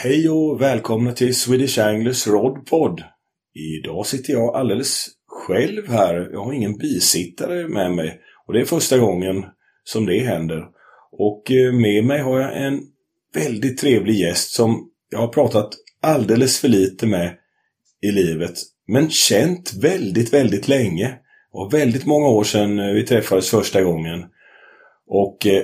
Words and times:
Hej 0.00 0.28
och 0.28 0.60
välkomna 0.60 1.12
till 1.12 1.34
Swedish 1.34 1.78
Anglers 1.78 2.26
Rodpod. 2.26 3.02
Idag 3.54 4.06
sitter 4.06 4.32
jag 4.32 4.56
alldeles 4.56 5.06
själv 5.26 5.88
här. 5.88 6.28
Jag 6.32 6.44
har 6.44 6.52
ingen 6.52 6.78
bisittare 6.78 7.68
med 7.68 7.92
mig. 7.92 8.20
Och 8.46 8.52
det 8.52 8.60
är 8.60 8.64
första 8.64 8.98
gången 8.98 9.44
som 9.84 10.06
det 10.06 10.18
händer. 10.18 10.64
Och 11.12 11.50
eh, 11.50 11.72
med 11.72 12.04
mig 12.04 12.20
har 12.20 12.40
jag 12.40 12.66
en 12.66 12.80
väldigt 13.34 13.78
trevlig 13.78 14.14
gäst 14.14 14.50
som 14.50 14.90
jag 15.10 15.18
har 15.18 15.28
pratat 15.28 15.68
alldeles 16.02 16.60
för 16.60 16.68
lite 16.68 17.06
med 17.06 17.34
i 18.02 18.10
livet. 18.10 18.54
Men 18.86 19.10
känt 19.10 19.74
väldigt, 19.74 20.32
väldigt 20.32 20.68
länge. 20.68 21.14
Och 21.52 21.74
väldigt 21.74 22.06
många 22.06 22.28
år 22.28 22.44
sedan 22.44 22.78
eh, 22.78 22.92
vi 22.92 23.06
träffades 23.06 23.50
första 23.50 23.82
gången. 23.82 24.24
Och 25.06 25.46
eh, 25.46 25.62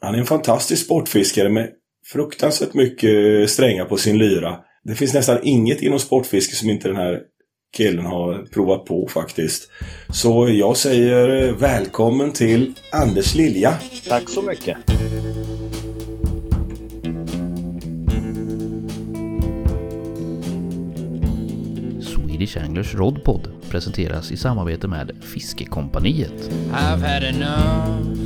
han 0.00 0.14
är 0.14 0.18
en 0.18 0.26
fantastisk 0.26 0.84
sportfiskare 0.84 1.48
med 1.48 1.70
fruktansvärt 2.12 2.74
mycket 2.74 3.50
strängar 3.50 3.84
på 3.84 3.96
sin 3.96 4.18
lyra. 4.18 4.56
Det 4.84 4.94
finns 4.94 5.14
nästan 5.14 5.38
inget 5.42 5.82
inom 5.82 5.98
sportfiske 5.98 6.56
som 6.56 6.70
inte 6.70 6.88
den 6.88 6.96
här 6.96 7.20
killen 7.76 8.06
har 8.06 8.46
provat 8.46 8.84
på 8.84 9.08
faktiskt. 9.08 9.70
Så 10.10 10.48
jag 10.48 10.76
säger 10.76 11.52
välkommen 11.52 12.32
till 12.32 12.74
Anders 12.92 13.34
Lilja. 13.34 13.74
Tack 14.08 14.28
så 14.28 14.42
mycket. 14.42 14.76
Swedish 22.00 22.64
Anglers 22.64 22.94
Rodpod 22.94 23.48
presenteras 23.70 24.32
i 24.32 24.36
samarbete 24.36 24.88
med 24.88 25.10
Fiskekompaniet. 25.22 26.50
I've 26.72 27.00
had 27.00 27.22
enough 27.22 28.16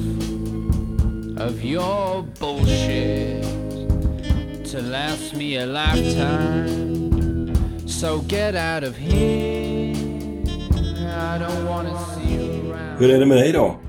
of 1.48 1.64
your 1.64 2.24
bullshit 2.40 3.59
to 4.70 4.80
last 4.80 5.34
me 5.34 5.56
a 5.56 5.66
lifetime. 5.66 6.68
So 7.88 8.18
get 8.28 8.54
out 8.54 8.84
of 8.84 8.96
here. 8.96 9.94
I 11.32 11.38
don't 11.38 11.66
wanna 11.66 11.98
see 11.98 12.34
you 12.34 12.72
around. 12.72 12.98
Hur 12.98 13.14
är 13.14 13.18
det 13.18 13.26
med 13.26 13.36
dig 13.36 13.52
då? 13.52 13.80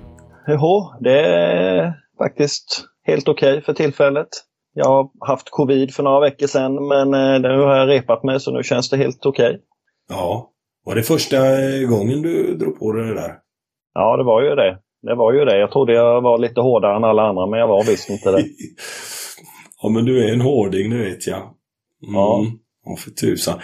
Jo, 0.48 0.94
det 1.00 1.20
är 1.20 1.94
faktiskt 2.18 2.84
helt 3.04 3.28
okej 3.28 3.62
för 3.62 3.74
tillfället. 3.74 4.28
Jag 4.74 4.86
har 4.86 5.10
haft 5.28 5.50
covid 5.50 5.94
för 5.94 6.04
några 6.04 6.20
veckor 6.20 6.48
sedan 6.48 6.88
men 6.88 7.14
eh, 7.14 7.42
nu 7.42 7.62
har 7.62 7.76
jag 7.76 7.90
repat 7.90 8.24
mig 8.24 8.40
så 8.40 8.52
nu 8.52 8.64
känns 8.64 8.90
det 8.90 8.98
helt 8.98 9.26
okej. 9.26 9.60
Ja. 10.10 10.50
Var 10.86 10.96
det 10.96 11.04
första 11.04 11.38
gången 11.90 12.22
du 12.22 12.58
drog 12.58 12.80
på 12.80 12.92
dig 12.92 13.08
det 13.08 13.14
där? 13.14 13.36
Ja, 13.94 14.18
det 14.18 14.24
var 14.24 14.42
ju 14.42 14.56
det. 14.56 14.78
Det 15.02 15.16
var 15.16 15.34
ju 15.34 15.46
det. 15.46 15.60
Jag 15.60 15.72
trodde 15.72 15.94
jag 15.94 16.22
var 16.22 16.38
lite 16.38 16.62
hårdare 16.62 16.96
än 16.96 17.04
alla 17.04 17.22
andra 17.22 17.46
men 17.48 17.60
jag 17.60 17.68
var 17.68 17.84
visst 17.84 18.10
inte 18.10 18.32
det. 18.32 18.44
ja, 19.82 19.90
men 19.90 20.06
du 20.06 20.24
är 20.24 20.34
en 20.34 20.42
hårding, 20.42 20.90
det 20.90 20.98
vet 20.98 21.28
jag. 21.28 21.42
Mm. 21.42 22.14
Ja. 22.14 22.46
Ja, 22.86 22.96
för 22.96 23.12
tusan. 23.12 23.60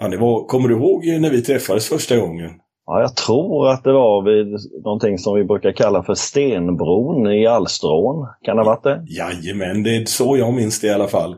Ja, 0.00 0.08
det 0.08 0.16
var, 0.16 0.46
kommer 0.46 0.68
du 0.68 0.74
ihåg 0.74 1.06
när 1.20 1.30
vi 1.30 1.42
träffades 1.42 1.88
första 1.88 2.16
gången? 2.16 2.50
Ja, 2.86 3.00
jag 3.00 3.16
tror 3.16 3.68
att 3.68 3.84
det 3.84 3.92
var 3.92 4.22
vid 4.22 4.58
någonting 4.84 5.18
som 5.18 5.34
vi 5.34 5.44
brukar 5.44 5.72
kalla 5.72 6.02
för 6.02 6.14
Stenbron 6.14 7.32
i 7.32 7.46
Alstrån. 7.46 8.28
Kan 8.42 8.56
det 8.56 8.62
ha 8.62 8.70
varit 8.70 8.82
det? 8.82 9.04
Jajamän, 9.08 9.82
det 9.82 9.96
är 9.96 10.04
så 10.04 10.36
jag 10.36 10.54
minns 10.54 10.80
det 10.80 10.86
i 10.86 10.90
alla 10.90 11.08
fall. 11.08 11.36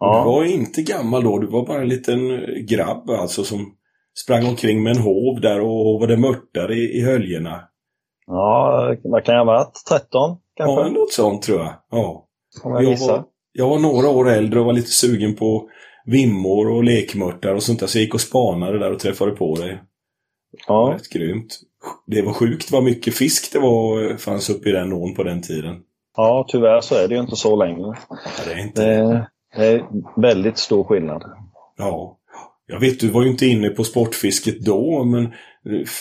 Ja. 0.00 0.18
Du 0.18 0.30
var 0.30 0.44
inte 0.44 0.82
gammal 0.82 1.24
då, 1.24 1.38
du 1.38 1.46
var 1.46 1.66
bara 1.66 1.80
en 1.80 1.88
liten 1.88 2.18
grabb 2.66 3.10
alltså 3.10 3.44
som 3.44 3.72
sprang 4.24 4.46
omkring 4.46 4.82
med 4.82 4.96
en 4.96 5.02
hov 5.02 5.40
där 5.40 5.60
och 5.60 5.84
hovade 5.84 6.16
mörtar 6.16 6.72
i, 6.72 6.98
i 6.98 7.04
höljena. 7.04 7.60
Ja, 8.26 8.94
vad 9.04 9.24
kan 9.24 9.34
jag 9.34 9.44
ha 9.44 9.52
varit? 9.52 9.82
13 9.88 10.36
kanske? 10.56 10.80
Ja, 10.82 10.88
något 10.88 11.12
sånt 11.12 11.42
tror 11.42 11.58
jag. 11.58 11.74
Ja. 11.90 12.26
Jag 12.64 12.82
Jag 12.84 12.98
var, 12.98 13.24
jag 13.56 13.68
var 13.68 13.78
några 13.78 14.08
år 14.08 14.30
äldre 14.30 14.60
och 14.60 14.66
var 14.66 14.72
lite 14.72 14.90
sugen 14.90 15.34
på 15.34 15.68
vimmor 16.04 16.70
och 16.70 16.84
lekmörtar 16.84 17.54
och 17.54 17.62
sånt 17.62 17.80
där. 17.80 17.86
Så 17.86 17.98
jag 17.98 18.02
gick 18.02 18.14
och 18.14 18.20
spanade 18.20 18.78
där 18.78 18.92
och 18.92 18.98
träffade 18.98 19.32
på 19.32 19.54
dig. 19.54 19.82
Ja. 20.66 20.94
rätt 20.94 21.08
grymt. 21.08 21.60
Det 22.06 22.22
var 22.22 22.32
sjukt 22.32 22.70
vad 22.70 22.84
mycket 22.84 23.14
fisk 23.14 23.52
det 23.52 23.58
var, 23.58 24.16
fanns 24.16 24.50
uppe 24.50 24.68
i 24.68 24.72
den 24.72 24.92
ån 24.92 25.14
på 25.14 25.22
den 25.22 25.42
tiden. 25.42 25.74
ja, 26.16 26.46
tyvärr 26.48 26.80
så 26.80 26.94
är 26.94 27.08
det 27.08 27.14
ju 27.14 27.20
inte 27.20 27.36
så 27.36 27.56
längre. 27.56 27.96
Det 28.46 28.52
är 28.52 28.58
inte 28.58 28.82
Det, 28.82 29.28
det 29.56 29.66
är 29.66 29.86
väldigt 30.20 30.58
stor 30.58 30.84
skillnad. 30.84 31.22
Ja. 31.78 32.18
Jag 32.66 32.80
vet, 32.80 33.00
du 33.00 33.08
var 33.08 33.22
ju 33.22 33.30
inte 33.30 33.46
inne 33.46 33.68
på 33.68 33.84
sportfisket 33.84 34.64
då, 34.64 35.04
men 35.04 35.32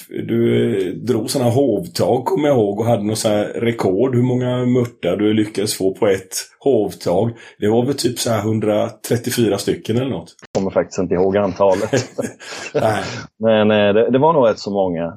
du 0.10 0.78
eh, 0.88 0.94
drog 0.94 1.30
sådana 1.30 1.52
hovtag 1.52 2.26
kommer 2.26 2.48
jag 2.48 2.58
ihåg 2.58 2.80
och 2.80 2.86
hade 2.86 3.04
något 3.04 3.18
så 3.18 3.28
här 3.28 3.46
rekord 3.46 4.16
hur 4.16 4.24
många 4.24 4.66
mörtar 4.66 5.18
du 5.18 5.34
lyckades 5.34 5.78
få 5.78 5.94
på 5.94 6.08
ett 6.08 6.36
hovtag. 6.60 7.32
Det 7.60 7.68
var 7.68 7.86
väl 7.86 7.98
typ 7.98 8.20
så 8.20 8.30
här 8.30 8.40
134 8.40 9.58
stycken 9.58 9.98
eller 9.98 10.10
något. 10.10 10.36
Jag 10.42 10.62
kommer 10.62 10.72
faktiskt 10.72 11.00
inte 11.00 11.16
ihåg 11.16 11.38
antalet. 11.38 11.92
Men 13.40 13.72
eh, 13.72 13.94
det, 13.94 14.12
det 14.12 14.20
var 14.20 14.34
nog 14.34 14.48
rätt 14.48 14.60
så 14.60 14.72
många. 14.72 15.14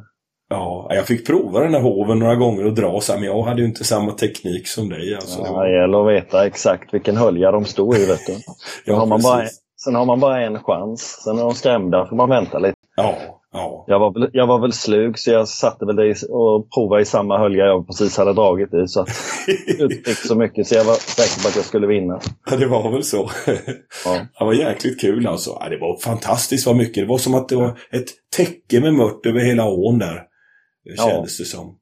Ja, 0.50 0.88
jag 0.90 1.06
fick 1.06 1.26
prova 1.26 1.60
den 1.60 1.74
här 1.74 1.80
hoven 1.80 2.18
några 2.18 2.34
gånger 2.34 2.66
och 2.66 2.74
dra 2.74 3.00
så 3.00 3.12
här, 3.12 3.20
men 3.20 3.28
jag 3.28 3.42
hade 3.42 3.60
ju 3.60 3.66
inte 3.66 3.84
samma 3.84 4.12
teknik 4.12 4.68
som 4.68 4.88
dig. 4.88 5.14
Alltså, 5.14 5.40
Ja, 5.44 5.62
det 5.64 5.80
gäller 5.80 6.00
att 6.00 6.14
veta 6.14 6.46
exakt 6.46 6.94
vilken 6.94 7.16
hölja 7.16 7.50
de 7.50 7.64
stod 7.64 7.96
i. 7.96 8.06
Vet 8.06 8.26
du. 8.26 8.32
ja, 8.84 8.96
har 8.96 9.06
man 9.06 9.22
bara, 9.22 9.46
sen 9.84 9.94
har 9.94 10.04
man 10.04 10.20
bara 10.20 10.42
en 10.42 10.62
chans. 10.62 11.20
Sen 11.24 11.38
är 11.38 11.42
de 11.42 11.54
skrämda 11.54 12.06
får 12.06 12.16
man 12.16 12.28
vänta 12.28 12.58
lite. 12.58 12.74
Ja, 12.96 13.14
ja. 13.52 13.84
Jag 13.88 13.98
var, 13.98 14.12
väl, 14.20 14.30
jag 14.32 14.46
var 14.46 14.58
väl 14.60 14.72
slug 14.72 15.18
så 15.18 15.30
jag 15.30 15.48
satte 15.48 15.86
väl 15.86 15.96
det 15.96 16.06
i, 16.08 16.14
och 16.30 16.70
provade 16.74 17.02
i 17.02 17.04
samma 17.04 17.38
hölja 17.38 17.64
jag 17.64 17.86
precis 17.86 18.16
hade 18.18 18.32
dragit 18.32 18.74
i. 18.74 18.86
Så 18.88 19.00
att 19.00 19.08
fick 20.06 20.16
så 20.26 20.34
mycket 20.34 20.66
så 20.66 20.74
jag 20.74 20.84
var 20.84 20.94
säker 20.94 21.42
på 21.42 21.48
att 21.48 21.56
jag 21.56 21.64
skulle 21.64 21.86
vinna. 21.86 22.20
Ja, 22.50 22.56
det 22.56 22.66
var 22.66 22.92
väl 22.92 23.02
så. 23.04 23.30
Ja. 24.04 24.20
Det 24.38 24.44
var 24.44 24.52
jäkligt 24.54 25.00
kul 25.00 25.26
alltså. 25.26 25.50
Ja, 25.60 25.68
det 25.68 25.78
var 25.78 25.96
fantastiskt 26.00 26.66
vad 26.66 26.76
mycket. 26.76 26.94
Det 27.02 27.06
var 27.08 27.18
som 27.18 27.34
att 27.34 27.48
det 27.48 27.56
var 27.56 27.78
ett 27.92 28.08
täcke 28.36 28.80
med 28.80 28.94
mört 28.94 29.26
över 29.26 29.40
hela 29.40 29.68
ån 29.68 29.98
där. 29.98 30.14
Det 30.84 30.94
Ja. 30.96 31.08
kändes 31.10 31.38
det 31.38 31.44
som. 31.44 31.78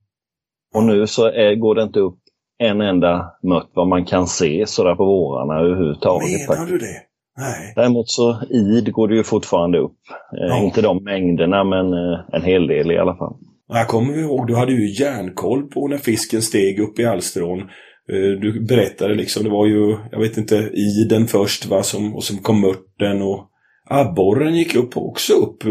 Och 0.74 0.82
nu 0.82 1.06
så 1.06 1.26
är, 1.26 1.54
går 1.54 1.74
det 1.74 1.82
inte 1.82 2.00
upp 2.00 2.18
en 2.58 2.80
enda 2.80 3.24
mört 3.42 3.70
vad 3.74 3.88
man 3.88 4.04
kan 4.04 4.26
se 4.26 4.64
sådär 4.66 4.94
på 4.94 5.04
vårarna 5.04 5.60
överhuvudtaget. 5.60 6.30
Menar 6.30 6.46
faktiskt. 6.46 6.68
du 6.68 6.78
det? 6.78 7.00
Nej. 7.38 7.72
Däremot 7.76 8.08
så 8.10 8.42
id 8.50 8.92
går 8.92 9.08
det 9.08 9.14
ju 9.16 9.24
fortfarande 9.24 9.78
upp. 9.78 9.96
Eh, 10.40 10.46
Ja. 10.48 10.64
Inte 10.64 10.82
de 10.82 11.04
mängderna 11.04 11.64
men 11.64 11.92
eh, 11.92 12.18
en 12.32 12.42
hel 12.42 12.66
del 12.66 12.90
i 12.92 12.98
alla 12.98 13.16
fall. 13.16 13.36
Jag 13.68 13.88
kommer 13.88 14.18
ihåg, 14.18 14.46
du 14.46 14.56
hade 14.56 14.72
ju 14.72 15.02
järnkoll 15.04 15.62
på 15.62 15.88
när 15.88 15.98
fisken 15.98 16.42
steg 16.42 16.78
upp 16.80 16.98
i 16.98 17.04
Alstrån. 17.04 17.60
Eh, 17.60 18.40
Du 18.40 18.66
berättade 18.68 19.14
liksom, 19.14 19.44
det 19.44 19.50
var 19.50 19.66
ju, 19.66 19.96
jag 20.12 20.20
vet 20.20 20.36
inte, 20.36 20.54
iden 20.74 21.26
först 21.26 21.66
va, 21.66 21.82
som, 21.82 22.14
och 22.16 22.24
sen 22.24 22.38
kom 22.42 22.60
mörten 22.60 23.22
och 23.22 23.48
abborren 23.90 24.54
gick 24.54 24.74
upp 24.76 24.96
också 24.96 25.32
upp 25.32 25.62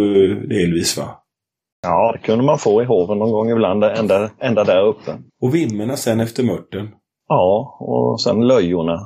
delvis 0.49 0.97
va? 0.97 1.21
Ja, 1.83 2.11
det 2.13 2.19
kunde 2.27 2.45
man 2.45 2.57
få 2.57 2.81
i 2.81 2.85
hoven 2.85 3.17
någon 3.17 3.31
gång 3.31 3.49
ibland, 3.51 3.83
ända, 3.83 4.29
ända 4.39 4.63
där 4.63 4.85
uppe. 4.87 5.11
Och 5.41 5.55
vimmerna 5.55 5.95
sen 5.95 6.19
efter 6.19 6.43
mörten. 6.43 6.89
Ja, 7.27 7.77
och 7.79 8.21
sen 8.21 8.47
löjorna 8.47 8.99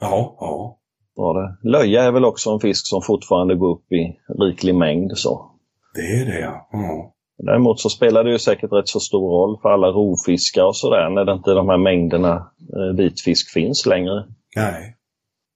Ja, 0.00 0.36
ja. 0.40 0.76
Var 1.20 1.42
det. 1.42 1.68
Löja 1.70 2.02
är 2.02 2.12
väl 2.12 2.24
också 2.24 2.50
en 2.50 2.60
fisk 2.60 2.86
som 2.86 3.02
fortfarande 3.02 3.54
går 3.54 3.70
upp 3.74 3.92
i 3.92 4.16
riklig 4.42 4.74
mängd. 4.74 5.18
så. 5.18 5.50
Det 5.94 6.00
är 6.20 6.24
det 6.26 6.40
ja. 6.40 6.68
ja. 6.72 7.14
Däremot 7.38 7.80
så 7.80 7.88
spelar 7.90 8.24
det 8.24 8.30
ju 8.30 8.38
säkert 8.38 8.72
rätt 8.72 8.88
så 8.88 9.00
stor 9.00 9.30
roll 9.30 9.58
för 9.62 9.68
alla 9.68 9.86
rovfiskar 9.86 10.64
och 10.64 10.76
sådär 10.76 11.10
när 11.10 11.24
det 11.24 11.32
inte 11.32 11.50
de 11.50 11.68
här 11.68 11.78
mängderna 11.78 12.34
eh, 12.76 12.96
vitfisk 12.96 13.50
finns 13.52 13.86
längre. 13.86 14.24
Nej. 14.56 14.96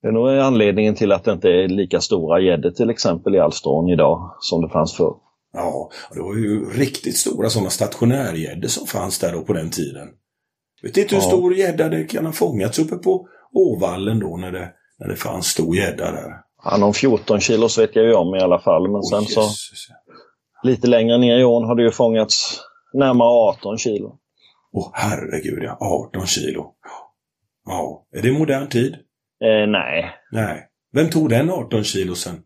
Det 0.01 0.07
är 0.07 0.11
nog 0.11 0.29
anledningen 0.29 0.95
till 0.95 1.11
att 1.11 1.23
det 1.23 1.31
inte 1.31 1.49
är 1.49 1.67
lika 1.67 2.01
stora 2.01 2.39
gäddor 2.39 2.71
till 2.71 2.89
exempel 2.89 3.35
i 3.35 3.39
Alstrån 3.39 3.89
idag 3.89 4.35
som 4.39 4.61
det 4.61 4.69
fanns 4.69 4.93
förr. 4.97 5.13
Ja, 5.53 5.89
det 6.13 6.21
var 6.21 6.35
ju 6.35 6.65
riktigt 6.69 7.17
stora 7.17 7.49
sådana 7.49 7.69
stationärgäddor 7.69 8.67
som 8.67 8.87
fanns 8.87 9.19
där 9.19 9.33
då 9.33 9.41
på 9.41 9.53
den 9.53 9.69
tiden. 9.69 10.07
Vet 10.83 10.97
inte 10.97 11.15
hur 11.15 11.21
Ja. 11.21 11.27
stor 11.27 11.55
gädda 11.55 11.89
det 11.89 12.03
kan 12.03 12.25
ha 12.25 12.31
fångats 12.33 12.79
uppe 12.79 12.95
på 12.95 13.27
Åvallen 13.53 14.19
då 14.19 14.37
när 14.37 14.51
det, 14.51 14.69
när 14.99 15.07
det 15.07 15.15
fanns 15.15 15.47
stor 15.47 15.75
gädda 15.75 16.11
där. 16.11 16.31
Ja, 16.63 16.77
någon 16.77 16.93
14 16.93 17.39
kilos 17.39 17.77
vet 17.77 17.95
jag 17.95 18.05
ju 18.05 18.13
om 18.13 18.35
i 18.35 18.39
alla 18.39 18.59
fall. 18.59 18.91
Men 18.91 19.03
sen 19.03 19.19
Oj, 19.19 19.25
så 19.27 19.41
lite 20.63 20.87
längre 20.87 21.17
ner 21.17 21.39
i 21.39 21.43
ån 21.43 21.65
har 21.65 21.75
det 21.75 21.83
ju 21.83 21.91
fångats 21.91 22.61
närmare 22.93 23.29
18 23.29 23.77
kilo. 23.77 24.17
Åh 24.71 24.91
herregud 24.93 25.63
ja, 25.63 25.77
18 26.11 26.27
kilo. 26.27 26.73
Ja, 27.65 28.05
är 28.11 28.21
det 28.21 28.31
modern 28.31 28.69
tid? 28.69 28.93
Eh, 29.43 29.67
nej. 29.67 30.11
Nej. 30.31 30.67
Vem 30.93 31.09
tog 31.09 31.29
den 31.29 31.49
18 31.49 31.83
kilo 31.83 32.15
sen? 32.15 32.43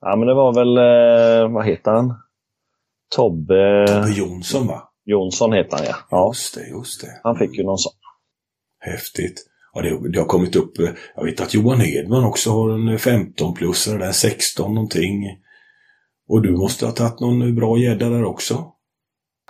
Ja, 0.00 0.16
men 0.16 0.28
det 0.28 0.34
var 0.34 0.54
väl, 0.54 0.76
eh, 0.76 1.54
vad 1.54 1.66
heter 1.66 1.90
han? 1.90 2.14
Tobbe 3.16 3.86
Tobbe 3.86 4.10
Jonsson 4.10 4.66
va? 4.66 4.82
Jonsson 5.04 5.52
heter 5.52 5.76
han 5.76 5.86
ja. 5.86 5.96
ja. 6.10 6.30
Just 6.30 6.54
det, 6.54 6.66
just 6.68 7.00
det. 7.00 7.20
Han 7.22 7.36
fick 7.36 7.58
ju 7.58 7.64
någon 7.64 7.78
sån. 7.78 7.92
Häftigt. 8.78 9.49
Ja, 9.72 9.80
det, 9.82 10.12
det 10.12 10.18
har 10.18 10.26
kommit 10.26 10.56
upp, 10.56 10.72
jag 11.16 11.24
vet 11.24 11.40
att 11.40 11.54
Johan 11.54 11.80
Hedman 11.80 12.24
också 12.24 12.50
har 12.50 12.70
en 12.70 12.98
15-plussare 12.98 13.98
där, 13.98 14.12
16 14.12 14.74
någonting. 14.74 15.24
Och 16.28 16.42
du 16.42 16.56
måste 16.56 16.86
ha 16.86 16.92
tagit 16.92 17.20
någon 17.20 17.54
bra 17.54 17.78
gädda 17.78 18.08
där 18.08 18.24
också. 18.24 18.54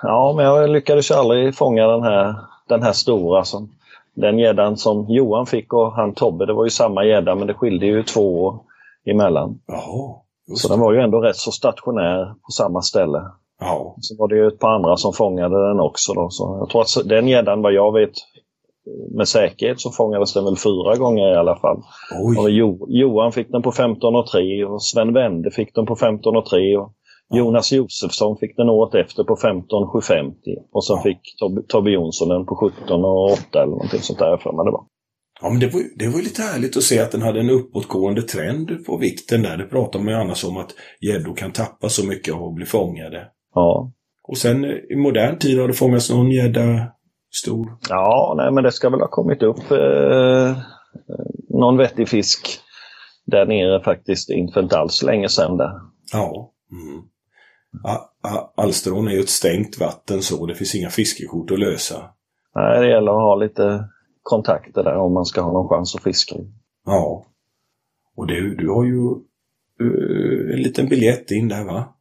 Ja, 0.02 0.32
men 0.36 0.44
jag 0.44 0.70
lyckades 0.70 1.10
aldrig 1.10 1.54
fånga 1.54 1.86
den 1.86 2.02
här, 2.02 2.34
den 2.68 2.82
här 2.82 2.92
stora 2.92 3.44
som 3.44 3.70
den 4.14 4.38
gäddan 4.38 4.76
som 4.76 5.06
Johan 5.08 5.46
fick 5.46 5.72
och 5.72 5.92
han 5.92 6.14
Tobbe, 6.14 6.46
det 6.46 6.52
var 6.52 6.64
ju 6.64 6.70
samma 6.70 7.04
gädda 7.04 7.34
men 7.34 7.46
det 7.46 7.54
skilde 7.54 7.86
ju 7.86 8.02
två, 8.02 8.58
emellan. 9.06 9.60
Jaha. 9.66 10.16
Så 10.54 10.68
den 10.68 10.80
var 10.80 10.92
ju 10.92 11.00
ändå 11.00 11.20
rätt 11.20 11.36
så 11.36 11.50
stationär 11.50 12.24
på 12.24 12.50
samma 12.52 12.82
ställe. 12.82 13.22
Ja. 13.60 13.96
Så 14.00 14.16
var 14.18 14.28
det 14.28 14.36
ju 14.36 14.46
ett 14.46 14.58
par 14.58 14.74
andra 14.74 14.96
som 14.96 15.12
fångade 15.12 15.68
den 15.68 15.80
också. 15.80 16.12
Då. 16.12 16.30
Så 16.30 16.56
jag 16.60 16.68
tror 16.68 16.80
att 16.82 17.08
den 17.08 17.28
gäddan, 17.28 17.62
vad 17.62 17.72
jag 17.72 17.92
vet 17.92 18.12
med 19.16 19.28
säkerhet, 19.28 19.80
så 19.80 19.90
fångades 19.90 20.34
den 20.34 20.44
väl 20.44 20.56
fyra 20.56 20.96
gånger 20.96 21.32
i 21.34 21.36
alla 21.36 21.56
fall. 21.56 21.82
Och 22.38 22.50
jo, 22.50 22.86
Johan 22.88 23.32
fick 23.32 23.48
den 23.50 23.62
på 23.62 23.70
15,3 23.70 24.64
och 24.64 24.82
Sven 24.82 25.12
Wende 25.12 25.50
fick 25.50 25.74
den 25.74 25.86
på 25.86 25.94
15,3 25.94 26.76
och 26.76 26.92
Jonas 27.38 27.72
Josefsson 27.72 28.36
fick 28.36 28.56
den 28.56 28.68
året 28.68 28.94
efter 28.94 29.24
på 29.24 29.36
15,750 29.36 30.34
och 30.72 30.84
sen 30.84 30.96
Ja. 30.96 31.02
fick 31.02 31.20
Tobbe, 31.68 31.90
Jonsson 31.90 32.28
den 32.28 32.46
på 32.46 32.72
17,8 32.88 33.36
eller 33.52 33.66
någonting 33.66 34.00
sånt 34.00 34.18
där 34.18 34.36
för 34.36 34.52
mig 34.52 34.64
det 34.64 34.70
var. 34.70 34.84
Ja, 35.42 35.50
men 35.50 35.60
det 35.60 35.66
var, 35.66 35.82
det 35.96 36.08
var 36.08 36.18
lite 36.18 36.42
härligt 36.42 36.76
att 36.76 36.82
se 36.82 37.00
att 37.00 37.12
den 37.12 37.22
hade 37.22 37.40
en 37.40 37.50
uppåtgående 37.50 38.22
trend 38.22 38.84
på 38.86 38.96
vikten 38.96 39.42
där. 39.42 39.56
Det 39.56 39.64
pratar 39.64 39.98
man 39.98 40.08
ju 40.08 40.14
annars 40.14 40.44
om 40.44 40.56
att 40.56 40.70
gäddor 41.00 41.34
kan 41.36 41.52
tappa 41.52 41.88
så 41.88 42.06
mycket 42.06 42.34
att 42.34 42.54
bli 42.54 42.66
fångade. 42.66 43.28
Ja, 43.54 43.92
Och 44.28 44.38
sen 44.38 44.64
eh, 44.64 44.70
i 44.70 44.96
modern 44.96 45.38
tid 45.38 45.58
har 45.60 45.68
det 45.68 45.74
fångats 45.74 46.10
någon 46.10 46.30
gädda 46.30 46.86
stor. 47.30 47.78
ja 47.88 48.34
nej, 48.36 48.52
men 48.52 48.64
det 48.64 48.72
ska 48.72 48.90
väl 48.90 49.00
ha 49.00 49.08
kommit 49.08 49.42
upp 49.42 49.70
eh, 49.70 50.56
någon 51.48 51.76
vettig 51.76 52.08
fisk 52.08 52.60
där 53.26 53.46
nere 53.46 53.82
faktiskt 53.82 54.30
inte 54.30 54.52
för 54.52 54.76
alls 54.76 55.02
länge 55.02 55.28
sedan. 55.28 55.56
Där. 55.56 55.70
Ja. 56.12 56.52
Mm. 56.72 57.02
Alsterån 58.54 59.08
är 59.08 59.12
ju 59.12 59.20
ett 59.20 59.28
stängt 59.28 59.80
vatten 59.80 60.22
så 60.22 60.46
det 60.46 60.54
finns 60.54 60.74
inga 60.74 60.90
fiskekort 60.90 61.50
att 61.50 61.58
lösa. 61.58 62.10
Nej, 62.54 62.80
det 62.80 62.88
gäller 62.88 63.12
att 63.12 63.22
ha 63.22 63.34
lite 63.34 63.88
kontakter 64.22 64.82
där 64.82 64.96
om 64.96 65.12
man 65.12 65.24
ska 65.24 65.40
ha 65.40 65.52
någon 65.52 65.68
chans 65.68 65.94
att 65.94 66.02
fiska. 66.02 66.36
Ja. 66.84 67.26
Och 68.16 68.26
du, 68.26 68.54
du 68.54 68.68
har 68.70 68.84
ju 68.84 69.10
eh, 69.80 70.54
en 70.54 70.62
liten 70.62 70.88
biljett 70.88 71.30
in 71.30 71.48
där 71.48 71.64
va? 71.64 71.94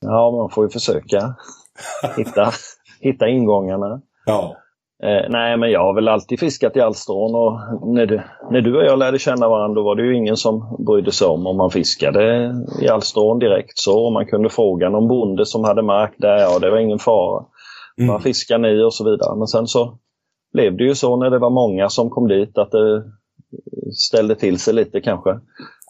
Ja, 0.00 0.30
man 0.30 0.50
får 0.50 0.64
ju 0.64 0.70
försöka 0.70 1.34
hitta, 2.16 2.52
hitta 3.00 3.28
ingångarna. 3.28 4.02
Ja. 4.26 4.56
Eh, 5.02 5.30
nej, 5.30 5.56
men 5.56 5.70
jag 5.70 5.80
har 5.80 5.94
väl 5.94 6.08
alltid 6.08 6.40
fiskat 6.40 6.76
i 6.76 6.80
Alstron 6.80 7.34
och 7.34 7.60
när 7.94 8.06
du, 8.06 8.22
när 8.50 8.60
du 8.60 8.76
och 8.76 8.84
jag 8.84 8.98
lärde 8.98 9.18
känna 9.18 9.48
varandra 9.48 9.74
då 9.74 9.82
var 9.84 9.94
det 9.96 10.02
ju 10.02 10.16
ingen 10.16 10.36
som 10.36 10.84
brydde 10.86 11.12
sig 11.12 11.28
om 11.28 11.46
om 11.46 11.56
man 11.56 11.70
fiskade 11.70 12.54
i 12.82 12.88
Alstron 12.88 13.38
direkt 13.38 13.78
så. 13.78 14.10
Man 14.10 14.26
kunde 14.26 14.48
fråga 14.48 14.88
någon 14.90 15.08
bonde 15.08 15.46
som 15.46 15.64
hade 15.64 15.82
mark 15.82 16.14
där, 16.18 16.36
ja 16.38 16.58
det 16.58 16.70
var 16.70 16.78
ingen 16.78 16.98
fara. 16.98 17.44
Mm. 17.98 18.12
Vad 18.12 18.22
fiskar 18.22 18.58
ni 18.58 18.82
och 18.82 18.94
så 18.94 19.04
vidare. 19.04 19.36
Men 19.36 19.46
sen 19.46 19.66
så 19.66 19.98
blev 20.52 20.76
det 20.76 20.84
ju 20.84 20.94
så 20.94 21.16
när 21.16 21.30
det 21.30 21.38
var 21.38 21.50
många 21.50 21.88
som 21.88 22.10
kom 22.10 22.28
dit 22.28 22.58
att 22.58 22.70
det 22.70 23.02
ställde 23.92 24.34
till 24.34 24.58
sig 24.58 24.74
lite 24.74 25.00
kanske. 25.00 25.30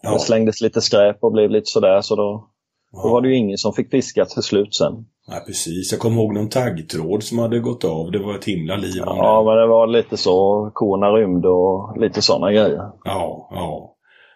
Ja. 0.02 0.12
Det 0.12 0.18
slängdes 0.18 0.60
lite 0.60 0.80
skräp 0.80 1.16
och 1.20 1.32
blev 1.32 1.50
lite 1.50 1.66
sådär 1.70 2.00
så 2.00 2.16
då, 2.16 2.22
då 2.22 3.08
Ja. 3.08 3.12
var 3.12 3.20
det 3.20 3.28
ju 3.28 3.36
ingen 3.36 3.58
som 3.58 3.72
fick 3.72 3.90
fiska 3.90 4.24
till 4.24 4.42
slut 4.42 4.74
sen. 4.74 4.92
ja, 5.30 5.42
precis. 5.46 5.92
Jag 5.92 6.00
kommer 6.00 6.16
ihåg 6.22 6.34
någon 6.34 6.48
taggtråd 6.48 7.22
som 7.22 7.38
hade 7.38 7.58
gått 7.60 7.84
av. 7.84 8.10
Det 8.10 8.18
var 8.18 8.34
ett 8.34 8.44
himla 8.44 8.76
liv 8.76 9.02
om 9.02 9.16
Ja, 9.16 9.38
det. 9.38 9.44
men 9.50 9.56
det 9.56 9.66
var 9.66 9.86
lite 9.86 10.16
så. 10.16 10.70
Korna 10.74 11.06
rymde 11.10 11.48
och 11.48 12.00
lite 12.00 12.22
sådana 12.22 12.52
grejer. 12.52 12.82
Ja, 13.04 13.48
ja. 13.50 13.90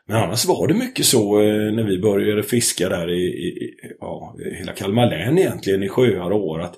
Men 0.06 0.16
annars 0.16 0.46
var 0.46 0.66
det 0.68 0.74
mycket 0.74 1.04
så 1.06 1.40
eh, 1.40 1.72
när 1.72 1.82
vi 1.84 1.98
började 2.02 2.42
fiska 2.42 2.88
där 2.88 3.10
i, 3.10 3.22
i 3.22 3.70
ja, 4.00 4.34
hela 4.58 4.72
Kalmar 4.72 5.06
län 5.10 5.38
egentligen, 5.38 5.82
i 5.82 5.88
sjöar 5.88 6.30
och 6.30 6.46
år. 6.46 6.60
Att, 6.60 6.74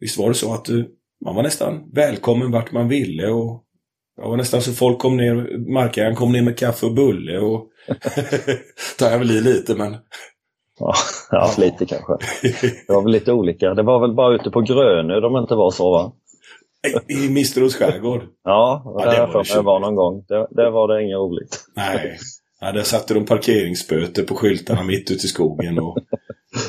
visst 0.00 0.18
var 0.18 0.28
det 0.28 0.34
så 0.34 0.54
att 0.54 0.68
eh, 0.68 0.76
man 1.24 1.34
var 1.34 1.42
nästan 1.42 1.90
välkommen 1.94 2.50
vart 2.50 2.72
man 2.72 2.88
ville 2.88 3.28
och 3.28 3.62
det 4.16 4.22
var 4.28 4.36
nästan 4.36 4.62
så 4.62 4.72
folk 4.72 4.98
kom 4.98 5.16
ner, 5.16 5.58
markägaren 5.72 6.14
kom 6.14 6.32
ner 6.32 6.42
med 6.42 6.58
kaffe 6.58 6.86
och 6.86 6.94
bulle 6.94 7.38
och 7.38 7.66
tar 8.98 9.10
jag 9.10 9.18
väl 9.18 9.30
i 9.30 9.40
lite 9.40 9.74
men 9.74 9.96
Ja, 10.78 10.94
ja, 11.30 11.50
lite 11.58 11.86
kanske. 11.86 12.12
Det 12.86 12.92
var 12.92 13.02
väl 13.02 13.12
lite 13.12 13.32
olika. 13.32 13.74
Det 13.74 13.82
var 13.82 14.00
väl 14.00 14.14
bara 14.14 14.34
ute 14.34 14.50
på 14.50 14.60
Grönö 14.60 15.20
de 15.20 15.36
inte 15.36 15.54
var 15.54 15.70
så 15.70 15.90
va? 15.90 16.12
i 17.08 17.28
Misteros 17.28 17.76
skärgård. 17.76 18.22
Ja, 18.44 18.82
Ja, 18.98 19.04
det 19.04 19.16
där 19.16 19.26
var 19.26 19.54
det 19.56 19.62
var 19.62 19.80
någon 19.80 19.94
gång. 19.94 20.24
Det, 20.28 20.46
det 20.50 20.70
var 20.70 20.88
det 20.88 21.02
inget 21.02 21.16
roligt. 21.16 21.64
Nej. 21.76 22.18
Ja, 22.60 22.72
där 22.72 22.82
satte 22.82 23.14
de 23.14 23.24
parkeringsböter 23.24 24.22
på 24.22 24.34
skyltarna 24.34 24.82
mitt 24.82 25.10
ute 25.10 25.26
i 25.26 25.28
skogen. 25.28 25.78
Och, 25.78 25.98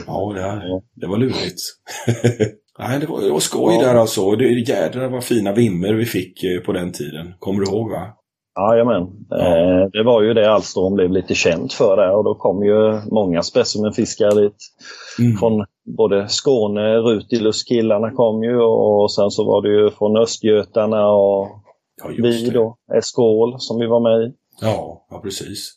ja, 0.08 0.34
det, 0.36 0.82
det 1.02 1.08
var 1.08 1.18
lurigt. 1.18 1.62
Nej, 2.80 3.00
det 3.00 3.06
var, 3.06 3.22
det 3.22 3.30
var 3.32 3.40
skoj 3.40 3.76
Ja. 3.76 3.82
där 3.82 3.96
alltså. 3.96 4.32
Det, 4.32 4.46
jädrar 4.46 5.10
vad 5.10 5.24
fina 5.24 5.54
vimmer 5.54 5.94
vi 5.94 6.06
fick 6.06 6.44
eh, 6.44 6.60
på 6.60 6.72
den 6.74 6.92
tiden. 6.92 7.34
Kommer 7.40 7.60
du 7.66 7.72
ihåg 7.72 7.92
va? 7.92 8.08
Jajamän. 8.58 9.08
Ja. 9.30 9.38
Eh, 9.38 9.88
det 9.92 10.04
var 10.04 10.22
ju 10.22 10.34
det 10.34 10.52
Alstron 10.52 10.96
blev 10.96 11.12
lite 11.12 11.36
känt 11.36 11.74
för 11.74 11.98
där 11.98 12.16
och 12.16 12.24
då 12.24 12.36
kom 12.36 12.64
ju 12.64 13.02
många 13.12 13.42
specimenfiskare 13.44 14.42
dit. 14.42 14.58
Mm. 15.20 15.38
Från 15.38 15.66
både 15.98 16.28
Skåne, 16.28 16.98
Rutilus-killarna 16.98 18.12
kom 18.12 18.44
ju 18.44 18.62
och 18.62 19.12
sen 19.12 19.32
så 19.32 19.46
var 19.46 19.62
det 19.62 19.70
ju 19.70 19.90
från 19.90 20.18
Östgötarna 20.18 21.08
och 21.08 21.48
Ja, 22.04 22.14
vi 22.18 22.50
då, 22.50 22.78
Eskål 22.98 23.56
som 23.60 23.80
vi 23.80 23.88
var 23.88 24.00
med 24.00 24.28
i. 24.28 24.34
Ja, 24.62 25.08
ja 25.10 25.22
precis. 25.24 25.74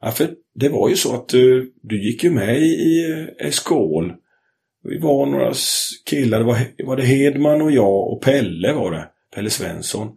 Ja, 0.00 0.10
för 0.10 0.30
det 0.54 0.68
var 0.68 0.88
ju 0.88 0.96
så 0.96 1.14
att 1.14 1.34
eh, 1.34 1.40
du 1.82 2.06
gick 2.06 2.24
ju 2.24 2.30
med 2.30 2.58
i, 2.58 3.10
eh, 3.10 3.46
Eskål. 3.46 4.12
Vi 4.82 4.98
var 4.98 5.26
några 5.26 5.52
killar, 6.10 6.38
det 6.38 6.44
var, 6.44 6.56
var 6.86 6.96
det 6.96 7.02
Hedman 7.02 7.62
och 7.62 7.70
jag 7.70 8.12
och 8.12 8.22
Pelle 8.22 8.72
var 8.72 8.90
det. 8.90 9.08
Pelle 9.34 9.50
Svensson. 9.50 10.08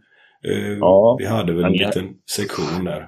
Eh, 0.48 0.78
Ja, 0.80 1.16
vi 1.20 1.26
hade 1.26 1.54
väl 1.54 1.64
en 1.66 1.74
jag- 1.76 1.88
liten 1.88 2.10
sektion 2.36 2.86
där. 2.86 3.08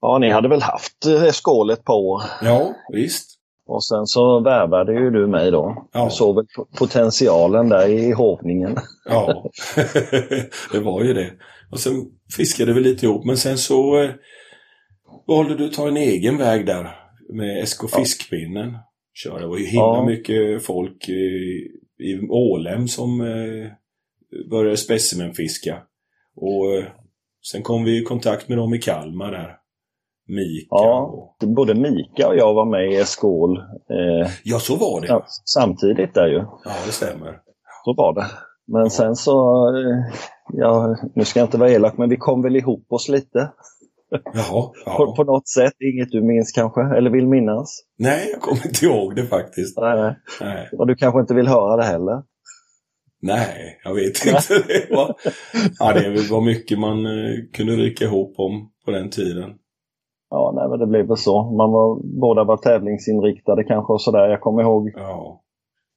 Ja, 0.00 0.18
ni 0.18 0.30
hade 0.30 0.48
väl 0.48 0.62
haft 0.62 1.06
eh, 1.06 1.22
Eskål 1.24 1.70
ett 1.70 1.84
par 1.84 1.94
år. 1.94 2.22
Ja, 2.42 2.74
visst. 2.92 3.38
Och 3.66 3.84
sen 3.84 4.06
så 4.06 4.40
värvade 4.40 4.92
ju 4.92 5.10
du 5.10 5.26
mig 5.26 5.50
då. 5.50 5.88
Ja. 5.92 6.04
Du 6.04 6.10
såg 6.10 6.36
väl 6.36 6.46
potentialen 6.78 7.68
där 7.68 7.88
i 7.88 8.12
hovningen. 8.12 8.76
Ja, 9.04 9.50
det 10.72 10.80
var 10.80 11.04
ju 11.04 11.12
det. 11.14 11.30
Och 11.70 11.80
sen 11.80 11.92
fiskade 12.36 12.72
vi 12.72 12.80
lite 12.80 13.06
ihop, 13.06 13.24
men 13.24 13.36
sen 13.36 13.58
så 13.58 14.02
eh, 14.02 14.10
valde 15.26 15.56
du 15.56 15.64
att 15.66 15.72
ta 15.72 15.88
en 15.88 15.96
egen 15.96 16.38
väg 16.38 16.66
där 16.66 16.96
med 17.32 17.68
SK 17.68 17.90
Fiskpinnen. 17.96 18.76
Kör, 19.14 19.40
det 19.40 19.46
var 19.46 19.58
ju 19.58 19.66
himla 19.66 19.84
Ja. 19.96 20.04
mycket 20.06 20.64
folk 20.66 21.08
i, 21.08 21.12
i 21.98 22.28
Ålem 22.30 22.88
som 22.88 23.20
eh, 23.20 23.70
började 24.50 24.76
specimenfiska. 24.76 25.82
Och 26.36 26.74
eh, 26.74 26.84
sen 27.52 27.62
kom 27.62 27.84
vi 27.84 28.00
i 28.00 28.04
kontakt 28.04 28.48
med 28.48 28.58
dem 28.58 28.74
i 28.74 28.78
Kalmar 28.78 29.30
där. 29.30 29.56
Mika 30.28 30.66
Ja. 30.70 31.00
och... 31.42 31.48
Både 31.48 31.74
Mika 31.74 32.28
och 32.28 32.36
jag 32.36 32.54
var 32.54 32.64
med 32.64 32.92
i 32.92 32.96
Eskål 32.96 33.56
eh, 33.58 34.30
Ja, 34.44 34.58
så 34.58 34.76
var 34.76 35.00
det. 35.00 35.06
ja, 35.06 35.24
samtidigt 35.54 36.14
där 36.14 36.26
ju. 36.26 36.36
Ja, 36.38 36.70
det 36.86 36.92
stämmer. 36.92 37.38
Så 37.84 37.94
var 37.96 38.14
det. 38.14 38.26
Men 38.66 38.90
sen 38.90 39.16
så, 39.16 39.68
eh, 39.76 40.14
ja, 40.52 40.96
nu 41.14 41.24
ska 41.24 41.40
jag 41.40 41.46
inte 41.46 41.58
vara 41.58 41.70
elak, 41.70 41.98
men 41.98 42.08
vi 42.08 42.16
kom 42.16 42.42
väl 42.42 42.56
ihop 42.56 42.86
oss 42.92 43.08
lite. 43.08 43.52
Jaha. 44.34 44.42
På, 44.52 44.72
Ja. 44.86 45.14
på 45.16 45.24
något 45.24 45.48
sätt. 45.48 45.72
Inget 45.94 46.10
du 46.10 46.22
minns 46.22 46.52
kanske, 46.52 46.80
eller 46.96 47.10
vill 47.10 47.26
minnas. 47.28 47.80
Nej, 47.98 48.28
jag 48.32 48.40
kommer 48.40 48.66
inte 48.66 48.86
ihåg 48.86 49.16
det 49.16 49.26
faktiskt. 49.26 49.78
Nej, 49.78 50.00
nej. 50.00 50.14
Nej. 50.40 50.68
Och 50.78 50.86
du 50.86 50.94
kanske 50.94 51.20
inte 51.20 51.34
vill 51.34 51.48
höra 51.48 51.76
det 51.76 51.84
heller. 51.84 52.22
Nej, 53.22 53.80
jag 53.84 53.94
vet 53.94 54.26
inte. 54.26 54.64
Det 54.68 54.94
var, 54.96 55.14
ja, 55.78 55.92
det 55.92 56.30
var 56.30 56.40
mycket 56.40 56.78
man 56.78 57.06
eh, 57.06 57.34
kunde 57.52 57.72
rycka 57.72 58.04
ihop 58.04 58.34
om 58.38 58.70
på 58.84 58.90
den 58.90 59.10
tiden. 59.10 59.50
Ja, 60.30 60.52
nej, 60.56 60.68
men 60.68 60.78
det 60.78 60.86
blev 60.86 61.06
väl 61.06 61.16
så. 61.16 61.42
Man 61.42 61.72
var, 61.72 62.00
båda 62.20 62.44
var 62.44 62.56
tävlingsinriktade 62.56 63.64
kanske 63.64 63.92
och 63.92 64.02
sådär. 64.02 64.28
Jag 64.28 64.40
kommer 64.40 64.62
ihåg 64.62 64.90
Ja, 64.96 65.40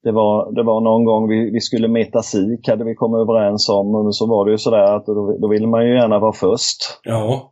Det 0.03 0.11
var, 0.11 0.51
det 0.51 0.63
var 0.63 0.81
någon 0.81 1.05
gång 1.05 1.29
vi, 1.29 1.51
vi 1.51 1.61
skulle 1.61 1.87
meta 1.87 2.21
sik, 2.21 2.67
hade 2.67 2.83
vi 2.83 2.95
kommit 2.95 3.19
överens 3.19 3.69
om. 3.69 3.91
Men 3.91 4.13
så 4.13 4.27
var 4.27 4.45
det 4.45 4.51
ju 4.51 4.57
sådär 4.57 4.95
att 4.95 5.05
då, 5.05 5.37
då 5.41 5.47
ville 5.47 5.67
man 5.67 5.85
ju 5.87 5.95
gärna 5.95 6.19
vara 6.19 6.33
först. 6.33 6.77
ja. 7.03 7.51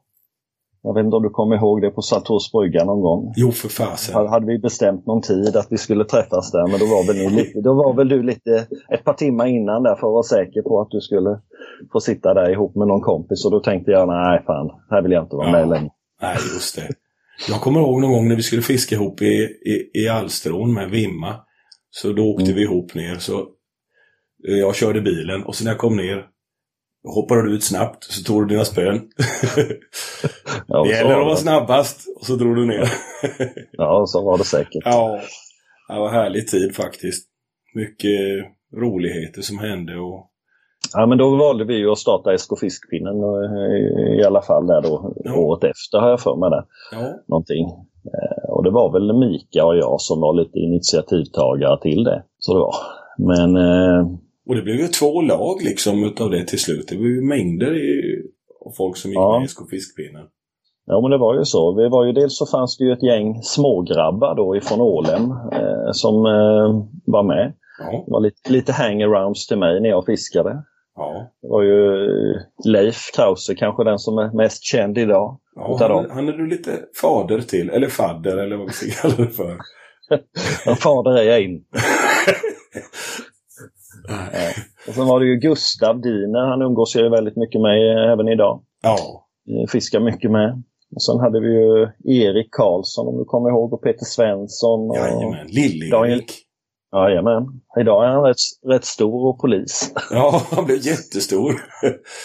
Jag 0.85 0.93
vet 0.93 1.05
inte 1.05 1.15
om 1.15 1.23
du 1.23 1.29
kommer 1.29 1.55
ihåg 1.55 1.81
det 1.81 1.89
på 1.89 2.01
Saltors 2.01 2.51
brygga 2.51 2.83
någon 2.85 3.01
gång. 3.01 3.33
jo 3.35 3.51
för 3.51 3.69
fasen. 3.69 4.27
Hade 4.27 4.45
vi 4.45 4.59
bestämt 4.59 5.05
någon 5.05 5.21
tid 5.21 5.55
att 5.55 5.67
vi 5.69 5.77
skulle 5.77 6.05
träffas 6.05 6.51
där, 6.51 6.67
men 6.67 6.79
då 6.79 6.85
var 6.85 7.07
väl, 7.07 7.31
lite, 7.35 7.61
då 7.61 7.73
var 7.73 7.93
väl 7.93 8.09
du 8.09 8.23
lite 8.23 8.67
ett 8.89 9.03
par 9.03 9.13
timmar 9.13 9.45
innan 9.47 9.83
där 9.83 9.95
för 9.95 10.07
att 10.07 10.13
vara 10.13 10.23
säker 10.23 10.61
på 10.61 10.81
att 10.81 10.87
du 10.91 11.01
skulle 11.01 11.39
få 11.91 11.99
sitta 11.99 12.33
där 12.33 12.51
ihop 12.51 12.75
med 12.75 12.87
någon 12.87 13.01
kompis. 13.01 13.45
Och 13.45 13.51
då 13.51 13.59
tänkte 13.59 13.91
jag, 13.91 14.07
nej 14.07 14.43
fan, 14.45 14.69
här 14.89 15.01
vill 15.01 15.11
jag 15.11 15.23
inte 15.23 15.35
vara 15.35 15.47
Ja. 15.47 15.51
med 15.51 15.69
längre. 15.69 15.89
Nej, 16.21 16.35
just 16.53 16.75
det. 16.75 16.89
Jag 17.49 17.61
kommer 17.61 17.79
ihåg 17.79 18.01
någon 18.01 18.11
gång 18.11 18.27
när 18.27 18.35
vi 18.35 18.41
skulle 18.43 18.61
fiska 18.61 18.95
ihop 18.95 19.21
i, 19.21 19.25
i, 19.65 20.01
i 20.03 20.09
Alstron 20.09 20.73
med 20.73 20.89
Vimma. 20.89 21.33
Så 21.89 22.13
då 22.13 22.23
åkte 22.31 22.43
Mm. 22.43 22.55
vi 22.55 22.61
ihop 22.63 22.93
ner. 22.95 23.15
Så 23.15 23.33
eh, 24.47 24.55
jag 24.59 24.75
körde 24.75 25.01
bilen 25.01 25.43
och 25.43 25.55
sen 25.55 25.65
när 25.65 25.71
jag 25.71 25.79
kom 25.79 25.95
ner 25.95 26.25
hoppade 27.15 27.41
du 27.41 27.55
ut 27.55 27.63
snabbt 27.63 28.03
så 28.03 28.23
tog 28.23 28.41
du 28.41 28.47
dina 28.53 28.65
spön. 28.65 29.01
Ja, 30.67 30.83
det 30.83 30.89
gäller 30.89 31.19
att 31.19 31.25
vara 31.25 31.35
snabbast 31.35 31.99
och 32.19 32.25
så 32.25 32.35
drog 32.35 32.55
du 32.55 32.65
ner. 32.65 32.87
Ja, 33.71 34.03
så 34.07 34.25
var 34.25 34.37
det 34.37 34.43
säkert. 34.43 34.81
Ja, 34.85 35.19
det 35.87 35.99
var 35.99 36.09
härlig 36.09 36.47
tid 36.47 36.75
faktiskt. 36.75 37.27
Mycket 37.75 38.45
roligheter 38.81 39.41
som 39.41 39.57
hände 39.59 39.95
och 39.99 40.29
Ja, 40.93 41.05
men 41.05 41.17
då 41.17 41.35
valde 41.35 41.65
vi 41.65 41.75
ju 41.77 41.91
att 41.91 41.97
starta 41.97 42.37
SK 42.37 42.59
Fiskpinnen 42.59 43.15
eh, 43.23 44.19
i 44.19 44.23
alla 44.23 44.41
fall 44.41 44.67
där 44.67 44.81
då 44.81 45.13
Ja. 45.23 45.35
året 45.35 45.63
efter 45.63 45.97
har 45.99 46.09
jag 46.09 46.19
för 46.21 46.35
mig 46.35 46.49
det. 46.49 46.63
Ja, 46.91 47.13
Någonting. 47.27 47.65
Eh, 48.13 48.49
Och 48.49 48.63
det 48.63 48.71
var 48.71 48.91
väl 48.93 49.19
Mika 49.19 49.65
och 49.65 49.77
jag 49.77 50.01
som 50.01 50.21
var 50.21 50.33
lite 50.33 50.59
initiativtagare 50.59 51.79
till 51.81 52.03
det. 52.03 52.23
Så 52.39 52.53
det 52.53 52.59
var. 52.59 52.75
Men 53.17 53.55
eh, 53.55 54.07
och 54.47 54.55
det 54.55 54.61
blev 54.61 54.75
ju 54.75 54.87
två 54.87 55.21
lag 55.21 55.61
liksom 55.63 56.03
utav 56.03 56.29
det 56.29 56.43
till 56.47 56.59
slut. 56.59 56.87
Det 56.87 56.97
var 56.97 57.05
ju 57.05 57.21
mängder 57.21 57.75
i, 57.75 58.21
av 58.65 58.71
folk 58.77 58.97
som 58.97 59.11
gick 59.11 59.17
Ja. 59.17 59.39
med 59.39 59.49
SK 59.49 59.59
Fiskpinnen. 59.69 60.25
Ja, 60.85 61.01
men 61.01 61.11
det 61.11 61.17
var 61.17 61.35
ju 61.37 61.45
så. 61.45 61.75
Vi 61.75 61.89
var 61.89 62.05
ju, 62.05 62.11
dels 62.11 62.37
så 62.37 62.45
fanns 62.45 62.77
det 62.77 62.83
ju 62.85 62.91
ett 62.93 63.03
gäng 63.03 63.41
smågrabbar 63.43 64.35
då 64.35 64.55
ifrån 64.57 64.81
Ålem 64.81 65.31
eh, 65.31 65.91
som 65.91 66.15
eh, 66.25 66.85
var 67.05 67.23
med. 67.23 67.53
Ja, 67.79 68.03
Det 68.05 68.11
var 68.11 68.19
lite, 68.21 68.51
lite 68.51 68.71
hangarounds 68.71 69.47
till 69.47 69.57
mig 69.57 69.81
när 69.81 69.89
jag 69.89 70.05
fiskade. 70.05 70.63
ja. 70.95 71.31
Det 71.41 71.47
var 71.47 71.61
ju 71.63 72.07
Leif 72.65 72.97
Krause, 73.15 73.55
kanske 73.55 73.83
den 73.83 73.99
som 73.99 74.17
är 74.17 74.31
mest 74.37 74.63
känd 74.63 74.97
idag. 74.97 75.39
ja 75.55 75.77
han, 75.79 75.89
dem. 75.89 76.05
han 76.11 76.27
är 76.27 76.33
du 76.33 76.47
lite 76.47 76.71
fader 77.01 77.39
till, 77.39 77.69
eller 77.69 77.87
fadder 77.87 78.37
eller 78.37 78.55
vad 78.57 78.67
vi 78.67 78.73
ska 78.73 79.01
kalla 79.01 79.15
det 79.25 79.31
för. 79.31 79.57
Fader 80.75 81.17
är 81.17 81.23
jag 81.23 81.41
inte. 81.43 81.65
Och 84.87 84.93
sen 84.93 85.05
var 85.07 85.19
det 85.19 85.25
ju 85.25 85.35
Gustav 85.35 86.01
Diner, 86.01 86.45
han 86.49 86.61
umgås 86.61 86.95
jag 86.95 87.03
ju 87.03 87.09
väldigt 87.09 87.35
mycket 87.37 87.61
med 87.61 87.97
eh, 87.97 88.11
även 88.11 88.27
idag. 88.27 88.63
Ja, 88.83 89.19
Eh, 89.49 89.67
Fiskar 89.71 89.99
mycket 89.99 90.31
med. 90.31 90.63
Och 90.95 91.03
sen 91.03 91.19
hade 91.19 91.39
vi 91.39 91.47
ju 91.47 91.87
Erik 92.23 92.47
Karlsson 92.51 93.07
om 93.07 93.17
du 93.17 93.25
kommer 93.25 93.49
ihåg 93.49 93.73
och 93.73 93.81
Peter 93.83 94.05
Svensson. 94.05 94.89
Och... 94.89 94.95
jajamän. 94.97 95.47
Lill-Erik. 95.47 96.31
Jajamän. 96.95 97.43
Idag 97.79 98.05
är 98.05 98.09
han 98.09 98.23
rätt, 98.23 98.35
rätt 98.67 98.85
stor 98.85 99.27
och 99.29 99.39
polis. 99.39 99.93
Ja, 100.11 100.41
han 100.51 100.65
blev 100.65 100.77
jättestor. 100.77 101.53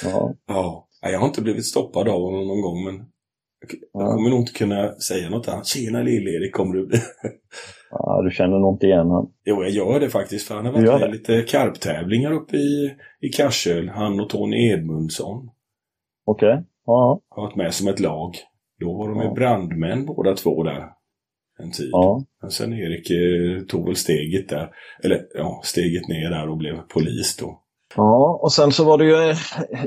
Ja. 0.05 0.35
Ja. 0.47 0.89
Jag 1.03 1.19
har 1.19 1.27
inte 1.27 1.43
blivit 1.43 1.67
stoppad 1.67 2.09
av 2.09 2.21
honom 2.21 2.47
någon 2.47 2.63
gång, 2.63 2.85
men 2.85 2.95
jag 2.95 3.79
jag 3.93 4.03
Ja. 4.09 4.13
kommer 4.15 4.31
nog 4.31 4.39
inte 4.41 4.53
kunna 4.53 4.93
säga 5.01 5.31
något 5.31 5.49
annat. 5.49 5.67
Tjena 5.67 6.03
Lill-Erik, 6.03 6.53
kommer 6.53 6.75
du 6.75 6.87
bli? 6.87 6.99
ja, 7.91 8.23
du 8.25 8.31
känner 8.31 8.59
nog 8.59 8.75
inte 8.75 8.87
igen 8.87 9.11
han. 9.11 9.31
Jo, 9.45 9.63
jag 9.63 9.71
gör 9.71 10.01
det 10.01 10.09
faktiskt, 10.11 10.49
för 10.49 10.55
han 10.55 10.67
har 10.67 10.73
varit 10.73 11.01
med 11.01 11.09
i 11.09 11.13
lite 11.13 11.43
karptävlingar 11.43 12.33
uppe 12.33 12.57
i, 12.57 12.95
i 13.21 13.29
Karsöl. 13.29 13.89
Han 13.89 14.21
och 14.21 14.29
Tony 14.29 14.69
Edmundsson 14.71 15.51
Okej. 16.27 16.65
Ja. 16.87 17.21
har 17.29 17.43
varit 17.43 17.57
med 17.57 17.75
som 17.75 17.89
ett 17.89 18.01
lag. 18.01 18.35
Då 18.81 18.97
var 18.99 19.09
de 19.09 19.21
Ja. 19.21 19.35
brandmän 19.35 20.07
båda 20.07 20.35
två 20.35 20.63
där 20.63 20.89
en 21.59 21.71
tid. 21.71 21.89
Ja. 21.93 22.25
Men 22.43 22.51
sen 22.51 22.73
Erik 22.73 23.11
eh, 23.11 23.65
tog 23.67 23.87
väl 23.87 23.97
steget 23.97 24.49
där, 24.49 24.71
eller 25.05 25.27
ja, 25.35 25.61
steget 25.65 26.09
ner 26.09 26.31
där 26.31 26.49
och 26.49 26.57
blev 26.57 26.77
polis 26.89 27.37
då. 27.37 27.63
Ja, 28.01 28.39
och 28.43 28.53
sen 28.53 28.73
så 28.73 28.85
var 28.85 28.99
det 28.99 29.05
ju, 29.05 29.35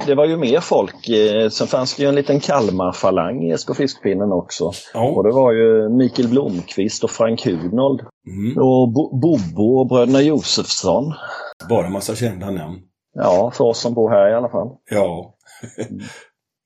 det 0.05 0.15
var 0.15 0.25
ju 0.25 0.37
mer 0.37 0.59
folk. 0.59 1.09
Eh, 1.09 1.49
Sen 1.49 1.67
fanns 1.67 1.95
det 1.95 2.03
ju 2.03 2.09
en 2.09 2.15
liten 2.15 2.39
Kalmar-falang 2.39 3.43
i 3.43 3.57
SK 3.57 3.75
Fiskpinnen 3.75 4.31
också. 4.31 4.65
Och 4.65 4.73
Ja, 4.93 5.21
det 5.23 5.31
var 5.31 5.51
ju 5.53 5.89
Mikael 5.89 6.27
Blomqvist 6.29 7.03
och 7.03 7.09
Frank 7.11 7.45
Hunold. 7.45 7.99
mm. 8.27 8.57
Och 8.57 8.91
Bo- 8.93 9.19
Bobo 9.19 9.79
och 9.79 9.87
bröderna 9.87 10.21
Josefsson. 10.21 11.13
bara 11.69 11.89
massa 11.89 12.15
kända 12.15 12.51
namn. 12.51 12.79
Ja, 13.13 13.51
för 13.53 13.63
oss 13.63 13.79
som 13.79 13.93
bor 13.93 14.09
här 14.09 14.29
i 14.31 14.35
alla 14.35 14.49
fall. 14.49 14.67
Ja, 14.91 15.35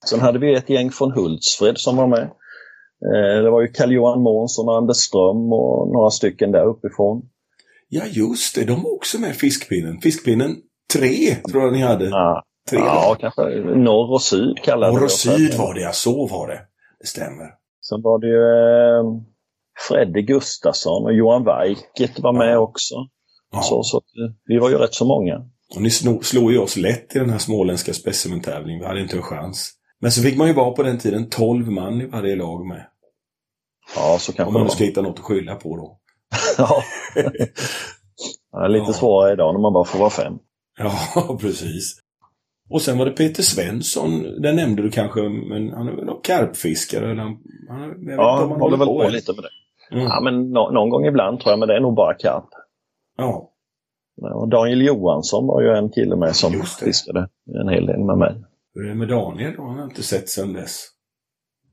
Sen 0.06 0.20
hade 0.20 0.38
vi 0.38 0.54
ett 0.54 0.70
gäng 0.70 0.90
från 0.90 1.12
Hultsfred 1.12 1.78
som 1.78 1.96
var 1.96 2.06
med. 2.06 2.22
Eh, 3.14 3.42
Det 3.42 3.50
var 3.50 3.60
ju 3.60 3.68
Carl-Johan 3.68 4.22
Månsson 4.22 4.68
och 4.68 4.76
Anders 4.76 4.96
Ström 4.96 5.52
och 5.52 5.88
några 5.92 6.10
stycken 6.10 6.52
där 6.52 6.64
uppifrån. 6.66 7.22
ja 7.88 8.02
just 8.12 8.54
det, 8.54 8.64
de 8.64 8.82
var 8.82 8.94
också 8.94 9.18
med 9.18 9.34
Fiskpinnen. 9.36 10.00
Fiskpinnen 10.00 10.56
3 10.98 11.34
tror 11.50 11.62
jag 11.62 11.72
ni 11.72 11.80
hade. 11.82 12.04
Ja, 12.04 12.42
Tre 12.70 12.78
ja 12.78 13.16
kanske 13.20 13.42
norr 13.60 14.12
och 14.12 14.22
syd 14.22 14.56
kallade 14.62 14.92
Norr 14.92 15.04
och 15.04 15.10
syd 15.10 15.54
var 15.58 15.74
det, 15.74 15.80
ja. 15.80 15.92
Så 15.92 16.26
var 16.26 16.48
det. 16.48 16.60
Det 17.00 17.06
stämmer. 17.06 17.46
Sen 17.88 18.02
var 18.02 18.18
det 18.18 18.26
ju 18.26 18.42
eh, 18.42 19.22
Fredde 19.88 20.22
Gustafsson 20.22 21.04
och 21.04 21.12
Johan 21.12 21.44
Weikert 21.44 22.18
var 22.20 22.32
med 22.32 22.52
Ja. 22.54 22.58
också. 22.58 22.94
Ja. 23.52 23.62
Så, 23.62 23.82
så 23.82 23.96
eh, 23.96 24.32
vi 24.44 24.58
var 24.58 24.70
ju 24.70 24.76
rätt 24.78 24.94
så 24.94 25.04
många. 25.04 25.34
Och 25.74 25.82
ni 25.82 25.90
slog 26.22 26.52
ju 26.52 26.58
oss 26.58 26.76
lätt 26.76 27.16
i 27.16 27.18
den 27.18 27.30
här 27.30 27.38
småländska 27.38 27.92
specimentävlingen. 27.92 28.80
Vi 28.80 28.86
hade 28.86 29.00
inte 29.00 29.16
en 29.16 29.22
chans. 29.22 29.72
Men 30.00 30.12
så 30.12 30.22
fick 30.22 30.36
man 30.38 30.46
ju 30.48 30.52
vara 30.54 30.70
på 30.70 30.82
den 30.82 30.98
tiden 30.98 31.28
12 31.30 31.70
man 31.70 32.00
i 32.00 32.06
varje 32.06 32.36
lag 32.36 32.66
med. 32.66 32.86
Ja, 33.96 34.16
så 34.20 34.32
Om 34.32 34.36
kanske 34.36 34.52
man 34.52 34.62
det 34.62 34.64
nu 34.64 34.70
ska 34.70 34.84
hitta 34.84 35.02
något 35.02 35.18
att 35.18 35.24
skylla 35.24 35.54
på 35.54 35.76
då. 35.76 35.98
Ja. 36.58 36.82
Ja, 38.52 38.58
det 38.60 38.64
är 38.64 38.68
lite 38.68 38.84
Ja. 38.88 38.92
svårare 38.92 39.32
idag 39.32 39.54
när 39.54 39.60
man 39.60 39.72
bara 39.72 39.84
får 39.84 39.98
vara 39.98 40.10
fem. 40.10 40.32
Ja, 41.14 41.38
precis. 41.40 41.98
Och 42.70 42.82
sen 42.82 42.98
var 42.98 43.04
det 43.06 43.10
Peter 43.12 43.42
Svensson, 43.42 44.22
den 44.42 44.56
nämnde 44.56 44.82
du 44.82 44.90
kanske, 44.90 45.20
men 45.22 45.70
han 45.72 45.88
är 45.88 45.92
väl 45.92 46.04
någon 46.04 46.20
karpfiskare? 46.22 47.10
Eller 47.10 47.22
han, 47.22 47.38
han, 47.68 47.94
Ja, 48.16 48.36
han 48.50 48.60
håller 48.60 48.76
väl 48.76 48.86
på 48.86 49.02
än. 49.02 49.12
lite 49.12 49.32
med 49.32 49.44
det. 49.44 49.50
Mm. 49.96 50.04
Ja, 50.06 50.20
men 50.20 50.50
nå- 50.50 50.70
någon 50.70 50.90
gång 50.90 51.04
ibland 51.06 51.40
tror 51.40 51.52
jag, 51.52 51.58
men 51.58 51.68
det 51.68 51.76
är 51.76 51.80
nog 51.80 51.94
bara 51.94 52.14
karp. 52.14 52.44
Ja, 53.16 53.50
Och 54.34 54.48
Daniel 54.48 54.82
Johansson 54.86 55.46
var 55.46 55.62
ju 55.62 55.68
en 55.68 55.90
kille 55.90 56.16
med 56.16 56.36
som 56.36 56.52
fiskade 56.80 57.28
en 57.62 57.68
hel 57.68 57.86
del 57.86 57.98
med 58.04 58.18
mig. 58.18 58.34
hur 58.74 58.84
är 58.84 58.88
det 58.88 58.94
med 58.94 59.08
Daniel 59.08 59.54
då? 59.56 59.62
Han 59.62 59.76
har 59.76 59.84
inte 59.84 60.02
sett 60.02 60.28
sedan 60.28 60.52
dess. 60.52 60.80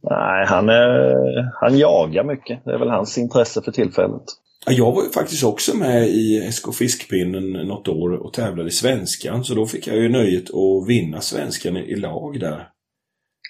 Nej, 0.10 0.46
han, 0.48 0.70
är, 0.70 1.16
han 1.62 1.78
jagar 1.78 2.24
mycket. 2.24 2.66
Det 2.66 2.72
är 2.74 2.78
väl 2.80 2.90
hans 2.90 3.18
intresse 3.18 3.62
för 3.62 3.72
tillfället. 3.72 4.24
Ja, 4.66 4.72
Jag 4.72 4.92
var 4.92 5.04
ju 5.04 5.10
faktiskt 5.10 5.44
också 5.44 5.78
med 5.78 6.08
i 6.08 6.52
SK 6.52 6.76
Fiskpinnen 6.76 7.52
något 7.52 7.88
år 7.88 8.14
och 8.14 8.34
tävlade 8.34 8.70
i 8.70 8.72
Svenskan, 8.72 9.44
så 9.44 9.54
då 9.56 9.66
fick 9.66 9.88
jag 9.88 9.96
ju 9.98 10.10
nöjet 10.10 10.44
att 10.50 10.88
vinna 10.90 11.22
Svenskan 11.22 11.78
i, 11.78 11.96
lag 11.96 12.40
där. 12.40 12.70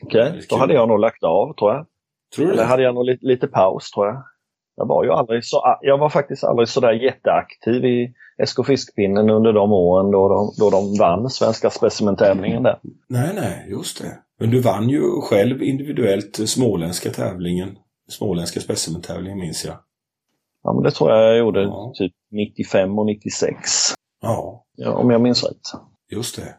Okej, 0.04 0.24
Väldigt 0.24 0.50
då 0.50 0.58
hade 0.58 0.74
jag 0.74 0.88
nog 0.88 1.00
lagt 1.00 1.24
av 1.24 1.54
tror 1.54 1.72
jag. 1.72 1.86
Tror 2.36 2.46
du 2.46 2.52
Eller 2.52 2.64
det? 2.64 2.70
hade 2.70 2.84
jag 2.84 2.96
nog 2.96 3.06
lite, 3.06 3.26
lite 3.26 3.48
paus 3.48 3.92
tror 3.92 4.08
jag. 4.08 4.24
Jag 4.76 4.88
var 4.88 5.04
ju 5.04 5.12
aldrig 5.12 5.46
så, 5.46 5.78
jag 5.82 5.98
var 5.98 6.10
faktiskt 6.10 6.44
aldrig 6.44 6.68
så 6.68 6.80
där 6.80 6.92
jätteaktiv 6.94 7.86
i 7.86 8.14
SK 8.46 8.66
Fiskpinnen 8.66 9.30
under 9.30 9.54
de 9.54 9.72
åren 9.74 10.12
då 10.12 10.30
de, 10.30 10.54
då 10.60 10.70
de 10.70 10.98
vann 11.00 11.30
Svenska 11.30 11.70
specimentävlingen 11.70 12.64
där. 12.64 12.80
Nej, 13.10 13.30
nej, 13.36 13.68
just 13.70 14.02
det. 14.02 14.18
Men 14.40 14.50
du 14.52 14.62
vann 14.62 14.90
ju 14.90 15.02
själv 15.22 15.64
individuellt 15.64 16.36
småländska 16.50 17.10
tävlingen. 17.10 17.78
Småländska 18.10 18.60
specimentävlingen 18.60 19.40
minns 19.40 19.66
jag. 19.66 19.76
Ja, 20.64 20.74
men 20.74 20.84
det 20.84 20.92
tror 20.92 21.12
jag 21.12 21.24
jag 21.30 21.38
gjorde 21.38 21.62
Ja. 21.62 21.92
typ 21.96 22.14
95 22.32 23.00
och 23.00 23.06
96. 23.06 23.58
Ja, 24.22 24.66
Ja, 24.76 24.94
om 24.94 25.10
jag 25.12 25.22
minns 25.22 25.44
rätt. 25.44 25.82
just 26.12 26.36
det. 26.36 26.56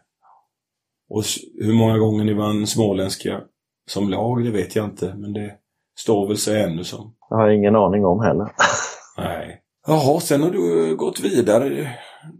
Och 1.09 1.23
hur 1.61 1.73
många 1.73 1.97
gånger 1.97 2.23
ni 2.23 2.33
vann 2.33 2.67
småländska 2.67 3.41
som 3.89 4.09
lag, 4.09 4.43
det 4.43 4.51
vet 4.51 4.75
jag 4.75 4.85
inte. 4.85 5.13
Men 5.17 5.33
det 5.33 5.51
står 5.99 6.27
väl 6.27 6.37
sig 6.37 6.63
ännu 6.63 6.83
som. 6.83 7.13
Det 7.29 7.35
har 7.35 7.47
jag 7.47 7.55
ingen 7.55 7.75
aning 7.75 8.05
om 8.05 8.19
heller. 8.19 8.47
Nej. 9.17 9.61
Jaha, 9.87 10.19
sen 10.19 10.43
har 10.43 10.49
du 10.51 10.95
gått 10.95 11.19
vidare. 11.19 11.89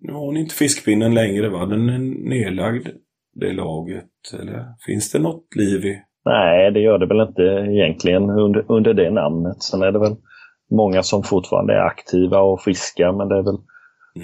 Nu 0.02 0.14
har 0.14 0.32
ni 0.32 0.40
inte 0.40 0.56
fiskpinnen 0.56 1.14
längre 1.14 1.50
va? 1.50 1.66
Den 1.66 1.90
är 1.90 2.00
nedlagd, 2.30 2.88
det 3.34 3.54
laget. 3.54 4.10
Eller 4.40 4.66
finns 4.86 5.12
det 5.12 5.20
något 5.20 5.56
liv 5.56 5.86
i? 5.86 6.02
Nej, 6.26 6.72
det 6.72 6.80
gör 6.80 6.98
det 7.00 7.06
väl 7.08 7.28
inte 7.28 7.72
egentligen 7.72 8.30
under, 8.30 8.66
under 8.72 8.94
det 8.94 9.12
namnet. 9.12 9.64
Sen 9.64 9.82
är 9.82 9.92
det 9.92 10.00
väl 10.00 10.16
många 10.72 11.04
som 11.04 11.24
fortfarande 11.24 11.74
är 11.74 11.80
aktiva 11.82 12.40
och 12.42 12.62
fiskar, 12.62 13.12
men 13.12 13.28
det 13.28 13.38
är 13.38 13.44
väl 13.44 13.58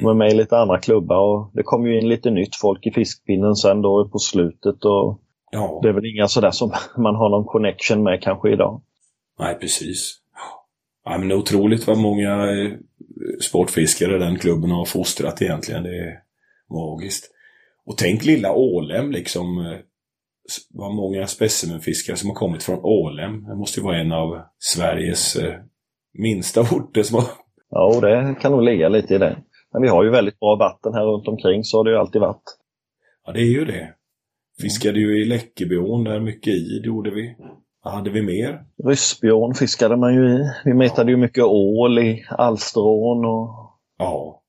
Mm. 0.01 0.17
med 0.17 0.31
i 0.31 0.35
lite 0.35 0.57
andra 0.57 0.79
klubbar. 0.79 1.17
Och 1.19 1.51
det 1.53 1.63
kom 1.63 1.87
ju 1.87 1.99
in 2.01 2.09
lite 2.09 2.29
nytt 2.29 2.55
folk 2.55 2.85
i 2.85 2.91
fiskpinnen 2.91 3.55
sen 3.55 3.81
då 3.81 4.09
på 4.09 4.19
slutet. 4.19 4.85
Och 4.85 5.19
Ja, 5.51 5.79
det 5.83 5.89
är 5.89 5.93
väl 5.93 6.05
inga 6.05 6.27
sådär 6.27 6.51
som 6.51 6.71
man 6.97 7.15
har 7.15 7.29
någon 7.29 7.45
connection 7.45 8.03
med 8.03 8.21
kanske 8.23 8.51
idag. 8.51 8.81
nej 9.39 9.55
precis. 9.59 10.17
Ja, 11.05 11.17
men 11.17 11.27
det 11.27 11.33
är 11.33 11.37
otroligt 11.37 11.87
vad 11.87 11.97
många 11.97 12.51
eh, 12.51 12.71
sportfiskare 13.41 14.17
den 14.17 14.37
klubben 14.39 14.71
har 14.71 14.85
fostrat 14.85 15.41
egentligen. 15.41 15.83
Det 15.83 15.97
är 15.99 16.19
magiskt. 16.73 17.31
Och 17.85 17.97
tänk 17.97 18.25
lilla 18.25 18.51
Ålem 18.53 19.11
liksom. 19.11 19.57
eh, 19.57 19.77
Vad 20.69 20.95
många 20.95 21.27
specimenfiskare 21.27 22.17
som 22.17 22.29
har 22.29 22.35
kommit 22.35 22.63
från 22.63 22.79
Ålem. 22.83 23.43
Det 23.47 23.55
måste 23.55 23.79
ju 23.79 23.83
vara 23.85 23.99
en 23.99 24.11
av 24.11 24.41
Sveriges 24.59 25.35
eh, 25.35 25.53
minsta 26.13 26.61
orter 26.75 27.03
som 27.03 27.15
har... 27.15 27.25
Ja, 27.69 27.95
och 27.95 28.01
det 28.01 28.35
kan 28.41 28.51
nog 28.51 28.63
ligga 28.63 28.89
lite 28.89 29.15
i 29.15 29.17
det. 29.17 29.37
Men 29.73 29.81
vi 29.81 29.87
har 29.87 30.03
ju 30.03 30.09
väldigt 30.09 30.39
bra 30.39 30.55
vatten 30.55 30.93
här 30.93 31.03
runt 31.03 31.27
omkring 31.27 31.63
så 31.63 31.77
har 31.77 31.83
det 31.83 31.91
ju 31.91 31.97
alltid 31.97 32.21
varit. 32.21 32.57
Ja, 33.25 33.31
det 33.31 33.39
är 33.39 33.51
ju 33.51 33.65
det. 33.65 33.93
Fiskade 34.61 34.99
ju 34.99 35.21
i 35.21 35.25
Läckerbyån 35.25 36.03
där 36.03 36.19
mycket 36.19 36.53
i, 36.53 36.79
det 36.79 36.87
gjorde 36.87 37.11
vi. 37.11 37.35
Vad 37.83 37.93
hade 37.93 38.09
vi 38.09 38.21
mer? 38.21 38.63
Ryssbjörn 38.83 39.53
fiskade 39.53 39.97
man 39.97 40.13
ju 40.15 40.29
i. 40.29 40.51
Vi 40.65 40.73
metade 40.73 41.11
ju 41.11 41.17
mycket 41.17 41.43
ål 41.43 41.99
i 41.99 42.25
Alsterån 42.29 43.25
och 43.25 43.49
Ja. 43.97 44.41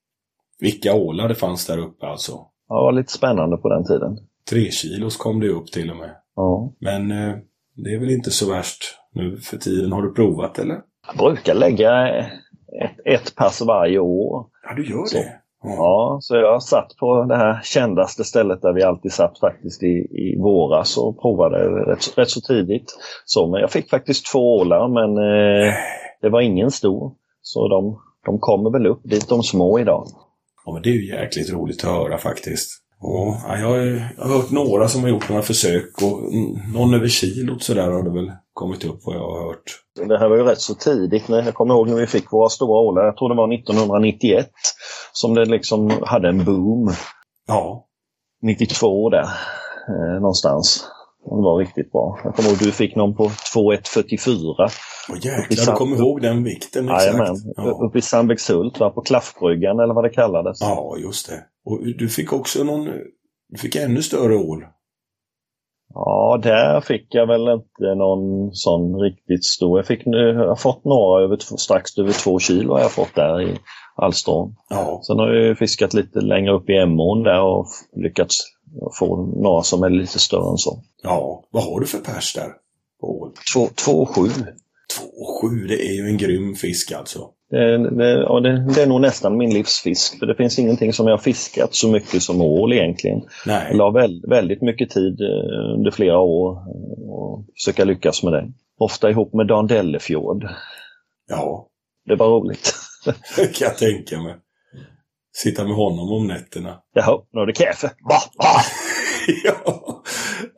Vilka 0.61 0.95
ålar 0.95 1.29
det 1.29 1.35
fanns 1.35 1.67
där 1.67 1.79
uppe 1.79 2.07
alltså. 2.07 2.33
ja, 2.69 2.77
det 2.77 2.83
var 2.85 2.93
lite 2.93 3.13
spännande 3.13 3.57
på 3.57 3.69
den 3.69 3.85
tiden. 3.85 4.19
Tre 4.51 4.71
kilos 4.71 5.17
kom 5.17 5.41
det 5.41 5.49
upp 5.49 5.67
till 5.67 5.91
och 5.91 5.97
med. 5.97 6.11
Ja. 6.37 6.73
Men 6.79 7.11
eh, 7.11 7.35
det 7.75 7.91
är 7.95 7.99
väl 8.01 8.11
inte 8.11 8.31
så 8.31 8.51
värst 8.51 8.83
nu 9.15 9.37
för 9.37 9.57
tiden. 9.57 9.93
Har 9.93 10.03
du 10.03 10.13
provat 10.15 10.59
eller? 10.59 10.81
Jag 11.07 11.17
brukar 11.17 11.55
lägga 11.55 12.09
ett, 12.09 12.99
ett 13.05 13.35
pass 13.37 13.61
varje 13.61 13.99
år. 13.99 14.47
Ja, 14.63 14.75
du 14.75 14.91
gör 14.91 15.05
Så. 15.05 15.17
det. 15.17 15.39
Ja, 15.65 16.19
så 16.23 16.37
jag 16.37 16.63
satt 16.63 16.97
på 16.97 17.25
det 17.25 17.37
här 17.37 17.61
kändaste 17.65 18.25
stället 18.25 18.63
där 18.63 18.73
vi 18.73 18.83
alltid 18.83 19.13
satt 19.13 19.39
faktiskt 19.39 19.83
i, 19.83 20.07
i 20.11 20.37
våras 20.39 20.99
och 20.99 21.21
provade 21.21 21.57
rätt, 21.93 22.19
rätt 22.19 22.31
så 22.31 22.41
tidigt. 22.41 22.95
Så, 23.25 23.47
men 23.47 23.61
jag 23.61 23.71
fick 23.71 23.91
faktiskt 23.91 24.33
två 24.33 24.59
ålar 24.59 24.89
men 24.89 25.11
eh, 25.17 25.75
det 26.23 26.29
var 26.29 26.41
ingen 26.41 26.71
stor. 26.71 27.13
Så 27.43 27.69
de, 27.69 28.01
de 28.27 28.39
kommer 28.39 28.71
väl 28.71 28.87
upp 28.87 29.01
dit 29.05 29.29
de 29.29 29.43
små 29.43 29.79
idag. 29.79 30.07
Ja, 30.65 30.73
men 30.73 30.83
det 30.83 30.89
är 30.89 30.93
ju 30.93 31.09
jäkligt 31.09 31.53
roligt 31.53 31.85
att 31.85 31.91
höra 31.91 32.19
faktiskt. 32.19 32.83
Ja, 33.01 33.43
jag, 33.49 33.69
har, 33.69 34.29
hört 34.29 34.51
några 34.51 34.89
som 34.89 35.03
har 35.03 35.09
gjort 35.09 35.29
några 35.29 35.43
försök 35.43 36.03
och 36.03 36.33
mm, 36.33 36.73
någon 36.75 36.95
över 36.95 37.09
kilot 37.09 37.63
sådär 37.63 37.91
har 37.91 38.03
det 38.03 38.11
väl 38.11 38.33
kommit 38.53 38.85
upp 38.85 39.01
vad 39.05 39.17
jag 39.17 39.21
har 39.31 39.47
hört. 39.47 39.63
Det 40.09 40.19
här 40.19 40.29
var 40.29 40.37
ju 40.37 40.43
rätt 40.45 40.61
så 40.61 40.75
tidigt. 40.75 41.29
När 41.29 41.43
jag 41.43 41.55
kommer 41.55 41.75
ihåg 41.75 41.89
när 41.89 41.97
vi 41.97 42.07
fick 42.07 42.33
våra 42.33 42.49
stora 42.49 42.81
ålar. 42.81 43.05
Jag 43.05 43.17
tror 43.17 43.29
det 43.29 43.35
var 43.35 43.55
1991 43.55 44.51
som 45.13 45.35
det 45.35 45.45
liksom 45.45 45.91
hade 46.03 46.29
en 46.29 46.45
boom. 46.45 46.91
Ja. 47.49 47.87
92 48.43 49.11
där 49.11 49.23
eh, 49.89 50.21
någonstans. 50.21 50.85
Det 51.25 51.31
var 51.31 51.59
riktigt 51.59 51.93
bra. 51.93 52.19
Jag 52.25 52.35
kommer 52.37 52.49
ihåg 52.49 52.59
du 52.59 52.73
fick 52.73 52.97
någon 52.97 53.15
på 53.17 53.31
2144. 53.55 54.69
Åh 55.11 55.17
jäklar, 55.17 55.67
du 55.67 55.79
kommer 55.79 55.97
ihåg 55.97 56.21
den 56.23 56.45
vikten. 56.45 56.87
Jajamän, 56.87 57.37
Ja. 57.57 57.79
uppe 57.89 57.99
i 57.99 58.03
Sandbäckshult, 58.03 58.79
på 58.79 59.03
Klaffbryggan 59.07 59.81
eller 59.81 59.95
vad 59.95 60.05
det 60.05 60.11
kallades. 60.11 60.61
ja, 60.61 60.97
just 60.99 61.29
det. 61.29 61.45
Och 61.65 61.79
du 61.99 62.09
fick 62.09 62.33
också 62.33 62.65
någon... 62.65 62.85
Du 63.49 63.59
fick 63.59 63.77
ännu 63.77 64.03
större 64.03 64.37
ål. 64.37 64.65
Ja, 65.95 66.41
där 66.43 66.81
fick 66.81 67.07
jag 67.11 67.27
väl 67.27 67.49
inte 67.49 67.95
någon 67.95 68.55
sån 68.55 69.01
riktigt 69.01 69.45
stor. 69.45 69.79
Jag, 69.79 69.87
fick, 69.87 70.03
jag 70.05 70.49
har 70.49 70.57
fått 70.57 70.85
några 70.85 71.25
över, 71.25 71.57
strax 71.57 71.99
över 71.99 72.13
två 72.13 72.39
kilo 72.39 72.73
har 72.73 72.81
jag 72.81 72.93
fått 72.93 73.15
där 73.15 73.43
i 73.43 73.59
Alstron. 73.97 74.55
Ja. 74.69 75.01
Sen 75.03 75.19
har 75.19 75.29
jag 75.29 75.59
fiskat 75.59 75.95
lite 75.95 76.21
längre 76.21 76.53
upp 76.53 76.71
i 76.71 76.73
Emån 76.73 77.23
där 77.23 77.43
och 77.43 77.67
lyckats 77.97 78.39
få 78.99 79.17
några 79.17 79.63
som 79.63 79.83
är 79.83 79.91
lite 79.91 80.19
större 80.19 80.51
än 80.51 80.59
så. 80.59 80.83
Ja. 81.03 81.45
Vad 81.51 81.65
har 81.65 81.81
du 81.81 81.87
för 81.87 81.99
pers 81.99 82.35
där? 82.35 82.49
Två, 83.55 83.69
två 83.85 84.07
sju. 84.07 84.29
2,7 85.43 85.69
det 85.69 85.89
är 85.89 85.93
ju 85.93 86.07
en 86.09 86.17
grym 86.17 86.55
fisk 86.55 86.93
alltså. 86.93 87.29
Det, 87.51 87.91
det, 87.97 88.11
ja, 88.11 88.41
det, 88.41 88.75
det 88.75 88.83
är 88.83 88.87
nog 88.87 89.01
nästan 89.01 89.37
min 89.37 89.55
livsfisk. 89.55 90.19
För 90.19 90.27
det 90.27 90.35
finns 90.35 90.59
ingenting 90.59 90.93
som 90.93 91.07
jag 91.07 91.23
fiskat 91.23 91.75
så 91.75 91.89
mycket 91.89 92.23
som 92.23 92.41
ål 92.41 92.73
egentligen. 92.73 93.21
Nej. 93.47 93.67
Jag 93.69 93.77
la 93.77 93.91
väl, 93.91 94.25
väldigt 94.29 94.63
mycket 94.63 94.91
tid 94.91 95.21
eh, 95.21 95.75
under 95.79 95.91
flera 95.91 96.19
år 96.19 96.53
eh, 96.53 97.11
och 97.11 97.47
försöka 97.55 97.85
lyckas 97.85 98.23
med 98.23 98.33
det. 98.33 98.53
Ofta 98.79 99.11
ihop 99.11 99.35
med 99.35 99.47
Dan 99.47 99.67
Dellefjord. 99.67 100.49
Ja, 101.29 101.69
Det 102.09 102.17
var 102.17 102.29
roligt. 102.29 102.75
det 103.37 103.59
kan 103.59 103.69
jag 103.69 103.79
tänka 103.79 104.19
mig. 104.19 104.35
Sitta 105.35 105.65
med 105.65 105.77
honom 105.77 106.13
om 106.13 106.27
nätterna. 106.27 106.79
Jaha, 106.95 107.23
nu 107.33 107.41
är 107.41 107.47
det 107.47 107.53
kaffe. 107.53 107.87
Va? 107.87 108.17
Va? 108.39 108.61
ja, 109.45 110.03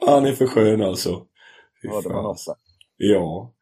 han 0.06 0.26
är 0.26 0.32
för 0.32 0.46
skön 0.46 0.82
alltså. 0.82 1.10
Fy 1.82 1.88
Ja, 1.88 2.00
det 2.00 2.08
var. 2.08 2.36
Ja. 2.96 3.53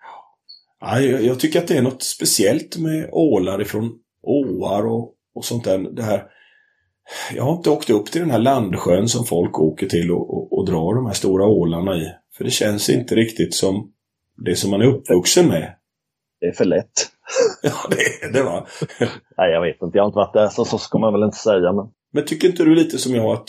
Ja 0.83 1.01
jag, 1.01 1.23
jag 1.23 1.41
tycker 1.41 1.59
att 1.59 1.69
det 1.69 1.77
är 1.77 1.83
något 1.83 2.03
speciellt 2.03 2.79
med 2.79 3.09
ålar 3.13 3.61
ifrån 3.61 3.99
åar 4.23 4.87
och, 4.87 5.15
och 5.35 5.45
sånt 5.45 5.65
där. 5.65 5.79
Det 5.79 6.03
här. 6.03 6.25
Jag 7.35 7.45
har 7.45 7.57
inte 7.57 7.71
åkt 7.71 7.91
upp 7.91 8.07
till 8.07 8.21
den 8.21 8.31
här 8.31 8.39
landsjön 8.39 9.09
som 9.09 9.25
folk 9.25 9.59
åker 9.59 9.87
till 9.87 10.11
och, 10.11 10.35
och, 10.35 10.59
och 10.59 10.67
drar 10.67 10.95
de 10.95 11.07
här 11.07 11.13
stora 11.13 11.47
ålarna 11.47 11.97
i. 11.97 12.13
För 12.37 12.45
det 12.45 12.51
känns 12.51 12.91
inte 12.91 13.15
riktigt 13.15 13.55
som 13.55 13.93
det 14.45 14.57
som 14.57 14.71
man 14.71 14.83
är 14.83 14.87
uppvuxen 14.87 15.49
med. 15.49 15.75
Det 16.41 16.47
är 16.47 16.53
för 16.53 16.65
lätt. 16.65 17.09
Ja, 17.63 17.73
det 17.91 18.27
är 18.27 18.33
det 18.33 18.43
va. 18.43 18.67
Nej, 19.39 19.53
jag 19.53 19.63
vet 19.63 19.83
inte. 19.83 19.99
Jag 19.99 20.03
har 20.03 20.09
inte 20.09 20.17
varit 20.17 20.33
där, 20.33 20.49
så, 20.49 20.65
så 20.65 20.79
ska 20.79 20.99
man 20.99 21.13
väl 21.13 21.23
inte 21.23 21.37
säga. 21.37 21.73
Men... 21.73 21.87
Men 22.13 22.25
tycker 22.25 22.49
inte 22.49 22.65
du 22.65 22.75
lite 22.75 22.99
som 22.99 23.15
jag 23.15 23.27
att 23.27 23.49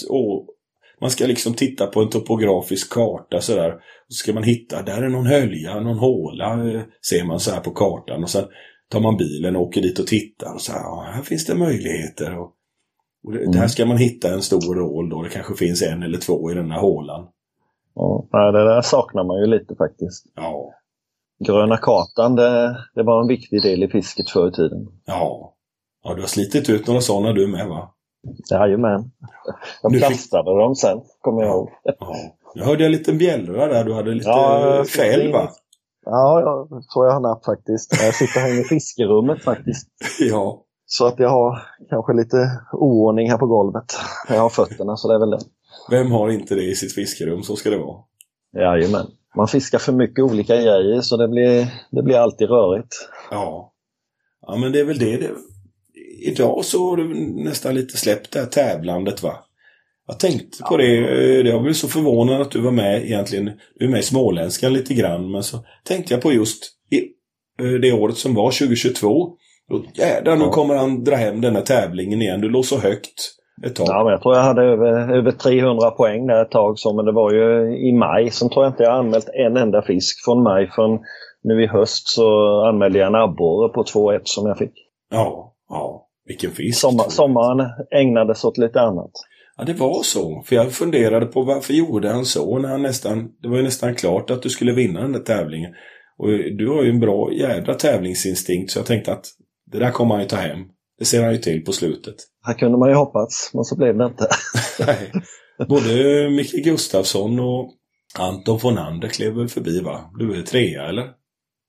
man 1.03 1.11
ska 1.11 1.25
liksom 1.25 1.53
titta 1.53 1.87
på 1.87 2.01
en 2.01 2.09
topografisk 2.09 2.93
karta 2.93 3.41
sådär. 3.41 3.73
Och 3.73 4.13
så 4.13 4.15
ska 4.15 4.33
man 4.33 4.43
hitta, 4.43 4.81
där 4.81 5.01
är 5.01 5.09
någon 5.09 5.25
hölja, 5.25 5.79
någon 5.79 5.97
håla, 5.97 6.73
eh, 6.73 6.81
ser 7.09 7.23
man 7.25 7.39
så 7.39 7.51
här 7.51 7.59
på 7.59 7.71
kartan. 7.71 8.23
Och 8.23 8.29
sen 8.29 8.45
tar 8.89 8.99
man 8.99 9.17
bilen 9.17 9.55
och 9.55 9.61
åker 9.61 9.81
dit 9.81 9.99
och 9.99 10.07
tittar. 10.07 10.53
Och 10.53 10.61
så 10.61 10.71
här, 10.71 10.79
ja, 10.79 11.11
här 11.13 11.21
finns 11.21 11.45
det 11.45 11.55
möjligheter. 11.55 12.39
Och, 12.39 12.51
och 13.23 13.31
det, 13.31 13.51
Där 13.51 13.67
ska 13.67 13.85
man 13.85 13.97
hitta 13.97 14.33
en 14.33 14.41
stor 14.41 14.81
ål 14.81 15.09
då. 15.09 15.21
Det 15.21 15.29
kanske 15.29 15.55
finns 15.55 15.81
en 15.81 16.03
eller 16.03 16.17
två 16.17 16.51
i 16.51 16.53
den 16.53 16.71
här 16.71 16.79
hålan. 16.79 17.27
Ja, 17.95 18.27
det 18.31 18.63
där 18.63 18.81
saknar 18.81 19.23
man 19.23 19.39
ju 19.39 19.45
lite 19.45 19.75
faktiskt. 19.75 20.25
Ja, 20.35 20.73
Gröna 21.47 21.77
kartan, 21.77 22.35
det, 22.35 22.77
det 22.95 23.03
var 23.03 23.21
en 23.21 23.27
viktig 23.27 23.61
del 23.61 23.83
i 23.83 23.87
fisket 23.87 24.29
förr 24.29 24.49
i 24.49 24.51
tiden. 24.51 24.87
ja. 25.05 25.49
Ja, 26.05 26.13
du 26.13 26.21
har 26.21 26.27
slitit 26.27 26.69
ut 26.69 26.87
några 26.87 27.01
sådana 27.01 27.33
du 27.33 27.47
med 27.47 27.67
va? 27.67 27.93
Jajamän. 28.51 29.11
Jag 29.81 29.91
Nu 29.91 29.97
fick- 29.99 30.07
plastade 30.07 30.59
dem 30.59 30.75
sen, 30.75 31.01
kommer 31.21 31.41
jag 31.41 31.51
ihåg. 31.51 31.69
Ja. 31.83 32.15
Nu 32.55 32.63
hörde 32.63 32.83
jag 32.83 32.85
en 32.93 32.97
liten 32.97 33.17
bjällra 33.17 33.67
där. 33.67 33.83
Du 33.83 33.93
hade 33.93 34.11
lite 34.13 34.29
Ja, 34.29 34.75
ja, 34.77 34.83
fäll 34.83 35.31
va? 35.31 35.49
Ja, 36.05 36.41
jag 36.69 36.83
tror 36.93 37.05
jag 37.05 37.13
har 37.13 37.19
napp 37.19 37.45
faktiskt. 37.45 38.01
Jag 38.03 38.15
sitter 38.15 38.39
här 38.39 38.49
inne 38.51 38.61
i 38.61 38.63
fiskerummet 38.63 39.43
faktiskt. 39.43 39.87
Ja. 40.19 40.63
Så 40.85 41.05
att 41.05 41.19
jag 41.19 41.29
har 41.29 41.61
kanske 41.89 42.13
lite 42.13 42.37
oordning 42.71 43.29
här 43.29 43.37
på 43.37 43.45
golvet. 43.47 43.85
Jag 44.29 44.39
har 44.41 44.49
fötterna, 44.49 44.97
så 44.97 45.07
det 45.07 45.15
är 45.15 45.19
väl 45.19 45.29
det. 45.29 45.39
Vem 45.89 46.11
har 46.11 46.29
inte 46.29 46.55
det 46.55 46.63
i 46.63 46.75
sitt 46.75 46.93
fiskerum? 46.95 47.43
Så 47.43 47.55
ska 47.55 47.69
det 47.69 47.77
vara. 47.77 47.97
Jajamän. 48.57 49.05
Man 49.35 49.47
fiskar 49.47 49.79
för 49.79 49.91
mycket 49.91 50.23
olika 50.25 50.55
grejer 50.55 51.01
så 51.01 51.17
det 51.17 51.27
blir, 51.27 51.67
det 51.91 52.03
blir 52.03 52.17
alltid 52.17 52.49
rörigt. 52.49 52.95
Ja. 53.31 53.73
Ja, 54.47 54.55
men 54.55 54.71
det 54.71 54.79
är 54.79 54.85
väl 54.85 54.99
det. 54.99 55.17
det. 55.17 55.29
Idag 56.23 56.65
så 56.65 56.89
har 56.89 56.97
du 56.97 57.13
nästan 57.43 57.75
lite 57.75 57.97
släppt 57.97 58.31
det 58.31 58.39
här 58.39 58.45
tävlandet 58.45 59.23
va? 59.23 59.33
Jag 60.07 60.19
tänkte 60.19 60.63
på 60.69 60.77
det. 60.77 60.97
eh, 60.97 61.47
Jag 61.47 61.63
blev 61.63 61.73
så 61.73 61.87
förvånad 61.87 62.41
att 62.41 62.51
du 62.51 62.61
var 62.61 62.71
med 62.71 63.03
egentligen. 63.03 63.51
Du 63.75 63.85
är 63.85 63.89
med 63.89 63.99
i 63.99 64.03
Småländskan 64.03 64.73
lite 64.73 64.93
grann. 64.93 65.31
Men 65.31 65.43
så 65.43 65.57
tänkte 65.83 66.13
jag 66.13 66.23
på 66.23 66.33
just 66.33 66.63
eh, 67.61 67.67
det 67.81 67.91
året 67.91 68.17
som 68.17 68.33
var 68.35 68.51
2022. 68.51 69.29
Då, 69.69 69.83
jädrar, 69.93 70.35
nu 70.37 70.45
kommer 70.49 70.75
han 70.75 71.03
dra 71.03 71.15
hem 71.15 71.41
den 71.41 71.55
här 71.55 71.61
tävlingen 71.63 72.21
igen. 72.21 72.41
Du 72.41 72.49
låg 72.49 72.65
så 72.65 72.77
högt 72.77 73.13
ett 73.65 73.75
tag. 73.75 73.87
Ja, 73.89 74.03
men 74.03 74.11
jag 74.11 74.21
tror 74.21 74.35
jag 74.35 74.43
hade 74.43 74.61
över, 74.63 75.17
över 75.17 75.31
300 75.31 75.91
poäng 75.91 76.27
där 76.27 76.41
ett 76.41 76.51
tag. 76.51 76.79
Så, 76.79 76.93
men 76.95 77.05
det 77.05 77.11
var 77.11 77.33
ju 77.33 77.77
i 77.89 77.91
maj. 77.93 78.31
Sen 78.31 78.49
tror 78.49 78.65
jag 78.65 78.71
inte 78.71 78.83
jag 78.83 78.93
anmält 78.99 79.29
en 79.33 79.57
enda 79.57 79.81
fisk 79.81 80.25
från 80.25 80.43
maj. 80.43 80.69
Från 80.75 80.99
nu 81.43 81.63
i 81.63 81.67
höst 81.67 82.07
så 82.07 82.59
anmälde 82.65 82.99
jag 82.99 83.07
en 83.07 83.15
abborre 83.15 83.69
på 83.73 83.83
2-1 83.83 84.19
som 84.23 84.47
jag 84.47 84.57
fick. 84.57 84.73
Ja, 85.11 85.53
ja. 85.69 86.02
Vilken 86.25 86.51
fisk. 86.51 86.79
Sommar, 86.79 87.09
sommaren 87.09 87.69
ägnades 87.91 88.43
åt 88.43 88.57
lite 88.57 88.81
annat. 88.81 89.11
Ja, 89.57 89.63
det 89.63 89.73
var 89.73 90.03
så. 90.03 90.43
För 90.45 90.55
jag 90.55 90.71
funderade 90.71 91.25
på 91.25 91.41
varför 91.41 91.73
gjorde 91.73 92.09
han 92.09 92.25
så 92.25 92.59
när 92.59 92.69
han 92.69 92.81
nästan... 92.81 93.29
Det 93.41 93.47
var 93.47 93.57
ju 93.57 93.63
nästan 93.63 93.95
klart 93.95 94.29
att 94.29 94.41
du 94.41 94.49
skulle 94.49 94.73
vinna 94.73 95.01
den 95.01 95.11
där 95.11 95.19
tävlingen. 95.19 95.73
Och 96.17 96.27
du 96.57 96.69
har 96.69 96.83
ju 96.83 96.89
en 96.89 96.99
bra 96.99 97.33
jädra 97.33 97.73
tävlingsinstinkt 97.73 98.71
så 98.71 98.79
jag 98.79 98.85
tänkte 98.85 99.11
att 99.13 99.25
det 99.71 99.79
där 99.79 99.91
kommer 99.91 100.15
han 100.15 100.23
ju 100.23 100.27
ta 100.29 100.35
hem. 100.35 100.59
Det 100.99 101.05
ser 101.05 101.23
han 101.23 101.31
ju 101.31 101.37
till 101.37 101.65
på 101.65 101.71
slutet. 101.71 102.15
Här 102.45 102.53
kunde 102.53 102.77
man 102.77 102.89
ju 102.89 102.95
hoppats, 102.95 103.51
men 103.53 103.63
så 103.63 103.77
blev 103.77 103.97
det 103.97 104.05
inte. 104.05 104.27
Nej. 104.79 105.11
Både 105.67 106.29
Micke 106.29 106.63
Gustafsson 106.63 107.39
och 107.39 107.73
Anton 108.19 108.59
von 108.63 108.77
Ander 108.77 109.07
klev 109.07 109.33
väl 109.33 109.47
förbi 109.47 109.81
va? 109.81 110.11
Du 110.19 110.39
är 110.39 110.41
trea 110.41 110.85
eller? 110.85 111.03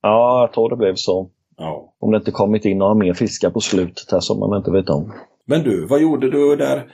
Ja, 0.03 0.41
jag 0.41 0.53
tror 0.53 0.71
det 0.71 0.77
blev 0.77 0.95
så. 0.95 1.31
Ja. 1.57 1.95
Om 2.01 2.11
det 2.11 2.17
inte 2.17 2.31
kommit 2.31 2.65
in 2.65 2.79
några 2.79 2.95
mer 2.95 3.15
fiskar 3.15 3.51
på 3.51 3.61
slutet 3.61 4.13
här 4.13 4.21
som 4.21 4.39
man 4.39 4.59
inte 4.59 4.71
vet 4.71 4.89
om. 4.89 5.13
Men 5.47 5.63
du, 5.63 5.87
vad 5.87 6.01
gjorde 6.03 6.31
du 6.31 6.57
där 6.57 6.85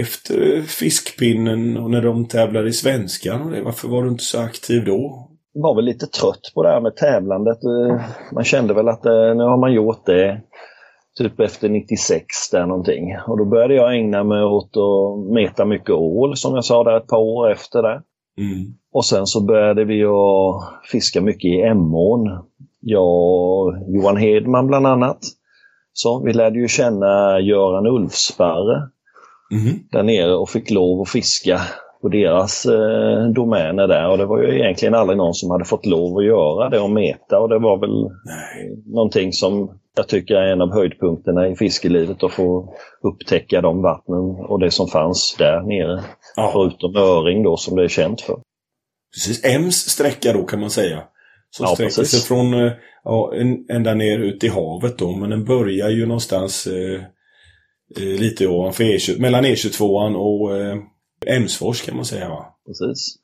efter 0.00 0.62
fiskpinnen 0.62 1.76
och 1.76 1.90
när 1.90 2.02
de 2.02 2.28
tävlade 2.28 2.68
i 2.68 2.72
Svenskan? 2.72 3.64
Varför 3.64 3.88
var 3.88 4.02
du 4.02 4.08
inte 4.08 4.24
så 4.24 4.40
aktiv 4.40 4.84
då? 4.84 5.28
var 5.62 5.74
väl 5.74 5.84
lite 5.84 6.06
trött 6.06 6.52
på 6.54 6.62
det 6.62 6.68
här 6.68 6.80
med 6.80 6.96
tävlandet. 6.96 7.58
Eh, 7.64 8.00
Man 8.32 8.44
kände 8.44 8.74
väl 8.74 8.88
att 8.88 9.06
eh, 9.06 9.12
nu 9.12 9.42
har 9.42 9.60
man 9.60 9.72
gjort 9.72 10.06
det 10.06 10.40
typ 11.18 11.40
efter 11.40 11.68
96 11.68 12.26
där 12.52 12.66
någonting. 12.66 13.16
Och 13.26 13.38
då 13.38 13.44
började 13.44 13.74
jag 13.74 13.94
ägna 13.96 14.24
mig 14.24 14.44
åt 14.44 14.70
att 14.76 15.34
meta 15.34 15.64
mycket 15.64 15.90
ål 15.90 16.36
som 16.36 16.54
jag 16.54 16.64
sa 16.64 16.84
där 16.84 16.96
ett 16.96 17.06
par 17.06 17.18
år 17.18 17.52
efter 17.52 17.82
det. 17.82 18.02
Mm. 18.38 18.74
Och 18.92 19.04
sen 19.04 19.26
så 19.26 19.44
började 19.44 19.84
vi 19.84 20.04
att 20.04 20.90
fiska 20.92 21.20
mycket 21.20 21.44
i 21.44 21.60
Emån. 21.60 22.28
Och 22.82 23.74
Johan 23.94 24.16
Hedman 24.16 24.66
bland 24.66 24.86
annat. 24.86 25.18
Så 25.92 26.22
vi 26.24 26.32
lärde 26.32 26.58
ju 26.58 26.68
känna 26.68 27.40
Göran 27.40 27.86
Ulfsparre 27.86 28.88
Mhm. 29.52 29.78
där 29.92 30.02
nere 30.02 30.34
och 30.34 30.48
fick 30.48 30.70
lov 30.70 31.00
att 31.00 31.08
fiska 31.08 31.60
på 32.02 32.08
deras 32.08 32.66
eh, 32.66 33.24
domäner 33.34 33.88
där. 33.88 34.08
Och 34.10 34.18
det 34.18 34.26
var 34.26 34.42
ju 34.42 34.58
egentligen 34.60 34.94
aldrig 34.94 35.16
någon 35.18 35.34
som 35.34 35.50
hade 35.50 35.64
fått 35.64 35.86
lov 35.86 36.18
att 36.18 36.24
göra 36.24 36.68
det 36.68 36.80
och 36.80 36.90
meta. 36.90 37.38
Och 37.40 37.48
det 37.48 37.58
var 37.58 37.78
väl 37.78 38.02
Nej. 38.24 38.82
någonting 38.86 39.32
som 39.32 39.70
jag 39.96 40.08
tycker 40.08 40.34
är 40.34 40.52
en 40.52 40.62
av 40.62 40.72
höjdpunkterna 40.72 41.48
i 41.48 41.56
fiskelivet 41.56 42.22
att 42.24 42.32
få 42.32 42.74
upptäcka 43.02 43.60
de 43.60 43.82
vattnen 43.82 44.20
och 44.48 44.60
det 44.60 44.70
som 44.70 44.88
fanns 44.88 45.36
där 45.38 45.60
nere. 45.62 46.00
Ja. 46.36 46.50
Förutom 46.52 46.96
öring 46.96 47.42
då 47.42 47.56
som 47.56 47.76
det 47.76 47.84
är 47.84 47.88
känt 47.88 48.20
för. 48.20 48.36
Precis, 49.14 49.44
Ems 49.44 49.74
sträcka 49.76 50.32
då 50.32 50.44
kan 50.44 50.60
man 50.60 50.70
säga. 50.70 51.02
Som 51.56 51.64
Ja, 51.64 51.74
sträcker 51.74 51.88
precis. 51.96 52.10
sig 52.10 52.28
från 52.28 52.54
eh, 52.54 52.72
ja, 53.04 53.32
ända 53.70 53.94
ner 53.94 54.18
ut 54.18 54.44
i 54.44 54.48
havet 54.48 54.98
då. 54.98 55.10
Men 55.16 55.30
den 55.30 55.44
börjar 55.44 55.90
ju 55.90 56.06
någonstans 56.06 56.66
eh, 56.66 57.00
eh, 57.96 58.20
lite 58.20 58.46
ovanför 58.46 58.84
E22, 58.84 59.20
mellan 59.20 59.44
E22 59.44 60.14
och 60.14 60.56
eh, 60.56 60.76
Emsfors 61.26 61.82
kan 61.82 61.96
man 61.96 62.04
säga 62.04 62.28
va? 62.28 62.46
Precis. 62.66 63.16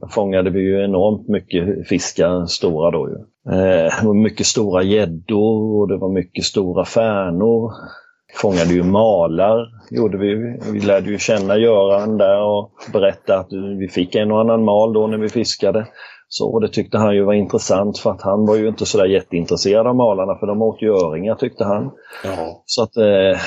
Där 0.00 0.08
fångade 0.08 0.50
vi 0.50 0.60
ju 0.60 0.84
enormt 0.84 1.28
mycket 1.28 1.88
fiskar, 1.88 2.46
stora 2.46 2.90
då 2.90 3.08
ju. 3.08 3.14
Eh, 3.54 4.00
det 4.00 4.06
var 4.06 4.14
mycket 4.14 4.46
stora 4.46 4.82
gäddor 4.82 5.80
och 5.80 5.88
det 5.88 5.96
var 5.96 6.12
mycket 6.12 6.44
stora 6.44 6.84
färnor. 6.84 7.72
Fångade 8.36 8.74
ju 8.74 8.82
malar, 8.82 9.68
gjorde 9.90 10.18
vi. 10.18 10.34
Vi 10.72 10.80
lärde 10.80 11.10
ju 11.10 11.18
känna 11.18 11.56
Göran 11.58 12.18
där 12.18 12.42
och 12.42 12.72
berätta 12.92 13.38
att 13.38 13.48
vi 13.78 13.88
fick 13.88 14.14
en 14.14 14.32
och 14.32 14.40
annan 14.40 14.64
mal 14.64 14.92
då 14.92 15.06
när 15.06 15.18
vi 15.18 15.28
fiskade. 15.28 15.86
Så 16.36 16.52
och 16.52 16.60
det 16.60 16.68
tyckte 16.68 16.98
han 16.98 17.14
ju 17.14 17.24
var 17.24 17.34
intressant 17.34 17.98
för 17.98 18.10
att 18.10 18.22
han 18.22 18.46
var 18.46 18.56
ju 18.56 18.68
inte 18.68 18.86
sådär 18.86 19.04
jätteintresserad 19.04 19.86
av 19.86 19.96
malarna 19.96 20.38
för 20.38 20.46
de 20.46 20.62
åt 20.62 20.82
ju 20.82 20.88
öringar 20.88 21.34
tyckte 21.34 21.64
han. 21.64 21.90
Ja. 22.24 22.62
Så 22.66 22.82
att 22.82 22.96
eh, 22.96 23.40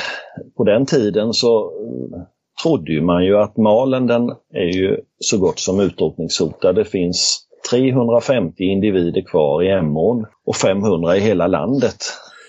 på 0.57 0.63
den 0.63 0.85
tiden 0.85 1.33
så 1.33 1.59
eh, 1.59 2.21
trodde 2.63 3.01
man 3.01 3.25
ju 3.25 3.37
att 3.37 3.57
malen 3.57 4.07
den 4.07 4.29
är 4.53 4.77
ju 4.77 4.97
så 5.19 5.37
gott 5.37 5.59
som 5.59 5.79
utrotningshotad. 5.79 6.75
Det 6.75 6.85
finns 6.85 7.39
350 7.71 8.63
individer 8.63 9.21
kvar 9.21 9.63
i 9.63 9.69
Emån 9.69 10.25
och 10.45 10.55
500 10.55 11.17
i 11.17 11.19
hela 11.19 11.47
landet. 11.47 11.97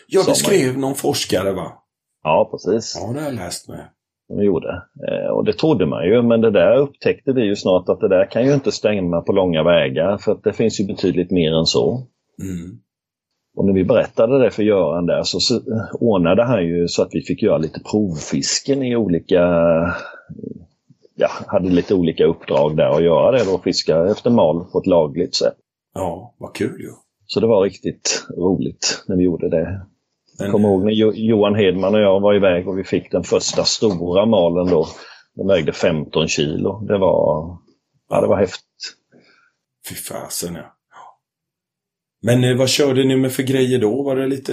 Ja, 0.08 0.22
det 0.26 0.34
skrev 0.34 0.78
någon 0.78 0.94
forskare 0.94 1.52
va? 1.52 1.72
Ja, 2.22 2.48
precis. 2.50 3.00
Ja, 3.00 3.12
det 3.12 3.20
har 3.20 3.26
jag 3.26 3.34
läst 3.34 3.68
med. 3.68 3.88
De 4.28 4.44
gjorde. 4.44 4.82
Eh, 5.08 5.30
och 5.30 5.44
det 5.44 5.52
trodde 5.52 5.86
man 5.86 6.04
ju, 6.04 6.22
men 6.22 6.40
det 6.40 6.50
där 6.50 6.76
upptäckte 6.76 7.32
vi 7.32 7.42
ju 7.42 7.56
snart 7.56 7.88
att 7.88 8.00
det 8.00 8.08
där 8.08 8.30
kan 8.30 8.46
ju 8.46 8.54
inte 8.54 8.72
stämma 8.72 9.20
på 9.20 9.32
långa 9.32 9.62
vägar 9.62 10.18
för 10.18 10.32
att 10.32 10.44
det 10.44 10.52
finns 10.52 10.80
ju 10.80 10.86
betydligt 10.86 11.30
mer 11.30 11.52
än 11.52 11.66
så. 11.66 12.06
Mm. 12.42 12.78
Och 13.56 13.64
när 13.64 13.72
vi 13.72 13.84
berättade 13.84 14.38
det 14.38 14.50
för 14.50 14.62
Göran 14.62 15.06
där 15.06 15.22
så, 15.22 15.40
så 15.40 15.60
ordnade 16.00 16.44
han 16.44 16.66
ju 16.66 16.88
så 16.88 17.02
att 17.02 17.08
vi 17.12 17.20
fick 17.20 17.42
göra 17.42 17.58
lite 17.58 17.80
provfisken 17.90 18.82
i 18.82 18.96
olika... 18.96 19.42
Ja, 21.14 21.28
hade 21.46 21.68
lite 21.68 21.94
olika 21.94 22.24
uppdrag 22.24 22.76
där 22.76 22.94
och 22.94 23.02
göra 23.02 23.32
det 23.32 23.44
då, 23.44 23.58
fiska 23.58 24.06
efter 24.06 24.30
mal 24.30 24.64
på 24.72 24.78
ett 24.78 24.86
lagligt 24.86 25.34
sätt. 25.34 25.56
Ja, 25.94 26.34
vad 26.38 26.54
kul 26.54 26.80
ju. 26.80 26.90
Så 27.26 27.40
det 27.40 27.46
var 27.46 27.62
riktigt 27.62 28.26
roligt 28.36 29.04
när 29.08 29.16
vi 29.16 29.22
gjorde 29.22 29.48
det. 29.48 29.86
Jag 30.38 30.52
kommer 30.52 30.68
ihåg 30.68 30.84
när 30.84 30.92
Jo- 30.92 31.12
Johan 31.14 31.54
Hedman 31.54 31.94
och 31.94 32.00
jag 32.00 32.20
var 32.20 32.34
iväg 32.34 32.68
och 32.68 32.78
vi 32.78 32.84
fick 32.84 33.10
den 33.12 33.24
första 33.24 33.64
stora 33.64 34.26
malen 34.26 34.66
då. 34.66 34.86
Den 35.34 35.46
vägde 35.46 35.72
15 35.72 36.28
kilo. 36.28 36.80
Det 36.86 36.98
var, 36.98 37.58
ja, 38.08 38.20
det 38.20 38.26
var 38.26 38.36
häftigt. 38.36 38.64
Fy 39.88 39.94
fasen 39.94 40.54
ja. 40.54 40.74
Men 42.22 42.44
eh, 42.44 42.56
vad 42.56 42.68
körde 42.68 43.04
ni 43.04 43.16
med 43.16 43.32
för 43.32 43.42
grejer 43.42 43.78
då? 43.78 44.02
Var 44.02 44.16
det 44.16 44.26
lite 44.26 44.52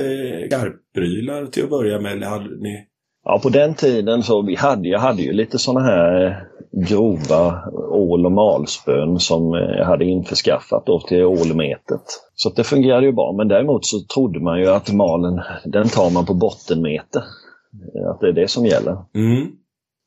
garprylar 0.52 1.45
till 1.45 1.63
att 1.63 1.69
börja 1.69 2.00
med? 2.00 2.12
Eller 2.12 2.28
hade 2.28 2.62
ni... 2.62 2.86
Ja, 3.24 3.39
på 3.43 3.50
den 3.50 3.74
tiden 3.76 4.24
så 4.24 4.41
vi 4.41 4.56
hade 4.56 4.89
jag 4.89 5.00
hade 5.00 5.21
ju 5.21 5.34
lite 5.34 5.60
sådana 5.60 5.86
här 5.86 6.43
grova 6.76 7.70
ål 7.92 8.26
och 8.26 8.32
malspön 8.32 9.20
som 9.20 9.54
jag 9.54 9.86
hade 9.86 10.06
införskaffat 10.06 10.86
då 10.86 11.00
till 11.00 11.24
ålmetet. 11.24 12.02
Så 12.34 12.50
det 12.50 12.64
fungerade 12.64 13.06
ju 13.06 13.12
bra. 13.12 13.34
Men 13.38 13.48
däremot 13.48 13.86
så 13.86 14.00
trodde 14.14 14.40
man 14.40 14.60
ju 14.60 14.68
att 14.68 14.94
malen, 14.94 15.42
den 15.66 15.90
tar 15.90 16.10
man 16.14 16.26
på 16.26 16.34
bottenmeter. 16.34 17.24
Att 18.12 18.20
det 18.20 18.28
är 18.28 18.34
det 18.34 18.48
som 18.48 18.66
gäller. 18.66 18.98
Mm. 19.16 19.52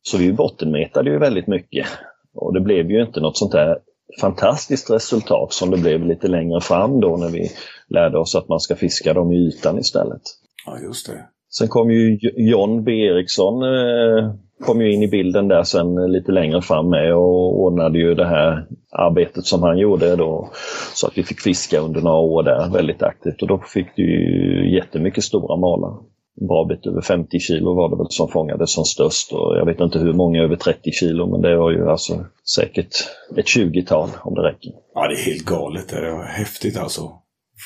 Så 0.02 0.18
vi 0.18 0.33
bottenmetade 0.33 1.11
ju 1.11 1.18
väldigt 1.18 1.46
mycket. 1.46 1.87
Och 2.35 2.54
det 2.54 2.61
blev 2.61 2.90
ju 2.90 3.02
inte 3.02 3.20
något 3.20 3.37
sånt 3.37 3.52
där 3.52 3.78
fantastiskt 4.20 4.90
resultat 4.90 5.52
som 5.52 5.70
det 5.70 5.76
blev 5.76 6.07
lite 6.07 6.28
längre 6.28 6.61
fram 6.61 7.00
då 7.00 7.16
när 7.16 7.28
vi 7.28 7.50
lärde 7.88 8.18
oss 8.18 8.35
att 8.35 8.48
man 8.48 8.61
ska 8.61 8.76
fiska 8.76 9.14
dem 9.14 9.33
i 9.33 9.37
ytan 9.37 9.78
istället. 9.78 10.22
Ja, 10.66 10.78
just 10.78 11.07
det. 11.07 11.24
Sen 11.50 11.68
kom 11.68 11.90
ju 11.90 12.18
John 12.37 12.85
B 12.85 12.92
Eriksson 12.92 13.62
eh, 13.62 14.35
kom 14.60 14.80
ju 14.80 14.92
in 14.92 15.02
i 15.02 15.08
bilden 15.08 15.48
där 15.48 15.62
sen 15.62 16.12
lite 16.12 16.32
längre 16.32 16.62
fram 16.62 16.90
med 16.90 17.14
och 17.14 17.60
ordnade 17.60 17.98
ju 17.98 18.14
det 18.14 18.26
här 18.26 18.66
arbetet 18.92 19.44
som 19.44 19.62
han 19.62 19.78
gjorde 19.78 20.16
då. 20.16 20.50
Så 20.94 21.06
att 21.06 21.18
vi 21.18 21.22
fick 21.22 21.40
fiska 21.40 21.80
under 21.80 22.00
några 22.00 22.18
år 22.18 22.42
där 22.42 22.70
väldigt 22.72 23.02
aktivt 23.02 23.42
och 23.42 23.48
då 23.48 23.58
fick 23.58 23.86
du 23.96 24.02
ju 24.02 24.74
jättemycket 24.74 25.24
stora 25.24 25.56
malar. 25.56 25.96
En 26.40 26.46
bra 26.46 26.64
bit 26.64 26.86
över 26.86 27.00
50 27.00 27.40
kilo 27.40 27.74
var 27.74 27.90
det 27.90 27.96
väl 27.96 28.06
som 28.10 28.28
fångades 28.28 28.72
som 28.72 28.84
störst 28.84 29.32
och 29.32 29.56
jag 29.56 29.66
vet 29.66 29.80
inte 29.80 29.98
hur 29.98 30.12
många 30.12 30.42
över 30.42 30.56
30 30.56 30.90
kilo 30.92 31.30
men 31.30 31.40
det 31.40 31.56
var 31.56 31.70
ju 31.70 31.90
alltså 31.90 32.24
säkert 32.56 32.92
ett 33.36 33.46
20-tal 33.46 34.08
om 34.22 34.34
det 34.34 34.42
räcker. 34.42 34.72
Ja, 34.94 35.08
det 35.08 35.14
är 35.14 35.24
helt 35.30 35.44
galet. 35.44 35.88
Det 35.88 36.10
var 36.10 36.24
häftigt 36.24 36.78
alltså. 36.78 37.12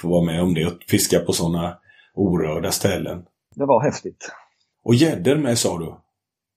Få 0.02 0.08
vara 0.08 0.24
med 0.24 0.42
om 0.42 0.54
det 0.54 0.66
och 0.66 0.72
fiska 0.88 1.20
på 1.20 1.32
sådana 1.32 1.76
orörda 2.14 2.70
ställen. 2.70 3.22
Det 3.54 3.64
var 3.66 3.80
häftigt. 3.80 4.32
Och 4.84 4.94
gäddor 4.94 5.36
med 5.36 5.58
sa 5.58 5.78
du? 5.78 5.94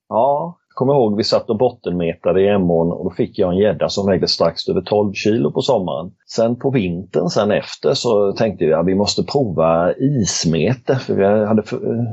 Ja, 0.09 0.57
jag 0.67 0.75
kommer 0.75 0.93
ihåg 0.93 1.17
vi 1.17 1.23
satt 1.23 1.49
och 1.49 1.57
bottenmetade 1.57 2.41
i 2.41 2.47
Emån 2.47 2.91
och 2.91 3.03
då 3.03 3.11
fick 3.11 3.39
jag 3.39 3.51
en 3.51 3.57
gädda 3.57 3.89
som 3.89 4.07
vägde 4.07 4.27
strax 4.27 4.69
över 4.69 4.81
12 4.81 5.13
kilo 5.13 5.51
på 5.51 5.61
sommaren. 5.61 6.11
Sen 6.27 6.55
på 6.55 6.71
vintern 6.71 7.29
sen 7.29 7.51
efter 7.51 7.93
så 7.93 8.31
tänkte 8.31 8.65
jag 8.65 8.79
att 8.79 8.87
vi 8.87 8.95
måste 8.95 9.23
prova 9.23 9.93
ismete 9.93 10.95
för 10.95 11.15
vi 11.15 11.45
hade 11.45 11.61
eh, 11.61 12.05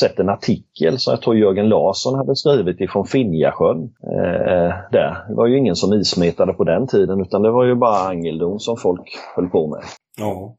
sett 0.00 0.18
en 0.18 0.28
artikel 0.28 0.98
som 0.98 1.10
jag 1.10 1.22
tror 1.22 1.36
Jörgen 1.36 1.68
Larsson 1.68 2.14
hade 2.14 2.36
skrivit 2.36 2.80
ifrån 2.80 3.06
Finjasjön. 3.06 3.82
Eh, 4.02 4.74
där. 4.92 5.28
Det 5.28 5.34
var 5.34 5.46
ju 5.46 5.58
ingen 5.58 5.76
som 5.76 5.92
ismetade 5.92 6.52
på 6.52 6.64
den 6.64 6.86
tiden 6.86 7.20
utan 7.20 7.42
det 7.42 7.50
var 7.50 7.64
ju 7.64 7.74
bara 7.74 8.08
angeldon 8.08 8.60
som 8.60 8.76
folk 8.76 9.18
höll 9.36 9.48
på 9.48 9.68
med. 9.68 9.80
Ja. 10.18 10.56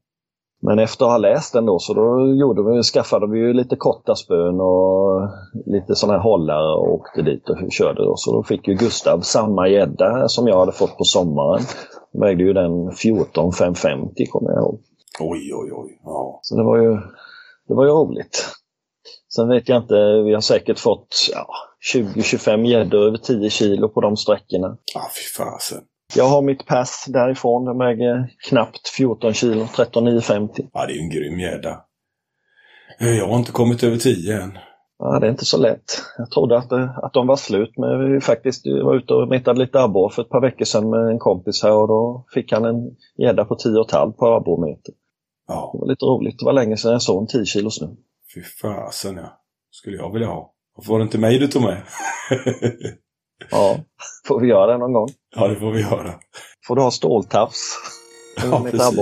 Men 0.62 0.80
efter 0.80 1.06
att 1.06 1.12
ha 1.12 1.18
läst 1.18 1.54
den 1.54 1.66
då 1.66 1.80
så 1.80 1.94
då 1.94 2.28
gjorde 2.28 2.64
vi, 2.64 2.84
skaffade 2.84 3.28
vi 3.28 3.40
ju 3.40 3.54
lite 3.54 3.76
korta 3.76 4.16
spön 4.16 4.62
och 4.62 5.30
lite 5.66 5.96
sådana 5.96 6.18
här 6.18 6.24
hållare 6.24 6.76
och 6.76 6.94
åkte 6.94 7.22
dit 7.22 7.50
och 7.50 7.58
körde. 7.72 8.06
Då. 8.06 8.14
Så 8.16 8.32
då 8.34 8.44
fick 8.44 8.68
ju 8.68 8.74
Gustav 8.74 9.22
samma 9.22 9.68
gädda 9.68 10.28
som 10.28 10.48
jag 10.48 10.60
hade 10.60 10.72
fått 10.72 10.98
på 10.98 11.04
sommaren. 11.04 11.62
Då 12.14 12.20
vägde 12.20 12.44
ju 12.44 12.54
den 12.54 12.92
14 12.92 13.54
550 13.54 14.26
kommer 14.26 14.50
jag 14.50 14.60
ihåg. 14.60 14.80
Oj, 15.20 15.52
oj, 15.54 15.72
oj. 15.74 16.02
Ja. 16.04 16.40
Så 16.42 16.56
det 16.56 16.64
var 16.64 16.78
ju, 16.78 16.98
det 17.68 17.74
var 17.74 17.86
ju 17.86 17.92
roligt. 17.92 18.46
Sen 19.36 19.50
vet 19.50 19.70
jag 19.70 19.78
inte, 19.78 20.22
vi 20.26 20.34
har 20.34 20.42
säkert 20.42 20.80
fått 20.80 21.30
ja, 21.34 21.48
20-25 21.94 22.66
gäddor 22.66 23.08
över 23.08 23.18
10 23.18 23.50
kilo 23.50 23.90
på 23.90 24.02
de 24.02 24.18
sträckorna. 24.18 24.78
Ja, 24.94 25.02
fy 25.02 25.44
fasen. 25.44 25.84
Jag 26.16 26.26
har 26.26 26.42
mitt 26.42 26.66
pass 26.66 27.06
därifrån, 27.08 27.66
den 27.66 27.78
väger 27.78 28.30
knappt 28.50 28.90
14 28.90 29.34
kilo, 29.34 29.68
13 29.76 30.04
950. 30.06 30.70
Ja, 30.74 30.86
det 30.86 30.94
är 30.94 31.00
en 31.00 31.10
grym 31.10 31.40
gädda. 31.40 31.82
Eh, 33.00 33.10
Jag 33.18 33.28
har 33.28 33.38
inte 33.38 33.52
kommit 33.52 33.84
över 33.84 33.98
10 33.98 34.42
än. 34.42 34.58
Ja, 35.00 35.20
det 35.20 35.28
är 35.28 35.32
inte 35.32 35.46
så 35.46 35.58
lätt. 35.58 36.02
Jag 36.18 36.32
trodde 36.32 36.58
att, 36.58 36.70
det- 36.70 36.94
att 37.04 37.14
de 37.14 37.28
var 37.28 37.36
slut, 37.36 37.74
men 37.78 38.14
vi 38.14 38.22
faktiskt 38.22 38.66
var 38.84 38.96
ute 38.96 39.14
och 39.14 39.28
metade 39.30 39.60
lite 39.60 39.80
abborre 39.82 40.14
för 40.14 40.22
ett 40.22 40.30
par 40.30 40.42
veckor 40.42 40.66
sedan 40.66 40.90
med 40.90 41.00
en 41.12 41.20
kompis 41.20 41.64
här 41.64 41.74
och 41.74 41.88
då 41.88 42.26
fick 42.34 42.52
han 42.52 42.66
en 42.66 42.76
gädda 43.18 43.46
på 43.46 43.56
10,5 43.56 44.12
på 44.12 44.28
abborrmeter. 44.28 44.94
Ja, 45.48 45.70
Det 45.74 45.80
var 45.80 45.88
lite 45.88 46.06
roligt. 46.06 46.40
Det 46.40 46.46
var 46.46 46.54
länge 46.54 46.78
sedan 46.78 46.92
jag 46.92 47.02
såg 47.02 47.22
en 47.22 47.28
10 47.28 47.46
kilos 47.46 47.82
nu. 47.82 47.88
fy 48.34 48.42
fasen 48.62 49.16
ja. 49.18 49.42
Skulle 49.72 49.98
jag 49.98 50.14
vilja 50.14 50.28
ha. 50.28 50.54
Varför 50.76 50.92
var 50.92 51.00
det 51.00 51.04
inte 51.04 51.18
mig 51.18 51.40
du 51.40 51.48
tog 51.48 51.62
med? 51.64 51.78
Ja, 53.52 53.80
får 54.28 54.40
vi 54.40 54.48
göra 54.48 54.72
det 54.72 54.78
någon 54.78 54.94
gång? 54.94 55.08
ja, 55.36 55.48
det 55.48 55.56
får 55.56 55.72
vi 55.72 55.82
göra. 55.82 56.14
Får 56.68 56.76
du 56.76 56.82
ha 56.82 56.92
ståltafs? 56.92 57.78
Ja, 58.52 58.68
precis. 58.72 59.00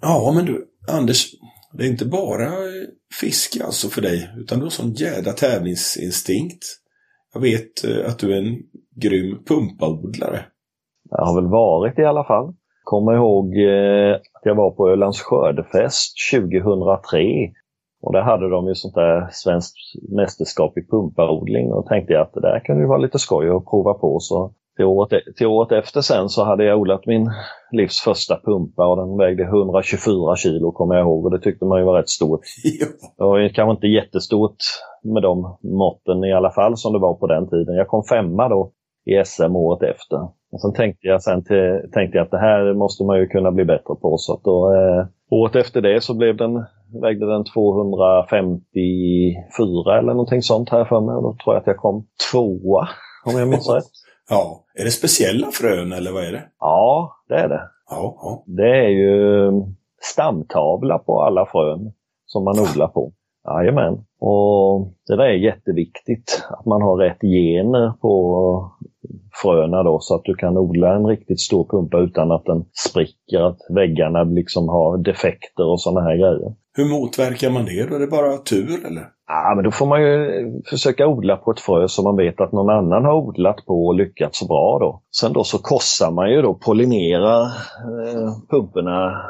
Ja, 0.00 0.32
men 0.34 0.44
du, 0.44 0.66
Anders. 0.88 1.26
Det 1.72 1.84
är 1.84 1.88
inte 1.88 2.06
bara 2.06 2.50
fiske 3.20 3.64
alltså 3.64 3.88
för 3.88 4.02
dig, 4.02 4.30
utan 4.36 4.58
du 4.58 4.64
har 4.64 4.70
sån 4.70 4.92
jädra 4.92 5.32
tävlingsinstinkt. 5.32 6.64
Jag 7.34 7.40
vet 7.40 7.84
eh, 7.84 8.10
att 8.10 8.18
du 8.18 8.32
är 8.32 8.38
en 8.38 8.56
grym 9.02 9.44
pumpaodlare. 9.44 10.44
Jag 11.10 11.26
har 11.26 11.42
väl 11.42 11.50
varit 11.50 11.98
i 11.98 12.04
alla 12.04 12.24
fall. 12.24 12.54
Kommer 12.84 13.12
ihåg 13.14 13.46
eh, 13.56 14.16
jag 14.48 14.54
var 14.54 14.70
på 14.70 14.88
Ölands 14.88 15.20
skördefest 15.20 16.14
2003. 16.32 17.18
Och 18.02 18.12
där 18.12 18.22
hade 18.22 18.50
de 18.50 18.66
ju 18.66 18.74
sånt 18.74 18.94
där 18.94 19.28
svenskt 19.32 19.76
mästerskap 20.08 20.78
i 20.78 20.86
pumpaodling 20.90 21.72
och 21.72 21.86
tänkte 21.86 22.12
jag 22.12 22.22
att 22.22 22.34
det 22.34 22.40
där 22.40 22.60
kan 22.64 22.78
ju 22.78 22.86
vara 22.86 22.98
lite 22.98 23.18
skoj 23.18 23.48
att 23.50 23.64
prova 23.64 23.94
på. 23.94 24.18
Så 24.20 24.52
till 24.76 24.84
året, 24.84 25.36
till 25.36 25.46
året 25.46 25.72
efter 25.72 26.00
sen 26.00 26.28
så 26.28 26.44
hade 26.44 26.64
jag 26.64 26.80
odlat 26.80 27.06
min 27.06 27.30
livs 27.70 28.00
första 28.00 28.40
pumpa 28.44 28.86
och 28.86 28.96
den 28.96 29.16
vägde 29.16 29.42
124 29.42 30.36
kilo 30.36 30.72
kommer 30.72 30.94
jag 30.94 31.04
ihåg 31.04 31.24
och 31.24 31.30
det 31.30 31.40
tyckte 31.40 31.64
man 31.64 31.78
ju 31.78 31.84
var 31.84 31.98
rätt 31.98 32.08
stort. 32.08 32.40
Det 33.18 33.24
var 33.24 33.48
kanske 33.48 33.70
inte 33.70 33.86
jättestort 33.86 34.56
med 35.02 35.22
de 35.22 35.58
måtten 35.62 36.24
i 36.24 36.32
alla 36.32 36.50
fall 36.50 36.76
som 36.76 36.92
det 36.92 36.98
var 36.98 37.14
på 37.14 37.26
den 37.26 37.48
tiden. 37.48 37.76
Jag 37.76 37.88
kom 37.88 38.04
femma 38.04 38.48
då 38.48 38.72
i 39.04 39.24
SM 39.24 39.56
året 39.56 39.82
efter. 39.82 40.18
Och 40.56 40.60
sen 40.60 40.72
tänkte 40.72 41.06
jag, 41.06 41.22
sen 41.22 41.44
till, 41.44 41.90
tänkte 41.92 42.18
jag 42.18 42.24
att 42.24 42.30
det 42.30 42.38
här 42.38 42.74
måste 42.74 43.04
man 43.04 43.18
ju 43.18 43.26
kunna 43.26 43.52
bli 43.52 43.64
bättre 43.64 43.94
på. 44.02 44.18
Så 44.18 44.34
att 44.34 44.44
då, 44.44 44.74
eh, 44.74 45.06
året 45.30 45.56
efter 45.56 45.80
det 45.80 46.00
så 46.00 46.14
blev 46.14 46.36
den, 46.36 46.64
vägde 47.02 47.26
den 47.26 47.44
254 47.44 49.98
eller 49.98 50.12
någonting 50.12 50.42
sånt 50.42 50.70
här 50.70 50.84
för 50.84 51.00
mig. 51.00 51.14
Och 51.14 51.22
då 51.22 51.36
tror 51.44 51.54
jag 51.54 51.60
att 51.60 51.66
jag 51.66 51.76
kom 51.76 52.06
tvåa 52.32 52.88
om 53.24 53.38
jag 53.38 53.48
minns 53.48 53.70
rätt. 53.70 53.84
Ja. 54.30 54.64
Är 54.74 54.84
det 54.84 54.90
speciella 54.90 55.46
frön 55.52 55.92
eller 55.92 56.12
vad 56.12 56.24
är 56.24 56.32
det? 56.32 56.42
Ja, 56.60 57.12
det 57.28 57.34
är 57.34 57.48
det. 57.48 57.62
Ja, 57.90 58.18
ja. 58.22 58.44
Det 58.46 58.84
är 58.84 58.88
ju 58.88 59.52
stamtavla 60.12 60.98
på 60.98 61.22
alla 61.22 61.46
frön 61.46 61.92
som 62.26 62.44
man 62.44 62.60
odlar 62.60 62.88
på. 62.88 63.12
Jajamän. 63.46 63.94
Och 64.20 64.92
det 65.06 65.16
där 65.16 65.24
är 65.24 65.44
jätteviktigt, 65.50 66.44
att 66.48 66.66
man 66.66 66.82
har 66.82 66.96
rätt 66.96 67.20
gener 67.20 67.92
på 68.00 68.12
fröna 69.42 69.82
då 69.82 69.98
så 70.00 70.14
att 70.14 70.24
du 70.24 70.34
kan 70.34 70.58
odla 70.58 70.94
en 70.96 71.06
riktigt 71.06 71.40
stor 71.40 71.64
pumpa 71.70 71.98
utan 71.98 72.32
att 72.32 72.44
den 72.44 72.64
spricker, 72.88 73.40
att 73.40 73.58
väggarna 73.74 74.22
liksom 74.22 74.68
har 74.68 74.98
defekter 74.98 75.66
och 75.70 75.80
sådana 75.80 76.00
här 76.00 76.16
grejer. 76.16 76.54
Hur 76.76 76.84
motverkar 76.84 77.50
man 77.50 77.64
det 77.64 77.88
då? 77.88 77.94
Är 77.94 77.98
det 77.98 78.06
bara 78.06 78.36
tur 78.36 78.86
eller? 78.86 79.02
Ja, 79.28 79.52
men 79.56 79.64
då 79.64 79.70
får 79.70 79.86
man 79.86 80.02
ju 80.02 80.44
försöka 80.70 81.06
odla 81.06 81.36
på 81.36 81.50
ett 81.50 81.60
frö 81.60 81.88
som 81.88 82.04
man 82.04 82.16
vet 82.16 82.40
att 82.40 82.52
någon 82.52 82.70
annan 82.70 83.04
har 83.04 83.14
odlat 83.14 83.66
på 83.66 83.86
och 83.86 83.94
lyckats 83.94 84.48
bra 84.48 84.78
då. 84.78 85.02
Sen 85.20 85.32
då 85.32 85.44
så 85.44 85.58
korsar 85.58 86.10
man 86.10 86.30
ju 86.30 86.42
då, 86.42 86.54
pollinerar 86.54 87.42
eh, 87.42 88.32
pumporna 88.50 89.22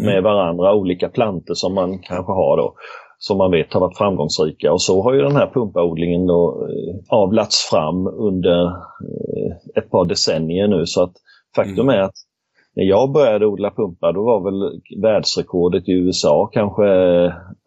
med 0.00 0.22
varandra, 0.22 0.74
olika 0.74 1.08
planter 1.08 1.54
som 1.54 1.74
man 1.74 1.98
kanske 1.98 2.32
har 2.32 2.56
då 2.56 2.74
som 3.18 3.38
man 3.38 3.50
vet 3.50 3.72
har 3.72 3.80
varit 3.80 3.98
framgångsrika. 3.98 4.72
Och 4.72 4.82
så 4.82 5.02
har 5.02 5.14
ju 5.14 5.22
den 5.22 5.36
här 5.36 5.50
pumpaodlingen 5.54 6.26
då 6.26 6.68
eh, 6.68 6.94
avlats 7.08 7.68
fram 7.70 8.06
under 8.06 8.64
eh, 8.66 9.56
ett 9.76 9.90
par 9.90 10.04
decennier 10.04 10.68
nu. 10.68 10.86
Så 10.86 11.02
att 11.02 11.12
faktum 11.56 11.88
är 11.88 12.00
att 12.00 12.14
när 12.76 12.84
jag 12.84 13.12
började 13.12 13.46
odla 13.46 13.70
pumpar 13.70 14.12
då 14.12 14.24
var 14.24 14.40
väl 14.44 14.80
världsrekordet 15.02 15.88
i 15.88 15.92
USA 15.92 16.50
kanske 16.52 16.84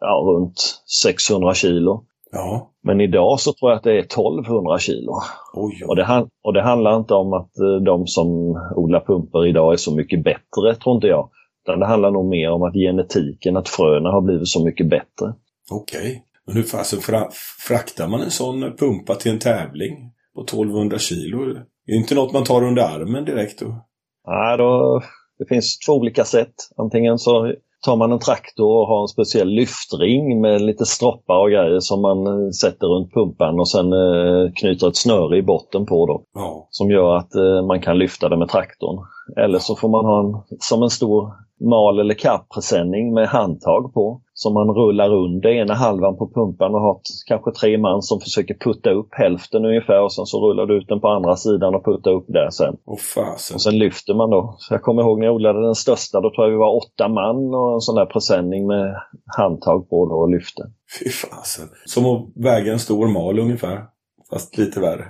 ja, 0.00 0.22
runt 0.26 0.82
600 1.02 1.54
kilo. 1.54 2.04
Ja. 2.32 2.70
Men 2.82 3.00
idag 3.00 3.40
så 3.40 3.52
tror 3.52 3.70
jag 3.70 3.76
att 3.76 3.84
det 3.84 3.92
är 3.92 3.98
1200 3.98 4.78
kilo. 4.78 5.12
Oj, 5.54 5.84
Och 5.88 5.96
det, 5.96 6.26
och 6.42 6.52
det 6.52 6.62
handlar 6.62 6.96
inte 6.96 7.14
om 7.14 7.32
att 7.32 7.58
eh, 7.58 7.84
de 7.84 8.06
som 8.06 8.28
odlar 8.76 9.00
pumpor 9.00 9.46
idag 9.46 9.72
är 9.72 9.76
så 9.76 9.94
mycket 9.94 10.24
bättre, 10.24 10.74
tror 10.82 10.94
inte 10.94 11.06
jag. 11.06 11.30
Utan 11.70 11.80
det 11.80 11.86
handlar 11.86 12.10
nog 12.10 12.28
mer 12.28 12.50
om 12.50 12.62
att 12.62 12.74
genetiken, 12.74 13.56
att 13.56 13.68
fröna 13.68 14.10
har 14.10 14.20
blivit 14.20 14.48
så 14.48 14.64
mycket 14.64 14.90
bättre. 14.90 15.34
Okej. 15.70 16.24
Men 16.46 16.56
hur 16.56 16.62
fasen 16.62 17.00
fra 17.00 17.28
fraktar 17.68 18.08
man 18.08 18.20
en 18.20 18.30
sån 18.30 18.76
pumpa 18.76 19.14
till 19.14 19.32
en 19.32 19.38
tävling 19.38 20.12
på 20.34 20.42
1200 20.42 20.98
kilo? 20.98 21.44
Det 21.86 21.92
är 21.92 21.96
inte 21.96 22.14
något 22.14 22.32
man 22.32 22.44
tar 22.44 22.64
under 22.64 22.82
armen 22.82 23.24
direkt 23.24 23.60
då? 23.60 23.86
Nej, 24.26 24.58
då, 24.58 25.00
det 25.38 25.46
finns 25.48 25.78
två 25.78 25.92
olika 25.92 26.24
sätt. 26.24 26.54
Antingen 26.76 27.18
så 27.18 27.54
tar 27.84 27.96
man 27.96 28.12
en 28.12 28.18
traktor 28.18 28.80
och 28.80 28.86
har 28.86 29.02
en 29.02 29.08
speciell 29.08 29.48
lyftring 29.48 30.40
med 30.40 30.62
lite 30.62 30.86
stroppar 30.86 31.38
och 31.38 31.50
grejer 31.50 31.80
som 31.80 32.02
man 32.02 32.26
eh, 32.26 32.50
sätter 32.50 32.86
runt 32.86 33.12
pumpan 33.14 33.60
och 33.60 33.68
sen 33.68 33.92
eh, 33.92 34.52
knyter 34.54 34.88
ett 34.88 34.96
snöre 34.96 35.38
i 35.38 35.42
botten 35.42 35.86
på 35.86 36.06
då. 36.06 36.22
Ja. 36.34 36.68
Som 36.70 36.90
gör 36.90 37.16
att 37.16 37.34
eh, 37.34 37.66
man 37.66 37.80
kan 37.80 37.98
lyfta 37.98 38.28
det 38.28 38.36
med 38.36 38.48
traktorn. 38.48 39.06
Eller 39.36 39.58
så 39.58 39.76
får 39.76 39.88
man 39.88 40.04
ha 40.04 40.20
en, 40.20 40.58
som 40.58 40.82
en 40.82 40.90
stor 40.90 41.32
mal 41.60 41.98
eller 41.98 42.14
kapppresenning 42.14 43.14
med 43.14 43.28
handtag 43.28 43.94
på. 43.94 44.22
Som 44.32 44.54
man 44.54 44.68
rullar 44.68 45.14
under 45.14 45.48
ena 45.48 45.74
halvan 45.74 46.16
på 46.16 46.30
pumpan 46.34 46.74
och 46.74 46.80
har 46.80 47.00
kanske 47.26 47.50
tre 47.52 47.78
man 47.78 48.02
som 48.02 48.20
försöker 48.20 48.54
putta 48.54 48.90
upp 48.90 49.08
hälften 49.10 49.64
ungefär 49.64 50.02
och 50.02 50.12
sen 50.12 50.26
så 50.26 50.48
rullar 50.48 50.66
du 50.66 50.78
ut 50.78 50.88
den 50.88 51.00
på 51.00 51.08
andra 51.08 51.36
sidan 51.36 51.74
och 51.74 51.84
puttar 51.84 52.10
upp 52.10 52.24
där 52.28 52.50
sen. 52.50 52.76
Åh 52.86 52.98
fasen. 52.98 53.54
Och 53.54 53.62
sen 53.62 53.78
lyfter 53.78 54.14
man 54.14 54.30
då. 54.30 54.54
Så 54.58 54.74
jag 54.74 54.82
kommer 54.82 55.02
ihåg 55.02 55.18
när 55.18 55.26
jag 55.26 55.34
odlade 55.34 55.62
den 55.62 55.74
största, 55.74 56.20
då 56.20 56.30
tror 56.30 56.46
jag 56.46 56.50
vi 56.50 56.58
var 56.58 56.76
åtta 56.76 57.08
man 57.08 57.54
och 57.54 57.74
en 57.74 57.80
sån 57.80 57.94
där 57.94 58.06
presenning 58.06 58.66
med 58.66 58.94
handtag 59.36 59.88
på 59.90 60.06
då 60.06 60.14
och 60.14 60.30
lyfte. 60.30 60.62
Fy 60.98 61.10
fasen. 61.10 61.68
Som 61.84 62.06
att 62.06 62.28
väga 62.34 62.72
en 62.72 62.78
stor 62.78 63.08
mal 63.08 63.38
ungefär. 63.38 63.84
Fast 64.30 64.58
lite 64.58 64.80
värre. 64.80 65.04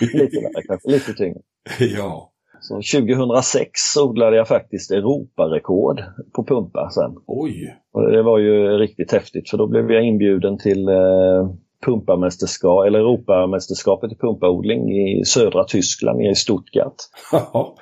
Lite 0.00 0.36
värre 0.40 0.62
kanske, 0.68 0.90
lite 0.90 1.12
tyngre. 1.12 1.40
ja. 1.96 2.33
Så 2.68 2.74
2006 2.74 3.96
odlade 3.96 4.36
jag 4.36 4.48
faktiskt 4.48 4.90
Europarekord 4.90 6.02
på 6.34 6.44
pumpa 6.44 6.90
sen. 6.90 7.16
Oj. 7.26 7.76
Och 7.92 8.12
det 8.12 8.22
var 8.22 8.38
ju 8.38 8.78
riktigt 8.78 9.12
häftigt 9.12 9.50
för 9.50 9.58
då 9.58 9.66
blev 9.66 9.90
jag 9.90 10.04
inbjuden 10.04 10.58
till 10.58 10.88
eh, 10.88 11.50
pumpamästerskap, 11.86 12.86
eller 12.86 12.98
Europamästerskapet 12.98 14.12
i 14.12 14.16
pumpaodling 14.16 14.92
i 14.92 15.24
södra 15.24 15.64
Tyskland, 15.64 16.22
i 16.22 16.34
Stuttgart. 16.34 16.94
Ja. 17.32 17.74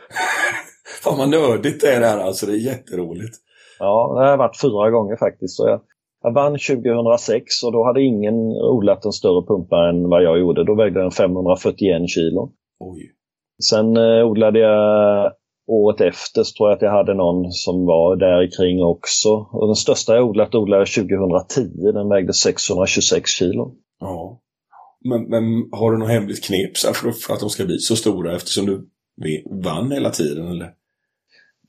Fan 1.02 1.18
vad 1.18 1.28
nördigt 1.28 1.80
det 1.80 1.86
är 1.86 2.00
det 2.00 2.06
här 2.06 2.18
alltså. 2.18 2.46
Det 2.46 2.52
är 2.52 2.66
jätteroligt. 2.72 3.36
Ja, 3.78 4.14
det 4.18 4.30
har 4.30 4.36
varit 4.36 4.60
fyra 4.60 4.90
gånger 4.90 5.16
faktiskt. 5.16 5.56
Så 5.56 5.68
jag, 5.68 5.80
jag 6.22 6.32
vann 6.32 6.52
2006 6.52 7.62
och 7.62 7.72
då 7.72 7.84
hade 7.84 8.02
ingen 8.02 8.34
odlat 8.52 9.04
en 9.04 9.12
större 9.12 9.46
pumpa 9.46 9.88
än 9.88 10.08
vad 10.08 10.22
jag 10.22 10.38
gjorde. 10.38 10.64
Då 10.64 10.74
vägde 10.74 11.00
den 11.00 11.10
541 11.10 12.10
kilo. 12.10 12.52
Oj. 12.80 13.12
Sen 13.70 13.96
eh, 13.96 14.24
odlade 14.26 14.58
jag 14.58 15.32
året 15.66 16.00
efter 16.00 16.42
så 16.42 16.56
tror 16.56 16.68
jag 16.68 16.76
att 16.76 16.82
jag 16.82 16.90
hade 16.90 17.14
någon 17.14 17.52
som 17.52 17.86
var 17.86 18.16
där 18.16 18.56
kring 18.56 18.82
också. 18.82 19.28
Och 19.52 19.66
den 19.66 19.76
största 19.76 20.14
jag 20.14 20.24
odlat 20.24 20.54
odlade 20.54 20.80
jag 20.80 21.08
2010. 21.08 21.92
Den 21.92 22.08
vägde 22.08 22.32
626 22.32 23.30
kilo. 23.30 23.74
Ja. 24.00 24.40
Men, 25.04 25.22
men 25.22 25.42
har 25.72 25.92
du 25.92 25.98
något 25.98 26.10
hemligt 26.10 26.44
knep 26.44 26.76
så 26.76 26.86
här 26.86 26.94
för, 26.94 27.10
för 27.10 27.34
att 27.34 27.40
de 27.40 27.50
ska 27.50 27.64
bli 27.64 27.78
så 27.78 27.96
stora 27.96 28.36
eftersom 28.36 28.66
du 28.66 28.88
vann 29.64 29.92
hela 29.92 30.10
tiden 30.10 30.48
eller? 30.48 30.70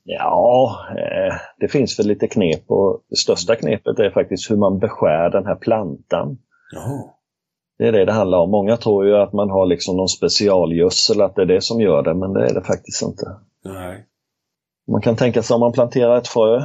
Ja, 0.04 0.78
eh, 0.90 1.34
det 1.60 1.68
finns 1.68 1.98
väl 1.98 2.06
lite 2.06 2.26
knep 2.26 2.64
och 2.66 3.04
det 3.10 3.16
största 3.16 3.56
knepet 3.56 3.98
är 3.98 4.10
faktiskt 4.10 4.50
hur 4.50 4.56
man 4.56 4.78
beskär 4.78 5.30
den 5.30 5.46
här 5.46 5.54
plantan. 5.54 6.38
Jaha. 6.72 7.13
Det 7.78 7.88
är 7.88 7.92
det 7.92 8.04
det 8.04 8.12
handlar 8.12 8.38
om. 8.38 8.50
Många 8.50 8.76
tror 8.76 9.06
ju 9.06 9.16
att 9.16 9.32
man 9.32 9.50
har 9.50 9.66
liksom 9.66 9.96
någon 9.96 10.08
specialgödsel, 10.08 11.20
att 11.20 11.34
det 11.34 11.42
är 11.42 11.46
det 11.46 11.60
som 11.64 11.80
gör 11.80 12.02
det, 12.02 12.14
men 12.14 12.32
det 12.32 12.46
är 12.46 12.54
det 12.54 12.62
faktiskt 12.62 13.02
inte. 13.02 13.26
Nej. 13.64 14.06
Man 14.88 15.00
kan 15.00 15.16
tänka 15.16 15.42
sig 15.42 15.54
om 15.54 15.60
man 15.60 15.72
planterar 15.72 16.18
ett 16.18 16.28
frö, 16.28 16.60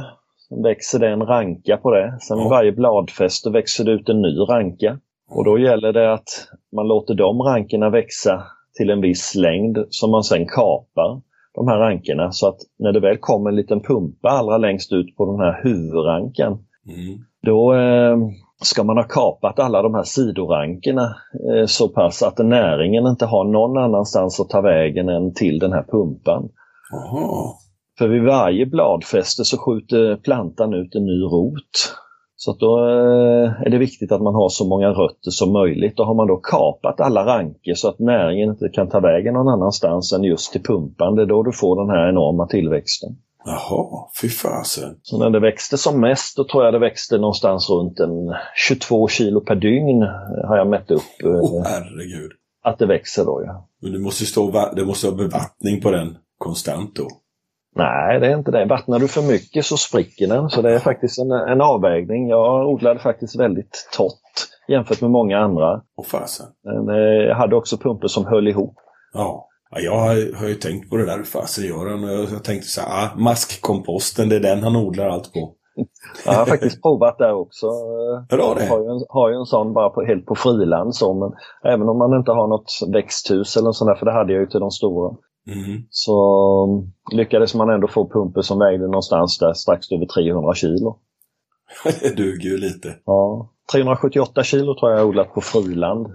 sen 0.48 0.62
växer 0.62 0.98
det 0.98 1.08
en 1.08 1.22
ranka 1.22 1.76
på 1.76 1.90
det. 1.90 2.18
Sen 2.20 2.38
Ja. 2.38 2.48
varje 2.48 2.72
bladfäste 2.72 3.50
växer 3.50 3.84
det 3.84 3.92
ut 3.92 4.08
en 4.08 4.22
ny 4.22 4.38
ranka. 4.38 4.98
Och 5.30 5.44
då 5.44 5.58
gäller 5.58 5.92
det 5.92 6.12
att 6.12 6.28
man 6.76 6.88
låter 6.88 7.14
de 7.14 7.40
rankorna 7.42 7.90
växa 7.90 8.42
till 8.76 8.90
en 8.90 9.00
viss 9.00 9.34
längd 9.34 9.78
som 9.90 10.10
man 10.10 10.22
sen 10.24 10.46
kapar 10.46 11.20
de 11.54 11.68
här 11.68 11.78
rankorna 11.78 12.32
så 12.32 12.48
att 12.48 12.56
när 12.78 12.92
det 12.92 13.00
väl 13.00 13.16
kommer 13.16 13.50
en 13.50 13.56
liten 13.56 13.80
pumpa 13.82 14.28
allra 14.28 14.58
längst 14.58 14.92
ut 14.92 15.16
på 15.16 15.26
den 15.26 15.40
här 15.40 15.60
huvudrankan 15.62 16.58
Mm. 16.86 17.18
då 17.42 17.74
eh, 17.74 18.16
ska 18.60 18.84
man 18.84 18.96
ha 18.96 19.04
kapat 19.04 19.58
alla 19.58 19.82
de 19.82 19.94
här 19.94 20.02
sidorankerna 20.02 21.16
eh, 21.50 21.66
så 21.66 21.88
pass 21.88 22.22
att 22.22 22.38
näringen 22.38 23.06
inte 23.06 23.26
har 23.26 23.44
någon 23.44 23.78
annanstans 23.78 24.40
att 24.40 24.48
ta 24.48 24.60
vägen 24.60 25.08
än 25.08 25.34
till 25.34 25.58
den 25.58 25.72
här 25.72 25.82
pumpan. 25.82 26.48
Jaha. 26.90 27.52
För 27.98 28.08
vid 28.08 28.22
varje 28.22 28.66
bladfäste 28.66 29.44
så 29.44 29.58
skjuter 29.58 30.16
plantan 30.16 30.74
ut 30.74 30.94
en 30.94 31.04
ny 31.04 31.22
rot. 31.22 31.94
Så 32.36 32.52
då 32.52 32.78
eh, 32.78 33.62
är 33.66 33.70
det 33.70 33.78
viktigt 33.78 34.12
att 34.12 34.22
man 34.22 34.34
har 34.34 34.48
så 34.48 34.68
många 34.68 34.88
rötter 34.88 35.30
som 35.30 35.52
möjligt. 35.52 35.96
Då 35.96 36.04
har 36.04 36.14
man 36.14 36.26
då 36.26 36.36
kapat 36.36 37.00
alla 37.00 37.26
ranker 37.26 37.74
så 37.74 37.88
att 37.88 37.98
näringen 37.98 38.50
inte 38.50 38.68
kan 38.68 38.88
ta 38.88 39.00
vägen 39.00 39.34
någon 39.34 39.48
annanstans 39.48 40.12
än 40.12 40.24
just 40.24 40.52
till 40.52 40.62
pumpan. 40.62 41.14
Det 41.14 41.22
är 41.22 41.26
då 41.26 41.42
du 41.42 41.52
får 41.52 41.76
den 41.76 41.90
här 41.90 42.08
enorma 42.08 42.46
tillväxten. 42.46 43.10
Jaha. 43.44 44.08
Fy 44.22 44.28
fasen. 44.28 44.96
Så 45.02 45.18
när 45.18 45.30
det 45.30 45.40
växte 45.40 45.78
som 45.78 46.00
mest, 46.00 46.36
då 46.36 46.44
tror 46.44 46.64
jag 46.64 46.74
det 46.74 46.78
växte 46.78 47.18
någonstans 47.18 47.70
runt 47.70 48.00
en 48.00 48.34
22 48.54 49.08
kilo 49.08 49.40
per 49.40 49.54
dygn 49.54 50.02
har 50.48 50.56
jag 50.56 50.66
mätt 50.66 50.90
upp 50.90 51.22
eh, 51.24 51.30
Åh 51.30 51.62
herregud. 51.66 52.30
att 52.62 52.78
det 52.78 52.86
växer 52.86 53.24
då. 53.24 53.42
Ja. 53.46 53.68
Men 53.82 53.92
det 53.92 53.98
måste, 53.98 54.26
stå, 54.26 54.70
det 54.76 54.84
måste 54.84 55.06
ha 55.06 55.14
bevattning 55.14 55.80
på 55.80 55.90
den 55.90 56.16
konstant 56.38 56.96
då. 56.96 57.08
Nej, 57.76 58.20
det 58.20 58.26
är 58.26 58.38
inte 58.38 58.50
det. 58.50 58.64
Vattnar 58.64 58.98
du 58.98 59.08
för 59.08 59.22
mycket 59.22 59.64
så 59.64 59.76
spricker 59.76 60.26
den. 60.26 60.50
Så 60.50 60.62
det 60.62 60.74
är 60.74 60.78
faktiskt 60.78 61.18
en, 61.18 61.30
en 61.30 61.60
avvägning. 61.60 62.28
Jag 62.28 62.68
odlade 62.68 63.00
faktiskt 63.00 63.40
väldigt 63.40 63.88
torrt 63.96 64.48
jämfört 64.68 65.00
med 65.00 65.10
många 65.10 65.38
andra. 65.38 65.82
Åh 65.96 66.04
fasen. 66.04 66.46
Men, 66.64 66.88
eh, 66.88 67.28
jag 67.28 67.36
hade 67.36 67.56
också 67.56 67.76
pumpor 67.76 68.08
som 68.08 68.26
höll 68.26 68.48
ihop. 68.48 68.74
Ja. 69.12 69.48
Ja 69.70 69.80
jag 69.80 69.98
har, 70.36 70.48
ju 70.48 70.54
tänkt 70.54 70.90
på 70.90 70.96
det 70.96 71.06
där. 71.06 71.16
Hur 71.16 71.24
fasen 71.24 71.64
gör 71.64 71.90
han? 71.90 72.02
Jag, 72.32 72.44
tänkte 72.44 72.68
så 72.68 72.80
här, 72.80 73.04
ah, 73.04 73.18
maskkomposten, 73.18 74.28
det 74.28 74.36
är 74.36 74.40
den 74.40 74.62
han 74.62 74.76
odlar 74.76 75.08
allt 75.08 75.32
på. 75.32 75.54
Jag 76.26 76.32
har 76.32 76.46
faktiskt 76.46 76.82
provat 76.82 77.18
där 77.18 77.32
också. 77.32 77.66
Det? 78.28 78.36
Jag 78.36 78.68
har 78.68 78.80
ju 78.80 78.90
en, 78.90 79.04
har 79.08 79.30
ju 79.30 79.36
en 79.36 79.46
sån 79.46 79.72
bara 79.72 79.90
på, 79.90 80.02
helt 80.02 80.26
på 80.26 80.34
friland. 80.34 80.94
Så, 80.94 81.14
men 81.14 81.32
även 81.72 81.88
om 81.88 81.98
man 81.98 82.18
inte 82.18 82.32
har 82.32 82.48
något 82.48 82.72
växthus 82.92 83.56
eller 83.56 83.72
sånt 83.72 83.88
där, 83.88 83.94
för 83.94 84.06
det 84.06 84.12
hade 84.12 84.32
jag 84.32 84.40
ju 84.40 84.46
till 84.46 84.60
de 84.60 84.70
stora. 84.70 85.16
Mm. 85.46 85.82
Så 85.90 86.16
mm, 86.68 86.92
lyckades 87.18 87.54
man 87.54 87.70
ändå 87.70 87.88
få 87.88 88.08
pumpor 88.08 88.42
som 88.42 88.58
vägde 88.58 88.86
någonstans 88.86 89.38
där 89.38 89.52
strax 89.52 89.92
över 89.92 90.06
300 90.06 90.54
kilo. 90.54 90.98
det 92.02 92.16
duger 92.16 92.50
ju 92.50 92.56
lite. 92.56 92.96
Ja, 93.04 93.50
378 93.72 94.42
kilo 94.42 94.74
tror 94.74 94.90
jag 94.90 95.00
jag 95.00 95.08
odlat 95.08 95.34
på 95.34 95.40
friland. 95.40 96.06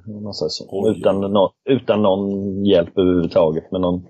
Utan, 0.97 1.21
nå- 1.21 1.51
utan 1.69 2.01
någon 2.01 2.65
hjälp 2.65 2.97
överhuvudtaget 2.97 3.71
med 3.71 3.81
någon 3.81 4.03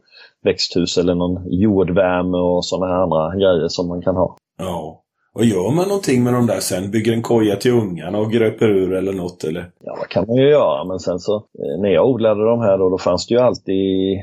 växthus 0.43 0.97
eller 0.97 1.15
någon 1.15 1.43
jordvärme 1.61 2.37
och 2.37 2.65
sådana 2.65 2.93
här 2.93 3.01
andra 3.01 3.35
grejer 3.35 3.67
som 3.67 3.87
man 3.87 4.01
kan 4.01 4.15
ha. 4.15 4.37
Ja. 4.59 5.01
Och 5.35 5.45
gör 5.45 5.71
man 5.75 5.87
någonting 5.87 6.23
med 6.23 6.33
de 6.33 6.47
där 6.47 6.59
sen? 6.59 6.91
Bygger 6.91 7.13
en 7.13 7.21
koja 7.21 7.55
till 7.55 7.71
ungarna 7.71 8.17
och 8.17 8.31
gröper 8.31 8.65
ur 8.69 8.93
eller 8.93 9.13
något 9.13 9.43
eller? 9.43 9.71
Ja, 9.83 9.97
det 10.01 10.07
kan 10.07 10.25
man 10.27 10.35
ju 10.35 10.49
göra, 10.49 10.83
men 10.83 10.99
sen 10.99 11.19
så 11.19 11.35
eh, 11.35 11.81
när 11.81 11.89
jag 11.89 12.09
odlade 12.09 12.45
de 12.45 12.59
här 12.59 12.77
då, 12.77 12.89
då 12.89 12.97
fanns 12.97 13.27
det 13.27 13.33
ju 13.33 13.39
alltid 13.41 14.19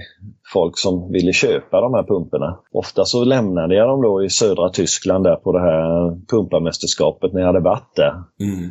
folk 0.53 0.79
som 0.79 1.13
ville 1.13 1.33
köpa 1.33 1.81
de 1.81 1.95
här 1.95 2.03
pumporna. 2.03 2.59
Ofta 2.73 3.05
så 3.05 3.25
lämnade 3.25 3.75
jag 3.75 3.89
dem 3.89 4.03
då 4.03 4.25
i 4.25 4.29
södra 4.31 4.69
Tyskland 4.69 5.25
där 5.25 5.37
på 5.37 5.53
det 5.53 5.61
här 5.61 6.17
pumparmästerskapet 6.31 7.33
när 7.33 7.41
jag 7.41 7.47
hade 7.47 7.61
varit 7.61 7.97
där. 7.97 8.13
Mm. 8.41 8.71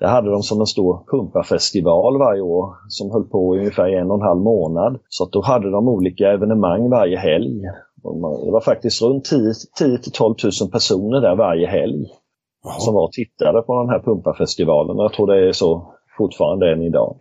Det 0.00 0.08
hade 0.08 0.30
de 0.30 0.42
som 0.42 0.60
en 0.60 0.66
stor 0.66 1.04
pumparfestival 1.10 2.18
varje 2.18 2.40
år 2.42 2.74
som 2.88 3.10
höll 3.10 3.24
på 3.24 3.56
i 3.56 3.58
ungefär 3.58 3.88
en 3.88 4.10
och 4.10 4.16
en 4.16 4.26
halv 4.26 4.40
månad. 4.40 4.98
Så 5.08 5.24
att 5.24 5.32
då 5.32 5.42
hade 5.42 5.70
de 5.70 5.88
olika 5.88 6.28
evenemang 6.32 6.90
varje 6.90 7.18
helg. 7.18 7.60
Det 8.44 8.50
var 8.52 8.60
faktiskt 8.60 9.02
runt 9.02 9.24
10 9.24 9.52
10 9.78 9.98
till 9.98 10.12
12 10.12 10.34
000 10.62 10.70
personer 10.70 11.20
där 11.20 11.36
varje 11.36 11.66
helg 11.66 12.06
som 12.62 12.72
Jaha, 12.86 12.94
var 12.94 13.04
och 13.04 13.12
tittade 13.12 13.62
på 13.62 13.80
den 13.80 13.88
här 13.88 14.00
pumparfestivalen. 14.00 14.98
Och 14.98 15.04
jag 15.04 15.12
tror 15.12 15.26
det 15.26 15.48
är 15.48 15.52
så 15.52 15.94
fortfarande 16.18 16.72
än 16.72 16.82
idag. 16.82 17.16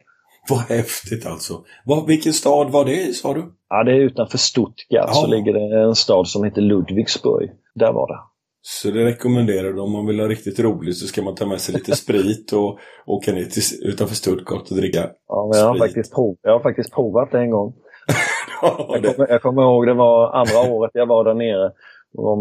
vad 0.50 0.60
häftigt 0.60 1.26
alltså. 1.26 1.54
Vad, 1.86 2.08
vilken 2.08 2.34
stad 2.34 2.72
var 2.72 2.86
det 2.86 3.02
i 3.10 3.14
sa 3.14 3.34
du? 3.34 3.44
Ja, 3.70 3.84
det 3.84 3.92
är 3.92 3.96
utanför 4.00 4.38
Stuttgart 4.38 5.10
så 5.16 5.28
Ja. 5.28 5.36
ligger 5.36 5.54
det 5.54 5.82
en 5.84 5.96
stad 5.96 6.28
som 6.28 6.44
heter 6.44 6.62
Ludwigsburg. 6.62 7.50
Där 7.76 7.94
var 7.94 8.08
det. 8.08 8.20
Så 8.62 8.92
det 8.92 9.06
rekommenderar 9.06 9.74
du 9.74 9.82
om 9.82 9.92
man 9.92 10.06
vill 10.08 10.20
ha 10.20 10.28
riktigt 10.28 10.60
roligt 10.60 10.98
så 10.98 11.08
ska 11.08 11.22
man 11.22 11.36
ta 11.36 11.46
med 11.46 11.62
sig 11.62 11.76
lite 11.76 11.96
sprit 12.04 12.54
och 12.54 12.80
åka 13.06 13.32
ner 13.32 13.44
till, 13.46 13.64
utanför 13.90 14.16
Stuttgart 14.16 14.72
och 14.72 14.78
dricka. 14.78 15.10
Ja, 15.28 15.52
jag, 15.54 15.66
har 15.66 15.76
Sprit. 15.76 15.84
faktiskt 15.84 16.14
prov, 16.14 16.36
jag 16.42 16.52
har 16.52 16.60
faktiskt 16.60 16.94
provat 16.94 17.32
det 17.32 17.40
en 17.40 17.52
gång. 17.52 17.74
Ja, 18.62 18.98
Jag 19.04 19.16
kommer, 19.16 19.30
jag 19.30 19.42
kommer 19.42 19.62
ihåg 19.62 19.88
det 19.88 19.94
var 19.94 20.32
andra 20.32 20.74
året 20.74 20.92
jag 20.94 21.06
var 21.06 21.24
där 21.24 21.34
nere. 21.34 21.72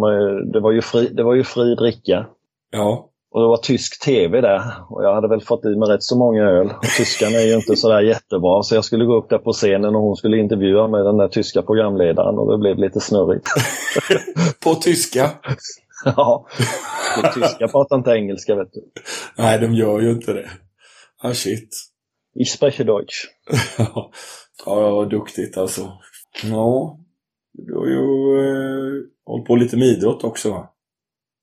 Man, 0.01 0.53
det, 0.53 0.61
var 0.61 0.73
ju 0.73 0.83
fri, 0.83 1.09
det 1.13 1.23
var 1.23 1.35
ju 1.35 1.45
fri 1.45 1.75
dricka. 1.75 2.27
ja. 2.71 3.05
Och 3.31 3.41
det 3.41 3.49
var 3.49 3.57
tysk 3.57 4.05
tv 4.05 4.41
där. 4.41 4.63
Och 4.91 5.05
jag 5.05 5.15
hade 5.15 5.29
väl 5.29 5.41
fått 5.41 5.65
i 5.65 5.69
mig 5.77 5.89
rätt 5.89 6.03
så 6.03 6.19
många 6.19 6.43
öl. 6.45 6.67
Och 6.67 6.83
tyskan 6.97 7.35
är 7.35 7.41
ju 7.47 7.55
inte 7.55 7.77
sådär 7.77 8.01
jättebra. 8.01 8.63
Så 8.63 8.75
jag 8.75 8.85
skulle 8.85 9.05
gå 9.05 9.17
upp 9.17 9.29
där 9.31 9.39
på 9.39 9.53
scenen 9.53 9.95
och 9.97 10.03
hon 10.03 10.17
skulle 10.17 10.37
intervjua 10.39 10.89
med 10.89 11.05
den 11.05 11.17
där 11.17 11.29
tyska 11.29 11.63
programledaren. 11.63 12.39
Och 12.39 12.53
det 12.53 12.59
blev 12.59 12.79
lite 12.79 13.01
snurrigt. 13.01 13.47
På 14.65 14.75
tyska? 14.75 15.31
ja, 16.17 16.47
tyska 17.35 17.69
pratar 17.69 17.97
inte 17.97 18.11
engelska 18.11 18.55
vet 18.55 18.73
du. 18.73 18.91
Nej, 19.37 19.59
de 19.59 19.75
gör 19.75 20.01
ju 20.01 20.11
inte 20.11 20.33
det. 20.33 20.51
Ah, 21.23 21.35
shit. 21.35 21.69
Ich 22.35 22.51
spreche 22.51 22.85
Deutsch. 22.85 23.27
ja, 23.79 24.11
ja, 24.67 25.05
duktigt 25.05 25.59
alltså. 25.59 25.93
Ja, 26.45 26.99
du 27.53 27.75
har 27.75 27.87
ju 27.87 27.97
eh, 28.39 29.05
hållit 29.25 29.47
på 29.47 29.57
lite 29.57 29.77
med 29.77 29.87
idrott 29.87 30.25
också 30.25 30.51
va? 30.51 30.69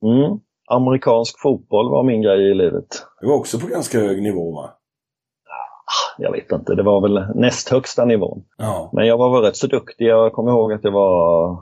Mm. 0.03 0.39
Amerikansk 0.67 1.41
fotboll 1.41 1.91
var 1.91 2.03
min 2.03 2.21
grej 2.21 2.51
i 2.51 2.53
livet. 2.53 2.87
Du 3.21 3.27
var 3.27 3.35
också 3.35 3.59
på 3.59 3.67
ganska 3.67 3.99
hög 3.99 4.21
nivå 4.21 4.51
va? 4.51 4.73
Jag 6.17 6.31
vet 6.31 6.51
inte, 6.51 6.75
det 6.75 6.83
var 6.83 7.01
väl 7.01 7.25
näst 7.35 7.69
högsta 7.69 8.05
nivån. 8.05 8.43
Ja. 8.57 8.89
Men 8.93 9.07
jag 9.07 9.17
var 9.17 9.31
väl 9.33 9.41
rätt 9.41 9.55
så 9.57 9.67
duktig. 9.67 10.05
Jag 10.05 10.33
kommer 10.33 10.51
ihåg 10.51 10.73
att 10.73 10.83
jag 10.83 10.91
var 10.91 11.57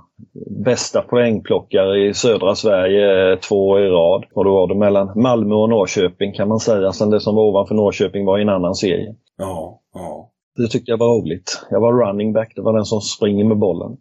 bästa 0.66 1.02
poängplockare 1.02 2.08
i 2.08 2.14
södra 2.14 2.56
Sverige 2.56 3.38
två 3.38 3.68
år 3.70 3.82
i 3.86 3.90
rad. 3.90 4.26
Och 4.36 4.46
då 4.46 4.54
var 4.54 4.68
det 4.68 4.76
mellan 4.76 5.22
Malmö 5.22 5.56
och 5.56 5.70
Norrköping 5.70 6.34
kan 6.34 6.48
man 6.48 6.60
säga. 6.60 6.92
Sen 6.92 7.10
det 7.10 7.20
som 7.20 7.36
var 7.36 7.44
ovanför 7.44 7.76
Norrköping 7.76 8.26
var 8.26 8.40
i 8.40 8.42
en 8.42 8.50
annan 8.50 8.76
serie. 8.76 9.16
Ja, 9.38 9.82
ja. 9.94 10.30
Det 10.58 10.68
tyckte 10.68 10.92
jag 10.92 10.98
var 10.98 11.08
roligt. 11.22 11.66
Jag 11.70 11.80
var 11.82 11.94
running 12.08 12.34
back, 12.34 12.54
det 12.56 12.62
var 12.62 12.74
den 12.74 12.86
som 12.86 13.02
springer 13.02 13.46
med 13.46 13.58
bollen. 13.58 13.98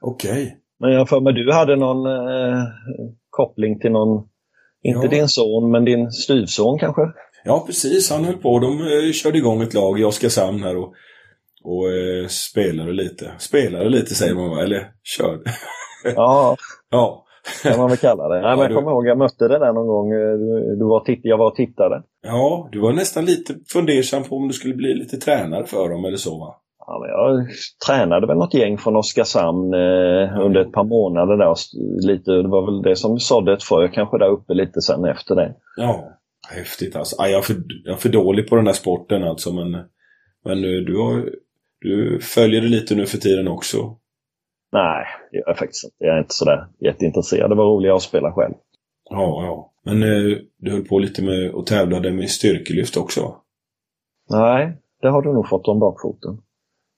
Okej. 0.00 0.56
Men 0.78 0.92
jag 0.92 1.08
för 1.08 1.20
mig 1.20 1.32
du 1.32 1.52
hade 1.52 1.76
någon 1.76 2.06
eh, 2.06 2.58
koppling 3.30 3.78
till 3.80 3.92
någon, 3.92 4.24
inte 4.82 5.06
Ja. 5.06 5.10
din 5.10 5.28
son, 5.28 5.70
men 5.70 5.84
din 5.84 6.10
styvson 6.10 6.78
kanske? 6.78 7.02
Ja, 7.44 7.62
precis. 7.66 8.10
Han 8.10 8.24
höll 8.24 8.36
på. 8.36 8.58
De 8.58 8.80
eh, 8.80 9.12
körde 9.12 9.38
igång 9.38 9.62
ett 9.62 9.74
lag 9.74 10.00
i 10.00 10.04
Oskarshamn 10.04 10.62
här 10.62 10.76
och, 10.76 10.92
och 11.64 11.88
eh, 11.92 12.26
spelade 12.28 12.92
lite. 12.92 13.30
Spelade 13.38 13.88
lite 13.88 14.14
säger 14.14 14.34
man 14.34 14.50
va? 14.50 14.62
Eller 14.62 14.90
körde. 15.02 15.50
Ja, 16.14 16.56
ja. 16.90 17.24
kan 17.62 17.78
man 17.78 17.88
väl 17.88 17.98
kalla 17.98 18.28
det. 18.28 18.40
Nej, 18.40 18.50
men 18.50 18.58
jag 18.58 18.70
du- 18.70 18.74
kommer 18.74 18.90
ihåg, 18.90 19.06
jag 19.06 19.18
mötte 19.18 19.48
det 19.48 19.58
där 19.58 19.72
någon 19.72 19.86
gång. 19.86 20.12
Eh, 20.12 20.18
Du, 20.38 20.76
du 20.78 20.84
var 20.84 21.00
titt, 21.04 21.20
jag 21.22 21.38
var 21.38 21.46
och 21.46 21.54
tittade. 21.54 22.02
Ja, 22.22 22.68
du 22.72 22.80
var 22.80 22.92
nästan 22.92 23.24
lite 23.24 23.54
fundersam 23.72 24.24
på 24.24 24.36
om 24.36 24.48
du 24.48 24.54
skulle 24.54 24.74
bli 24.74 24.94
lite 24.94 25.16
tränare 25.16 25.66
för 25.66 25.88
dem 25.88 26.04
eller 26.04 26.16
så 26.16 26.38
va? 26.38 26.54
Ja, 26.86 26.98
men 27.00 27.10
jag 27.10 27.48
tränade 27.86 28.26
väl 28.26 28.36
något 28.36 28.54
gäng 28.54 28.78
från 28.78 28.96
Oskarshamn 28.96 29.74
eh, 29.74 30.40
under 30.46 30.60
ett 30.60 30.72
par 30.72 30.84
månader 30.84 31.36
där. 31.36 31.54
Lite, 32.06 32.30
det 32.30 32.48
var 32.48 32.66
väl 32.66 32.82
det 32.82 32.96
som 32.96 33.18
sådde 33.18 33.52
ett 33.52 33.62
frö 33.62 33.88
kanske 33.88 34.18
där 34.18 34.28
uppe 34.28 34.54
lite 34.54 34.80
sen 34.80 35.04
efter 35.04 35.34
det. 35.34 35.54
Ja, 35.76 36.04
häftigt 36.50 36.96
alltså. 36.96 37.16
Aj, 37.22 37.30
jag, 37.30 37.38
är 37.38 37.42
för, 37.42 37.56
jag 37.84 37.94
är 37.94 37.98
för 37.98 38.08
dålig 38.08 38.48
på 38.48 38.56
den 38.56 38.66
här 38.66 38.74
sporten 38.74 39.22
alltså 39.22 39.52
men, 39.52 39.70
men 40.44 40.62
du, 40.62 40.96
har, 40.98 41.30
du 41.80 42.20
följer 42.20 42.60
det 42.60 42.68
lite 42.68 42.94
nu 42.94 43.06
för 43.06 43.18
tiden 43.18 43.48
också. 43.48 43.96
Nej, 44.72 45.06
det 45.30 45.36
gör 45.36 45.44
jag 45.46 45.58
faktiskt 45.58 45.84
inte. 45.84 45.96
Jag 45.98 46.14
är 46.16 46.18
inte 46.18 46.34
sådär 46.34 46.66
jätteintresserad. 46.80 47.50
Det 47.50 47.54
var 47.54 47.64
roligare 47.64 47.96
att 47.96 48.02
spela 48.02 48.32
själv. 48.32 48.54
Ja, 49.10 49.44
ja. 49.44 49.72
Men 49.84 50.02
eh, 50.02 50.38
du 50.58 50.70
höll 50.70 50.84
på 50.84 50.98
lite 50.98 51.22
med 51.22 51.50
och 51.50 51.66
tävlade 51.66 52.10
med 52.12 52.30
styrkelyft 52.30 52.96
också? 52.96 53.36
Nej, 54.30 54.76
det 55.02 55.08
har 55.08 55.22
du 55.22 55.32
nog 55.32 55.48
fått 55.48 55.68
om 55.68 55.78
bakfoten. 55.80 56.38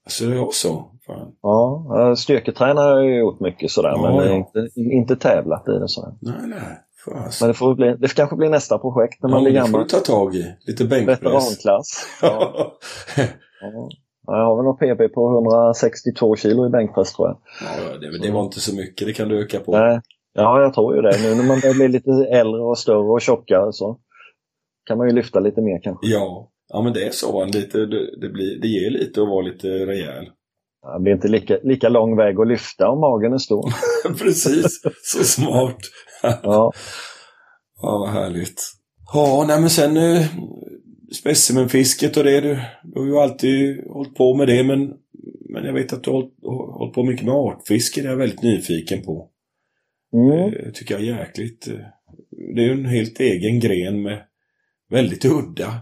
Alltså 0.04 0.26
det 0.26 0.38
var 0.38 0.50
så? 0.50 0.88
Fan. 1.06 1.32
Ja, 1.42 1.86
eh, 1.98 2.14
styrketränar 2.14 2.90
har 2.90 3.00
jag 3.00 3.18
gjort 3.18 3.40
mycket 3.40 3.70
sådär, 3.70 3.88
Ja, 3.88 4.16
men 4.16 4.26
ja. 4.26 4.34
inte, 4.34 4.80
inte 4.80 5.16
tävlat 5.16 5.68
i 5.68 5.72
det 5.72 5.88
sådär. 5.88 6.12
Nej, 6.20 6.34
nej. 6.46 6.78
Fas. 7.04 7.40
Men 7.40 7.48
det, 7.48 7.54
får 7.54 7.74
bli, 7.74 7.96
det 7.98 8.14
kanske 8.14 8.36
blir 8.36 8.48
nästa 8.48 8.78
projekt 8.78 9.22
när 9.22 9.30
ja, 9.30 9.34
man 9.34 9.44
blir 9.44 9.52
det 9.52 9.60
får 9.60 9.66
gammal. 9.66 9.82
du 9.82 9.88
ta 9.88 9.98
tag 9.98 10.34
i. 10.34 10.54
Lite 10.66 10.84
bänkpress. 10.84 11.18
Veteranklass. 11.22 12.06
Ja. 12.22 12.76
Ja. 13.60 13.88
Jag 14.26 14.44
har 14.44 14.56
väl 14.56 14.64
någon 14.64 14.76
PB 14.76 15.14
på 15.14 15.32
162 15.34 16.36
kilo 16.36 16.66
i 16.66 16.68
bänkpress 16.68 17.12
tror 17.12 17.28
jag. 17.28 17.38
ja, 17.60 17.98
det, 17.98 18.18
det 18.18 18.30
var 18.30 18.44
inte 18.44 18.60
så 18.60 18.74
mycket. 18.74 19.06
Det 19.06 19.12
kan 19.12 19.28
du 19.28 19.42
öka 19.42 19.60
på. 19.60 19.78
Nej. 19.78 20.00
Ja, 20.34 20.62
jag 20.62 20.74
tror 20.74 20.96
ju 20.96 21.02
det. 21.02 21.18
Nu 21.22 21.34
när 21.34 21.44
man 21.44 21.60
börjar 21.60 21.74
bli 21.74 21.88
lite 21.88 22.10
äldre 22.10 22.62
och 22.62 22.78
större 22.78 23.12
och 23.12 23.20
tjockare 23.20 23.72
så 23.72 23.98
kan 24.86 24.98
man 24.98 25.08
ju 25.08 25.14
lyfta 25.14 25.40
lite 25.40 25.60
mer 25.60 25.80
kanske. 25.82 26.06
Ja. 26.06 26.48
Ja, 26.68 26.82
men 26.82 26.92
det 26.92 27.06
är 27.06 27.10
så. 27.10 27.44
Lite, 27.44 27.78
det, 27.78 28.20
det, 28.20 28.28
blir, 28.28 28.60
det 28.60 28.68
ger 28.68 28.90
lite 28.90 29.22
att 29.22 29.28
vara 29.28 29.42
lite 29.42 29.68
rejäl. 29.68 30.30
Det 30.82 31.00
blir 31.02 31.12
inte 31.12 31.28
lika, 31.28 31.58
lika 31.62 31.88
lång 31.88 32.16
väg 32.16 32.40
att 32.40 32.48
lyfta 32.48 32.88
om 32.88 33.00
magen 33.00 33.32
är 33.32 33.38
stor. 33.38 33.72
Precis. 34.18 34.80
Så 35.04 35.24
smart. 35.24 35.78
Ja, 36.22 36.72
Ja, 37.82 37.98
vad 37.98 38.10
härligt. 38.10 38.62
Ja, 39.14 39.44
nej 39.48 39.60
men 39.60 39.70
sen 39.70 39.96
eh, 39.96 40.26
specimenfisket 41.14 42.16
och 42.16 42.24
det. 42.24 42.40
Du, 42.40 42.58
du 42.82 43.00
har 43.00 43.06
ju 43.06 43.16
alltid 43.18 43.84
hållit 43.86 44.14
på 44.14 44.34
med 44.34 44.48
det 44.48 44.64
men, 44.64 44.92
men 45.50 45.64
jag 45.64 45.72
vet 45.72 45.92
att 45.92 46.04
du 46.04 46.10
har 46.10 46.16
hållit, 46.16 46.34
hållit 46.78 46.94
på 46.94 47.04
mycket 47.04 47.24
med 47.26 47.34
artfiske. 47.34 48.00
Det 48.00 48.06
är 48.06 48.10
jag 48.10 48.16
väldigt 48.18 48.42
nyfiken 48.42 49.02
på. 49.02 49.28
mm. 50.12 50.54
Eh, 50.54 50.72
tycker 50.72 50.94
jag 50.94 51.02
är 51.02 51.18
jäkligt. 51.18 51.68
eh, 51.68 51.74
Det 52.54 52.60
är 52.62 52.66
ju 52.66 52.72
en 52.72 52.86
helt 52.86 53.20
egen 53.20 53.60
gren 53.60 54.02
med 54.02 54.22
väldigt 54.90 55.24
udda, 55.24 55.74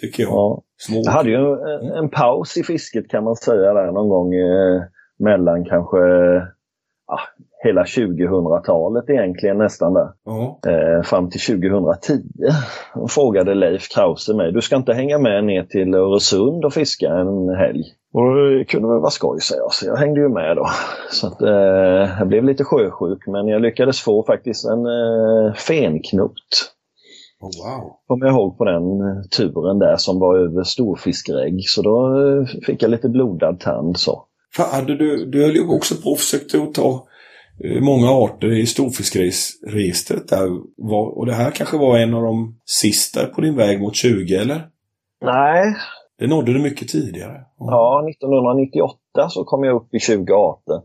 tycker 0.00 0.22
jag. 0.22 0.32
ja. 0.32 0.62
Små. 0.76 1.02
Jag 1.04 1.12
hade 1.12 1.30
ju 1.30 1.36
en, 1.36 1.92
en 1.92 2.10
paus 2.10 2.56
i 2.56 2.62
fisket 2.62 3.08
kan 3.08 3.24
man 3.24 3.36
säga 3.36 3.74
där 3.74 3.92
någon 3.92 4.08
gång 4.08 4.34
eh, 4.34 4.82
mellan 5.18 5.64
kanske 5.64 5.98
ja, 7.06 7.18
hela 7.64 7.82
2000-talet 7.82 9.10
egentligen 9.10 9.58
nästan 9.58 9.94
där. 9.94 10.08
Ja. 10.24 10.60
eh, 10.66 11.02
fram 11.02 11.30
till 11.30 11.40
2010. 11.40 12.12
Då 12.94 13.08
frågade 13.08 13.54
Leif 13.54 13.88
Krause 13.88 14.34
mig, 14.34 14.52
du 14.52 14.60
ska 14.60 14.76
inte 14.76 14.92
hänga 14.92 15.18
med 15.18 15.44
ner 15.44 15.64
till 15.64 15.94
Öresund 15.94 16.64
och 16.64 16.72
fiska 16.72 17.08
en 17.08 17.48
helg? 17.48 17.82
Och 18.14 18.34
det 18.34 18.64
kunde 18.64 18.88
väl 18.88 19.00
vara 19.00 19.10
skoj, 19.10 19.40
säger 19.40 19.62
jag. 19.62 19.72
Så 19.72 19.86
jag 19.86 19.96
hängde 19.96 20.20
ju 20.20 20.28
med 20.28 20.56
då. 20.56 20.66
Så 21.10 21.26
att, 21.26 21.42
eh, 21.42 22.18
jag 22.18 22.28
blev 22.28 22.44
lite 22.44 22.64
sjösjuk, 22.64 23.26
men 23.26 23.48
jag 23.48 23.62
lyckades 23.62 24.00
få 24.00 24.24
faktiskt 24.26 24.64
en 24.64 24.86
eh, 24.86 25.54
fenknott. 25.54 26.72
Oh, 27.42 27.50
wow. 27.64 27.96
Kommer 28.06 28.26
jag 28.26 28.34
ihåg 28.34 28.58
på 28.58 28.64
den 28.64 28.82
eh, 29.00 29.22
turen 29.36 29.78
där 29.78 29.96
som 29.96 30.18
var 30.18 30.38
över 30.38 30.62
storfiskerägg. 30.62 31.64
Så 31.64 31.82
då 31.82 32.18
eh, 32.18 32.46
fick 32.66 32.82
jag 32.82 32.90
lite 32.90 33.08
blodad 33.08 33.60
tand 33.60 33.96
så. 33.98 34.24
Fan, 34.56 34.86
du, 34.86 35.26
du 35.26 35.44
höll 35.44 35.54
ju 35.54 35.68
också 35.68 35.94
på 35.94 36.10
och 36.10 36.18
försökte 36.18 36.62
att 36.62 36.74
ta 36.74 37.06
eh, 37.64 37.80
många 37.82 38.10
arter 38.10 38.52
i 38.52 38.66
storfiskregistret 38.66 40.28
där. 40.28 40.48
Och 41.18 41.26
det 41.26 41.32
här 41.34 41.50
kanske 41.50 41.78
var 41.78 41.98
en 41.98 42.14
av 42.14 42.22
de 42.22 42.58
sista 42.64 43.26
på 43.26 43.40
din 43.40 43.56
väg 43.56 43.80
mot 43.80 43.96
20, 43.96 44.34
eller? 44.34 44.68
Nej, 45.24 45.76
Det 46.18 46.26
nådde 46.26 46.52
du 46.52 46.58
mycket 46.58 46.88
tidigare. 46.88 47.40
Ja, 47.58 48.08
1998 48.10 49.28
så 49.28 49.44
kom 49.44 49.64
jag 49.64 49.76
upp 49.76 49.94
i 49.94 49.98
20 49.98 50.32
arter. 50.32 50.82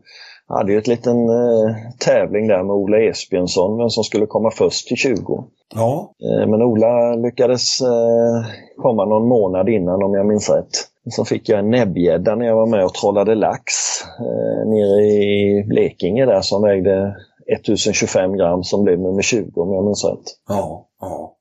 Hade 0.50 0.72
ju 0.72 0.78
ett 0.78 0.88
liten 0.88 1.30
eh, 1.30 1.76
tävling 2.00 2.48
där 2.48 2.64
med 2.64 2.76
Ola 2.76 3.00
Esbjörnsson, 3.00 3.78
vem 3.78 3.90
som 3.90 4.04
skulle 4.04 4.26
komma 4.26 4.52
först 4.52 4.88
till 4.88 4.98
20. 4.98 5.46
Ja. 5.76 6.14
Eh, 6.24 6.48
men 6.50 6.62
Ola 6.62 7.16
lyckades 7.16 7.82
eh, 7.82 8.46
komma 8.78 9.06
någon 9.06 9.28
månad 9.28 9.70
innan 9.70 10.04
om 10.04 10.14
jag 10.14 10.26
minns 10.26 10.50
rätt. 10.50 10.70
Så 11.10 11.26
fick 11.26 11.50
jag 11.50 11.60
en 11.60 11.70
näbbgädda 11.70 12.36
när 12.36 12.46
jag 12.46 12.56
var 12.56 12.68
med 12.68 12.86
och 12.86 12.94
trollade 12.94 13.36
lax 13.36 13.74
eh, 14.20 14.70
nere 14.70 15.02
i 15.02 15.64
Blekinge 15.68 16.26
där 16.26 16.42
som 16.42 16.62
vägde 16.62 17.16
1025 17.48 18.38
gram 18.38 18.64
som 18.64 18.84
blev 18.84 19.00
nummer 19.00 19.22
20 19.22 19.62
om 19.62 19.74
jag 19.74 19.86
minns 19.86 20.06
rätt. 20.06 20.38
Ja, 20.48 20.88
ja. 21.02 21.38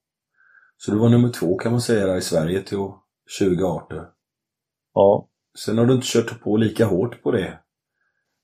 Så 0.77 0.91
du 0.91 0.99
var 0.99 1.09
nummer 1.09 1.29
två 1.29 1.57
kan 1.57 1.73
man 1.73 1.81
säga 1.81 2.17
i 2.17 2.21
Sverige 2.21 2.63
till 2.63 2.79
20 3.39 3.65
arter. 3.65 4.03
Ja. 4.95 5.27
Sen 5.65 5.79
har 5.79 5.87
du 5.87 5.95
inte 5.95 6.07
kört 6.07 6.41
på 6.43 6.57
lika 6.57 6.87
hårt 6.87 7.23
på 7.23 7.31
det. 7.31 7.59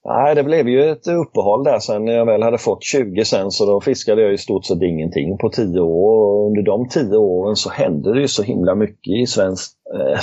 Nej, 0.05 0.35
det 0.35 0.45
blev 0.45 0.69
ju 0.69 0.91
ett 0.91 1.07
uppehåll 1.07 1.65
där 1.65 1.79
sen 1.79 2.05
när 2.05 2.13
jag 2.13 2.27
väl 2.27 2.43
hade 2.43 2.59
fått 2.59 2.85
20 2.85 3.25
sen 3.25 3.51
så 3.51 3.67
då 3.67 3.81
fiskade 3.81 4.23
jag 4.23 4.35
i 4.35 4.39
stort 4.39 4.65
sett 4.65 4.83
ingenting 4.83 5.39
på 5.39 5.49
10 5.49 5.81
år. 5.81 6.41
Och 6.43 6.47
under 6.47 6.63
de 6.63 6.89
10 6.89 7.17
åren 7.17 7.57
så 7.57 7.71
hände 7.71 8.15
det 8.15 8.21
ju 8.21 8.29
så 8.29 8.43
himla 8.43 8.75
mycket 8.75 9.13
i 9.23 9.27
svenskt 9.27 9.77
eh, 9.95 10.21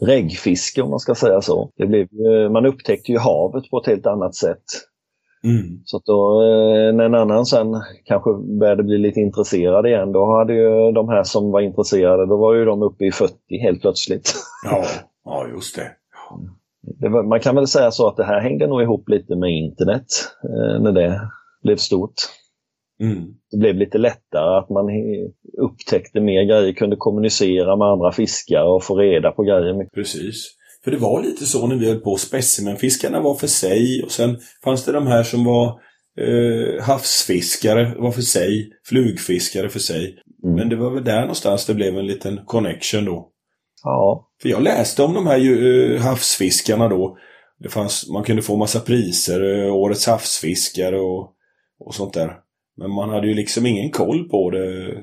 reggfiske 0.06 0.82
om 0.82 0.90
man 0.90 0.98
ska 0.98 1.14
säga 1.14 1.40
så. 1.40 1.70
Det 1.76 1.86
blev, 1.86 2.08
man 2.50 2.66
upptäckte 2.66 3.12
ju 3.12 3.18
havet 3.18 3.70
på 3.70 3.78
ett 3.80 3.86
helt 3.86 4.06
annat 4.06 4.34
sätt. 4.34 4.64
Mm. 5.44 5.80
Så 5.84 6.02
då, 6.04 6.42
eh, 6.42 6.94
när 6.94 7.04
en 7.04 7.14
annan 7.14 7.46
sen 7.46 7.66
kanske 8.04 8.30
började 8.60 8.82
bli 8.82 8.98
lite 8.98 9.20
intresserad 9.20 9.86
igen, 9.86 10.12
då 10.12 10.36
hade 10.36 10.54
ju 10.54 10.92
de 10.92 11.08
här 11.08 11.22
som 11.22 11.50
var 11.50 11.60
intresserade, 11.60 12.26
då 12.26 12.36
var 12.36 12.54
ju 12.54 12.64
de 12.64 12.82
uppe 12.82 13.04
i 13.04 13.12
40 13.12 13.34
helt 13.62 13.80
plötsligt. 13.80 14.32
Ja, 14.64 14.84
ja 15.24 15.46
just 15.48 15.76
det. 15.76 15.82
det 15.82 16.59
var, 17.08 17.22
man 17.22 17.40
kan 17.40 17.54
väl 17.54 17.66
säga 17.66 17.90
så 17.90 18.08
att 18.08 18.16
det 18.16 18.24
här 18.24 18.40
hängde 18.40 18.66
nog 18.66 18.82
ihop 18.82 19.08
lite 19.08 19.36
med 19.36 19.50
internet 19.50 20.06
eh, 20.44 20.82
när 20.82 20.92
det 20.92 21.20
blev 21.62 21.76
stort. 21.76 22.14
Mm. 23.02 23.24
Det 23.50 23.56
blev 23.56 23.76
lite 23.76 23.98
lättare 23.98 24.58
att 24.58 24.70
man 24.70 24.86
upptäckte 25.58 26.20
mer 26.20 26.44
grejer, 26.44 26.72
kunde 26.72 26.96
kommunicera 26.96 27.76
med 27.76 27.88
andra 27.88 28.12
fiskare 28.12 28.68
och 28.68 28.84
få 28.84 28.96
reda 28.96 29.30
på 29.30 29.42
grejer. 29.42 29.88
Precis. 29.94 30.46
För 30.84 30.90
det 30.90 30.96
var 30.96 31.22
lite 31.22 31.46
så 31.46 31.66
när 31.66 31.76
vi 31.76 31.88
höll 31.88 32.00
på. 32.00 32.16
Specimenfiskarna 32.16 33.20
var 33.20 33.34
för 33.34 33.46
sig 33.46 34.02
och 34.04 34.10
sen 34.10 34.36
fanns 34.64 34.84
det 34.84 34.92
de 34.92 35.06
här 35.06 35.22
som 35.22 35.44
var 35.44 35.80
eh, 36.20 36.82
havsfiskare 36.82 37.94
var 37.98 38.10
för 38.10 38.22
sig, 38.22 38.70
flugfiskare 38.88 39.68
för 39.68 39.78
sig. 39.78 40.18
Mm. 40.44 40.56
Men 40.56 40.68
det 40.68 40.76
var 40.76 40.90
väl 40.90 41.04
där 41.04 41.20
någonstans 41.20 41.66
det 41.66 41.74
blev 41.74 41.98
en 41.98 42.06
liten 42.06 42.40
connection 42.44 43.04
då. 43.04 43.30
Ja, 43.84 44.28
För 44.42 44.48
jag 44.48 44.62
läste 44.62 45.02
om 45.02 45.14
de 45.14 45.26
här 45.26 45.38
eh, 45.38 46.00
havsfiskarna 46.00 46.88
då. 46.88 47.16
Det 47.58 47.68
fanns, 47.68 48.10
man 48.12 48.22
kunde 48.24 48.42
få 48.42 48.56
massa 48.56 48.80
priser, 48.80 49.66
eh, 49.66 49.74
Årets 49.74 50.06
havsfiskare 50.06 51.00
och, 51.00 51.32
och 51.86 51.94
sånt 51.94 52.14
där. 52.14 52.36
Men 52.76 52.90
man 52.90 53.10
hade 53.10 53.26
ju 53.26 53.34
liksom 53.34 53.66
ingen 53.66 53.90
koll 53.90 54.28
på 54.28 54.50
det 54.50 54.94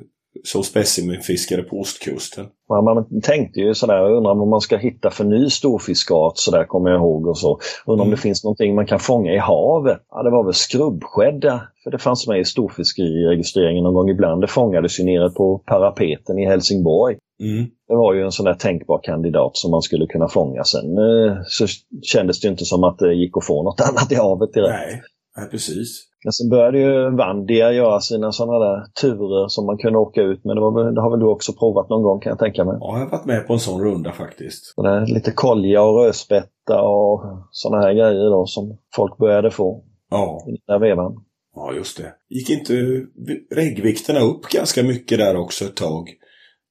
som 0.43 0.63
specimenfiskare 0.63 1.63
på 1.63 1.79
ostkusten. 1.79 2.45
man, 2.69 2.83
man 2.83 3.21
tänkte 3.23 3.59
ju 3.59 3.73
sådär, 3.73 4.11
undrar 4.11 4.35
vad 4.35 4.47
man 4.47 4.61
ska 4.61 4.77
hitta 4.77 5.09
för 5.11 5.23
ny 5.23 5.49
storfiskart, 5.49 6.33
sådär 6.37 6.63
kommer 6.63 6.89
jag 6.89 6.99
ihåg 6.99 7.27
och 7.27 7.37
så. 7.37 7.59
Undrar 7.85 8.03
om 8.03 8.07
Mm. 8.07 8.15
det 8.15 8.21
finns 8.21 8.43
någonting 8.43 8.75
man 8.75 8.85
kan 8.85 8.99
fånga 8.99 9.33
i 9.33 9.37
havet. 9.37 9.99
Ja, 10.09 10.23
det 10.23 10.29
var 10.29 10.43
väl 10.43 10.53
skrubbskädda, 10.53 11.61
för 11.83 11.91
det 11.91 11.97
fanns 11.99 12.27
med 12.27 12.39
i 12.39 12.45
storfiskeriregistreringen 12.45 13.83
någon 13.83 13.93
gång 13.93 14.09
ibland. 14.09 14.41
Det 14.41 14.47
fångades 14.47 14.99
ju 14.99 15.03
nere 15.03 15.29
på 15.29 15.57
parapeten 15.65 16.39
i 16.39 16.45
Helsingborg. 16.45 17.17
Mm. 17.39 17.65
Det 17.87 17.95
var 17.95 18.13
ju 18.13 18.21
en 18.23 18.31
sån 18.31 18.45
där 18.45 18.53
tänkbar 18.53 18.99
kandidat 19.03 19.57
som 19.57 19.71
man 19.71 19.81
skulle 19.81 20.07
kunna 20.07 20.27
fånga. 20.27 20.63
Sen 20.63 20.97
eh, 20.97 21.37
så 21.45 21.65
kändes 22.01 22.39
det 22.39 22.47
inte 22.47 22.65
som 22.65 22.83
att 22.83 22.99
det 22.99 23.13
gick 23.13 23.37
att 23.37 23.45
få 23.45 23.63
något 23.63 23.81
annat 23.89 24.11
i 24.11 24.15
havet 24.15 24.53
direkt. 24.53 24.69
Nej, 24.79 25.01
nej, 25.37 25.49
precis. 25.49 26.03
Men 26.25 26.31
sen 26.33 26.49
började 26.49 26.79
ju 26.79 27.15
Vandia 27.17 27.71
göra 27.71 27.99
sina 27.99 28.31
sådana 28.31 28.59
där 28.59 28.85
turer 29.01 29.47
som 29.47 29.65
man 29.65 29.77
kunde 29.77 29.99
åka 29.99 30.21
ut 30.21 30.45
med. 30.45 30.55
Det, 30.55 30.61
var 30.61 30.91
det 30.91 31.01
har 31.01 31.11
väl 31.11 31.19
du 31.19 31.25
också 31.25 31.53
provat 31.53 31.89
någon 31.89 32.03
gång 32.03 32.19
kan 32.19 32.29
jag 32.29 32.39
tänka 32.39 32.65
mig. 32.65 32.77
Ja, 32.79 32.97
jag 32.99 33.05
har 33.05 33.11
varit 33.11 33.25
med 33.25 33.47
på 33.47 33.53
en 33.53 33.59
sån 33.59 33.81
runda 33.83 34.11
faktiskt. 34.11 34.65
Så 34.75 34.81
det 34.81 34.89
är 34.89 35.05
lite 35.05 35.31
kolja 35.31 35.81
och 35.83 36.03
rödspätta 36.03 36.81
och 36.81 37.23
sådana 37.51 37.83
här 37.85 37.93
grejer 37.93 38.29
då 38.29 38.45
som 38.45 38.77
folk 38.95 39.17
började 39.17 39.51
få 39.51 39.83
Ja, 40.09 40.43
i 40.47 40.51
den 40.51 40.79
där 40.79 40.87
vevan. 40.87 41.13
ja 41.55 41.73
just 41.73 41.97
det. 41.97 42.13
Gick 42.29 42.49
inte 42.49 42.73
reggvikterna 43.55 44.19
upp 44.19 44.41
ganska 44.41 44.83
mycket 44.83 45.17
där 45.17 45.37
också 45.37 45.65
ett 45.65 45.75
tag? 45.75 46.09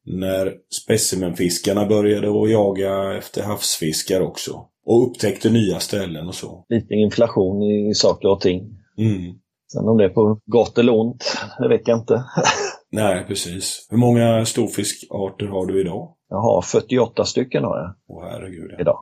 När 0.07 0.55
specimenfiskarna 0.85 1.87
började 1.87 2.43
att 2.43 2.51
jaga 2.51 3.15
efter 3.19 3.43
havsfiskar 3.43 4.21
också. 4.21 4.67
Och 4.87 5.07
upptäckte 5.11 5.51
nya 5.51 5.81
ställen 5.81 6.27
och 6.29 6.35
så. 6.35 6.65
Lite 6.69 6.95
inflation 6.95 7.63
i 7.63 7.95
saker 7.95 8.29
och 8.29 8.41
ting. 8.41 8.61
Mm. 8.99 9.35
Sen 9.73 9.89
om 9.89 9.97
det 9.97 10.05
är 10.05 10.09
på 10.09 10.41
gott 10.47 10.79
eller 10.79 10.95
ont, 10.95 11.25
det 11.59 11.69
vet 11.69 11.89
jag 11.89 11.99
inte. 11.99 12.25
Nej, 12.91 13.25
precis. 13.29 13.87
Hur 13.91 13.99
många 13.99 14.45
storfiskarter 14.45 15.47
har 15.47 15.67
du 15.67 15.81
idag? 15.81 16.15
Jag 16.29 16.41
har 16.41 16.63
48 16.63 17.25
stycken 17.25 17.65
har 17.65 17.79
jag 17.79 17.95
Åh 18.09 18.25
herregud. 18.25 18.71
ja. 18.73 18.81
idag. 18.81 18.99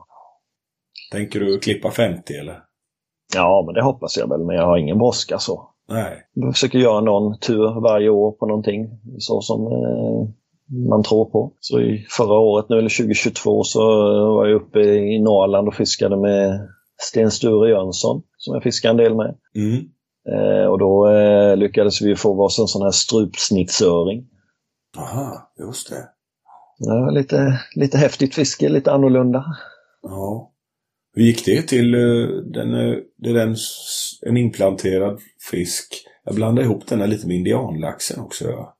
Tänker 1.11 1.39
du 1.39 1.59
klippa 1.59 1.91
50 1.91 2.33
eller? 2.33 2.59
Ja, 3.35 3.63
men 3.65 3.75
det 3.75 3.83
hoppas 3.83 4.17
jag 4.17 4.29
väl, 4.29 4.45
men 4.45 4.55
jag 4.55 4.65
har 4.65 4.77
ingen 4.77 4.97
brådska 4.97 5.39
så. 5.39 5.69
Nej. 5.89 6.17
Jag 6.33 6.53
försöker 6.53 6.79
göra 6.79 7.01
någon 7.01 7.39
tur 7.39 7.81
varje 7.81 8.09
år 8.09 8.31
på 8.31 8.45
någonting 8.45 8.89
så 9.17 9.41
som 9.41 9.61
eh, 9.67 10.29
man 10.89 11.03
tror 11.03 11.25
på. 11.25 11.53
Så 11.59 11.79
i 11.81 12.05
förra 12.17 12.33
året 12.39 12.65
nu, 12.69 12.77
eller 12.77 12.97
2022, 12.97 13.63
så 13.63 13.79
var 14.35 14.45
jag 14.47 14.55
uppe 14.61 14.79
i 14.79 15.19
Norrland 15.19 15.67
och 15.67 15.75
fiskade 15.75 16.17
med 16.17 16.67
Sten 16.97 17.31
Sture 17.31 17.69
Jönsson 17.69 18.21
som 18.37 18.53
jag 18.53 18.63
fiskar 18.63 18.89
en 18.89 18.97
del 18.97 19.15
med. 19.15 19.35
Mm. 19.55 19.85
Eh, 20.33 20.65
och 20.65 20.79
då 20.79 21.09
eh, 21.09 21.57
lyckades 21.57 22.01
vi 22.01 22.15
få 22.15 22.33
varsin 22.33 22.67
sån 22.67 22.81
här 22.81 22.91
strupsnittsöring. 22.91 24.27
Aha, 24.97 25.51
just 25.59 25.89
det. 25.89 26.09
Var 26.79 27.11
lite, 27.11 27.59
lite 27.75 27.97
häftigt 27.97 28.35
fiske, 28.35 28.69
lite 28.69 28.91
annorlunda. 28.91 29.45
Ja. 30.01 30.51
Hur 31.15 31.23
gick 31.23 31.45
det 31.45 31.61
till? 31.61 31.93
eh, 31.93 32.27
Den, 32.53 32.73
eh, 32.73 32.95
det 33.17 33.29
är 33.29 33.33
den, 33.33 33.51
s- 33.51 34.19
en 34.21 34.37
implanterad 34.37 35.19
fisk. 35.51 36.03
Jag 36.25 36.35
blandade 36.35 36.65
ihop 36.67 36.87
den 36.87 36.99
här 36.99 37.07
lite 37.07 37.27
med 37.27 37.37
indianlaxen 37.37 38.19
också. 38.21 38.45
Ja. 38.49 38.77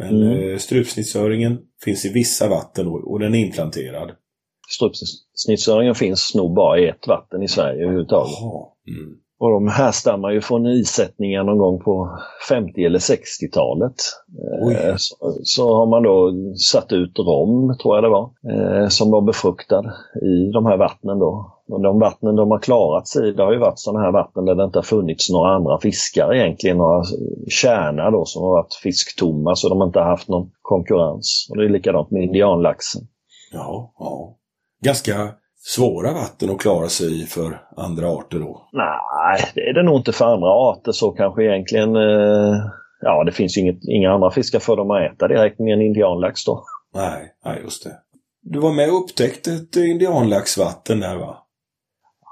Men 0.00 0.22
Mm. 0.22 0.50
eh, 0.52 0.58
strupsnittsöringen 0.58 1.58
finns 1.84 2.04
i 2.04 2.12
vissa 2.12 2.48
vatten 2.48 2.86
och 2.86 3.18
den 3.18 3.34
är 3.34 3.38
implanterad. 3.38 4.10
Strupsnittsöringen 4.68 5.94
finns 5.94 6.34
nog 6.34 6.54
bara 6.54 6.78
i 6.78 6.88
ett 6.88 7.06
vatten 7.08 7.42
i 7.42 7.48
Sverige 7.48 7.82
överhuvudtaget. 7.82 8.34
Mm. 8.88 9.16
Och 9.40 9.50
de 9.50 9.68
härstammar 9.68 10.30
ju 10.30 10.40
från 10.40 10.66
isättningar 10.66 11.44
någon 11.44 11.58
gång 11.58 11.80
på 11.80 12.18
50 12.48 12.84
eller 12.84 12.98
60-talet. 12.98 13.94
Oj. 14.62 14.74
Eh, 14.74 14.94
Så, 14.96 15.16
så 15.42 15.76
har 15.76 15.86
man 15.86 16.02
då 16.02 16.32
satt 16.72 16.92
ut 16.92 17.18
rom, 17.18 17.76
tror 17.82 17.96
jag 17.96 18.04
det 18.04 18.08
var, 18.08 18.30
eh, 18.52 18.88
som 18.88 19.10
var 19.10 19.20
befruktad 19.20 19.84
i 20.22 20.50
de 20.52 20.66
här 20.66 20.76
vattnen 20.76 21.18
då. 21.18 21.56
Och 21.68 21.80
de 21.80 21.98
vattnen 21.98 22.36
de 22.36 22.50
har 22.50 22.58
klarat 22.58 23.08
sig 23.08 23.28
i, 23.28 23.32
det 23.32 23.42
har 23.42 23.52
ju 23.52 23.58
varit 23.58 23.78
sådana 23.78 24.04
här 24.04 24.12
vatten 24.12 24.44
där 24.44 24.54
det 24.54 24.64
inte 24.64 24.78
har 24.78 24.82
funnits 24.82 25.30
några 25.30 25.54
andra 25.54 25.78
fiskar 25.78 26.34
egentligen, 26.34 26.76
några 26.76 27.02
kärnor 27.48 28.10
då 28.10 28.24
som 28.24 28.42
har 28.42 28.50
varit 28.50 28.74
fisktomma 28.82 29.56
så 29.56 29.68
de 29.68 29.80
har 29.80 29.86
inte 29.86 30.00
haft 30.00 30.28
någon 30.28 30.50
konkurrens. 30.62 31.46
Och 31.50 31.56
det 31.56 31.64
är 31.64 31.68
likadant 31.68 32.10
med 32.10 32.22
indianlaxen. 32.22 33.02
Ja, 33.52 33.92
ja. 33.98 34.36
Ganska 34.84 35.28
svåra 35.62 36.12
vatten 36.12 36.50
att 36.50 36.60
klara 36.60 36.88
sig 36.88 37.22
i 37.22 37.26
för 37.26 37.62
andra 37.76 38.08
arter 38.08 38.38
då. 38.38 38.68
Nej, 38.72 39.52
det 39.54 39.60
är 39.60 39.74
det 39.74 39.82
nog 39.82 39.96
inte 39.96 40.12
för 40.12 40.24
andra 40.24 40.48
arter 40.48 40.92
så 40.92 41.10
kanske 41.10 41.44
egentligen. 41.44 41.96
Eh, 41.96 42.56
ja, 43.00 43.24
det 43.24 43.32
finns 43.32 43.56
ju 43.56 43.60
inget, 43.60 43.84
inga 43.88 44.12
andra 44.12 44.30
fiskar 44.30 44.58
för 44.58 44.76
dem 44.76 44.90
att 44.90 45.12
äta 45.12 45.28
direkt 45.28 45.58
med 45.58 45.72
en 45.72 45.82
indianlax 45.82 46.44
då. 46.44 46.64
Nej, 46.94 47.34
nej 47.44 47.60
just 47.62 47.84
det. 47.84 47.92
Du 48.42 48.60
var 48.60 48.72
med 48.72 48.88
och 48.88 49.04
upptäckte 49.04 49.52
ett 49.52 49.76
indianlaxvatten 49.76 51.00
där 51.00 51.16
va? 51.16 51.36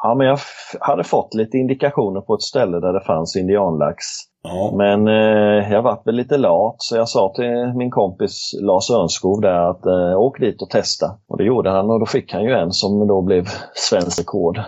Ja, 0.03 0.14
men 0.14 0.26
jag 0.26 0.39
hade 0.81 1.05
fått 1.05 1.35
lite 1.35 1.57
indikationer 1.57 2.20
på 2.20 2.35
ett 2.35 2.43
ställe 2.43 2.81
där 2.81 2.93
det 2.93 3.05
fanns 3.05 3.37
indianlax. 3.37 4.05
Ja. 4.43 4.72
Men 4.76 5.09
eh, 5.09 5.72
jag 5.72 5.82
var 5.82 6.03
väl 6.05 6.14
lite 6.14 6.36
lat 6.36 6.74
så 6.78 6.97
jag 6.97 7.09
sa 7.09 7.32
till 7.36 7.72
min 7.76 7.91
kompis 7.91 8.55
Lars 8.61 8.91
Örnskog 8.91 9.43
där 9.43 9.70
att 9.70 9.86
eh, 9.86 10.20
åk 10.20 10.41
dit 10.41 10.62
och 10.62 10.70
testa. 10.70 11.18
Och 11.28 11.39
det 11.39 11.45
gjorde 11.45 11.70
han 11.70 11.91
och 11.91 12.01
då 12.01 12.07
fick 12.07 12.32
han 12.32 12.45
ju 12.45 12.53
en 12.53 12.72
som 12.72 13.07
då 13.07 13.22
blev 13.22 13.49
svensk 13.74 14.18
rekord. 14.20 14.61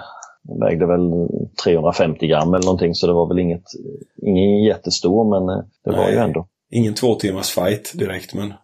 Den 0.43 0.61
vägde 0.61 0.87
väl 0.87 1.29
350 1.65 2.27
gram 2.27 2.55
eller 2.55 2.65
någonting 2.65 2.95
så 2.95 3.07
det 3.07 3.13
var 3.13 3.29
väl 3.29 3.39
inget, 3.39 3.65
ingen 4.23 4.63
jättestor 4.65 5.31
men 5.31 5.57
eh, 5.57 5.65
det 5.85 5.91
var 5.91 6.05
Nej. 6.05 6.13
ju 6.13 6.19
ändå. 6.19 6.47
Ingen 6.71 6.95
två 6.95 7.15
timmars 7.15 7.51
fight 7.51 7.93
direkt 7.99 8.35
men 8.35 8.55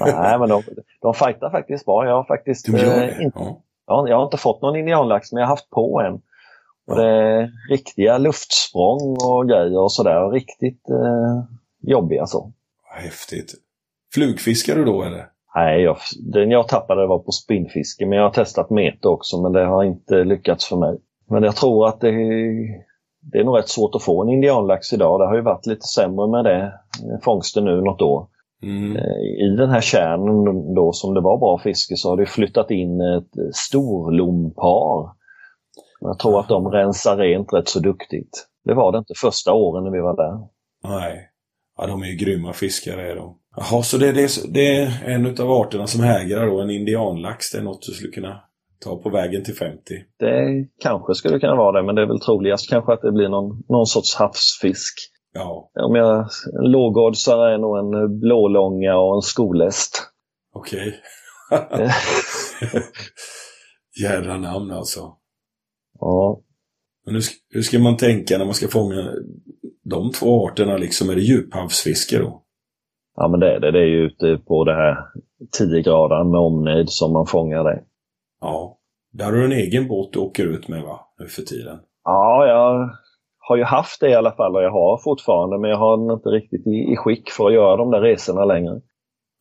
Nej, 0.00 0.38
men 0.38 0.48
de, 0.48 0.62
de 1.02 1.14
fightar 1.14 1.50
faktiskt 1.50 1.84
bra. 1.86 2.06
Jag 2.06 2.14
har 2.14 2.24
faktiskt 2.24 2.68
eh, 2.68 3.22
inte, 3.22 3.38
Ja. 3.38 3.62
ja, 3.86 4.08
jag 4.08 4.16
har 4.16 4.24
inte 4.24 4.36
fått 4.36 4.62
någon 4.62 4.76
indianlax, 4.76 5.32
men 5.32 5.40
jag 5.40 5.46
har 5.46 5.52
haft 5.52 5.70
på 5.70 6.00
en. 6.00 6.20
Och 6.90 6.96
det 6.96 7.06
är 7.06 7.50
riktiga 7.70 8.18
luftsprång 8.18 9.16
och 9.24 9.48
grejer 9.48 9.78
och 9.78 9.92
sådär. 9.92 10.30
Riktigt 10.30 10.90
eh, 10.90 11.42
jobbiga 11.82 12.26
så. 12.26 12.52
Häftigt. 12.84 13.54
Flugfiskar 14.14 14.74
du 14.74 14.84
då 14.84 15.02
eller? 15.02 15.26
Nej, 15.54 15.82
jag, 15.82 15.96
den 16.32 16.50
jag 16.50 16.68
tappade 16.68 17.06
var 17.06 17.18
på 17.18 17.32
spinnfiske, 17.32 18.06
men 18.06 18.18
jag 18.18 18.24
har 18.24 18.30
testat 18.30 18.70
mete 18.70 19.08
också, 19.08 19.42
men 19.42 19.52
det 19.52 19.64
har 19.64 19.84
inte 19.84 20.24
lyckats 20.24 20.68
för 20.68 20.76
mig. 20.76 20.98
Men 21.28 21.42
jag 21.42 21.56
tror 21.56 21.88
att 21.88 22.00
det, 22.00 22.10
det 23.32 23.38
är 23.38 23.44
nog 23.44 23.58
rätt 23.58 23.68
svårt 23.68 23.94
att 23.94 24.02
få 24.02 24.22
en 24.22 24.28
indianlax 24.28 24.92
idag. 24.92 25.20
Det 25.20 25.26
har 25.26 25.34
ju 25.34 25.42
varit 25.42 25.66
lite 25.66 25.86
sämre 25.86 26.28
med 26.28 26.44
det, 26.44 26.62
eh, 26.62 27.20
fångsten 27.22 27.64
nu 27.64 27.80
något 27.80 28.02
år. 28.02 28.26
Mm. 28.62 28.96
Eh, 28.96 29.46
I 29.46 29.56
den 29.58 29.70
här 29.70 29.80
kärnen 29.80 30.74
då 30.74 30.92
som 30.92 31.14
det 31.14 31.20
var 31.20 31.38
bra 31.38 31.58
fiske 31.58 31.96
så 31.96 32.08
har 32.10 32.16
det 32.16 32.26
flyttat 32.26 32.70
in 32.70 33.00
ett 33.00 33.54
storlompar. 33.54 35.19
Jag 36.00 36.18
tror 36.18 36.40
att 36.40 36.48
de 36.48 36.68
rensar 36.68 37.16
rent 37.16 37.52
rätt 37.52 37.68
så 37.68 37.80
duktigt. 37.80 38.46
Det 38.64 38.74
var 38.74 38.92
det 38.92 38.98
inte 38.98 39.14
första 39.16 39.52
åren 39.52 39.84
när 39.84 39.90
vi 39.90 40.00
var 40.00 40.16
där. 40.16 40.48
Nej. 40.84 41.30
Ja, 41.76 41.86
de 41.86 42.02
är 42.02 42.06
ju 42.06 42.16
grymma 42.16 42.52
fiskare 42.52 43.10
är 43.10 43.16
de. 43.16 43.36
Jaha, 43.56 43.82
så 43.82 43.98
det 43.98 44.08
är, 44.08 44.12
det, 44.12 44.52
det 44.54 44.76
är 44.76 45.04
en 45.04 45.26
av 45.26 45.50
arterna 45.50 45.86
som 45.86 46.04
hägrar 46.04 46.46
då, 46.46 46.60
en 46.60 46.70
indianlax. 46.70 47.50
Det 47.50 47.58
är 47.58 47.62
något 47.62 47.82
du 47.82 47.92
skulle 47.92 48.12
kunna 48.12 48.40
ta 48.84 48.96
på 48.96 49.10
vägen 49.10 49.44
till 49.44 49.54
50? 49.54 49.80
Det 50.18 50.66
kanske 50.82 51.14
skulle 51.14 51.40
kunna 51.40 51.56
vara 51.56 51.80
det, 51.80 51.86
men 51.86 51.94
det 51.94 52.02
är 52.02 52.06
väl 52.06 52.20
troligast 52.20 52.70
kanske 52.70 52.92
att 52.92 53.02
det 53.02 53.12
blir 53.12 53.28
någon, 53.28 53.62
någon 53.68 53.86
sorts 53.86 54.14
havsfisk. 54.14 54.94
Ja. 55.32 55.70
Om 55.74 55.94
jag 55.94 56.28
lågoddsare 56.62 57.54
är 57.54 57.58
nog 57.58 57.78
en 57.78 58.20
blålånga 58.20 58.96
och 58.96 59.14
en 59.14 59.22
skoläst. 59.22 60.02
Okej. 60.54 60.94
Jädra 64.02 64.36
namn 64.36 64.70
alltså. 64.70 65.19
Ja. 66.00 66.40
Men 67.04 67.14
hur, 67.14 67.22
hur 67.48 67.62
ska 67.62 67.78
man 67.78 67.96
tänka 67.96 68.38
när 68.38 68.44
man 68.44 68.54
ska 68.54 68.68
fånga 68.68 69.14
de 69.84 70.12
två 70.12 70.48
arterna 70.48 70.76
liksom? 70.76 71.10
Är 71.10 71.14
det 71.14 71.20
djuphavsfiske 71.20 72.18
då? 72.18 72.42
Ja 73.16 73.28
men 73.28 73.40
det 73.40 73.56
är 73.56 73.60
det. 73.60 73.70
Det 73.70 73.78
är 73.78 73.86
ju 73.86 74.06
ute 74.06 74.38
på 74.46 74.64
det 74.64 74.74
här 74.74 74.96
10 75.58 75.82
grader 75.82 76.24
med 76.24 76.40
omnejd 76.40 76.90
som 76.90 77.12
man 77.12 77.26
fångar 77.26 77.64
det. 77.64 77.82
Ja. 78.40 78.78
Där 79.12 79.24
har 79.24 79.32
du 79.32 79.44
en 79.44 79.52
egen 79.52 79.88
båt 79.88 80.12
du 80.12 80.18
åker 80.18 80.46
ut 80.46 80.68
med 80.68 80.82
va? 80.82 81.00
Nu 81.18 81.26
för 81.26 81.42
tiden. 81.42 81.78
Ja, 82.04 82.46
jag 82.46 82.90
har 83.38 83.56
ju 83.56 83.64
haft 83.64 84.00
det 84.00 84.10
i 84.10 84.14
alla 84.14 84.32
fall 84.32 84.56
och 84.56 84.62
jag 84.62 84.70
har 84.70 84.98
fortfarande 85.04 85.58
men 85.58 85.70
jag 85.70 85.78
har 85.78 85.96
den 85.96 86.16
inte 86.16 86.28
riktigt 86.28 86.66
i, 86.66 86.92
i 86.92 86.96
skick 86.96 87.30
för 87.30 87.46
att 87.46 87.54
göra 87.54 87.76
de 87.76 87.90
där 87.90 88.00
resorna 88.00 88.44
längre. 88.44 88.80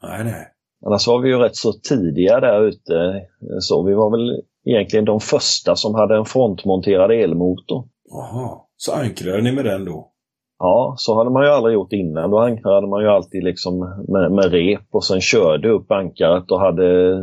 Nej, 0.03 0.24
nej. 0.24 0.47
Annars 0.86 1.07
var 1.07 1.20
vi 1.20 1.30
ju 1.30 1.38
rätt 1.38 1.55
så 1.55 1.74
tidiga 1.74 2.39
där 2.39 2.68
ute. 2.68 3.22
Så 3.60 3.84
vi 3.84 3.93
var 3.93 4.12
väl 4.12 4.41
egentligen 4.66 5.05
de 5.05 5.20
första 5.20 5.76
som 5.76 5.95
hade 5.95 6.16
en 6.16 6.26
frontmonterad 6.26 7.12
elmotor. 7.12 7.88
Jaha. 8.10 8.60
Så 8.78 8.93
ankrade 8.93 9.41
ni 9.41 9.51
med 9.51 9.66
den 9.66 9.86
då? 9.86 10.12
Ja, 10.60 10.95
så 10.97 11.18
hade 11.18 11.30
man 11.30 11.43
ju 11.43 11.49
aldrig 11.49 11.74
gjort 11.74 11.93
innan. 11.93 12.32
Då 12.32 12.39
ankrade 12.39 12.88
man 12.88 13.01
ju 13.01 13.10
alltid 13.10 13.43
liksom 13.43 13.80
med, 14.07 14.32
med 14.32 14.51
rep 14.51 14.88
och 14.91 15.05
sen 15.05 15.22
körde 15.22 15.70
upp 15.70 15.91
ankaret 15.91 16.51
och 16.51 16.60
hade 16.60 17.18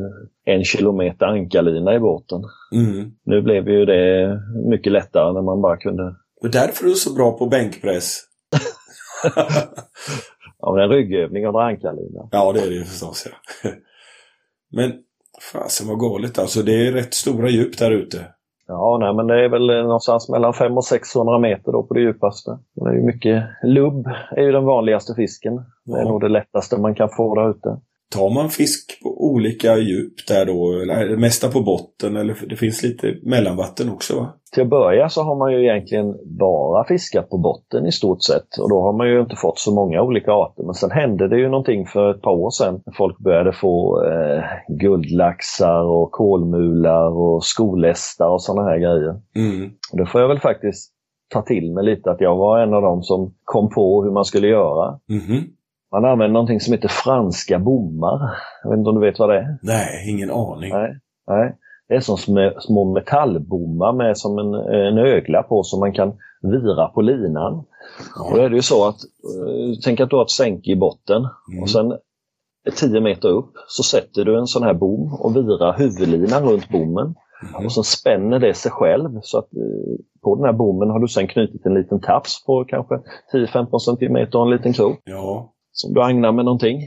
en 0.45 0.65
kilometer 0.65 1.27
ankarlina 1.27 1.95
i 1.95 1.99
båten. 1.99 2.43
Mm. 2.75 3.11
Nu 3.25 3.43
blev 3.43 3.69
ju 3.69 3.85
det 3.85 4.41
mycket 4.71 4.93
lättare 4.93 5.33
när 5.33 5.43
man 5.43 5.63
bara 5.63 5.77
kunde... 5.77 6.15
Och 6.43 6.51
därför 6.51 6.85
är 6.85 6.89
du 6.89 6.95
så 6.95 7.15
bra 7.15 7.39
på 7.39 7.47
bänkpress. 7.47 8.21
Ja, 10.59 10.73
men 10.75 10.83
en 10.83 10.91
ryggövning 10.91 11.45
att 11.45 11.53
dra 11.53 11.63
ankarlina. 11.63 12.29
Ja, 12.31 12.53
det 12.53 12.61
är 12.61 12.67
det 12.67 12.75
ju 12.75 12.85
förstås. 12.85 13.27
Ja. 13.63 13.71
Men 14.73 14.93
fasen 15.53 15.89
vad 15.89 15.99
galet 16.01 16.39
alltså. 16.39 16.63
Det 16.63 16.87
är 16.89 16.93
rätt 16.93 17.15
stora 17.15 17.49
djup 17.49 17.79
där 17.79 17.91
ute. 17.91 18.25
Ja, 18.69 18.99
nej, 19.01 19.15
men 19.15 19.27
det 19.27 19.45
är 19.45 19.49
väl 19.49 19.67
någonstans 19.67 20.29
mellan 20.29 20.55
500 20.55 20.79
och 20.79 20.85
600 20.85 21.39
meter 21.39 21.73
då 21.73 21.83
på 21.83 21.95
det 21.95 22.01
djupaste. 22.01 22.59
Det 22.75 22.91
är 22.91 22.95
ju 22.95 23.03
mycket 23.03 23.45
lubb, 23.63 24.07
är 24.37 24.43
ju 24.43 24.53
den 24.53 24.65
vanligaste 24.65 25.15
fisken. 25.15 25.57
Det 25.85 25.93
är 25.93 26.03
Ja. 26.03 26.09
nog 26.09 26.21
det 26.21 26.29
lättaste 26.29 26.81
man 26.81 26.95
kan 26.95 27.09
få 27.17 27.35
där 27.35 27.51
ute. 27.51 27.81
Tar 28.15 28.35
man 28.35 28.49
fisk 28.49 29.03
på 29.03 29.25
olika 29.25 29.77
djup 29.77 30.15
där 30.29 30.47
då? 30.47 30.81
Eller 30.83 31.09
det 31.09 31.17
mesta 31.17 31.49
på 31.49 31.61
botten? 31.61 32.17
Eller 32.17 32.37
det 32.49 32.57
finns 32.57 32.83
lite 32.83 33.15
mellanvatten 33.23 33.91
också 33.91 34.17
va? 34.17 34.35
Till 34.53 34.63
att 34.63 34.69
börja 34.69 35.09
så 35.09 35.23
har 35.23 35.37
man 35.37 35.53
ju 35.53 35.63
egentligen 35.63 36.15
bara 36.39 36.85
fiskat 36.85 37.31
på 37.31 37.39
botten 37.39 37.87
i 37.87 37.93
stort 37.93 38.23
sett 38.23 38.59
och 38.61 38.71
då 38.71 38.83
har 38.83 38.93
man 38.93 39.09
ju 39.09 39.21
inte 39.21 39.37
fått 39.37 39.59
så 39.59 39.75
många 39.75 40.03
olika 40.03 40.33
arter. 40.33 40.65
Men 40.65 40.75
sen 40.75 40.91
hände 40.91 41.29
det 41.29 41.39
ju 41.39 41.49
någonting 41.49 41.87
för 41.87 42.11
ett 42.11 42.23
par 42.23 42.33
år 42.33 42.51
sedan. 42.51 42.83
Folk 42.97 43.19
började 43.19 43.53
få 43.53 44.05
eh, 44.05 44.43
guldlaxar 44.69 45.83
och 45.83 46.11
kolmular 46.13 47.11
och 47.11 47.45
skolästar 47.45 48.29
och 48.29 48.43
sådana 48.43 48.69
här 48.69 48.79
grejer. 48.79 49.21
Mm. 49.37 49.71
Och 49.93 49.99
det 49.99 50.07
får 50.07 50.21
jag 50.21 50.29
väl 50.29 50.41
faktiskt 50.41 50.93
ta 51.29 51.43
till 51.43 51.73
mig 51.73 51.85
lite 51.85 52.11
att 52.11 52.21
jag 52.21 52.37
var 52.37 52.61
en 52.61 52.75
av 52.75 52.83
dem 52.83 53.03
som 53.03 53.35
kom 53.45 53.71
på 53.71 54.05
hur 54.05 54.11
man 54.11 54.25
skulle 54.25 54.49
göra. 54.49 54.99
Mhm. 55.09 55.45
Man 55.93 56.05
använder 56.05 56.33
någonting 56.33 56.61
som 56.61 56.73
heter 56.73 56.89
franska 56.89 57.59
bommar. 57.59 58.21
Jag 58.63 58.71
vet 58.71 58.79
inte 58.79 58.91
om 58.91 59.01
du 59.01 59.07
vet 59.07 59.19
vad 59.19 59.29
det 59.29 59.39
är? 59.39 59.59
Nej, 59.63 60.11
ingen 60.11 60.31
aning. 60.31 60.71
Nej. 60.73 60.99
Nej. 61.27 61.57
Det 61.89 61.95
är 61.95 62.01
som 62.01 62.17
små, 62.61 62.93
metallbommar 62.95 63.93
med 63.93 64.19
som 64.19 64.39
en, 64.39 64.55
en 64.55 64.99
ögla 64.99 65.43
på 65.43 65.63
som 65.63 65.81
man 65.81 65.93
kan 65.93 66.13
vira 66.43 66.89
på 66.89 67.01
linan. 67.01 67.55
Och 67.55 68.35
då 68.35 68.39
Ja. 68.39 68.45
är 68.45 68.49
det 68.51 68.57
ju 68.57 68.63
så 68.63 68.89
att, 68.89 68.95
eh, 68.97 69.79
tänk 69.85 70.01
att 70.01 70.11
du 70.11 70.17
har 70.17 70.23
ett 70.23 70.31
sänke 70.31 70.71
i 70.71 70.77
botten 70.77 71.17
Mm. 71.53 71.63
och 71.63 71.71
sen 71.71 71.93
10 72.77 73.01
meter 73.01 73.29
upp 73.29 73.53
så 73.69 73.83
sätter 73.83 74.25
du 74.25 74.39
en 74.39 74.47
sån 74.47 74.63
här 74.63 74.75
bom 74.75 75.13
och 75.21 75.37
virar 75.37 75.79
huvudlinan 75.79 76.43
runt 76.49 76.69
bommen. 76.69 77.15
Mhm. 77.55 77.67
Och 77.67 77.73
så 77.73 77.83
spänner 77.83 78.39
det 78.39 78.55
sig 78.55 78.71
själv 78.73 79.19
så 79.23 79.39
att 79.39 79.45
eh, 79.55 79.97
på 80.23 80.37
den 80.37 80.45
här 80.45 80.53
bommen 80.53 80.91
har 80.91 80.99
du 80.99 81.09
sen 81.09 81.29
knutit 81.29 81.67
en 81.67 81.75
liten 81.75 82.01
taps 82.01 82.45
på 82.45 82.65
kanske 82.65 82.95
10-15 83.33 83.79
centimeter 83.79 84.39
och 84.39 84.45
en 84.47 84.51
liten 84.51 84.73
krok 84.73 85.01
Ja. 85.05 85.53
Som 85.77 85.95
du 85.95 86.03
agnar 86.03 86.33
med 86.33 86.45
någonting. 86.45 86.81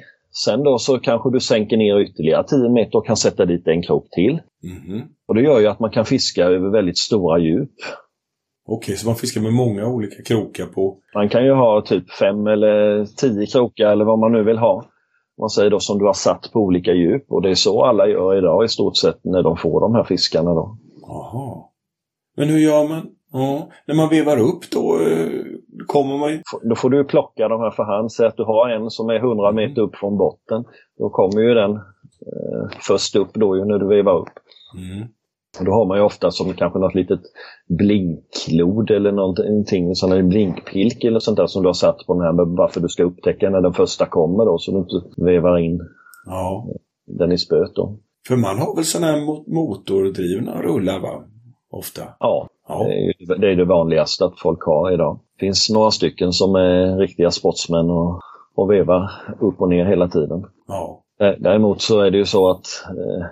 Sen 0.45 0.63
då 0.63 0.77
så 0.77 0.99
kanske 0.99 1.31
du 1.31 1.39
sänker 1.39 1.77
ner 1.77 1.99
ytterligare 1.99 2.43
10 2.43 2.69
meter 2.69 2.97
och 2.97 3.05
kan 3.05 3.17
sätta 3.17 3.45
dit 3.45 3.67
en 3.67 3.83
krok 3.83 4.09
till. 4.11 4.39
Mhm. 4.63 5.01
Och 5.27 5.35
det 5.35 5.41
gör 5.41 5.59
ju 5.59 5.67
att 5.67 5.79
man 5.79 5.91
kan 5.91 6.05
fiska 6.05 6.45
över 6.45 6.69
väldigt 6.69 6.97
stora 6.97 7.39
djup. 7.39 7.71
Okej, 8.67 8.97
så 8.97 9.07
man 9.07 9.15
fiskar 9.15 9.41
med 9.41 9.53
många 9.53 9.87
olika 9.87 10.23
krokar 10.23 10.65
på... 10.65 10.97
Man 11.15 11.29
kan 11.29 11.45
ju 11.45 11.53
ha 11.53 11.81
typ 11.81 12.11
fem 12.11 12.47
eller 12.47 13.05
tio 13.05 13.45
krokar 13.45 13.91
eller 13.91 14.05
vad 14.05 14.19
man 14.19 14.31
nu 14.31 14.43
vill 14.43 14.57
ha. 14.57 14.85
Man 15.39 15.49
säger 15.49 15.69
då 15.69 15.79
som 15.79 15.99
du 15.99 16.05
har 16.05 16.13
satt 16.13 16.51
på 16.53 16.59
olika 16.59 16.93
djup 16.93 17.25
och 17.29 17.41
det 17.41 17.49
är 17.49 17.55
så 17.55 17.83
alla 17.83 18.07
gör 18.07 18.37
idag 18.37 18.65
i 18.65 18.67
stort 18.67 18.97
sett 18.97 19.19
när 19.23 19.43
de 19.43 19.57
får 19.57 19.81
de 19.81 19.95
här 19.95 20.03
fiskarna 20.03 20.53
då. 20.53 20.77
Jaha. 21.01 21.63
Men 22.37 22.49
hur 22.49 22.59
gör 22.59 22.87
man? 22.87 23.07
Ja. 23.31 23.69
När 23.87 23.95
man 23.95 24.09
vevar 24.09 24.37
upp 24.37 24.71
då 24.71 24.99
eh, 24.99 25.38
kommer 25.93 26.17
man 26.17 26.29
ju... 26.31 26.41
Då 26.69 26.75
får 26.75 26.89
du 26.89 27.03
plocka 27.03 27.47
de 27.47 27.61
här 27.61 27.71
för 27.71 27.83
hand. 27.83 28.11
Säg 28.11 28.27
att 28.27 28.37
du 28.37 28.43
har 28.43 28.69
en 28.69 28.89
som 28.89 29.09
är 29.09 29.15
100 29.15 29.51
meter 29.51 29.81
upp 29.81 29.95
från 29.95 30.17
botten. 30.17 30.63
Då 30.99 31.09
kommer 31.09 31.41
ju 31.41 31.53
den 31.53 31.71
eh, 31.71 32.63
först 32.87 33.15
upp 33.15 33.33
då 33.33 33.57
ju 33.57 33.65
när 33.65 33.79
du 33.79 33.87
vevar 33.87 34.17
upp. 34.19 34.35
Mm. 34.77 35.07
Och 35.59 35.65
då 35.65 35.71
har 35.71 35.85
man 35.85 35.97
ju 35.97 36.03
ofta 36.03 36.31
som 36.31 36.53
kanske 36.53 36.79
något 36.79 36.95
litet 36.95 37.21
blinklod 37.77 38.91
eller 38.91 39.11
någonting, 39.11 39.89
en 39.89 39.95
sån 39.95 40.11
här 40.11 40.21
blinkpilk 40.23 41.03
eller 41.03 41.19
sånt 41.19 41.37
där 41.37 41.47
som 41.47 41.61
du 41.63 41.69
har 41.69 41.73
satt 41.73 41.97
på 42.07 42.13
den 42.13 42.23
här 42.23 42.33
med 42.33 42.45
varför 42.47 42.81
du 42.81 42.87
ska 42.89 43.03
upptäcka 43.03 43.49
när 43.49 43.61
den 43.61 43.73
första 43.73 44.05
kommer 44.05 44.45
då 44.45 44.57
så 44.57 44.71
du 44.71 44.77
inte 44.77 45.21
vevar 45.25 45.57
in 45.57 45.79
Ja. 46.25 46.67
den 47.07 47.31
i 47.31 47.37
spöet 47.37 47.75
då. 47.75 47.97
För 48.27 48.35
man 48.35 48.57
har 48.59 48.75
väl 48.75 48.85
sådana 48.85 49.07
här 49.11 49.19
mo- 49.19 49.43
motordrivna 49.53 50.61
rullar 50.61 50.99
va? 50.99 51.23
Ofta. 51.71 52.01
Ja, 52.19 52.47
Ja. 52.67 52.83
det 52.83 52.93
är, 52.93 52.99
ju, 53.19 53.25
det 53.35 53.51
är 53.51 53.55
det 53.55 53.65
vanligaste 53.65 54.25
att 54.25 54.39
folk 54.39 54.63
har 54.63 54.91
idag. 54.91 55.19
Det 55.35 55.45
finns 55.45 55.69
några 55.69 55.91
stycken 55.91 56.31
som 56.33 56.55
är 56.55 56.97
riktiga 56.97 57.31
sportsmän 57.31 57.89
och, 57.89 58.21
och 58.55 58.71
vevar 58.71 59.11
upp 59.39 59.61
och 59.61 59.69
ner 59.69 59.85
hela 59.85 60.07
tiden. 60.07 60.45
Ja. 60.67 61.01
Dä- 61.19 61.35
Däremot 61.39 61.81
så 61.81 61.99
är 62.01 62.11
det 62.11 62.17
ju 62.17 62.25
så 62.25 62.49
att 62.49 62.65
eh, 62.89 63.25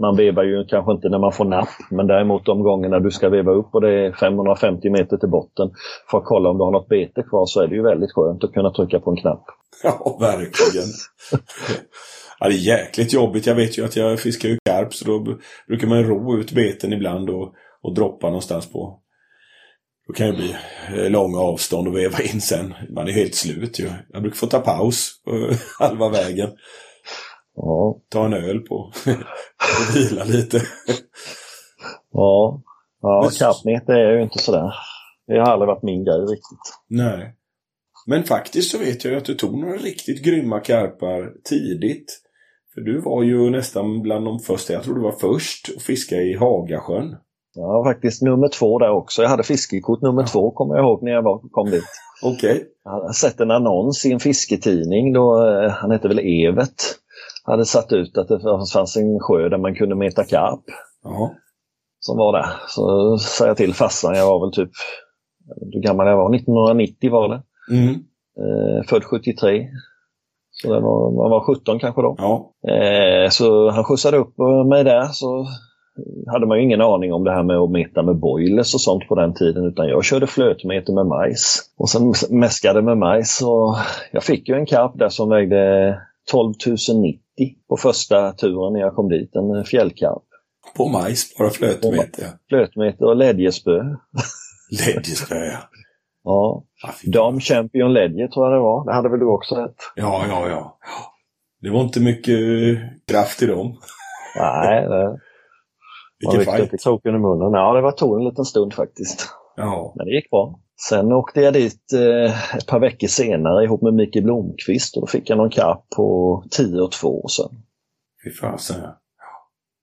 man 0.00 0.16
vevar 0.16 0.42
ju 0.42 0.64
kanske 0.64 0.92
inte 0.92 1.08
när 1.08 1.18
man 1.18 1.32
får 1.32 1.44
napp, 1.44 1.68
men 1.90 2.06
däremot 2.06 2.44
de 2.46 2.62
gångerna 2.62 2.98
du 3.00 3.10
ska 3.10 3.28
veva 3.28 3.52
upp 3.52 3.74
och 3.74 3.80
det 3.80 3.90
är 4.06 4.12
550 4.12 4.90
meter 4.90 5.16
till 5.16 5.28
botten 5.28 5.70
för 6.10 6.18
att 6.18 6.24
kolla 6.24 6.50
om 6.50 6.58
du 6.58 6.64
har 6.64 6.70
något 6.70 6.88
bete 6.88 7.22
kvar 7.22 7.46
så 7.46 7.60
är 7.60 7.66
det 7.66 7.74
ju 7.74 7.82
väldigt 7.82 8.12
skönt 8.12 8.44
att 8.44 8.52
kunna 8.52 8.70
trycka 8.70 9.00
på 9.00 9.10
en 9.10 9.16
knapp. 9.16 9.44
Ja, 9.82 10.16
verkligen. 10.20 10.86
ja, 12.40 12.48
det 12.48 12.54
är 12.54 12.58
jäkligt 12.58 13.12
jobbigt. 13.12 13.46
Jag 13.46 13.54
vet 13.54 13.78
ju 13.78 13.84
att 13.84 13.96
jag 13.96 14.20
fiskar 14.20 14.48
ju 14.48 14.58
karp 14.64 14.94
så 14.94 15.04
då 15.04 15.38
brukar 15.68 15.86
man 15.86 16.04
ro 16.04 16.38
ut 16.38 16.52
beten 16.52 16.92
ibland 16.92 17.30
och, 17.30 17.54
och 17.82 17.94
droppa 17.94 18.26
någonstans 18.26 18.72
på. 18.72 19.00
Då 20.06 20.14
kan 20.14 20.26
det 20.26 20.32
bli 20.32 20.56
eh, 20.94 21.10
långa 21.10 21.38
avstånd 21.38 21.88
och 21.88 21.96
veva 21.96 22.20
in 22.22 22.40
sen. 22.40 22.74
Man 22.90 23.08
är 23.08 23.12
helt 23.12 23.34
slut 23.34 23.78
ju. 23.78 23.90
Jag 24.08 24.22
brukar 24.22 24.36
få 24.36 24.46
ta 24.46 24.60
paus 24.60 25.10
eh, 25.26 25.58
halva 25.78 26.08
vägen. 26.08 26.50
Ja, 27.54 28.00
Ta 28.08 28.24
en 28.24 28.32
öl 28.32 28.60
på 28.60 28.74
och 29.80 29.96
vila 29.96 30.24
lite. 30.24 30.62
ja, 32.12 32.62
ja 33.02 33.30
karpnät 33.38 33.88
är 33.88 34.12
ju 34.12 34.22
inte 34.22 34.38
sådär. 34.38 34.74
Det 35.26 35.38
har 35.38 35.46
aldrig 35.46 35.66
varit 35.66 35.82
min 35.82 36.04
grej 36.04 36.20
riktigt. 36.20 36.74
Nej. 36.88 37.34
Men 38.06 38.24
faktiskt 38.24 38.70
så 38.70 38.78
vet 38.78 39.04
jag 39.04 39.14
att 39.14 39.24
du 39.24 39.34
tog 39.34 39.58
några 39.58 39.76
riktigt 39.76 40.24
grymma 40.24 40.60
karpar 40.60 41.32
tidigt. 41.44 42.20
För 42.78 42.84
du 42.84 43.00
var 43.00 43.22
ju 43.22 43.50
nästan 43.50 44.02
bland 44.02 44.24
de 44.24 44.38
första, 44.38 44.72
jag 44.72 44.82
tror 44.82 44.94
du 44.94 45.00
var 45.00 45.12
först 45.12 45.68
att 45.76 45.82
fiska 45.82 46.16
i 46.16 46.36
Hagasjön. 46.36 47.16
Var 47.56 47.92
faktiskt 47.92 48.22
nummer 48.22 48.48
två 48.48 48.78
där 48.78 48.90
också. 48.90 49.22
Jag 49.22 49.28
hade 49.28 49.42
fiskekort 49.42 50.02
nummer 50.02 50.26
två 50.26 50.50
kommer 50.50 50.74
jag 50.74 50.84
ihåg 50.84 51.02
när 51.02 51.12
jag 51.12 51.22
var, 51.22 51.40
kom 51.50 51.70
dit. 51.70 51.84
Okej. 52.22 52.66
Jag 52.84 52.90
hade 52.90 53.12
sett 53.12 53.40
en 53.40 53.50
annons 53.50 54.06
i 54.06 54.12
en 54.12 54.20
fisketidning 54.20 55.12
då, 55.12 55.46
eh, 55.46 55.70
han 55.70 55.90
hette 55.90 56.08
väl 56.08 56.18
Evert, 56.18 56.82
hade 57.44 57.64
satt 57.64 57.92
ut 57.92 58.18
att 58.18 58.28
det 58.28 58.40
fanns 58.72 58.96
en 58.96 59.20
sjö 59.20 59.48
där 59.48 59.58
man 59.58 59.74
kunde 59.74 59.94
meta 59.94 60.24
karp. 60.24 60.64
Ja. 61.04 61.34
som 62.00 62.16
var 62.16 62.32
där. 62.32 62.46
Så 62.68 63.16
sa 63.18 63.46
jag 63.46 63.56
till 63.56 63.74
farsan, 63.74 64.14
jag 64.14 64.26
var 64.26 64.46
väl 64.46 64.52
typ, 64.52 64.70
hur 65.72 65.82
gammal 65.82 66.06
jag 66.06 66.16
var, 66.16 66.34
1990 66.34 67.10
var 67.10 67.28
det. 67.28 67.42
Mm. 67.76 67.94
Eh, 68.38 68.82
född 68.88 69.04
73. 69.04 69.68
Så 70.62 70.74
det 70.74 70.80
var, 70.80 71.10
man 71.10 71.30
var 71.30 71.54
17 71.54 71.78
kanske 71.78 72.02
då. 72.02 72.14
Ja. 72.18 72.52
Eh, 72.72 73.30
så 73.30 73.70
han 73.70 73.84
skjutsade 73.84 74.16
upp 74.16 74.34
mig 74.68 74.84
där 74.84 75.08
så 75.12 75.46
hade 76.26 76.46
man 76.46 76.58
ju 76.58 76.64
ingen 76.64 76.80
aning 76.80 77.12
om 77.12 77.24
det 77.24 77.32
här 77.32 77.42
med 77.42 77.56
att 77.56 77.70
meta 77.70 78.02
med 78.02 78.16
boilers 78.16 78.74
och 78.74 78.80
sånt 78.80 79.08
på 79.08 79.14
den 79.14 79.34
tiden 79.34 79.66
utan 79.66 79.88
jag 79.88 80.04
körde 80.04 80.26
flötmeter 80.26 80.92
med 80.92 81.06
majs. 81.06 81.70
Och 81.78 81.88
sen 81.88 82.14
mäskade 82.30 82.82
med 82.82 82.98
majs 82.98 83.42
och 83.42 83.76
jag 84.12 84.22
fick 84.22 84.48
ju 84.48 84.54
en 84.54 84.66
karp 84.66 84.92
där 84.98 85.08
som 85.08 85.28
vägde 85.28 85.94
12 86.30 86.54
090 87.02 87.18
på 87.68 87.76
första 87.76 88.32
turen 88.32 88.72
när 88.72 88.80
jag 88.80 88.94
kom 88.94 89.08
dit, 89.08 89.36
en 89.36 89.64
fjällkarp. 89.64 90.22
På 90.76 90.88
majs, 90.88 91.36
bara 91.38 91.50
flötmeter. 91.50 92.24
Flötmeter 92.48 93.04
och 93.04 93.16
lädjespö. 93.16 93.80
Lädjespö, 94.86 95.34
ja. 95.34 95.58
Ja. 96.28 96.64
Fy- 97.02 97.10
Dam 97.10 97.40
Champion 97.40 97.92
Ledje 97.92 98.28
tror 98.28 98.46
jag 98.46 98.54
det 98.54 98.60
var. 98.62 98.84
Det 98.84 98.94
hade 98.94 99.08
väl 99.08 99.20
du 99.20 99.26
också 99.26 99.54
rätt? 99.54 99.76
ja, 99.94 100.24
ja, 100.28 100.48
ja. 100.48 100.78
Det 101.62 101.70
var 101.70 101.80
inte 101.80 102.00
mycket 102.00 102.34
eh, 102.38 102.78
kraft 103.12 103.42
i 103.42 103.46
dem. 103.46 103.76
Nej, 104.38 104.82
det 104.88 105.18
Vilken 106.18 106.40
ryckte 106.40 106.90
upp 106.90 107.06
i 107.06 107.10
fight. 107.10 107.20
munnen. 107.20 107.52
Ja, 107.52 107.72
det 107.72 107.80
var 107.80 107.92
tog 107.92 108.18
en 108.20 108.24
liten 108.28 108.44
stund 108.44 108.74
faktiskt. 108.74 109.28
Ja. 109.56 109.92
Men 109.96 110.06
det 110.06 110.14
gick 110.14 110.30
bra. 110.30 110.60
Sen 110.88 111.12
åkte 111.12 111.40
jag 111.40 111.52
dit 111.52 111.92
eh, 111.92 112.56
ett 112.56 112.66
par 112.66 112.80
veckor 112.80 113.06
senare 113.08 113.64
ihop 113.64 113.82
med 113.82 113.94
Micke 113.94 114.22
Blomqvist 114.22 114.96
och 114.96 115.00
då 115.02 115.06
fick 115.06 115.30
jag 115.30 115.38
någon 115.38 115.50
karp 115.50 115.80
på 115.96 116.42
10 116.50 116.80
och 116.80 116.92
2 116.92 117.28
sen. 117.28 117.58
Fy 118.24 118.30
fasen, 118.30 118.76
ja. 118.82 119.00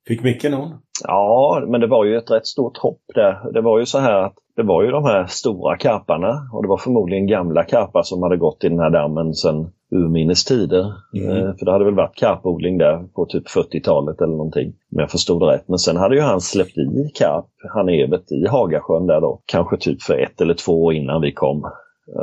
Fick 0.07 0.23
Micke 0.23 0.43
någon? 0.51 0.69
Ja, 1.03 1.63
men 1.67 1.81
det 1.81 1.87
var 1.87 2.05
ju 2.05 2.17
ett 2.17 2.31
rätt 2.31 2.45
stort 2.47 2.77
hopp 2.77 3.01
där. 3.15 3.51
Det 3.53 3.61
var 3.61 3.79
ju 3.79 3.85
så 3.85 3.99
här 3.99 4.13
att 4.23 4.33
det 4.55 4.63
var 4.63 4.83
ju 4.83 4.91
de 4.91 5.03
här 5.03 5.25
stora 5.25 5.77
karparna 5.77 6.49
och 6.53 6.61
det 6.63 6.69
var 6.69 6.77
förmodligen 6.77 7.27
gamla 7.27 7.63
karpar 7.63 8.03
som 8.03 8.23
hade 8.23 8.37
gått 8.37 8.63
i 8.63 8.69
den 8.69 8.79
här 8.79 8.89
dammen 8.89 9.33
sedan 9.33 9.71
urminnes 9.91 10.45
tider. 10.45 10.93
Mm. 11.13 11.29
Eh, 11.37 11.55
För 11.55 11.65
det 11.65 11.71
hade 11.71 11.85
väl 11.85 11.95
varit 11.95 12.15
karpodling 12.15 12.77
där 12.77 13.03
på 13.15 13.25
typ 13.25 13.47
40-talet 13.47 14.21
eller 14.21 14.31
någonting. 14.33 14.67
Om 14.67 14.99
jag 14.99 15.11
förstod 15.11 15.41
det 15.41 15.45
rätt. 15.45 15.67
Men 15.67 15.77
sen 15.77 15.97
hade 15.97 16.15
ju 16.15 16.21
han 16.21 16.41
släppt 16.41 16.77
i 16.77 17.11
karp, 17.19 17.45
han 17.73 17.89
Evert, 17.89 18.31
i 18.31 18.47
Hagasjön 18.47 19.07
där 19.07 19.21
då. 19.21 19.41
Kanske 19.45 19.77
typ 19.77 20.01
för 20.01 20.13
ett 20.23 20.41
eller 20.41 20.53
två 20.53 20.83
år 20.83 20.93
innan 20.93 21.21
vi 21.21 21.33
kom. 21.33 21.63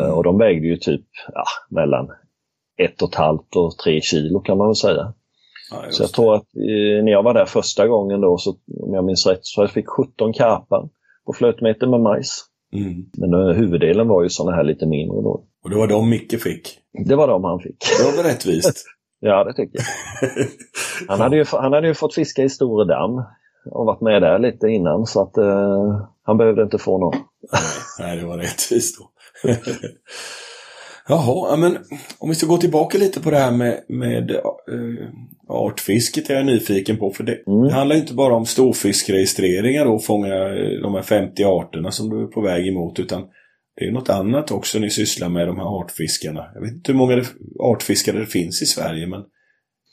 Eh, 0.00 0.10
Och 0.10 0.24
de 0.24 0.38
vägde 0.38 0.66
ju 0.66 0.76
typ 0.76 1.04
ja, 1.34 1.44
mellan 1.70 2.08
ett 2.78 3.02
och 3.02 3.08
ett 3.08 3.14
halvt 3.14 3.56
och 3.56 3.72
tre 3.84 4.00
kilo 4.00 4.40
kan 4.40 4.58
man 4.58 4.66
väl 4.68 4.74
säga. 4.76 5.14
Ja, 5.72 5.84
Så 5.90 6.02
jag 6.02 6.12
tror 6.12 6.34
att 6.34 6.56
eh, 6.56 7.04
när 7.04 7.12
jag 7.12 7.22
var 7.22 7.34
där 7.34 7.44
första 7.46 7.86
gången 7.86 8.20
då, 8.20 8.38
så, 8.38 8.50
om 8.82 8.94
jag 8.94 9.04
minns 9.04 9.26
rätt, 9.26 9.40
så 9.42 9.62
jag 9.62 9.70
fick 9.70 9.88
17 9.88 10.32
karpar 10.32 10.88
på 11.26 11.32
flötmeter 11.32 11.86
med 11.86 12.00
majs. 12.00 12.44
Mm. 12.72 13.04
Men 13.16 13.34
eh, 13.34 13.56
huvuddelen 13.56 14.08
var 14.08 14.22
ju 14.22 14.28
sådana 14.28 14.56
här 14.56 14.64
lite 14.64 14.86
mindre 14.86 15.16
då. 15.22 15.44
Och 15.64 15.70
det 15.70 15.76
var 15.76 15.86
de 15.86 16.10
Micke 16.10 16.42
fick. 16.42 16.78
Det 17.04 17.14
var 17.16 17.28
de 17.28 17.44
han 17.44 17.60
fick. 17.60 17.76
Det 17.98 18.04
var 18.04 18.22
väl 18.22 18.32
rättvist? 18.32 18.84
Ja, 19.24 19.44
det 19.44 19.52
tycker 19.52 19.78
jag. 19.78 20.46
Han 21.08 21.20
hade 21.20 21.36
ju, 21.36 21.44
han 21.50 21.72
hade 21.72 21.86
ju 21.86 21.94
fått 21.94 22.14
fiska 22.14 22.42
i 22.42 22.48
Storedam 22.48 23.24
och 23.70 23.86
varit 23.86 24.00
med 24.00 24.22
där 24.22 24.38
lite 24.38 24.68
innan 24.68 25.06
så 25.06 25.22
att 25.22 25.36
eh, 25.36 26.00
han 26.22 26.36
behövde 26.36 26.62
inte 26.62 26.78
få 26.78 26.98
någon. 26.98 27.14
Nej, 27.98 28.16
det 28.16 28.26
var 28.26 28.38
rättvist 28.38 28.98
då. 28.98 29.10
Jaha, 31.08 31.48
ja, 31.50 31.56
men 31.56 31.76
om 32.18 32.28
vi 32.28 32.34
ska 32.34 32.46
gå 32.46 32.56
tillbaka 32.56 32.98
lite 32.98 33.20
på 33.20 33.30
det 33.30 33.36
här 33.38 33.52
med, 33.52 33.80
med 33.88 34.30
uh, 34.30 35.08
artfisket 35.48 36.30
är 36.30 36.34
jag 36.34 36.46
nyfiken 36.46 36.96
på. 36.96 37.10
För 37.10 37.24
det, 37.24 37.32
Mm. 37.46 37.62
det 37.68 37.72
handlar 37.74 37.96
inte 37.96 38.14
bara 38.14 38.34
om 38.34 38.46
storfiskregistreringar 38.46 39.86
och 39.86 40.04
fånga 40.04 40.34
eh, 40.34 40.80
de 40.82 40.94
här 40.94 41.02
50 41.02 41.44
arterna 41.44 41.90
som 41.90 42.08
du 42.10 42.22
är 42.22 42.26
på 42.26 42.40
väg 42.40 42.68
emot. 42.68 42.98
Utan 42.98 43.22
det 43.76 43.84
är 43.84 43.92
något 43.92 44.10
annat 44.10 44.50
också 44.50 44.78
ni 44.78 44.90
sysslar 44.90 45.28
med, 45.28 45.46
de 45.46 45.56
här 45.56 45.80
artfiskarna. 45.80 46.44
Jag 46.54 46.60
vet 46.60 46.72
inte 46.72 46.92
hur 46.92 46.98
många 46.98 47.22
artfiskare 47.60 48.18
det 48.18 48.26
finns 48.26 48.62
i 48.62 48.66
Sverige, 48.66 49.06
men 49.06 49.22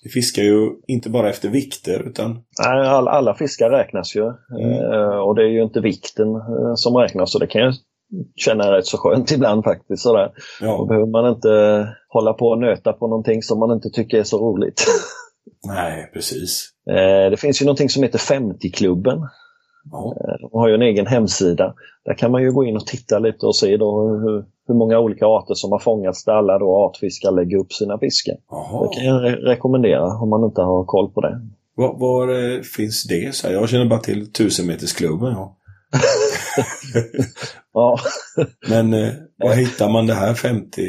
vi 0.03 0.10
fiskar 0.10 0.43
ju 0.43 0.70
inte 0.88 1.10
bara 1.10 1.30
efter 1.30 1.49
vikter, 1.49 2.07
utan 2.07 2.32
Nej, 2.66 2.88
Alla, 2.88 3.12
alla 3.12 3.36
fiskar 3.36 3.70
räknas 3.70 4.16
ju 4.16 4.24
Mm. 4.60 4.72
eh, 4.93 5.18
och 5.20 5.36
det 5.36 5.41
är 5.43 5.49
ju 5.49 5.64
inte 5.64 5.82
vikten 5.82 6.28
som 6.76 6.95
räknas 6.95 7.32
så 7.32 7.39
det 7.39 7.47
kan 7.47 7.62
jag 7.62 7.74
känna 8.36 8.72
rätt 8.78 8.86
så 8.86 8.97
skönt 8.97 9.32
ibland 9.36 9.64
faktiskt. 9.64 10.03
Sådär. 10.03 10.32
Då 10.62 10.66
ja, 10.66 10.86
behöver 10.89 11.07
man 11.07 11.30
inte 11.34 11.88
hålla 12.10 12.34
på 12.34 12.45
och 12.45 12.60
nöta 12.60 12.93
på 12.93 13.07
någonting 13.07 13.41
som 13.43 13.60
man 13.60 13.72
inte 13.72 13.89
tycker 13.89 14.18
är 14.20 14.24
så 14.24 14.38
roligt. 14.49 14.86
nej, 15.68 16.10
precis. 16.14 16.70
Eh, 16.89 17.30
Det 17.32 17.38
finns 17.39 17.62
ju 17.62 17.66
någonting 17.66 17.89
som 17.89 18.03
heter 18.03 18.20
50-klubben. 18.20 19.20
Ja, 19.91 20.16
De 20.41 20.49
har 20.60 20.68
ju 20.68 20.74
en 20.76 20.82
egen 20.82 21.07
hemsida. 21.07 21.74
Där 22.05 22.14
kan 22.14 22.32
man 22.32 22.41
ju 22.41 22.51
gå 22.51 22.64
in 22.66 22.76
och 22.76 22.86
titta 22.88 23.20
lite 23.20 23.45
och 23.45 23.55
se 23.55 23.78
då 23.78 24.07
hur, 24.10 24.45
hur 24.68 24.76
många 24.76 24.99
olika 24.99 25.26
arter 25.26 25.53
som 25.53 25.72
har 25.72 25.80
fångats 25.80 26.26
där 26.26 26.34
alla 26.34 26.60
då 26.60 26.76
artfiskar 26.76 27.32
lägger 27.32 27.57
upp 27.57 27.74
sina 27.74 27.99
fiskar. 27.99 28.36
Det 28.89 28.95
kan 28.95 29.05
jag 29.05 29.22
re- 29.24 29.36
rekommendera 29.41 30.05
om 30.22 30.30
man 30.30 30.43
inte 30.43 30.62
har 30.62 30.84
koll 30.86 31.10
på 31.14 31.22
det. 31.22 31.41
Var, 31.76 31.97
var 31.99 32.28
eh, 32.55 32.62
finns 32.62 33.03
det? 33.03 33.36
Så 33.36 33.51
jag 33.51 33.70
känner 33.70 33.86
bara 33.86 33.99
till 33.99 34.32
tusenmetersklubben. 34.34 35.32
Ja. 35.34 35.55
Ja, 37.74 37.98
Men 38.70 38.94
eh, 38.94 39.14
var 39.38 39.54
hittar 39.54 39.90
man 39.90 40.08
det 40.08 40.14
här 40.14 40.34
50? 40.34 40.82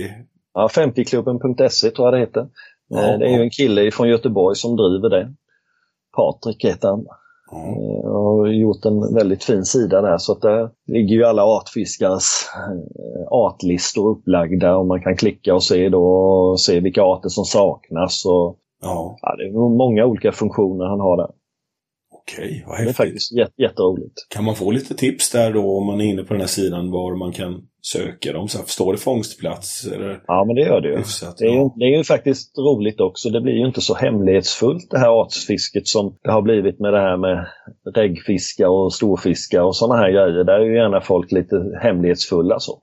ja 0.54 0.68
50klubben.se 0.72 1.90
tror 1.90 2.06
jag 2.06 2.14
det 2.14 2.20
heter. 2.20 2.48
Ja, 2.88 3.12
Eh, 3.12 3.18
det 3.18 3.26
är 3.26 3.36
ju 3.36 3.42
en 3.42 3.50
kille 3.50 3.90
från 3.90 4.08
Göteborg 4.08 4.56
som 4.56 4.76
driver 4.76 5.08
det. 5.08 5.34
Patrik 6.16 6.64
heter 6.64 6.88
han. 6.88 7.06
Och 8.04 8.24
har 8.24 8.46
gjort 8.46 8.84
en 8.84 9.14
väldigt 9.14 9.44
fin 9.44 9.64
sida 9.64 10.00
där. 10.00 10.18
Så 10.18 10.32
att 10.32 10.42
där 10.42 10.70
ligger 10.86 11.16
ju 11.16 11.24
alla 11.24 11.44
artfiskares 11.44 12.48
eh, 12.56 13.28
artlistor 13.30 14.10
upplagda 14.10 14.76
och 14.76 14.86
man 14.86 15.02
kan 15.02 15.16
klicka 15.16 15.54
och 15.54 15.62
se 15.62 15.88
då 15.88 16.04
och 16.04 16.60
se 16.60 16.80
vilka 16.80 17.02
arter 17.02 17.28
som 17.28 17.44
saknas. 17.44 18.24
Och, 18.26 18.56
ja 18.82 19.16
ja, 19.22 19.36
det 19.36 19.44
är 19.44 19.76
många 19.78 20.06
olika 20.06 20.32
funktioner 20.32 20.84
han 20.84 21.00
har 21.00 21.16
där. 21.16 21.30
Okej. 22.38 22.64
vad 22.66 22.76
Det 22.76 22.80
är 22.82 22.84
häftigt. 22.84 22.96
faktiskt 22.96 23.32
jät- 23.32 23.54
jätteroligt. 23.56 24.14
Kan 24.28 24.44
man 24.44 24.54
få 24.56 24.70
lite 24.70 24.94
tips 24.94 25.30
där 25.30 25.52
då 25.52 25.78
om 25.78 25.86
man 25.86 26.00
är 26.00 26.04
inne 26.04 26.22
på 26.22 26.34
den 26.34 26.40
här 26.40 26.48
sidan 26.48 26.90
var 26.90 27.16
man 27.16 27.32
kan 27.32 27.62
söka 27.82 28.32
dem? 28.32 28.48
Så 28.48 28.58
här, 28.58 28.64
står 28.66 28.92
det 28.92 28.98
fångstplats? 28.98 29.86
Eller 29.86 30.20
Ja, 30.26 30.44
men 30.46 30.56
det 30.56 30.62
gör 30.62 30.80
det 30.80 30.88
ju. 30.88 30.96
hyfsat? 30.96 31.36
Det 31.38 31.44
är, 31.44 31.50
ju, 31.50 31.56
Ja. 31.56 31.74
det 31.76 31.84
är 31.84 31.96
ju 31.98 32.04
faktiskt 32.04 32.58
roligt 32.58 33.00
också. 33.00 33.30
Det 33.30 33.40
blir 33.40 33.52
ju 33.54 33.66
inte 33.66 33.80
så 33.80 33.94
hemlighetsfullt 33.94 34.90
det 34.90 34.98
här 34.98 35.08
artsfisket 35.22 35.86
som 35.88 36.16
det 36.22 36.30
har 36.30 36.42
blivit 36.42 36.80
med 36.80 36.92
det 36.92 37.00
här 37.00 37.16
med 37.16 37.46
reggfiska 37.94 38.70
och 38.70 38.92
storfiska 38.94 39.64
och 39.64 39.76
sådana 39.76 40.00
här 40.02 40.10
grejer. 40.10 40.44
Där 40.44 40.60
är 40.60 40.64
ju 40.64 40.74
gärna 40.76 41.00
folk 41.00 41.32
lite 41.32 41.56
hemlighetsfulla 41.82 42.60
så. 42.60 42.82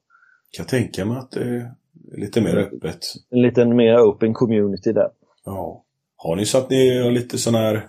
Kan 0.57 0.65
tänka 0.65 1.05
mig 1.05 1.17
att 1.17 1.31
det 1.31 1.39
är 1.39 1.71
lite 2.17 2.41
mer 2.41 2.55
öppet. 2.57 2.99
En 3.31 3.41
liten 3.41 3.75
mer 3.75 3.97
open 3.97 4.33
community 4.33 4.91
där. 4.93 5.07
Ja. 5.45 5.83
Har 6.15 6.35
ni 6.35 6.45
så 6.45 6.57
att 6.57 6.69
ni 6.69 6.99
har 7.03 7.11
lite 7.11 7.37
sån 7.37 7.55
här 7.55 7.87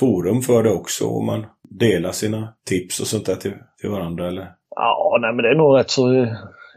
forum 0.00 0.42
för 0.42 0.62
det 0.62 0.72
också? 0.72 1.04
Och 1.04 1.24
man 1.24 1.46
delar 1.62 2.12
sina 2.12 2.54
tips 2.66 3.00
och 3.00 3.06
sånt 3.06 3.26
där 3.26 3.36
till, 3.36 3.54
till 3.80 3.90
varandra 3.90 4.28
eller? 4.28 4.52
Ja, 4.76 5.18
nej, 5.20 5.32
men 5.34 5.42
det 5.42 5.50
är 5.50 5.54
nog 5.54 5.78
rätt 5.78 5.90
så... 5.90 6.26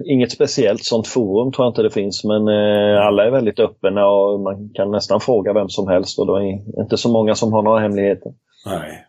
Inget 0.05 0.31
speciellt 0.31 0.83
sånt 0.83 1.07
forum 1.07 1.51
tror 1.51 1.65
jag 1.65 1.71
inte 1.71 1.81
det 1.81 1.91
finns, 1.91 2.23
men 2.23 2.47
eh, 2.47 3.05
alla 3.07 3.25
är 3.25 3.31
väldigt 3.31 3.59
öppna 3.59 4.07
och 4.07 4.39
man 4.39 4.69
kan 4.73 4.91
nästan 4.91 5.19
fråga 5.19 5.53
vem 5.53 5.69
som 5.69 5.87
helst 5.87 6.19
och 6.19 6.27
det 6.27 6.33
är 6.33 6.81
inte 6.83 6.97
så 6.97 7.09
många 7.09 7.35
som 7.35 7.53
har 7.53 7.61
några 7.63 7.79
hemligheter. 7.79 8.33
Nej. 8.65 9.05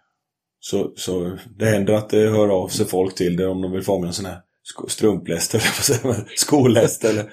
Så, 0.61 0.91
så 0.97 1.37
det 1.59 1.65
händer 1.65 1.95
att 1.95 2.09
det 2.09 2.29
hör 2.29 2.49
av 2.63 2.69
sig 2.69 2.87
folk 2.87 3.15
till 3.15 3.37
det 3.37 3.47
om 3.47 3.63
de 3.63 3.73
vill 3.73 3.83
fånga 3.83 4.07
en 4.07 4.13
sån 4.13 4.27
här 4.27 4.37
strumpläst 4.89 5.55
eller 6.05 6.37
skoläst 6.37 7.05
eller, 7.05 7.25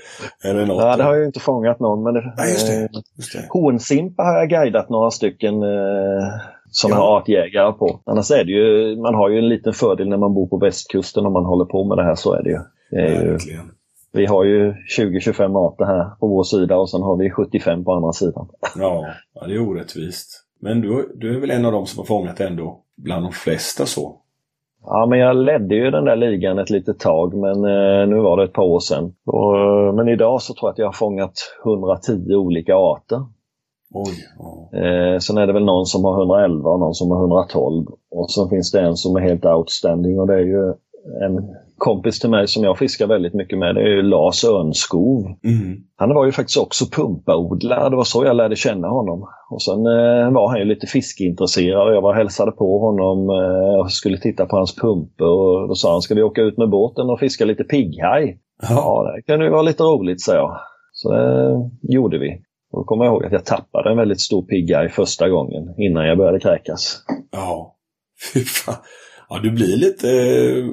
eller 0.44 0.66
något. 0.66 0.84
Ja, 0.84 0.98
det 0.98 1.04
har 1.04 1.14
jag 1.14 1.20
ju 1.20 1.26
inte 1.26 1.40
fångat 1.40 1.80
någon, 1.80 2.04
men 2.04 2.14
det, 2.14 2.34
Nej, 2.38 2.52
just 2.52 2.68
det. 2.68 2.90
Just 3.18 3.34
det. 3.34 3.46
Hornsimpa 3.50 4.24
har 4.24 4.38
jag 4.38 4.50
guidat 4.50 4.90
några 4.90 5.12
stycken 5.12 5.64
eh, 5.64 6.24
sådana 6.72 7.02
Ja. 7.02 7.18
artjägare 7.18 7.72
på. 7.74 8.00
Annars 8.06 8.32
är 8.32 8.44
det 8.44 8.52
ju, 8.52 8.96
man 8.98 9.16
har 9.16 9.30
ju 9.30 9.38
en 9.38 9.50
liten 9.50 9.74
fördel 9.74 10.10
när 10.10 10.18
man 10.18 10.34
bor 10.34 10.48
på 10.48 10.58
västkusten 10.58 11.26
om 11.26 11.34
man 11.34 11.46
håller 11.46 11.66
på 11.66 11.84
med 11.84 11.98
det 11.98 12.04
här, 12.04 12.16
så 12.16 12.34
är 12.34 12.44
det 12.44 12.50
ju. 12.50 12.60
Det 12.92 12.98
är 12.98 13.24
ju 13.24 13.60
vi 14.14 14.26
har 14.26 14.44
ju 14.44 14.74
20-25 15.00 15.68
arter 15.68 15.86
här 15.86 16.10
på 16.20 16.28
vår 16.28 16.44
sida 16.44 16.78
och 16.78 16.90
sen 16.90 17.02
har 17.02 17.18
vi 17.18 17.30
75 17.32 17.84
på 17.84 17.94
andra 17.94 18.12
sidan. 18.12 18.48
Ja, 18.76 19.06
ja, 19.34 19.48
det 19.48 19.54
är 19.54 19.70
orättvist. 19.70 20.46
Men 20.60 20.82
du, 20.82 21.12
du 21.16 21.36
är 21.36 21.40
väl 21.40 21.52
en 21.52 21.66
av 21.66 21.72
dem 21.72 21.86
som 21.86 22.00
har 22.00 22.06
fångat 22.06 22.40
ändå 22.40 22.80
bland 22.98 23.26
de 23.26 23.32
flesta 23.32 23.86
så? 23.86 24.18
Ja, 24.86 25.06
men 25.10 25.20
jag 25.20 25.36
ledde 25.36 25.76
ju 25.76 25.92
den 25.92 26.06
där 26.06 26.16
ligan 26.16 26.60
ett 26.60 26.70
litet 26.70 27.00
tag, 27.00 27.34
men 27.34 27.56
eh, 27.56 28.08
nu 28.08 28.20
var 28.20 28.38
det 28.38 28.44
ett 28.44 28.54
par 28.54 28.64
år 28.64 28.80
sedan. 28.80 29.14
Och, 29.26 29.58
eh, 29.60 29.94
men 29.94 30.08
idag 30.10 30.42
så 30.42 30.54
tror 30.54 30.68
jag 30.68 30.72
att 30.74 30.78
jag 30.78 30.86
har 30.86 30.94
fångat 30.94 31.34
110 31.66 32.36
olika 32.36 32.76
arter. 32.76 33.26
Oj. 33.94 34.14
Eh, 34.82 35.20
sen 35.20 35.38
är 35.38 35.48
det 35.48 35.54
väl 35.54 35.66
någon 35.66 35.86
som 35.86 36.04
har 36.04 36.20
111 36.22 36.70
och 36.70 36.80
någon 36.80 36.94
som 36.94 37.12
har 37.12 37.20
112. 37.20 37.86
Och 38.12 38.32
sen 38.32 38.50
finns 38.50 38.72
det 38.72 38.82
en 38.82 38.96
som 38.96 39.16
är 39.16 39.22
helt 39.22 39.46
outstanding 39.46 40.20
och 40.20 40.28
det 40.28 40.34
är 40.34 40.46
ju 40.46 40.74
en 41.26 41.56
kompis 41.78 42.20
till 42.20 42.30
mig 42.30 42.48
som 42.48 42.64
jag 42.64 42.78
fiskar 42.78 43.08
väldigt 43.08 43.34
mycket 43.34 43.60
med. 43.60 43.76
Det 43.76 43.82
är 43.82 43.88
ju 43.88 44.02
Lars 44.02 44.44
Örnskov. 44.46 45.26
Mm. 45.26 45.78
Han 45.96 46.14
var 46.14 46.26
ju 46.26 46.32
faktiskt 46.32 46.60
också 46.60 46.86
pumpaodlare. 46.86 47.90
Det 47.90 47.96
var 47.96 48.04
så 48.04 48.26
jag 48.26 48.36
lärde 48.36 48.56
känna 48.56 48.88
honom. 48.88 49.28
Och 49.50 49.62
sen 49.62 49.78
eh, 49.78 50.32
var 50.32 50.50
han 50.50 50.60
ju 50.60 50.66
lite 50.66 50.88
fiskeintresserad 50.88 51.88
och 51.88 51.96
jag 51.96 52.02
var 52.02 52.14
hälsade 52.14 52.52
på 52.52 52.80
honom 52.80 53.30
eh, 53.30 53.80
och 53.80 53.92
skulle 53.92 54.18
titta 54.18 54.46
på 54.46 54.56
hans 54.56 54.76
pumpor. 54.76 55.28
Och 55.28 55.68
då 55.68 55.76
sa 55.76 55.92
han, 55.92 56.02
ska 56.02 56.16
vi 56.16 56.24
åka 56.24 56.42
ut 56.42 56.58
med 56.58 56.70
båten 56.70 57.10
och 57.10 57.20
fiska 57.20 57.46
lite 57.46 57.64
pigghaj? 57.64 58.40
Ja. 58.62 58.68
Ja, 58.70 59.12
det 59.16 59.22
kan 59.22 59.42
ju 59.42 59.50
vara 59.50 59.62
lite 59.62 59.84
roligt, 59.84 60.22
sa 60.22 60.34
jag. 60.34 60.60
Så 60.92 61.12
det 61.12 61.94
gjorde 61.94 62.18
vi. 62.18 62.42
Och 62.72 62.80
då 62.80 62.84
kommer 62.84 63.06
jag 63.06 63.12
ihåg 63.14 63.26
att 63.26 63.32
jag 63.32 63.46
tappade 63.46 63.90
en 63.92 63.98
väldigt 63.98 64.22
stor 64.22 64.42
pigghaj 64.46 64.90
första 64.90 65.30
gången 65.30 65.74
innan 65.78 66.08
jag 66.08 66.18
började 66.18 66.40
kräkas. 66.40 67.04
ja. 67.32 67.76
Fy 68.34 68.40
fan. 68.40 68.76
Ja, 69.30 69.40
du 69.44 69.52
blir 69.52 69.78
lite... 69.78 70.10
eh, 70.10 70.66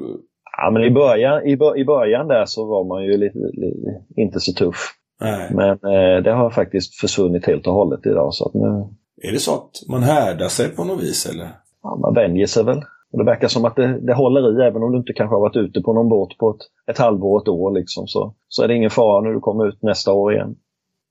Ja, 0.61 0.71
men 0.71 0.83
i 0.83 0.91
början, 0.91 1.43
i, 1.47 1.51
i 1.81 1.85
början 1.85 2.27
där 2.27 2.45
så 2.45 2.65
var 2.65 2.83
man 2.83 3.03
ju 3.05 3.17
lite, 3.17 3.37
lite, 3.39 4.03
inte 4.15 4.39
så 4.39 4.53
tuff. 4.53 4.75
Nej. 5.21 5.51
Men 5.53 5.69
eh, 5.69 6.23
det 6.23 6.31
har 6.31 6.49
faktiskt 6.49 6.95
försvunnit 6.99 7.45
helt 7.45 7.67
och 7.67 7.73
hållet 7.73 8.05
idag. 8.05 8.33
Så 8.33 8.45
att 8.47 8.53
nu, 8.53 8.87
Är 9.29 9.31
det 9.31 9.39
så 9.39 9.53
att 9.53 9.71
man 9.89 10.03
härdar 10.03 10.47
sig 10.47 10.69
på 10.69 10.83
något 10.83 11.01
vis 11.03 11.25
eller? 11.25 11.47
ja, 11.83 11.95
man 12.01 12.13
vänjer 12.13 12.45
sig 12.45 12.63
väl. 12.63 12.81
Och 13.11 13.19
det 13.19 13.25
verkar 13.25 13.47
som 13.47 13.65
att 13.65 13.75
det, 13.75 13.99
det 14.07 14.13
håller 14.13 14.61
i 14.61 14.67
även 14.67 14.83
om 14.83 14.91
du 14.91 14.97
inte 14.97 15.13
kanske 15.13 15.35
har 15.35 15.41
varit 15.41 15.55
ute 15.55 15.81
på 15.81 15.93
någon 15.93 16.09
båt 16.09 16.37
på 16.37 16.49
ett, 16.49 16.91
ett 16.91 16.97
halvår, 16.97 17.41
ett 17.41 17.47
år. 17.47 17.71
Liksom, 17.71 18.07
så, 18.07 18.35
så 18.47 18.63
är 18.63 18.67
det 18.67 18.75
ingen 18.75 18.89
fara 18.89 19.21
när 19.21 19.29
du 19.29 19.39
kommer 19.39 19.67
ut 19.67 19.83
nästa 19.83 20.13
år 20.13 20.33
igen. 20.33 20.55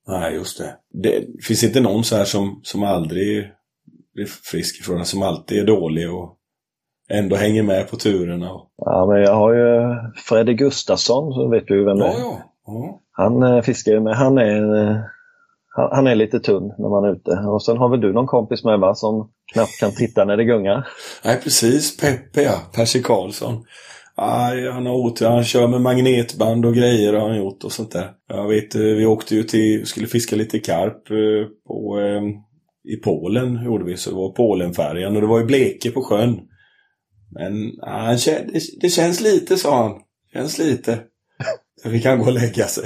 Nej, 0.08 0.34
just 0.34 0.58
det. 0.58 0.76
Det 0.92 1.44
finns 1.44 1.64
inte 1.64 1.80
någon 1.80 2.04
så 2.04 2.16
här 2.16 2.24
som, 2.24 2.60
som 2.62 2.82
aldrig 2.82 3.52
blir 4.14 4.26
frisk 4.26 4.80
ifrån 4.80 4.98
det, 4.98 5.04
som 5.04 5.22
alltid 5.22 5.58
är 5.58 5.66
dålig 5.66 6.12
och 6.12 6.36
ändå 7.10 7.36
hänger 7.36 7.62
med 7.62 7.90
på 7.90 7.96
turerna. 7.96 8.52
Och... 8.52 8.70
Ja, 8.76 9.06
men 9.06 9.22
jag 9.22 9.34
har 9.34 9.54
ju 9.54 9.96
Freddy 10.28 10.54
Gustafsson, 10.54 11.32
så 11.32 11.48
vet 11.48 11.66
du 11.66 11.84
vem 11.84 11.98
det 11.98 12.06
är. 12.06 12.18
ja. 12.18 12.42
ja. 12.66 13.00
Han 13.18 13.42
eh, 13.42 13.62
fiskar 13.62 13.92
ju 13.92 14.00
med. 14.00 14.16
Han 14.16 14.38
är, 14.38 14.76
eh, 14.80 14.96
han, 15.76 15.88
han 15.92 16.06
är 16.06 16.14
lite 16.14 16.40
tunn 16.40 16.74
när 16.78 16.88
man 16.88 17.04
är 17.04 17.12
ute. 17.12 17.30
Och 17.30 17.64
sen 17.64 17.76
har 17.76 17.88
väl 17.88 18.00
du 18.00 18.12
någon 18.12 18.26
kompis 18.26 18.64
med 18.64 18.80
va, 18.80 18.94
som 18.94 19.30
knappt 19.52 19.80
kan 19.80 19.92
titta 19.92 20.24
när 20.24 20.36
det 20.36 20.44
gungar? 20.44 20.88
Nej, 21.24 21.40
precis. 21.42 21.96
Peppe, 21.96 22.42
ja. 22.42 22.58
Percy 22.74 23.02
Karlsson. 23.02 23.64
Aj, 24.20 24.68
han 24.70 24.86
har 24.86 24.94
otur. 24.94 25.26
Han 25.26 25.44
kör 25.44 25.68
med 25.68 25.80
magnetband 25.80 26.66
och 26.66 26.74
grejer 26.74 27.12
har 27.12 27.28
han 27.28 27.38
gjort 27.38 27.64
och 27.64 27.72
sånt 27.72 27.92
där. 27.92 28.10
Jag 28.28 28.48
vet, 28.48 28.74
eh, 28.74 28.80
vi 28.80 29.06
åkte 29.06 29.34
ju 29.34 29.42
till, 29.42 29.86
skulle 29.86 30.06
fiska 30.06 30.36
lite 30.36 30.58
karp 30.58 31.10
eh, 31.10 31.48
på, 31.66 32.00
eh, 32.00 32.22
i 32.92 32.96
Polen 32.96 33.64
gjorde 33.64 33.84
vi. 33.84 33.96
Så 33.96 34.10
det 34.10 34.16
var 34.16 34.32
Polenfärjan 34.32 35.14
och 35.14 35.20
det 35.20 35.28
var 35.28 35.38
ju 35.38 35.44
bleke 35.44 35.90
på 35.90 36.02
sjön. 36.02 36.40
Men 37.30 37.72
ah, 37.82 38.00
han 38.00 38.16
det, 38.26 38.60
det 38.80 38.88
känns 38.88 39.20
lite, 39.20 39.56
sa 39.56 39.82
han. 39.82 40.00
Känns 40.32 40.58
lite. 40.58 40.98
Så 41.82 41.88
vi 41.88 42.00
kan 42.00 42.18
gå 42.18 42.24
och 42.24 42.32
lägga 42.32 42.64
sig. 42.64 42.84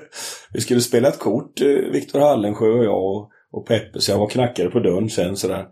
vi 0.52 0.60
skulle 0.60 0.80
spela 0.80 1.08
ett 1.08 1.18
kort, 1.18 1.60
eh, 1.60 1.92
Viktor 1.92 2.20
Hallensjö 2.20 2.66
och 2.66 2.84
jag 2.84 3.04
och, 3.04 3.30
och 3.52 3.66
Peppe, 3.66 4.00
så 4.00 4.10
jag 4.10 4.18
var 4.18 4.24
och 4.24 4.30
knackade 4.30 4.70
på 4.70 4.80
dörren 4.80 5.10
sen 5.10 5.36
sådär. 5.36 5.66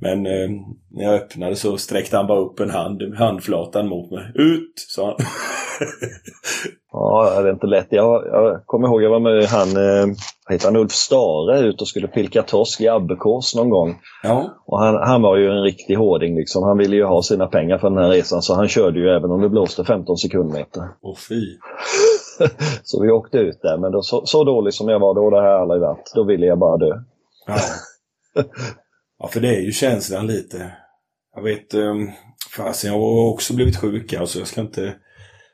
Men 0.00 0.26
eh, 0.26 0.50
när 0.90 1.04
jag 1.04 1.14
öppnade 1.14 1.56
så 1.56 1.76
sträckte 1.76 2.16
han 2.16 2.26
bara 2.26 2.38
upp 2.40 2.60
en 2.60 2.70
hand, 2.70 3.02
handflatan 3.18 3.88
mot 3.88 4.10
mig. 4.10 4.32
Ut, 4.34 4.72
sa 4.76 5.06
han. 5.06 5.16
Ja, 6.92 7.40
det 7.42 7.48
är 7.48 7.52
inte 7.52 7.66
lätt. 7.66 7.86
Jag, 7.90 8.26
jag 8.26 8.66
kommer 8.66 8.88
ihåg 8.88 9.02
jag 9.02 9.10
var 9.10 9.20
med 9.20 9.44
han, 9.44 9.68
eh, 9.68 10.16
heter 10.50 10.66
han, 10.66 10.76
Ulf 10.76 10.92
Stare 10.92 11.60
ut 11.60 11.80
och 11.80 11.88
skulle 11.88 12.08
pilka 12.08 12.42
torsk 12.42 12.80
i 12.80 12.88
Abbekås 12.88 13.54
någon 13.56 13.70
gång. 13.70 13.98
ja, 14.22 14.54
Och 14.66 14.80
han, 14.80 14.94
han 14.94 15.22
var 15.22 15.36
ju 15.36 15.50
en 15.50 15.62
riktig 15.62 15.94
hårding 15.94 16.36
liksom. 16.36 16.62
Han 16.62 16.78
ville 16.78 16.96
ju 16.96 17.04
ha 17.04 17.22
sina 17.22 17.46
pengar 17.46 17.78
för 17.78 17.90
den 17.90 17.98
här 17.98 18.10
resan 18.10 18.42
så 18.42 18.54
han 18.54 18.68
körde 18.68 18.98
ju 18.98 19.08
även 19.08 19.30
om 19.30 19.40
det 19.40 19.48
blåste 19.48 19.84
15 19.84 20.16
sekundmeter. 20.16 20.82
och 21.02 21.18
fy. 21.18 21.44
Så 22.82 23.02
vi 23.02 23.10
åkte 23.10 23.38
ut 23.38 23.62
där, 23.62 23.78
men 23.78 23.92
då, 23.92 24.02
så, 24.02 24.26
så 24.26 24.44
dålig 24.44 24.74
som 24.74 24.88
jag 24.88 24.98
var 24.98 25.14
då, 25.14 25.30
det 25.30 25.36
har 25.36 25.48
jag 25.48 25.60
aldrig 25.60 25.80
varit. 25.80 26.12
Då 26.14 26.24
ville 26.24 26.46
jag 26.46 26.58
bara 26.58 26.76
dö. 26.76 26.94
Ja. 27.46 27.54
ja, 29.20 29.28
för 29.28 29.40
det 29.40 29.56
är 29.56 29.60
ju 29.60 29.72
känslan 29.72 30.26
lite. 30.26 30.72
Jag 31.34 31.42
vet, 31.42 31.74
ehm, 31.74 32.10
fasen 32.56 32.92
jag 32.92 32.98
har 32.98 33.30
också 33.30 33.54
blivit 33.54 33.76
sjuk 33.76 34.12
alltså. 34.12 34.38
Jag 34.38 34.48
ska 34.48 34.60
inte 34.60 34.94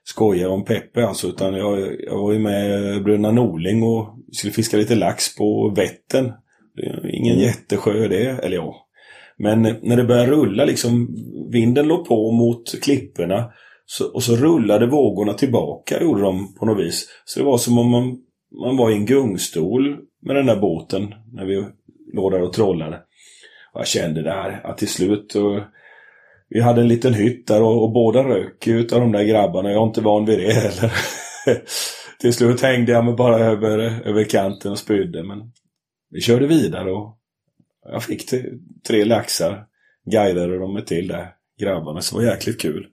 skoja 0.05 0.51
om 0.51 0.65
Peppe 0.65 1.07
alltså. 1.07 1.29
Utan 1.29 1.55
jag, 1.55 1.97
jag 2.01 2.19
var 2.19 2.33
ju 2.33 2.39
med 2.39 3.03
Bruna 3.05 3.31
Norling 3.31 3.83
och 3.83 4.19
skulle 4.33 4.53
fiska 4.53 4.77
lite 4.77 4.95
lax 4.95 5.37
på 5.37 5.75
Vättern. 5.77 6.33
Det 6.75 6.87
är 6.87 7.17
ingen 7.17 7.39
jättesjö 7.39 8.09
det, 8.09 8.45
eller 8.45 8.57
ja. 8.57 8.87
Men 9.39 9.63
när 9.63 9.97
det 9.97 10.05
började 10.05 10.31
rulla 10.31 10.65
liksom, 10.65 11.09
vinden 11.53 11.89
låg 11.89 12.09
på 12.09 12.33
mot 12.33 12.81
klipporna. 12.83 13.53
Så, 13.87 14.13
och 14.15 14.23
så 14.23 14.37
rullade 14.37 14.87
vågorna 14.87 15.33
tillbaka, 15.33 16.03
gjorde 16.03 16.23
de 16.23 16.55
på 16.55 16.67
något 16.67 16.85
vis. 16.85 17.09
Så 17.25 17.41
det 17.41 17.47
var 17.47 17.59
som 17.59 17.79
om 17.79 17.91
man, 17.91 18.19
man 18.65 18.77
var 18.77 18.91
i 18.91 18.95
en 18.95 19.07
gungstol 19.07 19.97
med 20.23 20.37
den 20.37 20.47
där 20.47 20.61
båten 20.61 21.15
när 21.33 21.45
vi 21.45 21.65
låg 22.15 22.33
där 22.33 22.43
och 22.43 22.53
trollade. 22.53 23.01
Jag 23.79 23.87
kände 23.87 24.23
där 24.23 24.61
att 24.65 24.79
till 24.79 24.89
slut, 24.89 25.35
och 25.35 25.61
vi 26.49 26.61
hade 26.61 26.81
en 26.81 26.89
liten 26.89 27.15
hytt 27.15 27.47
där 27.47 27.63
och, 27.63 27.83
och 27.83 27.93
båda 27.93 28.25
rök 28.25 28.67
utav 28.67 29.01
de 29.01 29.13
där 29.13 29.25
grabbarna. 29.25 29.71
Jag 29.71 29.83
är 29.83 29.87
inte 29.87 30.01
van 30.01 30.25
vid 30.25 30.39
det 30.39 30.53
heller. 30.53 30.93
till 32.21 32.33
slut 32.33 32.61
hängde 32.61 32.93
jag 32.93 33.05
mig 33.05 33.15
bara 33.15 33.39
över, 33.39 33.79
över 34.09 34.25
kanten 34.25 34.73
och 34.73 34.79
spydde. 34.79 35.23
Men 35.23 35.53
vi 36.11 36.21
körde 36.21 36.47
vidare 36.47 36.93
och 36.93 37.19
jag 37.93 38.03
fick 38.03 38.31
tre 38.89 39.05
laxar. 39.05 39.67
Guidade 40.11 40.59
de 40.59 40.75
mig 40.75 40.85
till 40.85 41.09
där, 41.09 41.29
grabbarna. 41.61 42.01
Så 42.01 42.19
det 42.19 42.25
var 42.25 42.33
jäkligt 42.33 42.61
kul. 42.61 42.87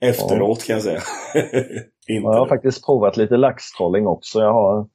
Efteråt 0.00 0.64
kan 0.64 0.74
jag 0.74 0.82
säga. 0.82 1.00
Jag 2.06 2.32
har 2.32 2.48
faktiskt 2.48 2.86
provat 2.86 3.16
lite 3.16 3.36
laxtrolling 3.36 4.06
också. 4.06 4.40
Jag 4.40 4.52
har 4.52 4.88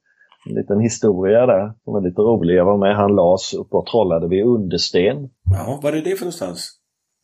en 0.46 0.56
liten 0.56 0.80
historia 0.80 1.46
där 1.46 1.74
som 1.84 1.96
är 1.96 2.02
lite 2.02 2.22
rolig. 2.22 2.56
Jag 2.56 2.66
var 2.66 2.78
med 2.78 2.96
han 2.96 3.16
Lars 3.16 3.54
uppe 3.54 3.76
och 3.76 3.86
trollade 3.86 4.28
vid 4.28 4.46
Understen. 4.46 5.30
Ja, 5.52 5.80
vad 5.84 5.96
är 5.96 6.02
det 6.02 6.16
för 6.16 6.26
någonstans? 6.26 6.72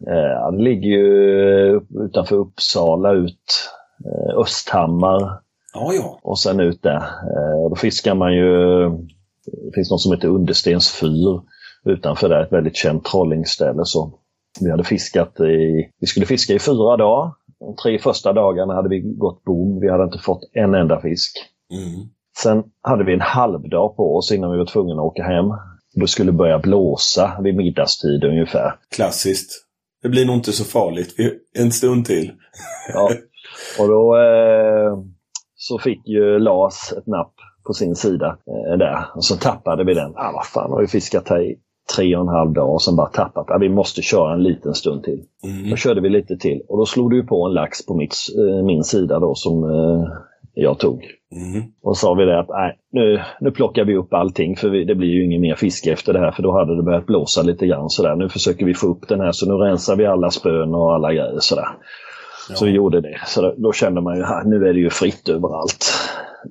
Eh, 0.07 0.51
det 0.51 0.63
ligger 0.63 0.89
ju 0.89 1.81
utanför 2.05 2.35
Uppsala 2.35 3.11
ut 3.13 3.69
eh, 4.05 4.39
Östhammar 4.39 5.41
Ja, 5.73 5.93
ja. 5.93 6.19
och 6.23 6.39
sen 6.39 6.59
ut 6.59 6.83
där. 6.83 6.97
Eh, 6.97 7.69
då 7.69 7.75
fiskar 7.75 8.15
man 8.15 8.35
ju, 8.35 8.89
det 9.45 9.71
finns 9.75 9.91
något 9.91 10.01
som 10.01 10.11
heter 10.11 10.27
Understens 10.27 10.91
fyr 10.91 11.41
utanför 11.85 12.29
där, 12.29 12.43
ett 12.43 12.51
väldigt 12.53 12.75
känt 12.75 13.05
trollingställe. 13.05 13.81
Så 13.85 14.13
vi 14.61 14.71
hade 14.71 14.83
fiskat 14.83 15.39
i, 15.39 15.89
vi 15.99 16.07
skulle 16.07 16.25
fiska 16.25 16.53
i 16.53 16.59
fyra 16.59 16.97
dagar. 16.97 17.31
De 17.59 17.75
tre 17.75 17.99
första 17.99 18.33
dagarna 18.33 18.73
hade 18.73 18.89
vi 18.89 18.99
gått 18.99 19.43
bom, 19.43 19.79
vi 19.79 19.89
hade 19.89 20.03
inte 20.03 20.17
fått 20.17 20.41
en 20.53 20.75
enda 20.75 21.01
fisk. 21.01 21.37
Mm. 21.71 22.09
Sen 22.37 22.63
hade 22.81 23.03
vi 23.03 23.13
en 23.13 23.21
halvdag 23.21 23.95
på 23.95 24.17
oss 24.17 24.31
innan 24.31 24.51
vi 24.51 24.57
var 24.57 24.65
tvungna 24.65 24.93
att 24.93 24.99
åka 24.99 25.23
hem. 25.23 25.45
Det 25.95 26.07
skulle 26.07 26.31
börja 26.31 26.59
blåsa 26.59 27.37
vid 27.43 27.55
middagstid 27.55 28.23
ungefär. 28.23 28.75
Klassiskt. 28.95 29.67
Det 30.01 30.09
blir 30.09 30.25
nog 30.25 30.35
inte 30.35 30.51
så 30.51 30.63
farligt. 30.63 31.15
En 31.59 31.71
stund 31.71 32.05
till. 32.05 32.31
Ja. 32.93 33.11
Och 33.79 33.87
då 33.87 34.17
eh, 34.17 34.97
så 35.55 35.79
fick 35.79 36.07
ju 36.07 36.39
Lars 36.39 36.93
ett 36.97 37.07
napp 37.07 37.33
på 37.67 37.73
sin 37.73 37.95
sida 37.95 38.37
eh, 38.47 38.77
där. 38.77 39.05
Och 39.15 39.25
så 39.25 39.35
tappade 39.35 39.83
vi 39.83 39.93
den. 39.93 40.11
Ah, 40.15 40.31
vad 40.33 40.45
fan, 40.45 40.71
har 40.71 40.81
vi 40.81 40.87
fiskat 40.87 41.29
här 41.29 41.41
i 41.41 41.55
tre 41.95 42.15
och 42.15 42.21
en 42.21 42.27
halv 42.27 42.53
dag 42.53 42.73
och 42.73 42.81
sen 42.81 42.95
bara 42.95 43.07
tappat. 43.07 43.49
Ah, 43.49 43.57
vi 43.57 43.69
måste 43.69 44.01
köra 44.01 44.33
en 44.33 44.43
liten 44.43 44.73
stund 44.73 45.03
till. 45.03 45.23
Mm. 45.43 45.69
Då 45.69 45.75
körde 45.75 46.01
vi 46.01 46.09
lite 46.09 46.37
till 46.37 46.61
och 46.67 46.77
då 46.77 46.85
slog 46.85 47.11
det 47.11 47.15
ju 47.15 47.23
på 47.23 47.45
en 47.45 47.53
lax 47.53 47.85
på 47.85 47.95
mitt, 47.95 48.15
eh, 48.37 48.65
min 48.65 48.83
sida 48.83 49.19
då 49.19 49.35
som 49.35 49.63
eh, 49.63 50.07
jag 50.53 50.79
tog. 50.79 51.05
Mm. 51.31 51.63
Och 51.81 51.97
sa 51.97 52.13
vi 52.13 52.25
det 52.25 52.39
att 52.39 52.49
nej, 52.49 52.77
nu, 52.91 53.21
nu 53.39 53.51
plockar 53.51 53.85
vi 53.85 53.95
upp 53.95 54.13
allting 54.13 54.55
för 54.55 54.69
vi, 54.69 54.83
det 54.83 54.95
blir 54.95 55.09
ju 55.09 55.25
ingen 55.25 55.41
mer 55.41 55.55
fiske 55.55 55.91
efter 55.91 56.13
det 56.13 56.19
här 56.19 56.31
för 56.31 56.43
då 56.43 56.51
hade 56.51 56.75
det 56.75 56.83
börjat 56.83 57.05
blåsa 57.05 57.41
lite 57.41 57.67
grann 57.67 57.89
sådär. 57.89 58.15
Nu 58.15 58.29
försöker 58.29 58.65
vi 58.65 58.73
få 58.73 58.87
upp 58.87 59.07
den 59.07 59.19
här 59.19 59.31
så 59.31 59.45
nu 59.45 59.53
rensar 59.53 59.95
vi 59.95 60.05
alla 60.05 60.31
spön 60.31 60.75
och 60.75 60.93
alla 60.93 61.13
grejer 61.13 61.39
sådär. 61.39 61.67
Så 62.55 62.65
vi 62.65 62.71
gjorde 62.71 63.01
det. 63.01 63.19
Så 63.25 63.41
då, 63.41 63.55
då 63.57 63.73
kände 63.73 64.01
man 64.01 64.17
ju 64.17 64.23
här, 64.23 64.43
nu 64.43 64.67
är 64.67 64.73
det 64.73 64.79
ju 64.79 64.89
fritt 64.89 65.29
överallt. 65.29 65.85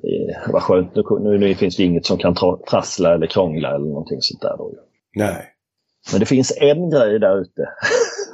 Det 0.02 0.52
var 0.52 0.60
skönt. 0.60 0.94
Nu, 0.94 1.02
nu, 1.20 1.38
nu 1.38 1.54
finns 1.54 1.76
det 1.76 1.82
inget 1.82 2.06
som 2.06 2.18
kan 2.18 2.34
tra, 2.34 2.56
trassla 2.70 3.14
eller 3.14 3.26
krångla 3.26 3.74
eller 3.74 3.86
någonting 3.86 4.18
sånt 4.20 4.42
där. 4.42 4.56
Då. 4.58 4.72
Nej. 5.16 5.44
Men 6.12 6.20
det 6.20 6.26
finns 6.26 6.58
en 6.60 6.90
grej 6.90 7.18
där 7.18 7.40
ute. 7.40 7.68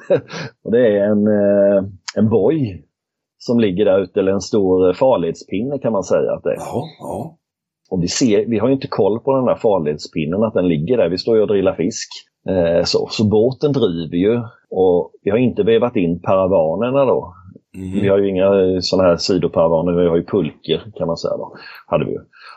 och 0.64 0.72
det 0.72 0.86
är 0.86 1.04
en, 1.04 1.26
eh, 1.26 1.84
en 2.16 2.28
boj 2.28 2.85
som 3.46 3.60
ligger 3.60 3.84
där 3.84 4.00
ute, 4.00 4.20
eller 4.20 4.32
en 4.32 4.40
stor 4.40 4.92
farledspinne 4.92 5.78
kan 5.78 5.92
man 5.92 6.04
säga 6.04 6.32
att 6.32 6.42
det 6.42 6.50
är. 6.50 6.56
Ja, 6.56 6.84
ja. 6.98 7.36
Och 7.90 8.02
vi, 8.02 8.08
ser, 8.08 8.46
vi 8.46 8.58
har 8.58 8.68
ju 8.68 8.74
inte 8.74 8.88
koll 8.88 9.20
på 9.20 9.36
den 9.36 9.44
där 9.44 9.54
farledspinnen, 9.54 10.42
att 10.42 10.54
den 10.54 10.68
ligger 10.68 10.96
där. 10.96 11.08
Vi 11.08 11.18
står 11.18 11.36
ju 11.36 11.42
och 11.42 11.48
drillar 11.48 11.74
fisk. 11.74 12.08
Eh, 12.48 12.84
så, 12.84 13.08
så 13.10 13.24
båten 13.24 13.72
driver 13.72 14.16
ju 14.16 14.42
och 14.70 15.10
vi 15.22 15.30
har 15.30 15.38
inte 15.38 15.62
vevat 15.62 15.96
in 15.96 16.22
paravanerna 16.22 17.04
då. 17.04 17.34
Mm. 17.76 18.00
Vi 18.00 18.08
har 18.08 18.18
ju 18.18 18.28
inga 18.28 18.80
sådana 18.80 19.08
här 19.08 19.16
sidoparavaner, 19.16 19.92
vi 19.92 20.08
har 20.08 20.16
ju 20.16 20.24
pulker 20.24 20.92
kan 20.96 21.06
man 21.06 21.16
säga. 21.16 21.36
Då. 21.36 21.56
Hade 21.86 22.04
vi. 22.04 22.12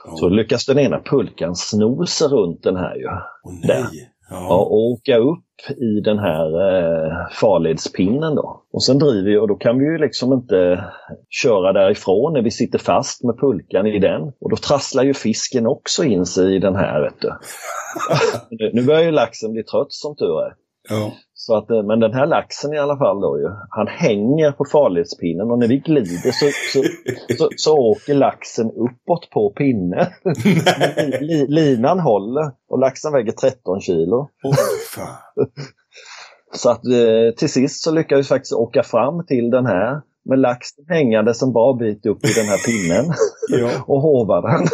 Ja. 0.06 0.16
Så 0.16 0.30
lyckas 0.30 0.66
den 0.66 0.80
ena 0.80 1.00
pulkan 1.00 1.56
sno 1.56 2.06
sig 2.06 2.28
runt 2.28 2.64
den 2.64 2.76
här 2.76 2.96
ju. 2.96 3.08
Åh, 3.44 3.68
där. 3.68 3.86
Ja, 4.30 4.36
Ja. 4.50 4.56
och 4.56 4.74
åka 4.74 5.18
upp 5.18 5.44
i 5.78 6.02
den 6.02 6.20
här 6.20 6.46
eh, 6.46 7.12
farledspinnen 7.32 8.36
då. 8.36 8.64
Och 8.74 8.84
sen 8.84 8.98
driver 9.00 9.30
vi 9.30 9.38
och 9.38 9.48
då 9.48 9.56
kan 9.56 9.80
vi 9.80 9.86
ju 9.86 9.98
liksom 9.98 10.34
inte 10.34 10.84
köra 11.30 11.74
därifrån 11.74 12.34
när 12.34 12.42
vi 12.42 12.52
sitter 12.52 12.80
fast 12.80 13.24
med 13.24 13.38
pulkan 13.40 13.86
i 13.88 14.00
den. 14.00 14.22
Och 14.22 14.50
då 14.50 14.56
trasslar 14.56 15.04
ju 15.04 15.14
fisken 15.14 15.68
också 15.68 16.04
in 16.04 16.26
sig 16.26 16.56
i 16.56 16.60
den 16.60 16.76
här 16.76 17.02
vet 17.02 17.22
du. 17.22 17.32
Nu- 18.50 18.72
nu 18.74 18.86
börjar 18.86 19.02
ju 19.04 19.12
laxen 19.12 19.52
bli 19.52 19.64
trött 19.64 19.88
som 19.94 20.16
tur 20.16 20.42
är. 20.46 20.54
Ja. 20.90 21.12
Så 21.34 21.58
att, 21.58 21.70
eh, 21.72 21.84
men 21.84 22.00
den 22.00 22.14
här 22.14 22.26
laxen 22.26 22.74
i 22.74 22.78
alla 22.78 22.98
fall 22.98 23.22
då 23.22 23.40
ju, 23.40 23.48
han 23.70 23.88
hänger 23.88 24.52
på 24.52 24.66
farledspinnen 24.72 25.52
och 25.52 25.60
när 25.60 25.68
vi 25.68 25.78
glider 25.78 26.32
så, 26.32 26.46
så, 26.74 26.84
så, 27.38 27.50
så 27.58 27.78
åker 27.78 28.14
laxen 28.14 28.72
uppåt 28.72 29.30
på 29.30 29.50
pinnen. 29.50 30.06
Li, 30.46 31.18
li, 31.22 31.46
linan 31.48 32.00
håller 32.00 32.52
och 32.70 32.80
laxen 32.80 33.14
väger 33.14 33.32
13 33.32 33.82
kilo. 33.82 34.30
Fan. 34.96 35.46
Så 36.54 36.70
att 36.70 36.86
eh, 36.86 37.36
till 37.38 37.50
sist 37.50 37.84
så 37.84 37.92
lyckades 37.92 38.26
vi 38.26 38.30
faktiskt 38.30 38.54
åka 38.54 38.84
fram 38.84 39.26
till 39.26 39.50
den 39.50 39.66
här 39.66 40.02
med 40.30 40.40
laxen 40.40 40.86
hängandes 40.90 41.42
en 41.44 41.54
bra 41.54 41.74
bit 41.74 42.06
upp 42.06 42.26
i 42.26 42.34
den 42.36 42.46
här 42.46 42.58
pinnen 42.68 43.06
Ja. 43.50 43.72
och 43.88 44.02
hova 44.02 44.42
den. 44.42 44.66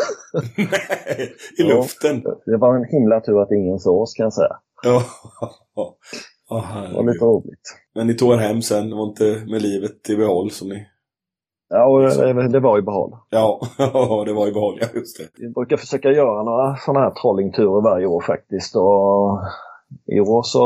Nej, 0.58 1.34
I 1.58 1.64
Ja. 1.64 1.76
luften. 1.76 2.24
Det 2.46 2.58
var 2.58 2.76
en 2.76 2.86
himla 2.86 3.20
tur 3.22 3.42
att 3.42 3.52
ingen 3.52 3.80
såg 3.80 4.02
oss 4.02 4.14
kan 4.14 4.24
jag 4.24 4.34
säga. 4.34 4.56
Ja. 4.86 5.02
Ja, 6.50 6.64
Det 6.90 6.96
var 6.96 7.04
lite 7.14 7.26
roligt. 7.26 7.78
Men 7.96 8.08
ni 8.08 8.14
tog 8.14 8.34
er 8.34 8.38
hem 8.38 8.62
sen, 8.62 8.90
det 8.90 8.96
var 8.96 9.04
inte 9.04 9.44
med 9.52 9.62
livet 9.62 10.10
i 10.10 10.16
behåll 10.16 10.52
som 10.52 10.70
ni... 10.70 10.88
Ja, 11.70 11.86
och 11.86 12.02
det, 12.02 12.48
det 12.50 12.60
var 12.60 12.78
i 12.80 12.82
behåll. 12.82 13.12
Ja, 13.30 13.60
det 14.26 14.34
var 14.34 14.48
i 14.48 14.52
behåll, 14.52 14.78
ja 14.82 14.88
just 14.94 15.18
det. 15.18 15.28
Vi 15.38 15.50
brukar 15.50 15.78
försöka 15.78 16.12
göra 16.12 16.44
några 16.44 16.76
sådana 16.76 17.00
här 17.00 17.12
trollingturer 17.22 17.82
varje 17.82 18.06
år 18.06 18.22
faktiskt. 18.22 18.76
Och 18.76 19.40
I 20.06 20.20
år 20.20 20.44
så 20.44 20.60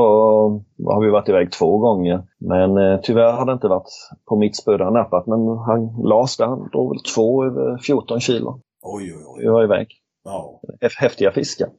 har 0.85 1.01
vi 1.05 1.09
varit 1.09 1.29
iväg 1.29 1.51
två 1.51 1.77
gånger. 1.77 2.23
Men 2.37 2.77
eh, 2.77 2.99
tyvärr 3.03 3.31
har 3.31 3.45
det 3.45 3.53
inte 3.53 3.67
varit 3.67 3.89
på 4.25 4.35
mitt 4.35 4.55
spö 4.57 4.77
där 4.77 4.83
han 4.85 4.93
nappat. 4.93 5.27
Men 5.27 5.47
han 5.57 5.85
Lars 6.03 6.37
där, 6.37 6.45
han 6.45 6.69
drog 6.69 6.89
väl 6.89 7.03
två 7.15 7.45
över 7.45 7.77
14 7.77 8.19
kilo. 8.19 8.61
Oj, 8.81 9.13
oj, 9.15 9.23
oj. 9.27 9.41
Vi 9.43 9.47
var 9.49 9.63
iväg. 9.63 9.87
Ja, 10.23 10.61
Häf- 10.81 10.99
Häftiga 10.99 11.31
fiskar. 11.31 11.69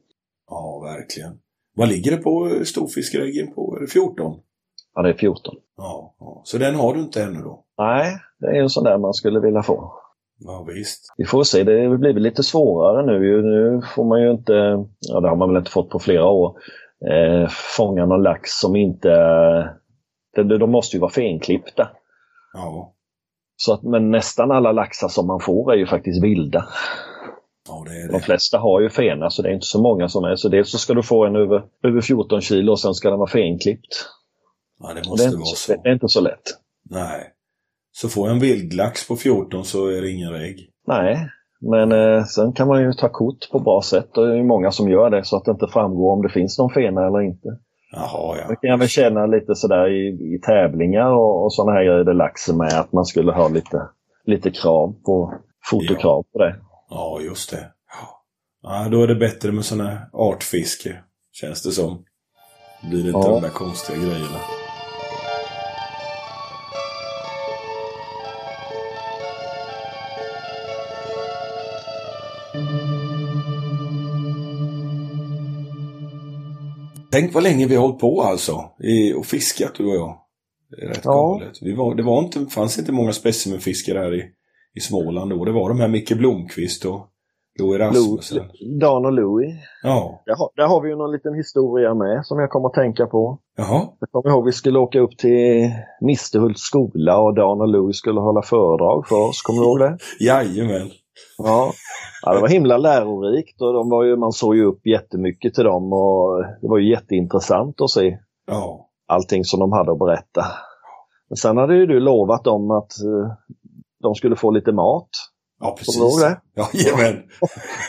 ja 0.49 0.79
verkligen. 0.83 1.39
Vad 1.75 1.89
ligger 1.89 2.11
det 2.11 2.17
på 2.17 2.61
storfiskreggen 2.65 3.53
på? 3.53 3.75
Är 3.77 3.81
det 3.81 3.87
14? 3.87 4.39
Ja, 4.95 5.01
det 5.01 5.09
är 5.09 5.13
14. 5.13 5.55
Ja, 5.77 6.15
ja. 6.19 6.41
Så 6.45 6.57
den 6.57 6.75
har 6.75 6.93
du 6.93 6.99
inte 6.99 7.23
ännu 7.23 7.39
då? 7.39 7.63
Nej, 7.77 8.13
det 8.39 8.47
är 8.47 8.61
en 8.61 8.69
sån 8.69 8.83
där 8.83 8.97
man 8.97 9.13
skulle 9.13 9.39
vilja 9.39 9.63
få. 9.63 9.93
Ja, 10.39 10.65
visst. 10.67 11.13
Vi 11.17 11.25
får 11.25 11.43
se, 11.43 11.63
det 11.63 11.97
blir 11.97 12.13
väl 12.13 12.23
lite 12.23 12.43
svårare 12.43 13.05
nu. 13.05 13.41
Nu 13.41 13.81
får 13.95 14.05
man 14.05 14.21
ju 14.21 14.31
inte, 14.31 14.53
ja 14.99 15.19
det 15.19 15.29
har 15.29 15.35
man 15.35 15.49
väl 15.49 15.57
inte 15.57 15.71
fått 15.71 15.89
på 15.89 15.99
flera 15.99 16.25
år, 16.29 16.57
eh, 17.11 17.49
fånga 17.77 18.05
någon 18.05 18.23
lax 18.23 18.49
som 18.51 18.75
inte, 18.75 19.09
de, 20.35 20.43
de 20.43 20.71
måste 20.71 20.97
ju 20.97 21.01
vara 21.01 21.11
fenklippta. 21.11 21.89
Ja, 22.53 22.93
Så 23.55 23.73
att, 23.73 23.83
men 23.83 24.11
nästan 24.11 24.51
alla 24.51 24.71
laxar 24.71 25.07
som 25.07 25.27
man 25.27 25.39
får 25.39 25.73
är 25.73 25.77
ju 25.77 25.85
faktiskt 25.85 26.23
vilda. 26.23 26.65
Ja 27.71 27.83
det 27.87 28.01
är 28.01 28.07
De 28.07 28.13
det. 28.13 28.19
flesta 28.23 28.57
har 28.57 28.81
ju 28.81 28.89
fena 28.89 29.29
så 29.29 29.41
det 29.41 29.49
är 29.49 29.53
inte 29.53 29.65
så 29.65 29.81
många 29.81 30.09
som 30.09 30.23
är. 30.23 30.35
Så 30.35 30.49
dels 30.49 30.71
så 30.71 30.77
ska 30.77 30.93
du 30.93 31.03
få 31.03 31.25
en 31.25 31.35
över, 31.35 31.63
över 31.83 32.01
14 32.01 32.41
kilo 32.41 32.71
och 32.71 32.79
sen 32.79 32.93
ska 32.93 33.09
den 33.09 33.19
vara 33.19 33.29
fenklippt. 33.29 34.05
Ja, 34.79 34.93
det 34.93 35.01
det, 35.01 35.09
måste 35.09 35.25
inte 35.25 35.37
vara 35.37 35.45
så, 35.45 35.55
så. 35.55 35.81
det 35.83 35.89
är 35.89 35.93
inte 35.93 36.07
så 36.07 36.21
lätt. 36.21 36.41
Nej. 36.89 37.27
Så 37.91 38.09
får 38.09 38.27
jag 38.27 38.35
en 38.35 38.41
vildlax 38.41 39.07
på 39.07 39.15
14 39.15 39.65
så 39.65 39.87
är 39.87 40.01
det 40.01 40.09
ingen 40.11 40.31
regg. 40.31 40.69
Nej, 40.87 41.27
men 41.61 41.91
eh, 41.91 42.23
sen 42.23 42.53
kan 42.53 42.67
man 42.67 42.81
ju 42.81 42.93
ta 42.93 43.09
kort 43.09 43.49
på 43.51 43.59
bra 43.59 43.81
sätt 43.81 44.17
och 44.17 44.25
det 44.27 44.33
är 44.33 44.37
ju 44.37 44.43
många 44.43 44.71
som 44.71 44.89
gör 44.89 45.09
det 45.09 45.23
så 45.25 45.37
att 45.37 45.45
det 45.45 45.51
inte 45.51 45.67
framgår 45.67 46.13
om 46.13 46.21
det 46.21 46.29
finns 46.29 46.57
någon 46.59 46.69
fena 46.73 47.07
eller 47.07 47.21
inte. 47.21 47.49
Jaha, 47.91 48.35
Det 48.35 48.41
ja. 48.41 48.47
kan 48.47 48.69
jag 48.69 48.77
väl 48.77 48.87
känna 48.87 49.25
lite 49.25 49.55
sådär 49.55 49.87
i, 49.89 50.07
i 50.35 50.39
tävlingar 50.45 51.11
och, 51.11 51.43
och 51.43 51.53
sådana 51.53 51.71
här 51.71 51.83
grejer 51.85 52.03
där 52.03 52.13
laxen 52.13 52.57
med 52.57 52.73
att 52.79 52.93
man 52.93 53.05
skulle 53.05 53.31
ha 53.31 53.47
lite, 53.47 53.87
lite 54.25 54.51
krav 54.51 54.95
på, 55.05 55.33
fotokrav 55.69 56.23
på 56.33 56.39
det. 56.39 56.55
Ja, 56.93 57.19
just 57.21 57.49
det. 57.49 57.71
Ja. 58.63 58.87
Då 58.91 59.03
är 59.03 59.07
det 59.07 59.15
bättre 59.15 59.51
med 59.51 59.65
sådana 59.65 59.89
här 59.89 60.09
artfiske, 60.13 61.03
känns 61.31 61.61
det 61.63 61.71
som. 61.71 62.05
Det 62.81 62.87
blir 62.87 62.99
inte 62.99 63.11
Ja. 63.19 63.27
de 63.27 63.41
där 63.41 63.49
konstiga 63.49 63.97
grejerna. 63.97 64.39
Tänk 77.11 77.33
vad 77.33 77.43
länge 77.43 77.67
vi 77.67 77.75
har 77.75 77.81
hållit 77.81 77.99
på 77.99 78.21
alltså. 78.21 78.63
I, 78.79 79.13
och 79.13 79.25
fiskat 79.25 79.75
du 79.77 79.85
och 79.85 79.95
jag. 79.95 80.17
Det 80.69 80.85
är 80.85 80.89
rätt 80.89 81.01
Ja. 81.03 81.11
galet. 81.39 81.77
Var, 81.77 81.95
det 81.95 82.03
var 82.03 82.19
inte, 82.23 82.45
fanns 82.45 82.79
inte 82.79 82.91
många 82.91 83.13
specimenfiskare 83.13 83.99
här 83.99 84.15
i, 84.15 84.23
i 84.77 84.79
Småland 84.79 85.31
då. 85.31 85.45
Det 85.45 85.51
var 85.51 85.69
de 85.69 85.79
här 85.79 85.87
Micke 85.87 86.17
Blomqvist 86.17 86.85
och 86.85 87.07
Louis 87.59 87.79
Rasmussen. 87.79 88.43
Dan 88.79 89.05
och 89.05 89.11
Louie. 89.13 89.55
Ja. 89.83 90.23
Där 90.25 90.35
har, 90.35 90.49
där 90.55 90.67
har 90.67 90.81
vi 90.81 90.89
ju 90.89 90.95
någon 90.95 91.11
liten 91.11 91.33
historia 91.33 91.93
med 91.93 92.25
som 92.25 92.39
jag 92.39 92.49
kommer 92.49 92.67
att 92.67 92.73
tänka 92.73 93.05
på. 93.05 93.39
Jaha. 93.57 93.87
Jag 93.99 94.09
kommer 94.11 94.29
ihåg 94.29 94.45
vi 94.45 94.51
skulle 94.51 94.79
åka 94.79 94.99
upp 94.99 95.17
till 95.17 95.69
Misterhults 96.01 96.61
skola 96.61 97.21
och 97.21 97.35
Dan 97.35 97.61
och 97.61 97.67
Louie 97.67 97.93
skulle 97.93 98.19
hålla 98.19 98.41
föredrag 98.41 99.07
för 99.07 99.15
oss. 99.29 99.41
Kommer 99.41 99.59
du 99.61 99.65
ihåg 99.67 99.79
det? 99.79 99.97
Jajamän. 100.25 100.89
Ja. 101.37 101.71
ja, 102.25 102.33
det 102.33 102.41
var 102.41 102.47
himla 102.47 102.77
lärorikt 102.77 103.61
och 103.61 103.73
de 103.73 103.89
var 103.89 104.03
ju, 104.03 104.15
man 104.15 104.31
såg 104.31 104.55
ju 104.55 104.65
upp 104.65 104.87
jättemycket 104.87 105.53
till 105.53 105.63
dem 105.63 105.93
och 105.93 106.43
det 106.61 106.67
var 106.67 106.77
ju 106.77 106.89
jätteintressant 106.89 107.81
att 107.81 107.89
se 107.89 108.17
Ja. 108.47 108.89
allting 109.07 109.43
som 109.43 109.59
de 109.59 109.71
hade 109.71 109.91
att 109.91 109.99
berätta. 109.99 110.45
Men 111.29 111.37
sen 111.37 111.57
hade 111.57 111.75
ju 111.75 111.85
du 111.85 111.99
lovat 111.99 112.43
dem 112.43 112.71
att 112.71 112.91
eh, 113.03 113.31
de 114.01 114.15
skulle 114.15 114.35
få 114.35 114.51
lite 114.51 114.71
mat. 114.71 115.09
Ja, 115.59 115.75
precis. 115.77 116.21
Det? 116.21 116.41
Ja, 116.55 116.69
jajamän. 116.73 117.23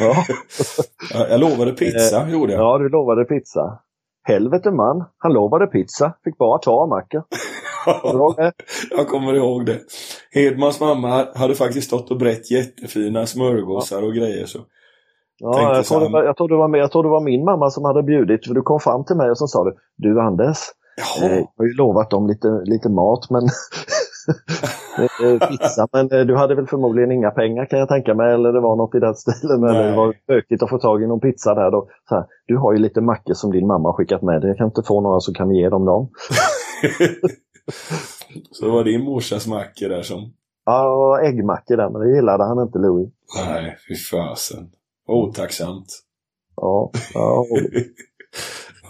Ja, 0.01 0.25
Ja, 1.15 1.29
Jag 1.29 1.41
lovade 1.41 1.73
pizza, 1.73 2.29
gjorde 2.29 2.53
jag. 2.53 2.63
ja 2.63 2.79
du 2.79 2.89
lovade 2.89 3.25
pizza. 3.25 3.79
Helvete 4.25 4.71
man, 4.71 5.05
han 5.19 5.33
lovade 5.33 5.67
pizza, 5.67 6.13
fick 6.25 6.39
bara 6.39 6.59
ta 6.59 6.87
mackor. 6.87 7.23
Kommer 7.85 8.13
du 8.13 8.19
ihåg 8.19 8.37
det? 8.37 8.53
Jag 8.97 9.09
kommer 9.09 9.35
ihåg 9.35 9.67
det. 9.67 9.79
Hedmans 10.31 10.81
mamma 10.81 11.27
hade 11.35 11.55
faktiskt 11.55 11.87
stått 11.87 12.11
och 12.11 12.19
brett 12.19 12.51
jättefina 12.51 13.27
smörgåsar 13.27 14.03
och 14.03 14.15
grejer. 14.15 14.47
Så. 14.47 14.59
Ja, 15.39 15.77
jag, 15.77 15.85
tror 15.87 16.01
det 16.01 16.09
var, 16.09 16.25
jag, 16.25 16.37
tror 16.37 16.49
det 16.49 16.57
var, 16.57 16.77
jag 16.79 16.93
tror 16.93 17.03
det 17.03 17.09
var 17.09 17.21
min 17.21 17.45
mamma 17.45 17.71
som 17.71 17.85
hade 17.85 18.03
bjudit. 18.03 18.47
För 18.47 18.55
du 18.55 18.63
kom 18.63 18.81
fram 18.81 19.05
till 19.05 19.17
mig 19.17 19.31
och 19.31 19.39
så 19.39 19.47
sa 19.47 19.65
du, 19.65 19.77
du 19.97 20.21
Anders, 20.21 20.59
eh, 20.99 21.05
Jaha. 21.21 21.31
jag 21.31 21.47
har 21.57 21.65
ju 21.67 21.75
lovat 21.77 22.11
dem 22.11 22.27
lite, 22.27 22.49
lite 22.65 22.89
mat 22.89 23.31
men 23.31 23.43
eh, 23.43 23.51
pizza. 25.49 25.89
Men 25.93 26.12
eh, 26.12 26.20
du 26.20 26.37
hade 26.37 26.55
väl 26.55 26.66
förmodligen 26.66 27.12
inga 27.12 27.31
pengar 27.31 27.66
kan 27.66 27.79
jag 27.79 27.89
tänka 27.89 28.14
mig. 28.14 28.35
Eller 28.35 28.53
det 28.53 28.61
var 28.61 28.77
något 28.77 28.95
i 28.95 28.99
den 28.99 29.14
stilen. 29.25 29.64
Eller 29.64 29.83
det 29.83 29.89
Nej. 29.89 29.97
var 29.97 30.14
bökigt 30.27 30.62
att 30.62 30.70
få 30.70 30.79
tag 30.79 31.03
i 31.03 31.07
någon 31.07 31.20
pizza 31.20 31.55
där. 31.55 31.70
Då. 31.70 31.89
Så 32.09 32.14
här, 32.14 32.25
du 32.47 32.57
har 32.57 32.73
ju 32.73 32.79
lite 32.79 33.01
mackor 33.01 33.35
som 33.35 33.53
din 33.53 33.66
mamma 33.66 33.89
har 33.89 33.97
skickat 33.97 34.23
med 34.23 34.41
dig. 34.41 34.49
Jag 34.49 34.59
kan 34.59 34.66
inte 34.66 34.83
få 34.83 35.01
några 35.01 35.20
så 35.20 35.33
kan 35.33 35.49
vi 35.49 35.57
ge 35.57 35.68
dem 35.68 35.85
dem. 35.85 36.11
så 38.51 38.64
det 38.64 38.70
var 38.70 38.85
din 38.85 39.05
morsas 39.05 39.47
mackor 39.47 39.89
där 39.89 40.03
som... 40.03 40.33
Ja, 40.64 41.20
äggmackor 41.23 41.77
där, 41.77 41.91
men 41.91 42.01
det 42.01 42.16
gillade 42.16 42.45
han 42.45 42.62
inte 42.62 42.79
Louis. 42.79 43.09
Nej, 43.47 43.77
fy 43.89 43.95
fasen. 43.95 44.70
Otacksamt. 45.09 45.87
Ja, 46.57 46.91
ja, 47.14 47.45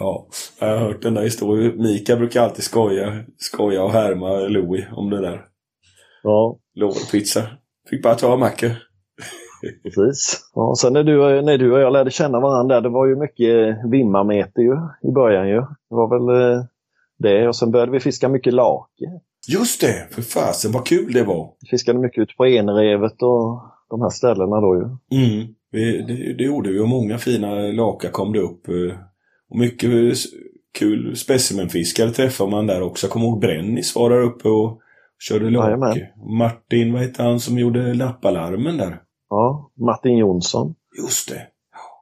Ja, 0.03 0.27
jag 0.59 0.67
har 0.67 0.77
hört 0.77 1.01
den 1.01 1.13
där 1.13 1.23
historien. 1.23 1.77
Mika 1.77 2.15
brukar 2.15 2.41
alltid 2.41 2.63
skoja, 2.63 3.23
skoja 3.37 3.83
och 3.83 3.91
härma 3.91 4.29
Louis 4.37 4.85
om 4.91 5.09
det 5.09 5.21
där. 5.21 5.45
ja 6.23 6.57
Lovade 6.75 7.05
pizza. 7.11 7.41
Fick 7.89 8.03
bara 8.03 8.15
ta 8.15 8.37
mackor. 8.37 8.71
precis. 9.83 10.51
Ja, 10.55 10.75
sen 10.77 10.93
när 10.93 11.03
du, 11.03 11.41
när 11.41 11.57
du 11.57 11.73
och 11.73 11.79
jag 11.79 11.93
lärde 11.93 12.11
känna 12.11 12.39
varandra, 12.39 12.81
det 12.81 12.89
var 12.89 13.07
ju 13.07 13.15
mycket 13.15 13.77
vimmarmeter 13.91 14.61
ju, 14.61 14.73
i 15.09 15.11
början 15.11 15.49
ju. 15.49 15.59
Det 15.59 15.95
var 15.95 16.09
väl 16.09 16.41
eh, 16.41 16.63
det. 17.19 17.47
Och 17.47 17.55
sen 17.55 17.71
började 17.71 17.91
vi 17.91 17.99
fiska 17.99 18.29
mycket 18.29 18.53
lake. 18.53 19.05
Just 19.47 19.81
det! 19.81 20.07
För 20.11 20.21
fasen 20.21 20.71
vad 20.71 20.85
kul 20.85 21.13
det 21.13 21.23
var. 21.23 21.49
Vi 21.61 21.67
fiskade 21.67 21.99
mycket 21.99 22.21
ute 22.21 22.33
på 22.37 22.45
Enrevet 22.45 23.21
och 23.21 23.61
de 23.89 24.01
här 24.01 24.09
ställena 24.09 24.61
då 24.61 24.75
ju. 24.75 24.83
Mm. 25.19 25.47
Vi, 25.71 26.01
det, 26.01 26.33
det 26.33 26.43
gjorde 26.43 26.69
vi 26.69 26.79
och 26.79 26.89
många 26.89 27.17
fina 27.17 27.55
laka 27.55 28.09
kom 28.09 28.33
det 28.33 28.39
upp. 28.39 28.67
Och 29.53 29.59
mycket 29.59 30.15
kul 30.79 31.15
specimenfiskare 31.15 32.09
träffade 32.09 32.51
man 32.51 32.67
där 32.67 32.81
också. 32.81 33.05
Jag 33.07 33.11
kommer 33.11 33.25
ihåg 33.25 33.39
Brennis 33.39 33.95
var 33.95 34.09
där 34.09 34.21
uppe 34.21 34.49
och 34.49 34.79
körde 35.19 35.49
lake. 35.49 36.09
Martin, 36.39 36.93
vad 36.93 37.01
hette 37.01 37.23
han 37.23 37.39
som 37.39 37.57
gjorde 37.57 37.93
lappalarmen 37.93 38.77
där? 38.77 39.01
Ja, 39.29 39.71
Martin 39.75 40.17
Jonsson. 40.17 40.75
Just 41.03 41.29
det. 41.29 41.41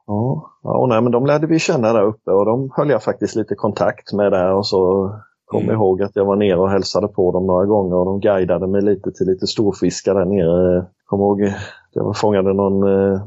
Ja, 0.06 0.50
ja 0.62 0.78
och 0.78 0.88
nej, 0.88 1.02
men 1.02 1.12
de 1.12 1.26
lärde 1.26 1.46
vi 1.46 1.58
känna 1.58 1.92
där 1.92 2.02
uppe 2.02 2.30
och 2.30 2.46
de 2.46 2.70
höll 2.76 2.90
jag 2.90 3.02
faktiskt 3.02 3.36
lite 3.36 3.54
kontakt 3.54 4.12
med 4.12 4.32
där 4.32 4.52
och 4.54 4.66
så 4.66 5.10
kom 5.44 5.62
Mm. 5.62 5.74
ihåg 5.74 6.02
att 6.02 6.16
jag 6.16 6.24
var 6.24 6.36
nere 6.36 6.58
och 6.58 6.70
hälsade 6.70 7.08
på 7.08 7.32
dem 7.32 7.46
några 7.46 7.66
gånger 7.66 7.96
och 7.96 8.04
de 8.04 8.20
guidade 8.20 8.66
mig 8.66 8.82
lite 8.82 9.12
till 9.12 9.26
lite 9.26 9.46
storfiskar 9.46 10.14
där 10.14 10.24
nere. 10.24 10.86
Kom 11.04 11.20
ihåg, 11.20 11.42
att 11.42 11.52
jag 11.92 12.16
fångade 12.16 12.52
någon 12.54 12.82
eh, 13.12 13.20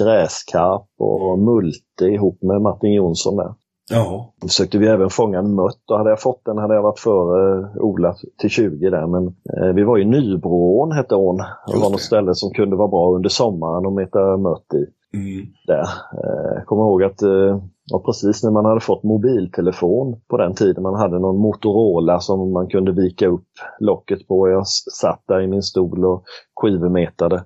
gräskarp 0.00 0.86
och 0.98 1.38
multe 1.38 2.04
ihop 2.04 2.42
med 2.42 2.60
Martin 2.60 2.92
Jonsson 2.92 3.36
där. 3.36 3.54
Ja. 3.90 4.32
Då 4.40 4.48
försökte 4.48 4.78
vi 4.78 4.86
även 4.86 5.10
fånga 5.10 5.38
en 5.38 5.54
mött 5.54 5.90
och 5.90 5.98
hade 5.98 6.10
jag 6.10 6.20
fått 6.20 6.44
den 6.44 6.58
hade 6.58 6.74
jag 6.74 6.82
varit 6.82 6.98
före 6.98 7.60
eh, 7.60 7.76
Ola 7.76 8.14
till 8.40 8.50
20 8.50 8.90
där. 8.90 9.06
Men 9.06 9.26
eh, 9.26 9.74
vi 9.74 9.82
var 9.84 9.98
i 9.98 10.04
Nybroån 10.04 10.92
hette 10.92 11.14
ån. 11.14 11.36
Det 11.66 11.78
var 11.80 11.90
något 11.90 12.00
ställe 12.00 12.34
som 12.34 12.50
kunde 12.50 12.76
vara 12.76 12.88
bra 12.88 13.14
under 13.14 13.28
sommaren 13.28 13.86
att 13.86 13.92
meta 13.92 14.36
mött 14.36 14.74
i 14.74 14.86
Mm. 15.14 15.46
där. 15.66 15.80
Eh, 16.24 16.54
Jag 16.56 16.66
kommer 16.66 16.82
ihåg 16.82 17.02
att 17.02 17.22
eh, 17.22 17.58
ja, 17.90 18.02
precis 18.06 18.42
när 18.44 18.50
man 18.50 18.64
hade 18.64 18.80
fått 18.80 19.02
mobiltelefon 19.02 20.20
på 20.30 20.36
den 20.36 20.54
tiden, 20.54 20.82
man 20.82 20.94
hade 21.00 21.18
någon 21.18 21.36
Motorola 21.38 22.20
som 22.20 22.52
man 22.52 22.68
kunde 22.68 22.92
vika 22.92 23.26
upp 23.28 23.46
locket 23.80 24.28
på. 24.28 24.48
Jag 24.48 24.66
satt 25.00 25.22
där 25.28 25.40
i 25.40 25.46
min 25.46 25.62
stol 25.62 26.04
och 26.04 26.24
skivmetade. 26.60 27.36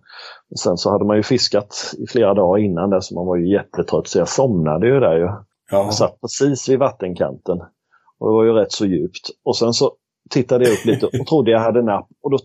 Och 0.50 0.58
sen 0.58 0.76
så 0.76 0.90
hade 0.90 1.04
man 1.04 1.16
ju 1.16 1.22
fiskat 1.22 1.74
i 1.98 2.06
flera 2.06 2.34
dagar 2.34 2.58
innan 2.62 2.90
där 2.90 3.00
så 3.00 3.14
man 3.14 3.26
var 3.26 3.36
ju 3.36 3.52
jättetrött 3.52 4.08
så 4.08 4.18
jag 4.18 4.28
somnade 4.28 4.86
ju 4.86 5.00
där 5.00 5.16
ju. 5.16 5.28
Ja. 5.70 5.84
Jag 5.84 5.94
satt 5.94 6.20
precis 6.20 6.68
vid 6.68 6.78
vattenkanten 6.78 7.58
Och 8.18 8.28
det 8.28 8.32
var 8.32 8.44
ju 8.44 8.52
rätt 8.52 8.72
så 8.72 8.86
djupt. 8.86 9.30
Och 9.44 9.56
sen 9.56 9.72
så 9.72 9.92
tittade 10.30 10.64
jag 10.64 10.72
upp 10.72 10.84
lite 10.84 11.06
och 11.06 11.26
trodde 11.26 11.50
jag 11.50 11.60
hade 11.60 11.82
napp. 11.82 12.08
Och 12.22 12.30
då 12.30 12.38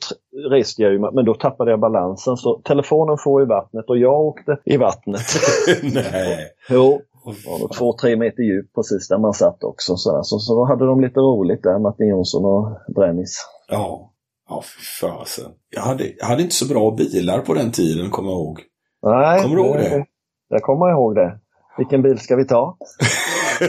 reste 0.50 0.82
jag 0.82 0.92
ju, 0.92 1.00
men 1.00 1.26
då 1.26 1.34
tappade 1.34 1.72
jag 1.72 1.80
balansen. 1.80 2.38
Så 2.38 2.62
telefonen 2.64 3.18
får 3.18 3.42
i 3.42 3.46
vattnet 3.46 3.90
och 3.90 3.98
jag 3.98 4.22
åkte 4.22 4.58
i 4.66 4.78
vattnet. 4.78 5.26
Nej. 5.84 6.48
Jo, 6.70 7.02
det 7.26 7.62
var 7.62 7.74
två, 7.78 7.94
tre 8.02 8.16
meter 8.16 8.44
djup 8.44 8.74
precis 8.76 9.08
där 9.08 9.18
man 9.18 9.34
satt 9.34 9.64
också. 9.64 9.98
Så, 9.98 10.24
så, 10.24 10.40
så 10.40 10.56
då 10.56 10.66
hade 10.66 10.86
de 10.86 11.02
lite 11.02 11.20
roligt 11.20 11.64
där, 11.64 11.80
Martin 11.80 12.08
Jonsson 12.08 12.46
och 12.46 12.94
Brännis. 12.96 13.46
Ja. 13.70 14.08
Ja, 14.50 14.62
fy 14.62 15.08
fasen. 15.08 15.52
Jag 15.76 15.82
hade, 15.82 16.04
jag 16.18 16.26
hade 16.26 16.42
inte 16.42 16.56
så 16.56 16.74
bra 16.74 16.92
bilar 16.92 17.40
på 17.40 17.54
den 17.54 17.72
tiden, 17.72 18.10
kommer 18.10 18.30
jag 18.30 18.40
ihåg. 18.40 18.60
Nej, 19.04 19.42
Kommer 19.42 19.56
du 19.56 19.62
ihåg 19.62 19.76
det? 19.78 20.06
Jag 20.50 20.62
kommer 20.62 20.92
ihåg 20.92 21.16
det. 21.16 21.40
Vilken 21.82 22.02
bil 22.02 22.20
ska 22.20 22.36
vi 22.36 22.46
ta? 22.46 22.78
ja, 23.60 23.68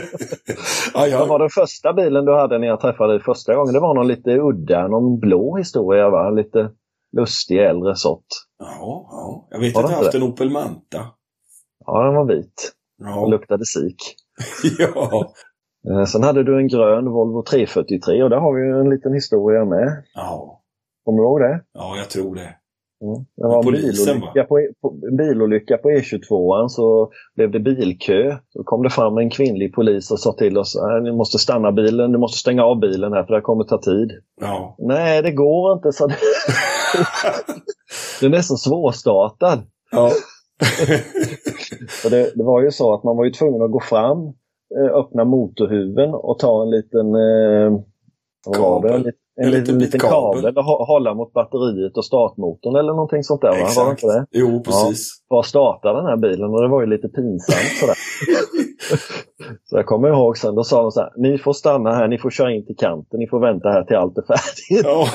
Vad 0.99 1.09
jag, 1.09 1.27
var 1.27 1.39
den 1.39 1.49
första 1.49 1.93
bilen 1.93 2.25
du 2.25 2.33
hade 2.35 2.57
när 2.59 2.67
jag 2.67 2.79
träffade 2.81 3.13
dig 3.13 3.21
första 3.23 3.55
gången? 3.55 3.73
Det 3.73 3.79
var 3.79 3.93
någon 3.93 4.07
lite 4.07 4.29
udda, 4.31 4.87
någon 4.87 5.19
blå 5.19 5.57
historia 5.57 6.09
va? 6.09 6.29
Lite 6.29 6.69
lustig 7.17 7.57
äldre 7.57 7.95
sort. 7.95 8.25
ja, 8.59 9.07
ja. 9.11 9.47
Jag 9.49 9.59
vet 9.59 9.75
Var 9.75 9.83
att 9.83 9.89
jag 9.91 9.97
haft 9.97 10.15
en 10.15 10.23
Opel 10.23 10.49
Manta. 10.49 11.05
Ja, 11.85 12.03
den 12.03 12.15
var 12.15 12.25
vit 12.25 12.71
Ja. 12.97 13.25
luktade 13.27 13.65
sik. 13.65 14.15
ja. 14.79 15.33
Eh, 15.89 16.05
Sen 16.05 16.23
hade 16.23 16.43
du 16.43 16.57
en 16.57 16.67
grön 16.67 17.05
Volvo 17.11 17.43
343 17.43 18.23
och 18.23 18.29
där 18.29 18.37
har 18.37 18.53
vi 18.53 18.79
en 18.79 18.89
liten 18.89 19.13
historia 19.13 19.65
med. 19.65 20.03
Ja. 20.13 20.61
Kommer 21.05 21.17
du 21.17 21.23
ihåg 21.23 21.39
det? 21.39 21.61
Ja, 21.73 21.97
jag 21.97 22.09
tror 22.09 22.35
det. 22.35 22.55
Mm. 23.03 23.25
Det 23.37 23.43
var 23.43 23.57
en 23.57 23.63
Polisen, 23.63 24.19
bilolycka 24.19 24.43
på, 24.43 24.59
E- 24.59 24.71
bilolycka 25.17 25.77
på 25.77 25.89
E22 25.89 26.67
så 26.67 27.09
blev 27.35 27.51
det 27.51 27.59
bilkö. 27.59 28.35
Så 28.49 28.63
kom 28.63 28.83
det 28.83 28.89
fram 28.89 29.17
en 29.17 29.29
kvinnlig 29.29 29.73
polis 29.73 30.11
och 30.11 30.19
sa 30.19 30.33
till 30.33 30.57
oss 30.57 30.75
att 30.77 31.03
ni 31.03 31.11
måste 31.11 31.37
stanna 31.37 31.71
bilen, 31.71 32.11
du 32.11 32.17
måste 32.17 32.37
stänga 32.37 32.63
av 32.65 32.79
bilen 32.79 33.13
här 33.13 33.23
för 33.23 33.27
det 33.27 33.35
här 33.37 33.41
kommer 33.41 33.63
ta 33.63 33.81
tid. 33.81 34.11
Ja. 34.41 34.75
Nej, 34.79 35.21
det 35.21 35.31
går 35.31 35.73
inte, 35.73 35.91
sa 35.91 36.07
det. 36.07 36.15
Den 38.21 38.33
är 38.33 38.41
så 38.41 38.55
svårstartad. 38.55 39.59
ja. 39.91 40.11
Det, 42.09 42.31
det 42.35 42.43
var 42.43 42.61
ju 42.61 42.71
så 42.71 42.93
att 42.93 43.03
man 43.03 43.17
var 43.17 43.25
ju 43.25 43.31
tvungen 43.31 43.61
att 43.61 43.71
gå 43.71 43.79
fram, 43.79 44.17
eh, 44.79 44.95
öppna 44.95 45.25
motorhuven 45.25 46.13
och 46.13 46.39
ta 46.39 46.63
en 46.63 46.69
liten, 46.69 47.07
eh, 47.15 47.71
det? 48.45 48.57
Kabel. 48.57 49.11
En, 49.41 49.47
en, 49.47 49.53
En 49.53 49.59
liten, 49.59 49.79
liten 49.79 49.99
kabel. 49.99 50.45
hå- 50.55 50.85
hålla 50.85 51.13
mot 51.13 51.33
batteriet 51.33 51.97
och 51.97 52.05
startmotorn 52.05 52.75
eller 52.75 52.93
någonting 52.93 53.23
sånt 53.23 53.41
där. 53.41 53.49
Va? 53.49 53.53
Var 53.55 53.59
det 53.59 53.69
Exakt. 53.69 54.03
inte 54.03 54.13
det? 54.13 54.25
Jo, 54.31 54.63
precis. 54.63 55.09
För 55.29 55.39
att 55.39 55.45
starta 55.45 55.93
den 55.93 56.05
här 56.05 56.17
bilen 56.17 56.49
och 56.49 56.61
det 56.61 56.67
var 56.67 56.81
ju 56.81 56.87
lite 56.87 57.07
pinsamt 57.07 57.77
sådär. 57.79 57.95
så 59.63 59.77
jag 59.77 59.85
kommer 59.85 60.07
ihåg 60.09 60.37
sen, 60.37 60.55
då 60.55 60.63
sa 60.63 60.81
de 60.81 60.91
så 60.91 60.99
här, 60.99 61.11
ni 61.17 61.37
får 61.37 61.53
stanna 61.53 61.95
här, 61.95 62.07
ni 62.07 62.17
får 62.17 62.29
köra 62.29 62.51
in 62.51 62.65
till 62.65 62.75
kanten, 62.77 63.19
ni 63.19 63.27
får 63.27 63.39
vänta 63.39 63.69
här 63.69 63.83
till 63.83 63.95
allt 63.95 64.17
är 64.17 64.21
färdigt. 64.27 64.85
Ja. 64.85 65.07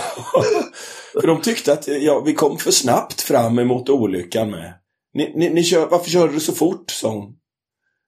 för 1.20 1.26
de 1.26 1.40
tyckte 1.40 1.72
att 1.72 1.88
ja, 1.88 2.22
vi 2.26 2.34
kom 2.34 2.56
för 2.56 2.70
snabbt 2.70 3.20
fram 3.20 3.58
emot 3.58 3.88
olyckan 3.88 4.50
med. 4.50 4.74
Ni, 5.14 5.32
ni, 5.36 5.50
ni 5.50 5.62
kör, 5.62 5.86
varför 5.90 6.10
körde 6.10 6.32
du 6.32 6.40
så 6.40 6.52
fort? 6.52 6.90
sa 6.90 7.08
hon. 7.10 7.34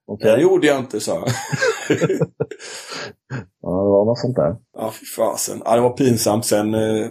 Okej. 0.07 0.31
Det 0.35 0.41
gjorde 0.41 0.67
jag 0.67 0.79
inte, 0.79 0.99
sa. 0.99 1.13
Ja, 3.61 3.69
det 3.69 3.89
var 3.91 4.05
något 4.05 4.19
sånt 4.19 4.35
där. 4.35 4.55
Ja, 4.77 4.91
fy 4.99 5.05
fasen. 5.05 5.61
Ja, 5.65 5.75
det 5.75 5.81
var 5.81 5.89
pinsamt. 5.97 6.45
Sen 6.45 6.73
eh, 6.73 6.79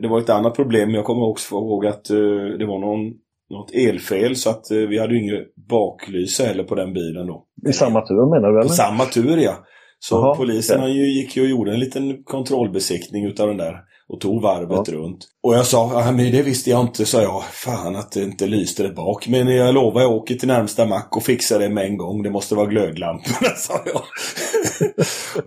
det 0.00 0.08
var- 0.08 0.20
ett 0.20 0.30
annat 0.30 0.54
problem. 0.54 0.90
Jag 0.94 1.04
kommer 1.04 1.26
också 1.28 1.54
ihåg 1.54 1.86
att 1.86 2.10
eh, 2.10 2.16
det 2.58 2.66
var 2.66 2.78
någon, 2.80 3.12
något 3.50 3.70
elfel 3.74 4.36
så 4.36 4.50
att 4.50 4.70
eh, 4.70 4.76
vi 4.78 4.98
hade 4.98 5.14
ju 5.14 5.22
inget 5.22 5.54
baklyse 5.68 6.44
heller 6.44 6.64
på 6.64 6.74
den 6.74 6.92
bilen 6.92 7.26
då. 7.26 7.44
I 7.68 7.72
samma 7.72 8.00
tur 8.06 8.30
menar 8.30 8.48
du 8.48 8.54
På 8.54 8.60
eller? 8.60 8.68
samma 8.68 9.04
tur 9.04 9.36
ja. 9.36 9.54
Så 9.98 10.14
Jaha, 10.16 10.34
polisen 10.36 10.80
han 10.80 10.92
ju, 10.92 11.12
gick 11.12 11.36
ju 11.36 11.42
och 11.42 11.48
gjorde 11.48 11.72
en 11.72 11.80
liten 11.80 12.22
kontrollbesiktning 12.24 13.26
utav 13.26 13.48
den 13.48 13.56
där. 13.56 13.74
Och 14.12 14.20
tog 14.20 14.42
varvet 14.42 14.88
runt. 14.88 15.28
Och 15.42 15.54
jag 15.54 15.66
sa, 15.66 15.90
ja, 16.04 16.12
men 16.12 16.32
det 16.32 16.42
visste 16.42 16.70
jag 16.70 16.80
inte, 16.80 17.06
sa 17.06 17.22
jag. 17.22 17.44
Fan 17.44 17.96
att 17.96 18.12
det 18.12 18.22
inte 18.22 18.46
lyste 18.46 18.82
där 18.82 18.94
bak. 18.94 19.28
Men 19.28 19.48
jag 19.48 19.74
lovar, 19.74 20.00
jag 20.00 20.12
åker 20.12 20.34
till 20.34 20.48
närmsta 20.48 20.86
mack 20.86 21.16
och 21.16 21.22
fixar 21.22 21.58
det 21.58 21.68
med 21.68 21.84
en 21.84 21.96
gång. 21.96 22.22
Det 22.22 22.30
måste 22.30 22.54
vara 22.54 22.66
glödlamporna, 22.66 23.50
sa 23.56 23.74
jag. 23.84 24.02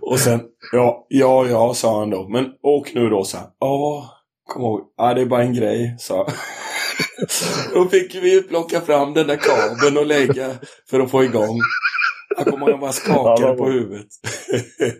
och 0.00 0.18
sen, 0.18 0.40
ja, 0.72 1.06
ja, 1.08 1.46
ja, 1.46 1.74
sa 1.74 1.98
han 1.98 2.10
då. 2.10 2.28
Men 2.28 2.44
åk 2.62 2.94
nu 2.94 3.08
då, 3.08 3.24
sa 3.24 3.38
han. 3.38 3.46
Ja, 3.58 4.10
kom 4.46 4.62
ihåg. 4.62 4.80
Ja, 4.96 5.14
det 5.14 5.20
är 5.20 5.26
bara 5.26 5.42
en 5.42 5.54
grej, 5.54 5.96
sa. 5.98 6.26
Då 7.74 7.84
fick 7.84 8.14
vi 8.14 8.42
plocka 8.42 8.80
fram 8.80 9.14
den 9.14 9.26
där 9.26 9.36
kabeln 9.36 9.98
och 9.98 10.06
lägga 10.06 10.50
för 10.90 11.00
att 11.00 11.10
få 11.10 11.24
igång. 11.24 11.58
Jag 12.36 12.46
kommer 12.46 12.60
ihåg 12.66 12.70
jag 12.70 12.80
bara 12.80 12.92
skakade 12.92 13.48
Ja, 13.48 13.54
på 13.54 13.66
huvudet. 13.66 14.06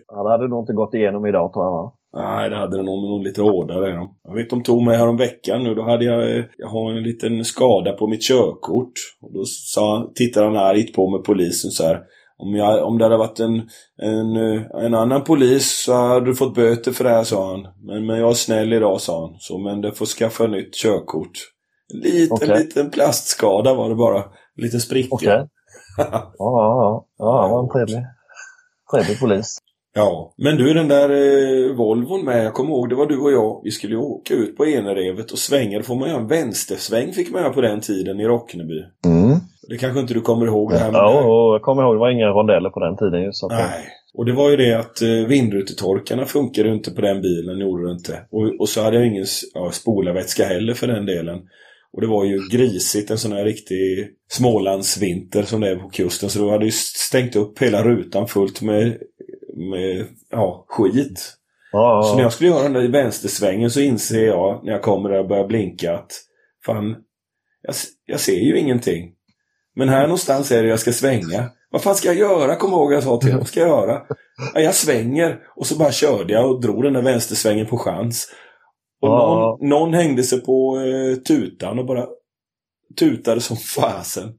Ja, 0.07 0.23
det 0.23 0.29
hade 0.29 0.47
nog 0.47 0.63
inte 0.63 0.73
gått 0.73 0.93
igenom 0.93 1.25
idag 1.25 1.53
tror 1.53 1.65
jag 1.65 1.71
va? 1.71 1.93
Nej, 2.13 2.49
det 2.49 2.55
hade 2.55 2.77
det 2.77 2.83
nog, 2.83 3.03
nog 3.03 3.23
lite 3.23 3.41
hårdare. 3.41 3.89
Ja. 3.89 4.15
Jag 4.23 4.35
vet 4.35 4.49
de 4.49 4.63
tog 4.63 4.83
mig 4.83 5.15
veckan 5.17 5.63
nu. 5.63 5.75
Då 5.75 5.83
hade 5.83 6.05
jag, 6.05 6.45
jag 6.57 6.67
har 6.67 6.91
en 6.91 7.03
liten 7.03 7.45
skada 7.45 7.93
på 7.93 8.07
mitt 8.07 8.27
körkort. 8.27 8.93
Och 9.21 9.33
då 9.33 9.45
sa, 9.45 10.11
tittade 10.15 10.45
han 10.45 10.57
argt 10.57 10.93
på 10.93 11.09
mig, 11.09 11.23
polisen, 11.23 11.71
så 11.71 11.83
här. 11.83 12.01
Om, 12.39 12.55
jag, 12.55 12.85
om 12.85 12.97
det 12.97 13.05
hade 13.05 13.17
varit 13.17 13.39
en, 13.39 13.69
en, 14.01 14.35
en 14.83 14.93
annan 14.93 15.23
polis 15.23 15.83
så 15.85 15.93
hade 15.93 16.25
du 16.25 16.35
fått 16.35 16.55
böter 16.55 16.91
för 16.91 17.03
det 17.03 17.09
här, 17.09 17.23
sa 17.23 17.51
han. 17.51 17.67
Men, 17.85 18.05
men 18.05 18.19
jag 18.19 18.29
är 18.29 18.33
snäll 18.33 18.73
idag, 18.73 19.01
sa 19.01 19.21
han. 19.21 19.35
Så, 19.39 19.57
men 19.57 19.81
du 19.81 19.91
får 19.91 20.05
skaffa 20.05 20.47
nytt 20.47 20.75
körkort. 20.75 21.31
En 21.93 21.99
liten, 21.99 22.35
Okej. 22.35 22.59
liten 22.59 22.89
plastskada 22.91 23.73
var 23.73 23.89
det 23.89 23.95
bara. 23.95 24.19
En 24.19 24.63
liten 24.63 24.79
spricka. 24.79 25.15
Okej. 25.15 25.47
Ja, 25.97 26.33
ja, 26.37 26.37
ja. 26.37 27.05
Ja, 27.17 27.41
han 27.41 27.51
var 27.51 27.63
en 27.63 27.69
trevlig, 27.69 28.05
trevlig 28.91 29.19
polis. 29.19 29.57
Ja, 29.97 30.33
men 30.37 30.57
du 30.57 30.73
den 30.73 30.87
där 30.87 31.09
eh, 31.09 31.75
Volvon 31.75 32.25
med, 32.25 32.45
jag 32.45 32.53
kommer 32.53 32.71
ihåg 32.71 32.89
det 32.89 32.95
var 32.95 33.05
du 33.05 33.17
och 33.17 33.31
jag, 33.31 33.61
vi 33.63 33.71
skulle 33.71 33.93
ju 33.93 33.99
åka 33.99 34.33
ut 34.33 34.57
på 34.57 34.65
Enerevet 34.65 35.31
och 35.31 35.37
svänga, 35.37 35.77
då 35.77 35.83
får 35.83 35.95
man 35.95 36.09
göra 36.09 36.19
en 36.19 36.27
vänstersväng 36.27 37.13
fick 37.13 37.31
man 37.31 37.41
göra 37.41 37.53
på 37.53 37.61
den 37.61 37.81
tiden 37.81 38.19
i 38.19 38.25
Rockneby. 38.25 38.83
Mm. 39.05 39.39
Det 39.69 39.77
kanske 39.77 39.99
inte 39.99 40.13
du 40.13 40.21
kommer 40.21 40.45
ihåg 40.45 40.71
det 40.71 40.77
här 40.77 40.91
med 40.91 40.99
Ja, 40.99 41.21
och 41.21 41.53
jag 41.53 41.61
kommer 41.61 41.83
ihåg 41.83 41.95
det 41.95 41.99
var 41.99 42.09
inga 42.09 42.27
rondeller 42.27 42.69
på 42.69 42.79
den 42.79 42.97
tiden. 42.97 43.23
Just, 43.23 43.43
att, 43.43 43.51
Nej. 43.51 43.87
Och 44.13 44.25
det 44.25 44.33
var 44.33 44.49
ju 44.49 44.57
det 44.57 44.73
att 44.73 45.01
eh, 45.01 45.27
vindrutetorkarna 45.27 46.25
funkade 46.25 46.73
inte 46.73 46.91
på 46.91 47.01
den 47.01 47.21
bilen, 47.21 47.59
gjorde 47.59 47.87
det 47.87 47.91
inte. 47.91 48.19
Och, 48.31 48.59
och 48.59 48.69
så 48.69 48.81
hade 48.81 48.97
jag 48.97 49.07
ingen 49.07 49.25
ja, 49.53 49.71
spolarvätska 49.71 50.45
heller 50.45 50.73
för 50.73 50.87
den 50.87 51.05
delen. 51.05 51.39
Och 51.93 52.01
det 52.01 52.07
var 52.07 52.25
ju 52.25 52.39
grisigt, 52.51 53.11
en 53.11 53.17
sån 53.17 53.31
här 53.31 53.43
riktig 53.43 54.07
Smålandsvinter 54.29 55.43
som 55.43 55.61
det 55.61 55.69
är 55.69 55.75
på 55.75 55.89
kusten. 55.89 56.29
Så 56.29 56.39
då 56.39 56.51
hade 56.51 56.65
ju 56.65 56.71
stängt 56.71 57.35
upp 57.35 57.59
hela 57.59 57.83
rutan 57.83 58.27
fullt 58.27 58.61
med, 58.61 58.97
med 59.57 60.05
ja, 60.29 60.65
skit. 60.67 61.33
ja, 61.71 62.01
Så 62.05 62.11
när 62.11 62.19
ja, 62.19 62.23
jag 62.25 62.33
skulle 62.33 62.49
göra 62.49 62.63
den 62.63 62.73
där 62.73 62.87
vänstersvängen 62.87 63.71
så 63.71 63.79
inser 63.79 64.25
jag 64.25 64.65
när 64.65 64.71
jag 64.71 64.81
kommer 64.81 65.09
där 65.09 65.19
och 65.19 65.27
börjar 65.27 65.47
blinka 65.47 65.95
att 65.95 66.11
fan, 66.65 66.95
jag, 67.61 67.75
jag 68.05 68.19
ser 68.19 68.37
ju 68.39 68.59
ingenting. 68.59 69.11
Men 69.75 69.89
här 69.89 70.01
någonstans 70.03 70.51
är 70.51 70.63
det 70.63 70.69
jag 70.69 70.79
ska 70.79 70.91
svänga. 70.93 71.49
Vad 71.71 71.81
fan 71.81 71.95
ska 71.95 72.07
jag 72.07 72.17
göra? 72.17 72.55
Kom 72.55 72.71
ihåg 72.71 72.93
jag 72.93 73.03
sa 73.03 73.17
till 73.17 73.29
honom. 73.29 73.39
Vad 73.39 73.47
ska 73.47 73.59
jag 73.59 73.69
göra? 73.69 74.01
Ja, 74.53 74.61
jag 74.61 74.75
svänger. 74.75 75.39
Och 75.55 75.67
så 75.67 75.77
bara 75.77 75.91
körde 75.91 76.33
jag 76.33 76.51
och 76.51 76.61
drog 76.61 76.83
den 76.83 76.93
där 76.93 77.01
vänstersvängen 77.01 77.65
på 77.65 77.77
chans. 77.77 78.27
Och 79.01 79.07
Ja. 79.09 79.57
någon, 79.59 79.69
någon 79.69 79.93
hängde 79.93 80.23
sig 80.23 80.41
på 80.41 80.79
eh, 80.79 81.15
tutan 81.15 81.79
och 81.79 81.85
bara 81.85 82.05
tutade 82.99 83.41
som 83.41 83.57
fasen. 83.57 84.33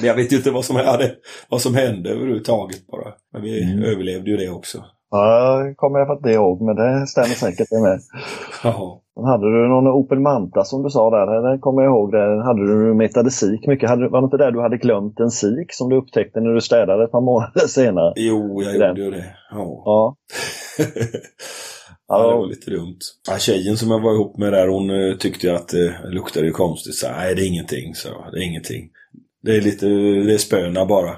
Men 0.00 0.08
jag 0.08 0.14
vet 0.14 0.32
ju 0.32 0.36
inte 0.36 0.50
vad 0.50 0.64
som, 0.64 0.76
hade, 0.76 1.10
vad 1.48 1.60
som 1.60 1.74
hände 1.74 2.10
överhuvudtaget 2.10 2.86
bara. 2.86 3.12
Men 3.32 3.42
vi 3.42 3.62
Mm. 3.62 3.84
överlevde 3.84 4.30
ju 4.30 4.36
det 4.36 4.48
också. 4.50 4.78
ja, 5.10 5.56
det 5.64 5.74
kommer 5.74 5.98
jag 5.98 6.08
faktiskt 6.08 6.34
ihåg, 6.34 6.62
men 6.62 6.76
det 6.76 7.06
stämmer 7.06 7.28
säkert 7.34 7.68
det 7.70 7.80
med. 7.80 8.00
Ja. 8.64 9.02
Hade 9.24 9.44
du 9.46 9.68
någon 9.68 9.86
Opel 9.86 10.20
Manta 10.20 10.64
som 10.64 10.82
du 10.82 10.90
sa 10.90 11.10
där, 11.10 11.52
det 11.52 11.58
kommer 11.58 11.82
jag 11.82 11.90
ihåg. 11.90 12.12
Där 12.12 12.44
hade 12.44 12.66
du 12.66 12.94
metade 12.94 13.30
sik 13.30 13.66
mycket. 13.66 13.88
Hade, 13.90 14.08
var 14.08 14.20
det 14.20 14.24
inte 14.24 14.36
där 14.36 14.50
du 14.50 14.60
hade 14.60 14.76
glömt 14.76 15.20
en 15.20 15.30
sik 15.30 15.72
som 15.72 15.88
du 15.88 15.96
upptäckte 15.96 16.40
när 16.40 16.50
du 16.54 16.60
städade 16.60 17.04
ett 17.04 17.10
par 17.12 17.20
månader 17.20 17.60
senare? 17.66 18.12
Jo, 18.16 18.62
jag 18.62 18.74
gjorde 18.88 19.02
ju 19.04 19.10
det. 19.10 19.24
Ja. 19.50 19.82
Ja. 19.84 20.16
ja, 22.08 22.28
det 22.30 22.34
var 22.36 22.46
lite 22.46 22.70
dumt. 22.70 22.98
Ja, 23.30 23.38
tjejen 23.38 23.76
som 23.76 23.90
jag 23.90 24.00
var 24.00 24.14
ihop 24.14 24.38
med 24.38 24.52
där, 24.52 24.68
hon 24.68 24.90
eh, 24.90 25.16
tyckte 25.16 25.54
att 25.54 25.68
det 25.68 25.94
luktade 26.10 26.46
ju 26.46 26.52
konstigt. 26.52 26.94
Så, 26.94 27.06
nej, 27.08 27.34
det 27.34 27.42
är 27.42 27.48
ingenting, 27.48 27.94
så 27.94 28.08
det 28.32 28.38
är 28.38 28.42
ingenting. 28.44 28.88
Det 29.42 29.56
är 29.56 29.60
lite, 29.60 29.86
det 30.26 30.34
är 30.34 30.38
spöna 30.38 30.86
bara. 30.86 31.16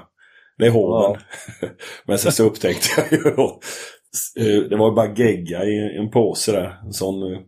Det 0.57 0.65
är 0.65 0.71
hoven. 0.71 1.21
Men 2.07 2.17
sen 2.17 2.31
så 2.31 2.43
upptäckte 2.45 2.87
jag 2.97 3.11
ju 3.11 3.31
då, 3.35 3.59
eh, 4.39 4.69
det 4.69 4.75
var 4.77 4.91
bara 4.95 5.13
gegga 5.15 5.63
i 5.63 5.97
en 5.97 6.11
påse 6.11 6.51
där. 6.51 6.79
En 6.85 6.93
sån 6.93 7.33
eh, 7.33 7.39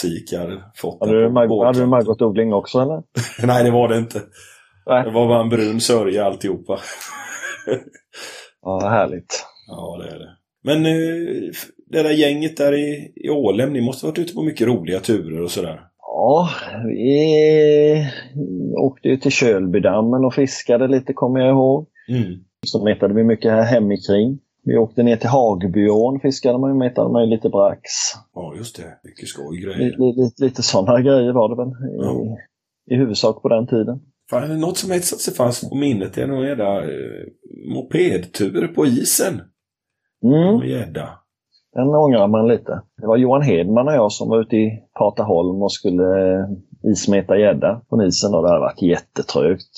sik 0.00 0.32
jag 0.32 0.40
hade 0.40 0.62
fått. 0.76 1.00
Hade 1.00 1.12
du, 1.22 1.28
Mar- 1.28 1.34
hade 1.34 1.44
du 1.44 1.48
båtkanten. 1.48 1.88
Margot 1.88 2.22
Odling 2.22 2.52
också 2.52 2.78
eller? 2.78 3.02
Nej, 3.46 3.64
det 3.64 3.70
var 3.70 3.88
det 3.88 3.98
inte. 3.98 4.22
Nej. 4.86 5.04
Det 5.04 5.10
var 5.10 5.28
bara 5.28 5.40
en 5.40 5.48
brun 5.48 5.80
sörja 5.80 6.24
alltihopa. 6.24 6.78
Ja, 8.62 8.88
härligt. 8.88 9.44
Ja, 9.66 10.00
det 10.02 10.10
är 10.14 10.18
det. 10.18 10.36
Men 10.64 10.86
eh, 10.86 11.52
det 11.90 12.02
där 12.02 12.10
gänget 12.10 12.56
där 12.56 12.72
i, 12.74 13.12
i 13.16 13.30
Ålem, 13.30 13.72
ni 13.72 13.80
måste 13.80 14.06
ha 14.06 14.10
varit 14.10 14.18
ute 14.18 14.34
på 14.34 14.42
mycket 14.42 14.66
roliga 14.66 15.00
turer 15.00 15.42
och 15.42 15.50
sådär. 15.50 15.80
Ja, 16.18 16.48
vi 16.86 18.06
åkte 18.76 19.08
ju 19.08 19.16
till 19.16 19.30
Kölbydammen 19.30 20.24
och 20.24 20.34
fiskade 20.34 20.88
lite 20.88 21.12
kommer 21.12 21.40
jag 21.40 21.50
ihåg. 21.50 21.86
Mm. 22.08 22.40
Så 22.66 22.84
metade 22.84 23.14
vi 23.14 23.24
mycket 23.24 23.50
här 23.50 23.62
hemikring. 23.62 24.38
Vi 24.64 24.76
åkte 24.76 25.02
ner 25.02 25.16
till 25.16 25.28
Hagbyån, 25.28 26.20
fiskade 26.20 26.58
man 26.58 26.70
ju, 26.70 26.76
metade 26.78 27.12
man 27.12 27.24
ju 27.24 27.30
lite 27.30 27.48
brax. 27.48 27.82
Ja, 28.34 28.54
just 28.56 28.76
det. 28.76 28.98
Mycket 29.04 29.28
skoj 29.28 29.60
grejer. 29.60 29.78
Lite, 29.78 30.20
lite, 30.20 30.44
lite 30.44 30.62
sådana 30.62 31.00
grejer 31.00 31.32
var 31.32 31.48
det 31.48 31.56
väl 31.56 31.90
i, 31.90 31.96
Ja. 31.96 32.36
i 32.90 32.96
huvudsak 32.96 33.42
på 33.42 33.48
den 33.48 33.66
tiden. 33.66 34.00
Fan, 34.30 34.60
något 34.60 34.76
som 34.76 34.92
etsat 34.92 35.18
sig 35.20 35.34
fast 35.34 35.70
på 35.70 35.76
minnet 35.76 36.18
är 36.18 36.26
nog 36.26 36.44
jävla 36.44 36.82
eh, 36.82 37.26
mopedtur 37.74 38.66
på 38.74 38.86
isen. 38.86 39.40
Mm. 40.24 40.58
Med 40.58 40.68
gädda. 40.68 41.08
Den 41.78 41.94
ångrar 41.94 42.28
man 42.28 42.48
lite. 42.48 42.80
Det 43.00 43.06
var 43.06 43.16
Johan 43.16 43.42
Hedman 43.42 43.88
och 43.88 43.94
jag 43.94 44.12
som 44.12 44.28
var 44.28 44.40
ute 44.40 44.56
i 44.56 44.82
Pataholm 44.98 45.62
och 45.62 45.72
skulle 45.72 46.02
eh, 46.04 46.46
ismeta 46.82 47.38
gädda 47.38 47.80
på 47.88 48.02
isen 48.02 48.34
och 48.34 48.42
det 48.42 48.48
hade 48.48 48.60
varit 48.60 48.82
jättetrögt. 48.82 49.76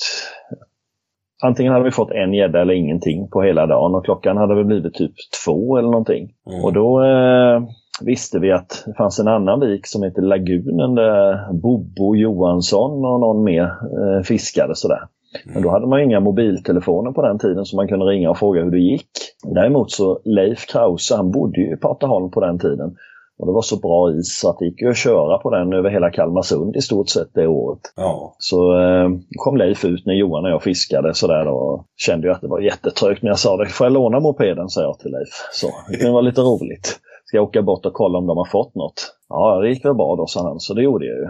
Antingen 1.43 1.73
hade 1.73 1.85
vi 1.85 1.91
fått 1.91 2.11
en 2.11 2.33
gädda 2.33 2.61
eller 2.61 2.73
ingenting 2.73 3.27
på 3.27 3.41
hela 3.41 3.65
dagen 3.67 3.95
och 3.95 4.05
klockan 4.05 4.37
hade 4.37 4.55
väl 4.55 4.65
blivit 4.65 4.93
typ 4.93 5.13
två 5.45 5.77
eller 5.77 5.89
någonting. 5.89 6.33
Mm. 6.51 6.63
Och 6.63 6.73
då 6.73 7.03
eh, 7.03 7.61
visste 8.05 8.39
vi 8.39 8.51
att 8.51 8.83
det 8.85 8.93
fanns 8.93 9.19
en 9.19 9.27
annan 9.27 9.59
vik 9.59 9.87
som 9.87 10.03
heter 10.03 10.21
Lagunen 10.21 10.95
där 10.95 11.53
Bobo 11.53 12.15
Johansson 12.15 13.05
och 13.05 13.19
någon 13.19 13.43
mer 13.43 13.63
eh, 13.63 14.23
fiskade 14.23 14.75
sådär. 14.75 15.01
Men 15.45 15.63
då 15.63 15.69
hade 15.69 15.87
man 15.87 16.01
inga 16.01 16.19
mobiltelefoner 16.19 17.11
på 17.11 17.21
den 17.21 17.39
tiden 17.39 17.65
så 17.65 17.75
man 17.75 17.87
kunde 17.87 18.05
ringa 18.05 18.29
och 18.29 18.37
fråga 18.37 18.63
hur 18.63 18.71
det 18.71 18.79
gick. 18.79 19.07
Däremot 19.43 19.91
så 19.91 20.21
Leif 20.25 20.65
Krause, 20.65 21.15
han 21.15 21.31
bodde 21.31 21.61
ju 21.61 21.73
i 21.73 21.77
Pataholm 21.77 22.31
på 22.31 22.39
den 22.39 22.59
tiden. 22.59 22.95
Och 23.39 23.47
det 23.47 23.53
var 23.53 23.61
så 23.61 23.79
bra 23.79 24.11
is 24.11 24.39
så 24.39 24.49
att 24.49 24.59
det 24.59 24.65
gick 24.65 24.83
att 24.83 24.97
köra 24.97 25.37
på 25.37 25.49
den 25.49 25.73
över 25.73 25.89
hela 25.89 26.11
Kalmarsund 26.11 26.75
i 26.75 26.81
stort 26.81 27.09
sett 27.09 27.33
det 27.33 27.47
året. 27.47 27.79
Ja. 27.95 28.35
Så 28.37 28.79
eh, 28.81 29.09
kom 29.37 29.57
Leif 29.57 29.85
ut 29.85 30.05
när 30.05 30.13
Johan 30.13 30.45
och 30.45 30.51
jag 30.51 30.63
fiskade 30.63 31.13
sådär 31.13 31.47
och 31.47 31.85
kände 31.97 32.27
ju 32.27 32.33
att 32.33 32.41
det 32.41 32.47
var 32.47 32.59
jättetrögt 32.59 33.23
när 33.23 33.29
jag 33.29 33.39
sa 33.39 33.57
det. 33.57 33.65
Får 33.65 33.85
jag 33.85 33.93
låna 33.93 34.19
mopeden? 34.19 34.69
sa 34.69 34.81
jag 34.81 34.99
till 34.99 35.11
Leif. 35.11 35.29
Så 35.51 35.67
det 36.05 36.11
var 36.11 36.21
lite 36.21 36.41
roligt. 36.41 36.99
Ska 37.25 37.37
jag 37.37 37.43
åka 37.43 37.61
bort 37.61 37.85
och 37.85 37.93
kolla 37.93 38.17
om 38.17 38.27
de 38.27 38.37
har 38.37 38.45
fått 38.45 38.75
något? 38.75 39.13
Ja, 39.29 39.59
det 39.61 39.69
gick 39.69 39.85
väl 39.85 39.93
bra 39.93 40.15
då, 40.15 40.27
sa 40.27 40.43
han. 40.43 40.59
Så 40.59 40.73
det 40.73 40.81
gjorde 40.81 41.05
jag 41.05 41.17
ju. 41.17 41.27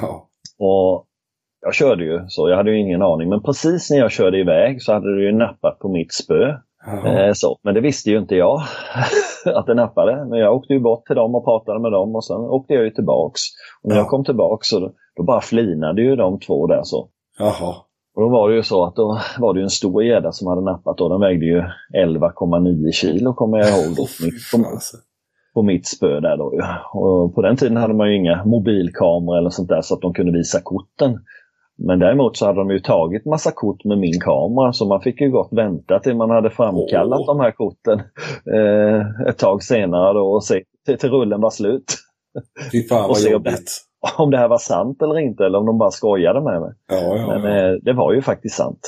ja. 0.00 0.26
Och 0.58 1.06
jag 1.64 1.74
körde 1.74 2.04
ju, 2.04 2.20
så 2.28 2.48
jag 2.48 2.56
hade 2.56 2.70
ju 2.70 2.80
ingen 2.80 3.02
aning. 3.02 3.28
Men 3.28 3.42
precis 3.42 3.90
när 3.90 3.98
jag 3.98 4.10
körde 4.10 4.38
iväg 4.38 4.82
så 4.82 4.92
hade 4.92 5.16
det 5.16 5.22
ju 5.22 5.32
nappat 5.32 5.78
på 5.78 5.88
mitt 5.88 6.12
spö. 6.14 6.48
Eh, 7.06 7.32
så. 7.34 7.58
Men 7.62 7.74
det 7.74 7.80
visste 7.80 8.10
ju 8.10 8.18
inte 8.18 8.34
jag 8.36 8.60
att 9.54 9.66
det 9.66 9.74
nappade. 9.74 10.26
Men 10.30 10.38
jag 10.38 10.54
åkte 10.54 10.72
ju 10.72 10.80
bort 10.80 11.06
till 11.06 11.16
dem 11.16 11.34
och 11.34 11.44
pratade 11.44 11.80
med 11.80 11.92
dem 11.92 12.14
och 12.16 12.24
sen 12.24 12.36
åkte 12.36 12.74
jag 12.74 12.84
ju 12.84 12.90
tillbaks. 12.90 13.40
Och 13.82 13.88
när 13.88 13.96
Ja. 13.96 14.00
jag 14.02 14.08
kom 14.08 14.24
tillbaks 14.24 14.68
så 14.68 14.92
då, 15.16 15.22
bara 15.22 15.40
flinade 15.40 16.02
ju 16.02 16.16
de 16.16 16.38
två 16.40 16.66
där 16.66 16.80
så. 16.82 17.08
Jaha. 17.38 17.74
Och 18.16 18.22
då 18.22 18.28
var 18.28 18.48
det 18.48 18.54
ju 18.56 18.62
så 18.62 18.84
att 18.84 18.96
då 18.96 19.18
var 19.38 19.54
det 19.54 19.60
ju 19.60 19.64
en 19.64 19.70
stor 19.70 20.02
gädda 20.04 20.32
som 20.32 20.48
hade 20.48 20.60
nappat 20.62 21.00
och 21.00 21.10
den 21.10 21.20
vägde 21.20 21.46
ju 21.46 21.62
11,9 21.96 22.90
kilo 22.92 23.34
kommer 23.34 23.58
jag 23.58 23.68
ihåg. 23.68 23.96
Då, 23.96 24.02
på, 24.52 24.64
på 25.54 25.62
mitt 25.62 25.86
spö 25.86 26.20
där 26.20 26.36
då. 26.36 26.52
Och 26.92 27.34
på 27.34 27.42
den 27.42 27.56
tiden 27.56 27.76
hade 27.76 27.94
man 27.94 28.08
ju 28.10 28.16
inga 28.16 28.44
mobilkameror 28.44 29.38
eller 29.38 29.50
sånt 29.50 29.68
där 29.68 29.80
så 29.82 29.94
att 29.94 30.00
de 30.00 30.14
kunde 30.14 30.32
visa 30.32 30.60
korten. 30.64 31.18
Men 31.78 31.98
däremot 31.98 32.36
så 32.36 32.46
hade 32.46 32.58
de 32.58 32.70
ju 32.70 32.78
tagit 32.80 33.24
massa 33.26 33.50
kort 33.54 33.84
med 33.84 33.98
min 33.98 34.20
kamera 34.20 34.72
så 34.72 34.88
man 34.88 35.00
fick 35.00 35.20
ju 35.20 35.30
gott 35.30 35.48
vänta 35.52 35.98
till 36.00 36.16
man 36.16 36.30
hade 36.30 36.50
framkallat 36.50 37.20
Åh. 37.20 37.26
de 37.26 37.40
här 37.40 37.50
korten 37.50 37.98
eh, 38.54 39.28
ett 39.28 39.38
tag 39.38 39.62
senare 39.62 40.12
då 40.12 40.20
och 40.26 40.44
se 40.44 40.62
till, 40.86 40.98
till 40.98 41.10
rullen 41.10 41.40
var 41.40 41.50
slut. 41.50 41.84
Fy 42.72 42.82
fan 42.88 43.02
vad 43.08 43.16
se 43.18 43.34
om 43.34 43.42
det- 43.42 43.50
jobbigt. 43.50 43.70
Om 44.18 44.30
det 44.30 44.38
här 44.38 44.48
var 44.48 44.58
sant 44.58 45.02
eller 45.02 45.18
inte 45.18 45.44
eller 45.44 45.58
om 45.58 45.66
de 45.66 45.78
bara 45.78 45.90
skojade 45.90 46.40
med 46.42 46.60
mig. 46.60 46.72
Ja, 46.88 47.16
ja, 47.16 47.26
Men 47.38 47.52
ja. 47.52 47.66
eh, 47.68 47.72
det 47.82 47.92
var 47.92 48.12
ju 48.14 48.22
faktiskt 48.22 48.56
sant. 48.56 48.80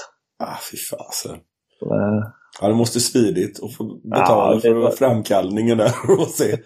Ah, 0.44 0.56
fy 0.70 0.76
fasen. 0.76 1.34
Eh, 1.82 2.30
Ja, 2.60 2.68
det 2.68 2.74
måste 2.74 3.00
svidigt 3.00 3.62
att 3.64 3.74
få 3.74 3.84
betala 4.04 4.54
Ja, 4.54 4.60
för 4.60 4.74
var- 4.74 4.90
framkallningen 4.90 5.78
där 5.78 5.92
och 6.20 6.26
se. 6.26 6.56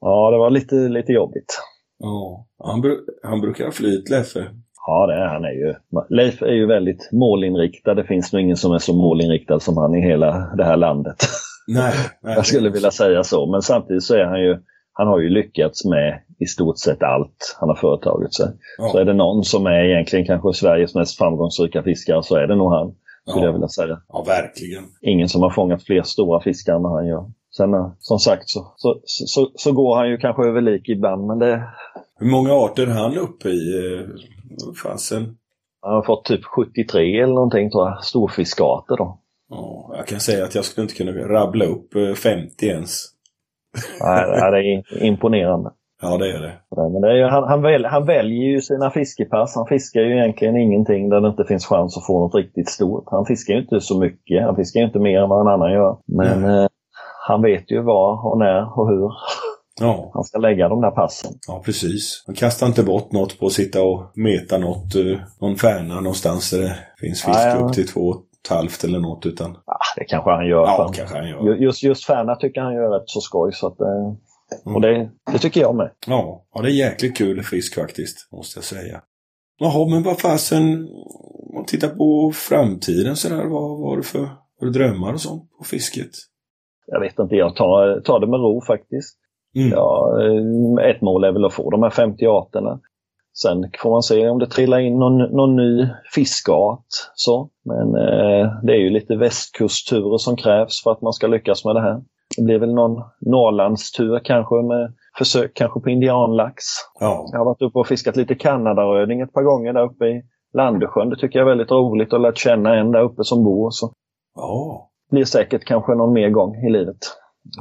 Ja, 0.00 0.30
det 0.30 0.38
var 0.38 0.50
lite, 0.50 0.74
lite 0.74 1.12
jobbigt. 1.12 1.58
Ja. 1.98 2.46
Han, 2.64 2.82
bru- 2.82 3.04
han 3.22 3.40
brukar 3.40 3.64
ha 3.64 3.72
flyt, 3.72 4.10
Leffe. 4.10 4.44
Ja, 4.90 5.06
det 5.06 5.14
är 5.14 5.26
han. 5.26 5.44
Är 5.44 5.50
ju. 5.50 5.74
Leif 6.08 6.42
är 6.42 6.52
ju 6.52 6.66
väldigt 6.66 7.08
målinriktad. 7.12 7.94
Det 7.94 8.04
finns 8.04 8.32
nog 8.32 8.42
ingen 8.42 8.56
som 8.56 8.72
är 8.72 8.78
så 8.78 8.92
målinriktad 8.96 9.60
som 9.60 9.76
han 9.76 9.94
i 9.94 10.00
hela 10.00 10.54
det 10.56 10.64
här 10.64 10.76
landet. 10.76 11.16
Nej. 11.68 11.92
nej. 12.22 12.34
Jag 12.34 12.46
skulle 12.46 12.70
vilja 12.70 12.90
säga 12.90 13.24
så. 13.24 13.46
Men 13.46 13.62
samtidigt 13.62 14.02
så 14.02 14.14
är 14.14 14.24
han 14.24 14.40
ju, 14.40 14.58
han 14.92 15.06
har 15.08 15.18
ju 15.18 15.28
lyckats 15.28 15.84
med 15.84 16.20
i 16.38 16.46
stort 16.46 16.78
sett 16.78 17.02
allt 17.02 17.56
han 17.60 17.68
har 17.68 17.76
företagit 17.76 18.34
sig. 18.34 18.46
Ja. 18.78 18.88
Så 18.88 18.98
är 18.98 19.04
det 19.04 19.12
någon 19.12 19.44
som 19.44 19.66
är 19.66 19.84
egentligen 19.84 20.26
kanske 20.26 20.52
Sveriges 20.52 20.94
mest 20.94 21.18
framgångsrika 21.18 21.82
fiskare 21.82 22.22
så 22.22 22.36
är 22.36 22.46
det 22.46 22.56
nog 22.56 22.72
han. 22.72 22.94
Skulle 23.26 23.44
jag 23.44 23.50
Ja. 23.50 23.52
vilja 23.52 23.68
säga. 23.68 24.00
ja, 24.08 24.24
verkligen. 24.26 24.82
Ingen 25.02 25.28
som 25.28 25.42
har 25.42 25.50
fångat 25.50 25.82
fler 25.82 26.02
stora 26.02 26.40
fiskar 26.40 26.74
än 26.74 26.82
vad 26.82 26.92
han 26.92 27.06
gör. 27.06 27.24
Sen 27.58 27.74
eh, 27.74 27.90
som 27.98 28.18
sagt 28.18 28.48
så, 28.48 28.72
så, 28.76 29.00
så, 29.04 29.50
så 29.54 29.72
går 29.72 29.96
han 29.96 30.08
ju 30.08 30.16
kanske 30.18 30.42
över 30.48 30.60
lik 30.60 30.88
ibland 30.88 31.26
men 31.26 31.38
det, 31.38 31.62
Hur 32.20 32.30
många 32.30 32.52
arter 32.52 32.82
är 32.86 32.90
han 32.90 33.18
uppe 33.18 33.48
i? 33.48 33.92
eh, 33.94 34.06
Fasen. 34.82 35.36
han 35.82 35.94
har 35.94 36.02
fått 36.02 36.24
typ 36.24 36.44
73 36.44 37.20
eller 37.22 37.34
någonting 37.34 37.70
tror 37.70 37.88
jag. 37.88 38.04
Storfiskarter 38.04 38.96
då. 38.96 39.18
Ja, 39.50 39.90
jag 39.96 40.06
kan 40.06 40.20
säga 40.20 40.44
att 40.44 40.54
jag 40.54 40.64
skulle 40.64 40.82
inte 40.82 40.94
kunna 40.94 41.12
rabbla 41.12 41.64
upp 41.64 41.94
eh, 41.94 42.14
50 42.14 42.66
ens. 42.66 43.04
Nej, 44.00 44.50
det 44.50 44.58
är 44.58 45.02
imponerande. 45.04 45.70
Ja, 46.02 46.16
det 46.18 46.32
är 46.32 46.40
det. 46.40 46.52
Men 46.92 47.00
det 47.02 47.10
är 47.20 47.28
han, 47.28 47.44
han, 47.48 47.62
väl, 47.62 47.84
han 47.84 48.06
väljer 48.06 48.44
ju 48.48 48.60
sina 48.60 48.90
fiskepass. 48.90 49.54
Han 49.56 49.66
fiskar 49.66 50.00
ju 50.00 50.16
egentligen 50.18 50.56
ingenting 50.56 51.08
där 51.08 51.20
det 51.20 51.28
inte 51.28 51.44
finns 51.44 51.66
chans 51.66 51.96
att 51.96 52.06
få 52.06 52.20
något 52.20 52.34
riktigt 52.34 52.68
stort. 52.68 53.04
Han 53.10 53.26
fiskar 53.26 53.54
ju 53.54 53.60
inte 53.60 53.80
så 53.80 53.98
mycket. 54.00 54.42
Han 54.42 54.56
fiskar 54.56 54.80
ju 54.80 54.86
inte 54.86 54.98
mer 54.98 55.22
än 55.22 55.28
vad 55.28 55.40
en 55.40 55.52
annan 55.52 55.72
gör. 55.72 55.96
Men 56.06 56.44
eh, 56.44 56.66
han 57.28 57.42
vet 57.42 57.70
ju 57.70 57.82
var 57.82 58.26
och 58.32 58.38
när 58.38 58.78
och 58.78 58.88
hur 58.88 59.10
Ja, 59.80 60.10
han 60.14 60.24
ska 60.24 60.38
lägga 60.38 60.68
de 60.68 60.80
där 60.80 60.90
passen. 60.90 61.32
ja 61.48 61.62
precis. 61.64 62.24
Man 62.26 62.36
kastar 62.36 62.66
inte 62.66 62.82
bort 62.82 63.12
något 63.12 63.38
på 63.38 63.46
att 63.46 63.52
sitta 63.52 63.82
och 63.82 64.12
meta 64.14 64.58
något, 64.58 64.94
eh, 64.94 65.18
någon 65.40 65.56
färna 65.56 65.94
någonstans 65.94 66.50
där 66.50 66.60
det 66.60 66.76
finns 67.00 67.22
fisk 67.22 67.38
Ja, 67.38 67.48
ja. 67.48 67.56
upp 67.66 67.72
till 67.72 67.88
två 67.88 68.14
halvt 68.50 68.84
eller 68.84 68.98
något. 68.98 69.26
Utan, 69.26 69.50
Ah, 69.50 69.78
det 69.96 70.04
kanske 70.04 70.30
han 70.30 70.46
gör. 70.46 70.62
ja, 70.66 70.92
kanske 70.94 71.16
han 71.16 71.28
gör. 71.28 71.42
Ju- 71.44 71.56
Just, 71.64 71.82
just 71.82 72.04
Färna 72.06 72.36
tycker 72.36 72.60
han 72.60 72.74
gör 72.74 72.90
rätt 72.98 73.02
så 73.08 73.20
skoj. 73.20 73.52
Så 73.52 73.66
att, 73.66 73.80
eh, 73.80 74.74
och 74.74 74.80
det, 74.80 75.10
det 75.32 75.38
tycker 75.38 75.60
jag 75.60 75.74
med. 75.76 75.90
Ja, 76.06 76.44
ja, 76.54 76.62
det 76.62 76.68
är 76.68 76.72
jäkligt 76.72 77.16
kul 77.16 77.42
fisk 77.42 77.74
faktiskt, 77.74 78.28
måste 78.32 78.58
jag 78.58 78.64
säga. 78.64 79.00
Jaha, 79.58 79.88
men 79.88 80.02
vad 80.02 80.18
fasen, 80.20 80.88
om 81.48 81.54
man 81.54 81.64
tittar 81.64 81.88
på 81.88 82.32
framtiden 82.34 83.16
sådär, 83.16 83.44
vad 83.44 83.78
var 83.78 83.96
det 83.96 84.02
för 84.02 84.28
du 84.60 84.70
drömmar 84.70 85.12
och 85.12 85.20
sånt 85.20 85.50
på 85.58 85.64
fisket? 85.64 86.10
Jag 86.90 87.00
vet 87.00 87.18
inte, 87.18 87.36
jag 87.36 87.56
tar, 87.56 88.00
tar 88.00 88.20
det 88.20 88.26
med 88.26 88.40
ro 88.40 88.60
faktiskt. 88.66 89.18
Mm. 89.56 89.70
Ja, 89.72 90.18
eh, 90.22 90.90
ett 90.90 91.00
mål 91.00 91.24
är 91.24 91.32
väl 91.32 91.44
att 91.44 91.52
få 91.52 91.70
de 91.70 91.82
här 91.82 91.90
50 91.90 92.26
arterna. 92.26 92.80
Sen 93.42 93.70
får 93.82 93.90
man 93.90 94.02
se 94.02 94.28
om 94.28 94.38
det 94.38 94.46
trillar 94.46 94.78
in 94.78 94.98
någon, 94.98 95.18
någon 95.18 95.56
ny 95.56 95.88
fiskart. 96.14 96.86
Så. 97.14 97.50
Men 97.64 97.94
eh, 97.94 98.52
det 98.62 98.72
är 98.72 98.78
ju 98.78 98.90
lite 98.90 99.16
västkustturer 99.16 100.18
som 100.18 100.36
krävs 100.36 100.82
för 100.82 100.92
att 100.92 101.02
man 101.02 101.12
ska 101.12 101.26
lyckas 101.26 101.64
med 101.64 101.74
det 101.74 101.80
här. 101.80 102.02
Det 102.36 102.42
blir 102.42 102.58
väl 102.58 102.74
någon 102.74 103.02
Norrlandstur 103.20 104.20
kanske 104.24 104.54
med 104.54 104.94
försök 105.18 105.54
kanske 105.54 105.80
på 105.80 105.90
indianlax. 105.90 106.64
Ja, 107.00 107.28
Jag 107.32 107.38
har 107.38 107.44
varit 107.44 107.62
uppe 107.62 107.78
och 107.78 107.86
fiskat 107.86 108.16
lite 108.16 108.34
Kanadaröding 108.34 109.20
ett 109.20 109.32
par 109.32 109.42
gånger 109.42 109.72
där 109.72 109.84
uppe 109.84 110.06
i 110.06 110.22
Landesjön. 110.54 111.08
Det 111.08 111.16
tycker 111.16 111.38
jag 111.38 111.46
är 111.46 111.50
väldigt 111.50 111.70
roligt 111.70 112.12
och 112.12 112.20
lärt 112.20 112.38
känna 112.38 112.74
en 112.74 112.92
där 112.92 113.02
uppe 113.02 113.24
som 113.24 113.44
bor. 113.44 113.70
Så 113.70 113.92
ja, 114.34 114.87
blir 115.10 115.24
säkert 115.24 115.64
kanske 115.64 115.94
någon 115.94 116.12
mer 116.12 116.30
gång 116.30 116.54
i 116.56 116.70
livet 116.70 116.96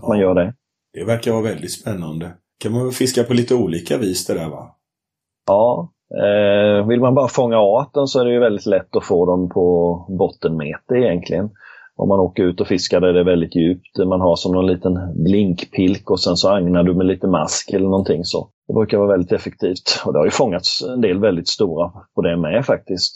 att 0.01 0.07
man 0.07 0.17
Ja. 0.19 0.23
gör 0.23 0.35
det. 0.35 0.53
det 0.93 1.03
verkar 1.05 1.31
vara 1.31 1.41
väldigt 1.43 1.71
spännande. 1.71 2.31
Kan 2.63 2.71
man 2.71 2.91
fiska 2.91 3.23
på 3.23 3.33
lite 3.33 3.55
olika 3.55 3.97
vis 3.97 4.27
det 4.27 4.33
där 4.33 4.49
va? 4.49 4.75
Ja, 5.47 5.91
eh, 6.23 6.87
vill 6.87 6.99
man 7.01 7.15
bara 7.15 7.27
fånga 7.27 7.57
arten 7.57 8.07
så 8.07 8.19
är 8.19 8.25
det 8.25 8.31
ju 8.31 8.39
väldigt 8.39 8.65
lätt 8.65 8.95
att 8.95 9.05
få 9.05 9.25
dem 9.25 9.49
på 9.49 10.05
bottenmeter 10.19 10.95
egentligen. 10.95 11.49
Om 11.95 12.09
man 12.09 12.19
åker 12.19 12.43
ut 12.43 12.61
och 12.61 12.67
fiskar 12.67 13.01
där 13.01 13.13
det 13.13 13.19
är 13.19 13.23
väldigt 13.23 13.55
djupt. 13.55 13.97
Man 14.07 14.21
har 14.21 14.35
som 14.35 14.51
någon 14.51 14.67
liten 14.67 14.93
blinkpilk 15.23 16.11
och 16.11 16.19
sen 16.19 16.35
så 16.37 16.49
agnar 16.49 16.83
du 16.83 16.93
med 16.93 17.05
lite 17.05 17.27
mask 17.27 17.73
eller 17.73 17.85
någonting 17.89 18.23
så. 18.23 18.49
Det 18.67 18.73
brukar 18.73 18.97
vara 18.97 19.07
väldigt 19.11 19.31
effektivt. 19.31 20.01
Och 20.05 20.13
det 20.13 20.19
har 20.19 20.25
ju 20.25 20.31
fångats 20.31 20.83
en 20.83 21.01
del 21.01 21.19
väldigt 21.19 21.47
stora 21.47 21.91
på 22.15 22.21
det 22.21 22.37
med 22.37 22.65
faktiskt. 22.65 23.13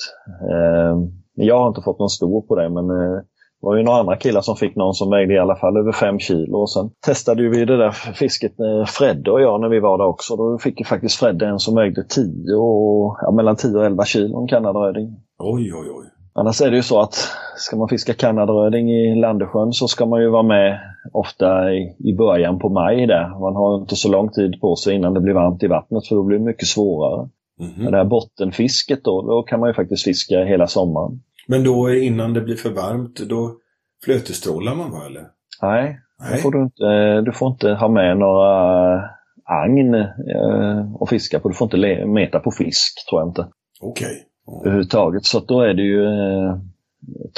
Eh, 0.52 0.98
jag 1.34 1.58
har 1.60 1.68
inte 1.68 1.82
fått 1.82 2.00
någon 2.00 2.10
stor 2.10 2.42
på 2.42 2.56
det 2.56 2.70
men 2.70 2.90
eh, 2.90 3.20
var 3.62 3.78
ju 3.78 3.84
några 3.84 4.00
andra 4.00 4.16
killar 4.16 4.42
som 4.42 4.56
fick 4.56 4.76
någon 4.76 4.94
som 4.94 5.10
vägde 5.10 5.34
i 5.34 5.40
alla 5.40 5.56
fall 5.56 5.78
över 5.78 5.92
fem 5.92 6.20
kilo. 6.20 6.58
Och 6.58 6.72
sen 6.72 6.90
testade 7.06 7.42
ju 7.42 7.50
vi 7.50 7.66
det 7.66 7.78
där 7.78 7.92
fisket, 7.92 8.52
Fredde 8.88 9.32
och 9.32 9.42
jag, 9.42 9.62
när 9.62 9.70
vi 9.70 9.80
var 9.80 9.98
där 9.98 10.06
också. 10.06 10.36
Då 10.36 10.58
fick 10.58 10.80
ju 10.80 10.86
faktiskt 10.86 11.20
Fredde 11.20 11.46
en 11.46 11.60
som 11.60 11.76
vägde 11.76 12.04
10 12.04 12.56
och, 12.56 13.18
ja, 13.22 13.32
mellan 13.32 13.56
10 13.56 13.78
och 13.78 13.86
11 13.86 14.06
kilo, 14.06 14.42
en 14.42 14.48
kanadaröding. 14.48 15.08
Oj, 15.40 15.74
oj, 15.74 15.88
oj. 15.90 16.06
Annars 16.34 16.62
är 16.62 16.70
det 16.70 16.76
ju 16.76 16.84
så 16.84 17.02
att 17.02 17.16
ska 17.56 17.76
man 17.76 17.90
fiska 17.90 18.14
kanadaröding 18.14 18.92
i 18.92 19.16
Landesjön 19.16 19.74
så 19.74 19.88
ska 19.88 20.06
man 20.06 20.22
ju 20.22 20.30
vara 20.30 20.44
med 20.44 20.80
ofta 21.14 21.74
i, 21.74 21.96
i 22.00 22.14
början 22.14 22.60
på 22.60 22.70
maj 22.70 23.08
där. 23.08 23.40
Man 23.40 23.56
har 23.56 23.82
inte 23.82 23.96
så 23.96 24.12
lång 24.12 24.30
tid 24.30 24.62
på 24.62 24.76
sig 24.76 24.96
innan 24.96 25.14
det 25.14 25.20
blir 25.20 25.34
varmt 25.34 25.64
i 25.64 25.68
vattnet 25.68 26.08
för 26.08 26.16
då 26.16 26.24
blir 26.24 26.38
det 26.38 26.46
mycket 26.46 26.68
svårare. 26.68 27.30
Mhm. 27.60 27.84
Men 27.84 27.92
det 27.92 27.98
här 27.98 28.06
bottenfisket 28.06 29.04
då, 29.04 29.22
då 29.22 29.44
kan 29.44 29.60
man 29.60 29.70
ju 29.70 29.74
faktiskt 29.74 30.04
fiska 30.04 30.44
hela 30.44 30.68
sommaren. 30.68 31.22
Men 31.48 31.64
då 31.64 31.94
innan 31.94 32.34
det 32.34 32.42
blir 32.42 32.56
för 32.56 32.70
varmt, 32.70 33.20
då 33.20 33.58
flötestrålar 34.06 34.76
man 34.76 34.92
va, 34.92 35.06
eller? 35.06 35.28
Nej, 35.62 36.00
Nej. 36.20 36.40
får 36.40 36.52
du, 36.52 36.64
inte, 36.64 37.22
du 37.22 37.32
får 37.32 37.52
inte 37.52 37.70
ha 37.74 37.88
med 37.88 38.18
några 38.18 39.04
agn 39.44 39.94
eh, 39.96 40.96
och 40.96 41.10
fiska 41.10 41.40
på. 41.40 41.50
Du 41.50 41.56
får 41.56 41.66
inte 41.66 42.06
meta 42.06 42.40
på 42.40 42.52
fisk, 42.52 43.10
tror 43.10 43.22
jag 43.22 43.30
inte. 43.30 43.48
Okej. 43.82 44.26
Ja. 44.46 44.62
Överhuvudtaget. 44.62 45.26
Så 45.26 45.38
att 45.38 45.48
då 45.48 45.62
är 45.62 45.74
det 45.74 45.82
ju 45.82 46.06
eh, 46.06 46.58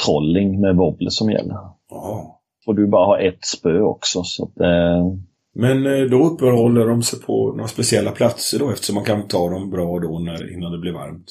trolling 0.05 0.61
med 0.61 0.75
wobbler 0.75 1.09
som 1.09 1.31
gäller. 1.31 1.55
Ja. 1.89 2.39
Får 2.65 2.73
du 2.73 2.87
bara 2.87 3.05
ha 3.05 3.19
ett 3.19 3.45
spö 3.45 3.79
också. 3.79 4.23
Så 4.23 4.43
att, 4.43 4.59
eh, 4.59 5.05
Men 5.55 5.85
eh, 5.85 6.09
då 6.09 6.23
uppehåller 6.23 6.87
de 6.87 7.03
sig 7.03 7.19
på 7.19 7.53
några 7.55 7.67
speciella 7.67 8.11
platser 8.11 8.59
då 8.59 8.71
eftersom 8.71 8.95
man 8.95 9.03
kan 9.03 9.27
ta 9.27 9.49
dem 9.49 9.69
bra 9.69 9.99
då 9.99 10.19
när, 10.19 10.53
innan 10.53 10.71
det 10.71 10.77
blir 10.77 10.93
varmt. 10.93 11.25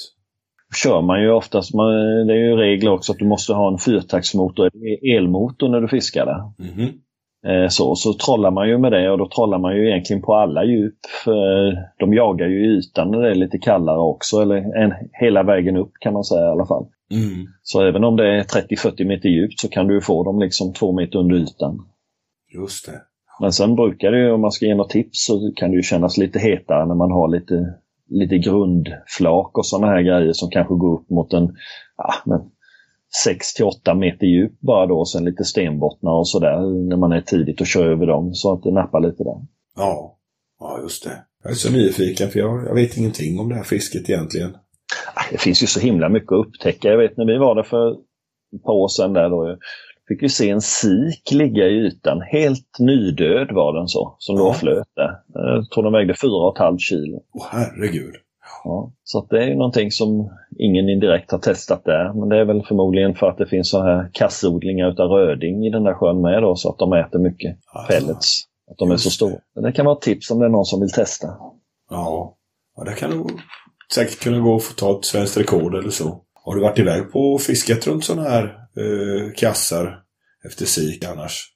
Kör 0.75 1.01
man 1.03 1.23
ju 1.23 1.31
oftast, 1.31 1.75
man, 1.75 1.93
det 2.27 2.33
är 2.33 2.39
ju 2.39 2.57
regler 2.57 2.93
också 2.93 3.13
att 3.13 3.19
du 3.19 3.25
måste 3.25 3.53
ha 3.53 3.73
en 3.73 3.79
fyrtaktsmotor, 3.79 4.71
eller 4.75 5.17
elmotor 5.17 5.69
när 5.69 5.81
du 5.81 5.89
fiskar 5.89 6.27
där. 6.27 6.69
Mhm. 6.69 6.89
Eh, 7.47 7.69
så, 7.69 7.95
så 7.95 8.15
trollar 8.15 8.51
man 8.51 8.69
ju 8.69 8.79
med 8.79 8.93
det 8.93 9.11
och 9.11 9.19
då 9.19 9.29
trollar 9.29 9.59
man 9.59 9.77
ju 9.77 9.89
egentligen 9.89 10.23
på 10.23 10.35
alla 10.35 10.65
djup. 10.65 10.99
De 11.99 12.15
jagar 12.15 12.47
ju 12.47 12.79
ytan 12.79 13.11
när 13.11 13.19
det 13.19 13.31
är 13.31 13.35
lite 13.35 13.59
kallare 13.59 13.99
också, 13.99 14.43
eller 14.43 14.57
en, 14.57 14.93
hela 15.13 15.43
vägen 15.43 15.77
upp 15.77 15.93
kan 16.01 16.13
man 16.13 16.25
säga 16.25 16.47
i 16.47 16.51
alla 16.51 16.67
fall. 16.67 16.87
Mm. 17.13 17.47
Så 17.63 17.83
även 17.83 18.05
om 18.05 18.17
det 18.17 18.27
är 18.27 18.43
30-40 18.43 19.05
meter 19.05 19.29
djupt 19.29 19.61
så 19.61 19.69
kan 19.69 19.87
du 19.87 20.01
få 20.01 20.25
dem 20.25 20.41
liksom 20.41 20.73
två 20.73 20.93
meter 20.93 21.19
under 21.19 21.37
ytan. 21.37 21.79
Just 22.55 22.87
det. 22.87 23.01
Men 23.41 23.53
sen 23.53 23.75
brukar 23.75 24.13
det 24.13 24.19
ju, 24.19 24.31
om 24.31 24.41
man 24.41 24.53
ska 24.53 24.67
ge 24.67 24.75
något 24.75 24.91
tips, 24.91 25.27
så 25.27 25.53
kan 25.57 25.71
det 25.71 25.77
ju 25.77 25.83
kännas 25.83 26.19
lite 26.19 26.39
hetare 26.39 26.87
när 26.87 26.95
man 26.95 27.11
har 27.11 27.29
lite, 27.29 27.75
lite 28.11 28.39
grundflak 28.39 29.59
och 29.59 29.67
sådana 29.67 29.87
här 29.87 30.03
grejer 30.03 30.33
som 30.33 30.51
kanske 30.51 30.75
går 30.75 31.01
upp 31.01 31.11
mot 31.11 31.33
en 31.33 31.55
ja, 31.97 32.15
men 32.27 32.41
6 33.25 33.55
till 33.55 33.65
8 33.65 33.95
meter 33.95 34.27
djup 34.27 34.61
bara 34.61 34.87
då 34.87 34.99
och 34.99 35.09
sen 35.09 35.25
lite 35.25 35.45
stenbottnar 35.45 36.13
och 36.13 36.29
sådär 36.29 36.89
när 36.89 36.97
man 36.97 37.13
är 37.13 37.21
tidigt 37.21 37.61
och 37.61 37.67
kör 37.67 37.87
över 37.87 38.07
dem 38.07 38.35
så 38.35 38.53
att 38.53 38.63
det 38.63 38.73
nappar 38.73 39.01
lite 39.01 39.25
där. 39.25 39.47
Ja. 39.77 40.19
Ja, 40.61 40.79
just 40.83 41.05
det. 41.05 41.25
Jag 41.43 41.51
är 41.51 41.57
så 41.57 41.73
nyfiken 41.73 42.31
för 42.31 42.39
jag, 42.39 42.65
jag 42.67 42.75
vet 42.75 42.97
ingenting 42.97 43.41
om 43.41 43.49
det 43.49 43.55
här 43.55 43.63
fisket 43.63 44.11
egentligen. 44.11 44.57
Ah, 45.15 45.23
Det 45.31 45.41
finns 45.41 45.63
ju 45.63 45.67
så 45.67 45.81
himla 45.81 46.09
mycket 46.09 46.33
att 46.33 46.47
upptäcka. 46.47 46.89
Jag 46.89 46.99
vet 46.99 47.17
när 47.17 47.27
vi 47.27 47.39
var 47.39 47.55
där 47.55 47.63
för 47.63 47.93
ett 48.57 48.63
par 48.65 48.73
år 48.73 48.89
sedan 48.89 49.13
där 49.13 49.31
då 49.31 49.57
fick 50.13 50.23
vi 50.23 50.29
se 50.29 50.51
en 50.51 50.61
sik 50.61 51.31
ligga 51.33 51.65
i 51.67 51.87
ytan. 51.87 52.21
Helt 52.21 52.79
nydöd 52.79 53.53
var 53.53 53.79
den 53.79 53.89
så, 53.89 54.17
som 54.19 54.37
låg 54.37 54.49
och 54.49 54.57
flöt 54.57 54.89
där. 54.97 55.11
Jag 55.35 55.71
tror 55.71 55.85
den 55.85 55.93
vägde 55.93 56.13
4,5 56.13 56.79
kilo. 56.79 57.23
Åh 57.35 57.47
herregud. 57.51 58.15
Ja, 58.65 58.93
så 59.05 59.27
det 59.31 59.43
är 59.43 59.47
ju 59.49 59.55
någonting 59.55 59.91
som 59.91 60.31
ingen 60.59 60.89
indirekt 60.89 61.31
har 61.31 61.39
testat 61.39 61.85
där. 61.85 62.13
Men 62.21 62.29
det 62.29 62.37
är 62.41 62.45
väl 62.45 62.63
förmodligen 62.63 63.15
för 63.15 63.27
att 63.27 63.39
det 63.39 63.47
finns 63.47 63.71
så 63.71 63.83
här 63.83 64.11
kassodlingar 64.13 64.91
utav 64.93 65.11
röding 65.11 65.67
i 65.67 65.71
den 65.71 65.85
där 65.85 65.95
sjön 65.95 66.21
med 66.21 66.43
då, 66.43 66.57
så 66.57 66.71
att 66.71 66.79
de 66.79 66.93
äter 66.93 67.19
mycket 67.19 67.57
Alltså. 67.73 67.93
pellets. 67.93 68.43
Att 68.71 68.79
de 68.79 68.91
är 68.91 68.97
så 68.97 69.11
stora. 69.11 69.37
Men 69.55 69.65
det 69.65 69.73
kan 69.73 69.87
vara 69.87 69.97
ett 69.97 70.03
tips 70.03 70.31
om 70.31 70.39
det 70.39 70.45
är 70.45 70.51
någon 70.51 70.65
som 70.65 70.81
vill 70.81 70.91
testa. 70.93 71.27
Ja. 71.91 72.37
ja, 72.77 72.85
det 72.85 72.93
kan 72.93 73.11
nog 73.11 73.31
säkert 73.95 74.21
kunna 74.21 74.39
gå 74.39 74.57
att 74.57 74.63
få 74.63 74.75
ta 74.75 74.99
ett 74.99 75.05
svenskt 75.05 75.37
rekord 75.39 75.75
eller 75.75 75.91
så. 75.91 76.21
Har 76.45 76.55
du 76.55 76.61
varit 76.61 76.79
iväg 76.79 77.13
på 77.13 77.19
och 77.21 77.41
fiskat 77.41 77.87
runt 77.87 78.05
sådana 78.05 78.29
här 78.29 78.45
eh, 78.45 79.33
kassar 79.37 80.02
efter 80.47 80.65
sik 80.65 81.05
annars? 81.05 81.49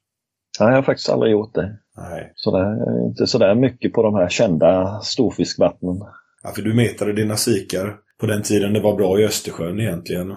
Nej, 0.60 0.68
jag 0.68 0.76
har 0.76 0.82
faktiskt 0.82 1.08
aldrig 1.08 1.32
gjort 1.32 1.54
det. 1.54 1.78
Nej. 1.96 2.32
Så 2.34 2.50
det 2.50 2.62
är 2.62 3.06
inte 3.08 3.26
sådär 3.26 3.54
mycket 3.54 3.92
på 3.92 4.02
de 4.02 4.14
här 4.14 4.28
kända 4.28 5.00
storfiskvattnen. 5.00 5.96
Ja, 6.42 6.50
för 6.54 6.62
du 6.62 6.74
metade 6.74 7.12
dina 7.12 7.36
sikar 7.36 7.96
på 8.20 8.26
den 8.26 8.42
tiden 8.42 8.72
det 8.72 8.80
var 8.80 8.96
bra 8.96 9.20
i 9.20 9.24
Östersjön 9.24 9.80
egentligen. 9.80 10.34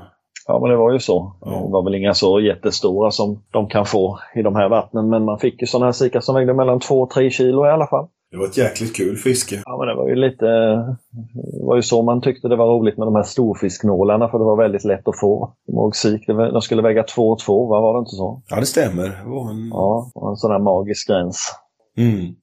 Ja, 0.47 0.59
men 0.59 0.69
det 0.69 0.75
var 0.75 0.93
ju 0.93 0.99
så. 0.99 1.37
Ja. 1.41 1.51
Det 1.51 1.71
var 1.71 1.83
väl 1.83 1.95
inga 1.95 2.13
så 2.13 2.39
jättestora 2.39 3.11
som 3.11 3.43
de 3.51 3.69
kan 3.69 3.85
få 3.85 4.19
i 4.35 4.41
de 4.41 4.55
här 4.55 4.69
vattnen. 4.69 5.09
Men 5.09 5.25
man 5.25 5.39
fick 5.39 5.61
ju 5.61 5.67
sådana 5.67 5.85
här 5.85 5.91
sikar 5.91 6.19
som 6.19 6.35
vägde 6.35 6.53
mellan 6.53 6.79
2 6.79 7.01
och 7.01 7.09
3 7.09 7.29
kilo 7.29 7.65
i 7.65 7.69
alla 7.69 7.87
fall. 7.87 8.07
Det 8.31 8.37
var 8.37 8.45
ett 8.45 8.57
jäkligt 8.57 8.95
kul 8.95 9.17
fiske. 9.17 9.61
Ja, 9.65 9.77
men 9.77 9.87
det 9.87 9.95
var 9.95 10.09
ju 10.09 10.15
lite... 10.15 10.45
Det 11.59 11.65
var 11.65 11.75
ju 11.75 11.81
så 11.81 12.01
man 12.03 12.21
tyckte 12.21 12.47
det 12.47 12.55
var 12.55 12.67
roligt 12.79 12.97
med 12.97 13.07
de 13.07 13.15
här 13.15 13.23
storfisknålarna 13.23 14.29
för 14.29 14.39
det 14.39 14.45
var 14.45 14.57
väldigt 14.57 14.83
lätt 14.83 15.07
att 15.07 15.19
få. 15.19 15.53
Jag 15.65 15.73
ihåg 15.73 15.95
sik, 15.95 16.27
det 16.27 16.33
var- 16.33 16.51
de 16.51 16.61
skulle 16.61 16.81
väga 16.81 17.03
2 17.03 17.29
och 17.29 17.39
2, 17.39 17.67
va? 17.67 17.81
var 17.81 17.93
det 17.93 17.99
inte 17.99 18.15
så? 18.15 18.43
Ja, 18.49 18.59
det 18.59 18.65
stämmer. 18.65 19.03
Det 19.09 19.29
var 19.29 19.49
en... 19.51 19.67
Ja, 19.69 20.11
en 20.31 20.35
sån 20.35 20.51
här 20.51 20.59
magisk 20.59 21.07
gräns. 21.07 21.51
Mm. 21.97 22.35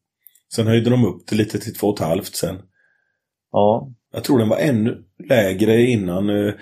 Sen 0.55 0.67
höjde 0.67 0.91
de 0.91 1.05
upp 1.05 1.27
det 1.31 1.37
lite 1.37 1.59
till 1.59 1.75
två 1.75 1.87
och 1.87 1.95
ett 2.01 2.07
halvt 2.07 2.35
sen. 2.37 2.57
Ja, 3.53 3.89
Jag 4.13 4.25
tror 4.25 4.39
den 4.39 4.49
var 4.49 4.57
ännu 4.57 5.05
lägre 5.29 5.81
innan 5.83 6.31
eh, 6.31 6.53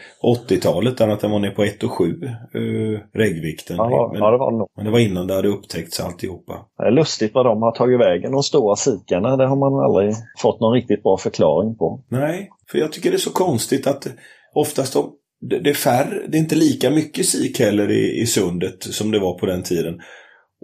80-talet 0.49 1.01
än 1.01 1.11
att 1.11 1.21
den 1.21 1.31
var 1.31 1.39
ner 1.39 1.51
på 1.51 1.65
1,7 1.65 2.25
eh, 2.25 3.01
reggvikten. 3.15 3.77
ja, 3.77 4.11
men, 4.13 4.23
ja, 4.23 4.31
det 4.31 4.39
var 4.39 4.53
det 4.53 4.59
nog. 4.59 4.69
men 4.77 4.85
det 4.85 4.91
var 4.91 4.99
innan 4.99 5.27
det 5.27 5.35
hade 5.35 5.49
upptäckts 5.49 6.01
alltihopa. 6.01 6.67
Det 6.79 6.85
är 6.85 6.91
lustigt 6.91 7.35
vad 7.35 7.47
de 7.47 7.63
har 7.63 7.73
tagit 7.73 8.01
vägen, 8.01 8.33
de 8.33 8.43
stora 8.43 8.77
sikarna. 8.77 9.37
Det 9.37 9.47
har 9.47 9.57
man 9.57 9.85
aldrig 9.85 10.15
fått 10.39 10.61
någon 10.61 10.75
riktigt 10.75 11.03
bra 11.03 11.17
förklaring 11.17 11.77
på. 11.77 12.05
Nej, 12.09 12.51
för 12.71 12.79
jag 12.79 12.93
tycker 12.93 13.11
det 13.11 13.17
är 13.17 13.19
så 13.19 13.33
konstigt 13.33 13.87
att 13.87 14.07
oftast 14.55 14.93
de, 14.93 15.13
det, 15.41 15.71
är 15.71 15.75
färre, 15.75 16.27
det 16.29 16.37
är 16.37 16.41
inte 16.41 16.57
lika 16.57 16.91
mycket 16.91 17.27
sik 17.27 17.61
heller 17.61 17.91
i, 17.91 18.21
i 18.21 18.27
sundet 18.27 18.83
som 18.83 19.11
det 19.11 19.19
var 19.19 19.39
på 19.39 19.47
den 19.47 19.63
tiden. 19.63 20.01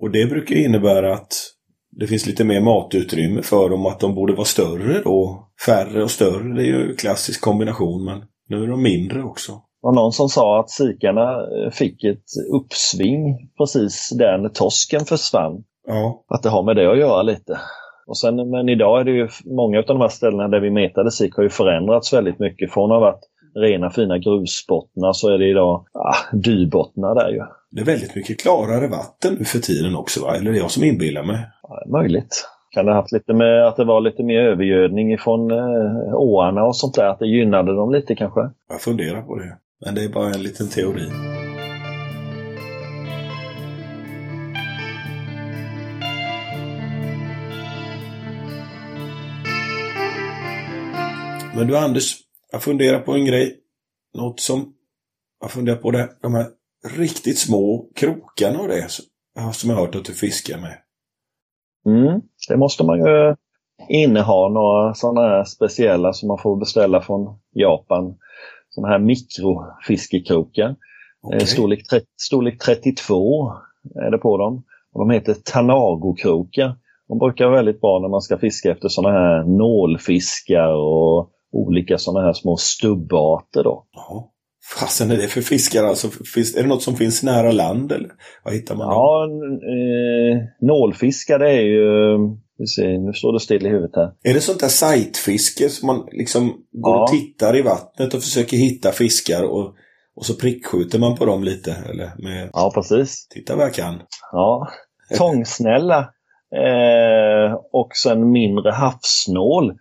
Och 0.02 0.10
det 0.10 0.27
brukar 0.27 0.56
innebära 0.56 1.14
att 1.14 1.32
det 1.90 2.06
finns 2.06 2.26
lite 2.26 2.44
mer 2.44 2.60
matutrymme 2.60 3.42
för 3.42 3.70
dem 3.70 3.86
att 3.86 4.00
de 4.00 4.14
borde 4.14 4.32
vara 4.32 4.44
större 4.44 5.02
då. 5.02 5.48
Färre 5.66 6.02
och 6.02 6.10
större, 6.10 6.54
det 6.54 6.62
är 6.62 6.66
ju 6.66 6.90
en 6.90 6.96
klassisk 6.96 7.40
kombination 7.40 8.04
men 8.04 8.22
nu 8.48 8.62
är 8.62 8.66
de 8.66 8.82
mindre 8.82 9.22
också. 9.22 9.52
Det 9.52 9.86
var 9.86 9.92
någon 9.92 10.12
som 10.12 10.28
sa 10.28 10.60
att 10.60 10.70
sikarna 10.70 11.32
eh, 11.32 11.70
fick 11.72 12.04
ett 12.04 12.24
uppsving 12.54 13.50
precis 13.58 14.10
där 14.18 14.38
när 14.38 14.48
torsken 14.48 15.04
försvann. 15.04 15.64
Ja, 15.86 16.24
Att 16.28 16.42
det 16.42 16.48
har 16.48 16.62
med 16.62 16.76
det 16.76 16.92
att 16.92 16.98
göra 16.98 17.22
lite. 17.22 17.58
Och 18.06 18.18
sen, 18.18 18.50
men 18.50 18.68
idag 18.68 19.00
är 19.00 19.04
det 19.04 19.10
ju 19.10 19.28
många 19.44 19.78
av 19.78 19.84
de 19.86 20.00
här 20.00 20.08
ställena 20.08 20.48
där 20.48 20.60
vi 20.60 20.70
metade 20.70 21.10
sik 21.10 21.34
har 21.34 21.42
ju 21.42 21.48
förändrats 21.48 22.12
väldigt 22.12 22.38
mycket. 22.38 22.72
Från 22.72 22.90
att 22.90 22.96
ha 22.96 23.00
varit 23.00 23.24
rena 23.55 23.90
fina 23.90 24.18
grusbottnar 24.18 25.12
så 25.12 25.28
är 25.28 25.39
det 25.39 25.48
idag 25.48 25.85
ah, 25.93 26.36
dybottnar 26.36 27.14
där 27.14 27.28
ju. 27.28 27.43
det 27.70 27.81
är 27.81 27.85
väldigt 27.85 28.14
mycket 28.14 28.40
klarare 28.40 28.89
vatten 28.89 29.36
nu 29.39 29.44
för 29.44 29.59
tiden 29.59 29.97
också 29.97 30.22
va? 30.22 30.36
Eller 30.36 30.51
är 30.51 30.52
det 30.52 30.59
jag 30.59 30.70
som 30.70 30.85
inbillar 30.85 31.22
mig? 31.22 31.39
Ja, 31.62 31.82
möjligt. 31.86 32.47
Kan 32.70 32.86
det 32.86 32.93
ha 32.93 33.01
haft 33.01 33.12
lite 33.12 33.35
med 33.35 33.66
att 33.66 33.77
det 33.77 33.85
var 33.85 34.01
lite 34.01 34.22
mer 34.22 34.40
övergödning 34.40 35.12
ifrån 35.12 35.51
eh, 35.51 36.14
åarna 36.14 36.64
och 36.64 36.77
sånt 36.77 36.94
där? 36.94 37.06
Att 37.06 37.18
det 37.18 37.27
gynnade 37.27 37.74
dem 37.74 37.93
lite 37.93 38.14
kanske? 38.14 38.40
Jag 38.68 38.81
funderar 38.81 39.22
på 39.22 39.36
det. 39.36 39.56
Men 39.85 39.94
det 39.94 40.05
är 40.05 40.09
bara 40.09 40.31
en 40.31 40.43
liten 40.43 40.68
teori. 40.68 41.09
Men 51.55 51.66
du 51.66 51.77
Anders, 51.77 52.16
jag 52.52 52.62
funderar 52.62 53.01
på 53.01 53.12
en 53.12 53.24
grej. 53.24 53.56
Något 54.14 54.40
som 54.40 54.72
jag 55.40 55.51
funderar 55.51 55.77
på 55.77 55.90
det. 55.90 56.09
De 56.22 56.35
här 56.35 56.47
riktigt 56.97 57.39
små 57.39 57.90
krokarna 57.94 58.60
och 58.60 58.68
det 58.68 58.90
som 59.52 59.70
jag 59.70 59.77
har 59.77 59.86
hört 59.86 59.94
att 59.94 60.05
du 60.05 60.14
fiskar 60.14 60.59
med. 60.59 60.78
Mm, 61.86 62.20
det 62.48 62.56
måste 62.56 62.85
man 62.85 62.98
ju 62.98 63.35
inneha 63.89 64.48
några 64.48 64.94
sådana 64.94 65.20
här 65.20 65.44
speciella 65.44 66.12
som 66.12 66.28
man 66.28 66.39
får 66.39 66.56
beställa 66.56 67.01
från 67.01 67.39
Japan. 67.55 68.14
Sådana 68.70 68.93
här 68.93 68.98
mikrofiskekrokar. 68.98 70.77
Eh, 71.32 71.44
Storlek, 71.44 71.89
30, 71.89 72.06
storlek 72.16 72.59
32 72.59 73.52
är 73.94 74.10
det 74.10 74.18
på 74.18 74.36
dem. 74.36 74.62
Och 74.93 75.01
de 75.01 75.10
heter 75.10 75.35
Tanago-krokar. 75.35 76.77
De 77.09 77.18
brukar 77.18 77.44
vara 77.44 77.56
väldigt 77.56 77.81
bra 77.81 77.98
när 77.98 78.09
man 78.09 78.20
ska 78.20 78.39
fiska 78.39 78.70
efter 78.70 78.89
sådana 78.89 79.18
här 79.18 79.44
nålfiskar 79.44 80.72
och 80.72 81.31
olika 81.52 81.98
sådana 81.98 82.27
här 82.27 82.32
små 82.32 82.56
stubbarter. 82.56 83.64
Då. 83.64 83.86
Fasen 84.78 85.10
är 85.10 85.16
det 85.16 85.28
för 85.28 85.40
fiskar 85.40 85.85
alltså? 85.85 86.09
Finns, 86.35 86.56
är 86.56 86.62
det 86.62 86.68
något 86.68 86.82
som 86.82 86.97
finns 86.97 87.22
nära 87.22 87.52
land 87.52 87.93
eller? 87.93 88.10
Vad 88.44 88.55
hittar 88.55 88.74
man? 88.77 88.86
Ja, 88.86 89.24
eh, 89.55 90.39
nålfiskar 90.60 91.39
det 91.39 91.51
är 91.51 91.62
ju... 91.62 92.16
Ser, 92.77 92.98
nu 93.06 93.12
står 93.12 93.32
det 93.32 93.40
still 93.40 93.66
i 93.66 93.68
huvudet 93.68 93.97
här. 93.97 94.12
Är 94.22 94.35
det 94.35 94.40
sånt 94.40 94.60
där 94.60 94.68
sightfiske 94.68 95.68
som 95.68 95.86
man 95.86 96.06
liksom 96.12 96.48
går 96.72 96.97
Ja. 96.97 97.02
och 97.02 97.09
tittar 97.10 97.56
i 97.56 97.62
vattnet 97.62 98.14
och 98.14 98.22
försöker 98.22 98.56
hitta 98.56 98.93
fiskar 98.93 99.43
och, 99.43 99.74
och 100.16 100.27
så 100.27 100.35
prickskjuter 100.35 100.98
man 100.98 101.16
på 101.16 101.24
dem 101.24 101.44
lite? 101.44 101.72
Eller 101.90 102.12
med, 102.22 102.51
Ja, 102.52 102.72
precis. 102.74 103.28
titta 103.28 103.56
vad 103.56 103.64
jag 103.64 103.74
kan. 103.74 103.94
Ja. 104.32 104.68
Tångsnälla 105.18 105.98
eh, 106.56 107.55
och 107.72 107.90
sen 108.02 108.31
mindre 108.31 108.70
havsnål. 108.70 109.72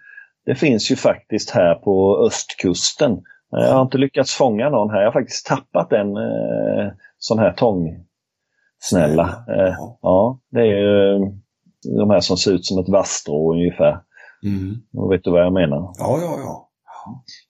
Det 0.50 0.56
finns 0.56 0.92
ju 0.92 0.96
faktiskt 0.96 1.50
här 1.50 1.76
på 1.76 2.18
östkusten. 2.28 3.12
Eh, 3.12 3.66
Jag 3.68 3.74
har 3.74 3.82
inte 3.82 3.98
lyckats 3.98 4.34
fånga 4.34 4.70
någon 4.70 4.90
här. 4.90 5.00
Jag 5.00 5.08
har 5.08 5.12
faktiskt 5.22 5.46
tappat 5.46 5.94
en 5.94 6.18
eh, 6.18 6.92
sån 7.18 7.40
här 7.40 7.54
tångsnälla. 7.54 9.24
Eh, 9.48 9.74
Ja. 9.78 10.00
ja, 10.02 10.40
det 10.52 10.60
är 10.60 10.66
ju 10.66 11.20
de 11.98 12.10
här 12.10 12.20
som 12.20 12.38
ser 12.38 12.52
ut 12.52 12.66
som 12.66 12.80
ett 12.84 12.90
vasstrå 12.90 13.54
ungefär. 13.54 14.00
Mm. 14.44 14.76
Och 14.98 15.12
vet 15.12 15.24
du 15.24 15.32
vad 15.32 15.42
jag 15.46 15.54
menar? 15.54 15.94
Ja, 15.98 16.20
ja, 16.22 16.38
ja. 16.46 16.70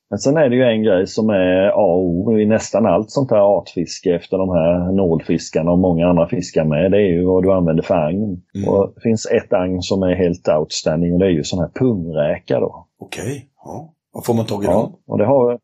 Men 0.09 0.19
sen 0.19 0.37
är 0.37 0.49
det 0.49 0.55
ju 0.55 0.63
en 0.63 0.83
grej 0.83 1.07
som 1.07 1.29
är 1.29 1.67
A 1.67 1.93
och 1.93 2.05
O 2.05 2.39
i 2.39 2.45
nästan 2.45 2.85
allt 2.85 3.11
sånt 3.11 3.31
här 3.31 3.57
artfiske 3.57 4.15
efter 4.15 4.37
de 4.37 4.49
här 4.49 4.91
nålfiskarna 4.91 5.71
och 5.71 5.79
många 5.79 6.07
andra 6.07 6.27
fiskar 6.27 6.65
med. 6.65 6.91
Det 6.91 6.97
är 6.97 7.11
ju 7.11 7.25
vad 7.25 7.43
du 7.43 7.53
använder 7.53 7.83
för 7.83 7.95
agn. 7.95 8.41
Mm. 8.55 8.69
Och 8.69 8.91
det 8.95 9.01
finns 9.01 9.25
ett 9.25 9.53
agn 9.53 9.81
som 9.81 10.03
är 10.03 10.15
helt 10.15 10.47
outstanding 10.47 11.13
och 11.13 11.19
det 11.19 11.25
är 11.25 11.29
ju 11.29 11.43
sån 11.43 11.59
här 11.59 11.69
pungräka 11.75 12.59
då. 12.59 12.87
Okej. 12.99 13.45
Ja. 13.65 13.93
Vad 14.13 14.25
får 14.25 14.33
man 14.33 14.45
tag 14.45 14.63
i 14.63 14.65
Ja, 14.67 14.73
dem? 14.73 14.95
och 15.07 15.17
det 15.17 15.25
har 15.25 15.59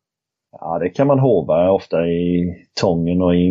Ja, 0.60 0.78
det 0.78 0.88
kan 0.88 1.06
man 1.06 1.18
hova 1.18 1.70
ofta 1.70 2.06
i 2.06 2.54
tången 2.80 3.22
och 3.22 3.36
i, 3.36 3.50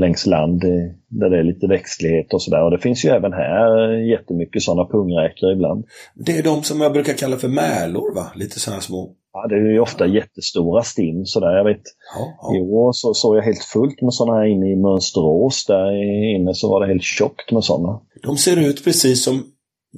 längs 0.00 0.26
land 0.26 0.64
eh, 0.64 0.70
där 1.08 1.30
det 1.30 1.38
är 1.38 1.42
lite 1.42 1.66
växtlighet 1.66 2.34
och 2.34 2.42
sådär. 2.42 2.64
Och 2.64 2.70
det 2.70 2.78
finns 2.78 3.04
ju 3.04 3.08
även 3.08 3.32
här 3.32 3.88
jättemycket 4.10 4.62
sådana 4.62 4.88
pungräkor 4.88 5.52
ibland. 5.52 5.84
Det 6.14 6.38
är 6.38 6.42
de 6.42 6.62
som 6.62 6.80
jag 6.80 6.92
brukar 6.92 7.12
kalla 7.12 7.36
för 7.36 7.48
märlor, 7.48 8.14
va? 8.14 8.26
Lite 8.34 8.60
sådana 8.60 8.80
små. 8.80 9.10
Ja, 9.42 9.46
det 9.48 9.54
är 9.54 9.72
ju 9.72 9.80
ofta 9.80 10.06
jättestora 10.06 10.82
stim 10.82 11.24
sådär. 11.24 11.56
Jag 11.56 11.64
vet, 11.64 11.82
Ja, 12.16 12.54
i 12.54 12.58
ja. 12.58 12.64
år 12.64 12.92
så 12.92 13.14
såg 13.14 13.36
jag 13.36 13.42
helt 13.42 13.64
fullt 13.64 14.02
med 14.02 14.14
sådana 14.14 14.38
här 14.38 14.46
inne 14.46 14.66
i 14.70 14.76
Mönsterås. 14.76 15.66
Där 15.66 15.92
inne 16.36 16.54
så 16.54 16.70
var 16.70 16.80
det 16.80 16.86
helt 16.86 17.02
tjockt 17.02 17.52
med 17.52 17.64
sådana. 17.64 18.00
De 18.22 18.36
ser 18.36 18.56
ut 18.68 18.84
precis 18.84 19.24
som 19.24 19.42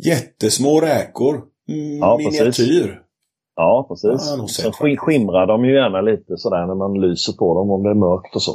jättesmå 0.05 0.81
räkor. 0.81 1.35
Mm, 1.69 1.99
Ja, 1.99 2.17
precis. 2.17 2.41
Miniatyr. 2.41 3.01
Ja, 3.57 3.87
precis. 3.89 4.35
Ja, 4.39 4.47
Sen 4.49 4.71
sk- 4.73 4.97
skimrar 4.97 5.47
de 5.47 5.65
ju 5.65 5.75
gärna 5.75 6.01
lite 6.01 6.37
sådär 6.37 6.67
när 6.67 6.75
man 6.75 7.01
lyser 7.01 7.33
på 7.33 7.55
dem 7.55 7.71
om 7.71 7.83
det 7.83 7.91
är 7.91 7.95
mörkt 7.95 8.35
och 8.37 8.43
så. 8.43 8.53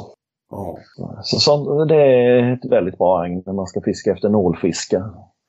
Ja. 0.50 0.78
Så, 1.22 1.38
så 1.40 1.84
det 1.84 2.02
är 2.02 2.52
ett 2.52 2.70
väldigt 2.70 2.98
bra 2.98 3.20
agn 3.22 3.42
när 3.46 3.52
man 3.52 3.66
ska 3.66 3.80
fiska 3.80 4.12
efter 4.12 4.28
nålfiskar. 4.28 5.02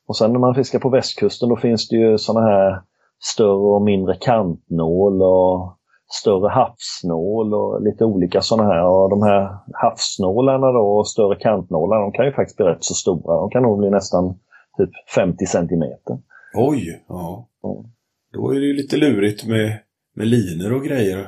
Och 0.07 0.17
sen 0.17 0.31
när 0.31 0.39
man 0.39 0.55
fiskar 0.55 0.79
på 0.79 0.89
västkusten 0.89 1.49
då 1.49 1.55
finns 1.57 1.87
det 1.89 1.95
ju 1.95 2.17
sådana 2.17 2.47
här 2.47 2.81
större 3.19 3.75
och 3.75 3.81
mindre 3.81 4.15
kantnål 4.15 5.21
och 5.21 5.77
större 6.09 6.49
havsnål 6.49 7.53
och 7.53 7.81
lite 7.81 8.05
olika 8.05 8.41
sådana 8.41 8.73
här. 8.73 8.85
Och 8.85 9.09
de 9.09 9.23
här 9.23 9.49
havsnålarna 9.73 10.71
då 10.71 10.97
och 10.97 11.07
större 11.07 11.35
kantnålar 11.35 12.01
de 12.01 12.11
kan 12.11 12.25
ju 12.25 12.31
faktiskt 12.31 12.57
bli 12.57 12.65
rätt 12.65 12.83
så 12.83 12.93
stora. 12.93 13.35
De 13.35 13.49
kan 13.49 13.63
nog 13.63 13.79
bli 13.79 13.89
nästan 13.89 14.39
typ 14.77 14.89
50 15.15 15.45
centimeter. 15.45 16.17
Oj, 16.55 17.03
ja. 17.07 17.49
Ja. 17.61 17.85
Då 18.33 18.51
är 18.51 18.59
det 18.59 18.65
ju 18.65 18.73
lite 18.73 18.97
lurigt 18.97 19.45
med, 19.45 19.79
med 20.15 20.27
linor 20.27 20.73
och 20.73 20.83
grejer. 20.83 21.27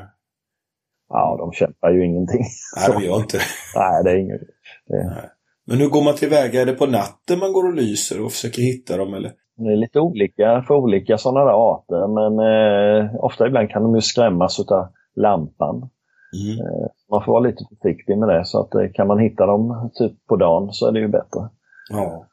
Ja, 1.09 1.35
de 1.39 1.51
kämpar 1.51 1.91
ju 1.91 2.05
ingenting. 2.05 2.43
Nej, 2.75 2.99
de 2.99 3.05
gör 3.05 3.15
inte. 3.15 3.37
Nej, 3.75 4.03
det 4.03 4.11
är 4.11 4.15
inget. 4.15 4.41
Det, 4.87 5.29
Men 5.65 5.77
hur 5.77 5.89
går 5.89 6.03
man 6.03 6.15
tillväga? 6.15 6.61
Är 6.61 6.65
det 6.65 6.73
på 6.73 6.85
natten 6.85 7.39
man 7.39 7.53
går 7.53 7.67
och 7.67 7.73
lyser 7.73 8.21
och 8.21 8.31
försöker 8.31 8.61
hitta 8.61 8.97
dem 8.97 9.13
eller? 9.13 9.31
Det 9.60 9.73
är 9.73 9.77
lite 9.77 9.99
olika 9.99 10.64
för 10.68 10.73
olika 10.73 11.18
sådana 11.18 11.45
där 11.45 11.72
arter 11.72 12.07
men 12.07 12.40
eh, 12.40 13.15
ofta 13.15 13.48
ibland 13.48 13.69
kan 13.69 13.84
de 13.84 13.95
ju 13.95 14.02
skrämmas 14.02 14.60
av 14.60 14.88
lampan. 15.15 15.76
Mm. 15.76 16.68
Man 17.11 17.23
får 17.23 17.31
vara 17.31 17.44
lite 17.44 17.64
försiktig 17.69 18.18
med 18.18 18.30
det 18.30 18.45
så 18.45 18.60
att 18.60 18.76
eh, 18.76 18.91
kan 18.94 19.07
man 19.07 19.19
hitta 19.19 19.45
dem 19.45 19.91
typ 19.94 20.26
på 20.27 20.36
dagen 20.36 20.69
så 20.72 20.88
är 20.88 20.91
det 20.91 20.99
ju 20.99 21.07
bättre. 21.07 21.49
Ja. 21.90 22.26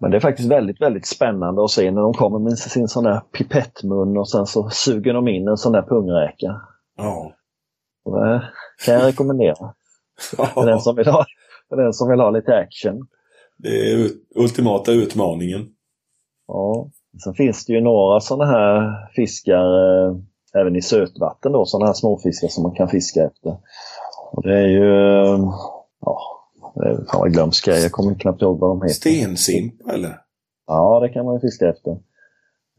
Men 0.00 0.10
det 0.10 0.16
är 0.16 0.20
faktiskt 0.20 0.50
väldigt, 0.50 0.80
väldigt 0.80 1.06
spännande 1.06 1.64
att 1.64 1.70
se 1.70 1.90
när 1.90 2.02
de 2.02 2.12
kommer 2.12 2.38
med 2.38 2.58
sin 2.58 2.88
sån 2.88 3.04
där 3.04 3.20
pipettmun 3.20 4.18
och 4.18 4.30
sen 4.30 4.46
så 4.46 4.68
suger 4.70 5.14
de 5.14 5.28
in 5.28 5.48
en 5.48 5.56
sån 5.56 5.72
där 5.72 5.82
pungräka. 5.82 6.60
Ja. 6.96 7.32
Det 8.04 8.42
kan 8.86 8.94
jag 8.94 9.06
rekommendera 9.06 9.74
för 10.54 10.66
den 10.66 10.80
som 10.80 10.96
vill 10.96 11.06
ha, 11.06 11.24
för 11.68 11.76
den 11.76 11.92
som 11.92 12.10
vill 12.10 12.20
ha 12.20 12.30
lite 12.30 12.56
action. 12.56 13.06
Det 13.58 13.92
är 13.92 14.08
ultimata 14.34 14.92
utmaningen. 14.92 15.68
Ja. 16.52 16.90
Sen 17.24 17.34
finns 17.34 17.66
det 17.66 17.72
ju 17.72 17.80
några 17.80 18.20
sådana 18.20 18.50
här 18.50 18.96
fiskar 19.16 19.64
eh, 19.64 20.16
även 20.54 20.76
i 20.76 20.82
sötvatten 20.82 21.52
då, 21.52 21.64
sådana 21.64 21.86
här 21.86 21.92
småfiskar 21.94 22.48
som 22.48 22.62
man 22.62 22.74
kan 22.74 22.88
fiska 22.88 23.24
efter. 23.24 23.56
Och 24.32 24.42
det 24.42 24.58
är 24.58 24.66
ju, 24.66 24.94
eh, 25.24 25.40
ja, 26.00 26.18
det 26.74 26.88
är, 26.88 26.94
fan 26.94 27.20
vad 27.20 27.32
glömsk 27.32 27.68
jag 27.68 27.92
kommer 27.92 28.14
knappt 28.14 28.42
ihåg 28.42 28.58
vad 28.58 28.70
de 28.70 28.82
heter. 28.82 28.94
Stensimpa 28.94 29.92
eller? 29.92 30.16
Ja, 30.66 31.00
det 31.00 31.08
kan 31.08 31.24
man 31.24 31.34
ju 31.34 31.40
fiska 31.40 31.68
efter. 31.68 31.90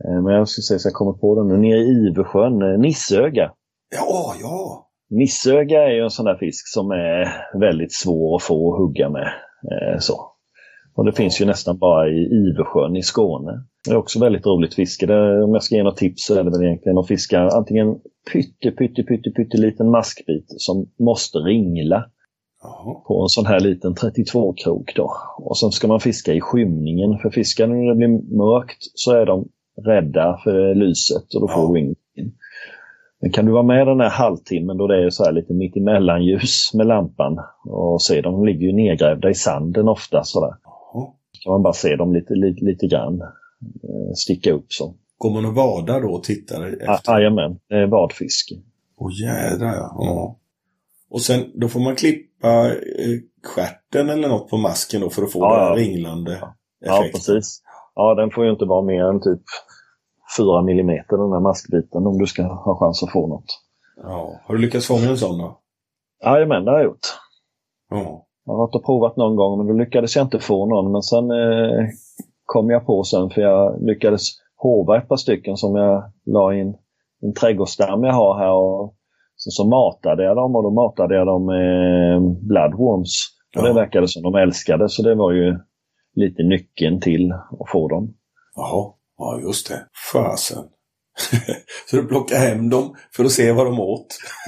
Eh, 0.05 0.21
Men 0.21 0.33
jag 0.33 0.47
ska 0.47 0.61
se 0.61 0.79
så 0.79 0.87
jag 0.87 0.93
kommer 0.93 1.13
på 1.13 1.35
det 1.35 1.43
nu. 1.47 1.57
Nere 1.57 1.79
i 1.79 2.07
Ivesjön, 2.07 2.81
Nissöga. 2.81 3.51
Ja, 3.95 4.35
ja. 4.41 4.87
Nissöga 5.09 5.83
är 5.83 5.91
ju 5.91 6.03
en 6.03 6.09
sån 6.09 6.25
där 6.25 6.35
fisk 6.35 6.67
som 6.67 6.91
är 6.91 7.27
väldigt 7.59 7.93
svår 7.93 8.35
att 8.35 8.43
få 8.43 8.73
att 8.73 8.79
hugga 8.79 9.09
med. 9.09 9.29
Så. 9.99 10.32
Och 10.95 11.05
det 11.05 11.11
finns 11.11 11.41
ju 11.41 11.45
nästan 11.45 11.77
bara 11.77 12.09
i 12.09 12.29
Ivesjön 12.31 12.95
i 12.95 13.03
Skåne. 13.03 13.63
Det 13.85 13.91
är 13.91 13.97
också 13.97 14.19
väldigt 14.19 14.45
roligt 14.45 14.73
fiske. 14.73 15.05
Det, 15.05 15.43
om 15.43 15.53
jag 15.53 15.63
ska 15.63 15.75
ge 15.75 15.83
något 15.83 15.97
tips 15.97 16.25
så 16.25 16.39
är 16.39 16.43
det 16.43 16.51
väl 16.51 16.63
egentligen 16.63 16.97
att 16.97 17.07
fiska 17.07 17.41
antingen 17.41 17.95
pytte, 18.33 18.71
pytte, 18.71 19.03
pytte, 19.03 19.29
pytte 19.29 19.57
liten 19.57 19.89
maskbit 19.91 20.45
som 20.47 20.89
måste 20.99 21.37
ringla 21.37 22.05
på 23.07 23.21
en 23.21 23.29
sån 23.29 23.45
här 23.45 23.59
liten 23.59 23.93
32-krok 23.93 24.95
då. 24.95 25.11
Och 25.37 25.57
sen 25.57 25.71
ska 25.71 25.87
man 25.87 25.99
fiska 25.99 26.33
i 26.33 26.41
skymningen. 26.41 27.19
För 27.19 27.29
fiskar 27.29 27.67
när 27.67 27.89
det 27.89 27.95
blir 27.95 28.37
mörkt 28.37 28.77
så 28.93 29.11
är 29.11 29.25
de 29.25 29.47
rädda 29.85 30.39
för 30.43 30.75
lyset 30.75 31.33
och 31.35 31.41
då 31.41 31.47
får 31.47 31.73
du 31.73 31.79
ingenting. 31.79 32.39
Men 33.21 33.31
kan 33.31 33.45
du 33.45 33.51
vara 33.51 33.63
med 33.63 33.87
den 33.87 33.99
här 33.99 34.09
halvtimmen 34.09 34.77
då 34.77 34.87
det 34.87 35.05
är 35.05 35.09
så 35.09 35.23
här 35.23 35.31
lite 35.31 35.53
mitt 35.53 35.77
emellan 35.77 36.25
ljus 36.25 36.73
med 36.73 36.87
lampan 36.87 37.39
och 37.65 38.01
se 38.01 38.21
dem 38.21 38.45
ligger 38.45 38.67
ju 38.67 38.73
nedgrävda 38.73 39.29
i 39.29 39.33
sanden 39.33 39.87
ofta 39.87 40.23
sådär. 40.23 40.53
Kan 41.43 41.51
man 41.51 41.63
bara 41.63 41.73
se 41.73 41.95
dem 41.95 42.13
lite, 42.13 42.33
lite, 42.33 42.65
lite 42.65 42.87
grann 42.87 43.21
eh, 43.21 44.13
sticka 44.15 44.51
upp 44.51 44.65
så. 44.73 44.95
Går 45.17 45.31
man 45.31 45.45
och 45.45 45.55
vadar 45.55 46.01
då 46.01 46.07
och 46.13 46.23
tittar 46.23 46.91
efter? 46.91 47.13
Jajamän, 47.13 47.59
det 47.69 47.75
är 47.75 47.87
badfiske. 47.87 48.55
Åh 48.97 49.11
jädrar 49.21 49.73
ja. 49.75 49.95
ja. 49.99 50.39
Och 51.09 51.21
sen 51.21 51.51
då 51.53 51.67
får 51.67 51.79
man 51.79 51.95
klippa 51.95 52.65
eh, 52.67 53.19
stjärten 53.43 54.09
eller 54.09 54.27
något 54.29 54.49
på 54.49 54.57
masken 54.57 55.01
då 55.01 55.09
för 55.09 55.23
att 55.23 55.31
få 55.31 55.39
Ja, 55.39 55.59
den 55.59 55.67
ja. 55.67 55.75
ringlande 55.75 56.39
Ja, 56.79 56.99
effekten. 56.99 57.11
precis. 57.35 57.61
Ja, 57.95 58.15
den 58.15 58.31
får 58.31 58.45
ju 58.45 58.51
inte 58.51 58.65
vara 58.65 58.81
mer 58.81 59.03
än 59.03 59.21
typ 59.21 59.41
4 60.37 60.61
millimeter 60.61 61.17
den 61.17 61.31
här 61.31 61.39
maskbiten 61.39 62.07
om 62.07 62.17
du 62.17 62.25
ska 62.27 62.43
ha 62.43 62.79
chans 62.79 63.03
att 63.03 63.11
få 63.11 63.27
något. 63.27 63.45
Ja. 63.97 64.39
Har 64.45 64.55
du 64.55 64.61
lyckats 64.61 64.87
fånga 64.87 65.09
en 65.09 65.17
sån 65.17 65.37
då? 65.37 65.59
Jajamän, 66.23 66.65
det 66.65 66.71
har 66.71 66.77
jag 66.77 66.85
gjort. 66.85 67.07
Ja. 67.89 68.25
Jag 68.45 68.53
har 68.53 68.57
varit 68.57 68.75
och 68.75 68.85
provat 68.85 69.17
någon 69.17 69.35
gång 69.35 69.57
men 69.57 69.67
då 69.67 69.73
lyckades 69.73 70.15
jag 70.15 70.25
inte 70.25 70.39
få 70.39 70.65
någon. 70.65 70.91
Men 70.91 71.01
sen 71.01 71.31
eh, 71.31 71.87
kom 72.45 72.69
jag 72.69 72.85
på 72.85 73.03
sen 73.03 73.29
för 73.29 73.41
jag 73.41 73.81
lyckades 73.81 74.21
hova 74.55 74.97
ett 74.97 75.07
par 75.09 75.17
stycken 75.17 75.57
som 75.57 75.75
jag 75.75 76.03
la 76.25 76.53
i 76.53 76.59
en, 76.61 76.75
en 77.21 77.33
trädgårdsstam 77.33 78.03
jag 78.03 78.13
har 78.13 78.37
här. 78.37 78.53
Och 78.53 78.95
sen 79.37 79.51
så 79.51 79.67
matade 79.67 80.23
jag 80.23 80.35
dem 80.35 80.55
och 80.55 80.63
då 80.63 80.71
matade 80.71 81.15
jag 81.15 81.27
dem 81.27 81.45
med 81.45 82.21
bloodworms. 82.47 83.13
Och 83.55 83.61
det 83.63 83.67
Ja. 83.69 83.73
verkade 83.73 84.07
som 84.07 84.23
de 84.23 84.35
älskade 84.35 84.89
så 84.89 85.03
det 85.03 85.15
var 85.15 85.31
ju 85.31 85.59
lite 86.15 86.43
nyckeln 86.43 86.99
till 87.01 87.31
att 87.31 87.69
få 87.71 87.87
dem. 87.87 88.13
Jaha. 88.55 88.91
Ja, 89.17 89.39
just 89.43 89.69
det. 89.69 89.79
Fasen. 90.13 90.63
så 91.89 91.95
du 91.95 92.07
plockar 92.07 92.35
hem 92.37 92.69
dem 92.69 92.95
för 93.15 93.23
att 93.23 93.31
se 93.31 93.51
vad 93.51 93.65
de 93.65 93.79
åt? 93.79 94.05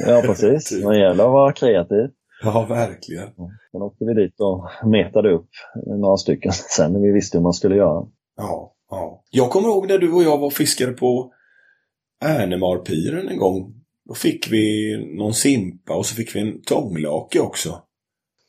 Ja 0.08 0.22
precis, 0.26 0.70
det 0.70 1.00
gäller 1.00 1.24
att 1.26 1.32
vara 1.32 1.52
kreativ. 1.54 2.10
Ja, 2.44 2.66
verkligen. 2.70 3.28
Sen 3.72 3.82
åkte 3.82 4.06
vi 4.06 4.14
dit 4.14 4.40
och 4.40 4.70
metade 4.90 5.34
upp 5.34 5.50
några 5.86 6.18
stycken 6.18 6.52
sen 6.78 6.94
när 6.94 7.00
vi 7.00 7.12
visste 7.12 7.38
hur 7.38 7.44
man 7.44 7.54
skulle 7.54 7.76
göra. 7.76 8.06
Ja, 8.38 8.74
ja. 8.90 9.24
Jag 9.30 9.50
kommer 9.52 9.68
ihåg 9.68 9.88
när 9.88 9.98
du 9.98 10.14
och 10.14 10.24
jag 10.24 10.38
var 10.38 10.46
och 10.46 10.54
fiskade 10.54 10.92
på 10.94 11.32
Ärnemarpiren 12.26 13.28
en 13.28 13.38
gång. 13.38 13.74
Då 14.08 14.14
fick 14.14 14.52
vi 14.52 14.96
någon 15.18 15.34
simpa 15.34 15.96
och 15.96 16.06
så 16.06 16.16
fick 16.16 16.36
vi 16.36 16.40
en 16.40 16.62
tånglake 16.62 17.40
också. 17.40 17.82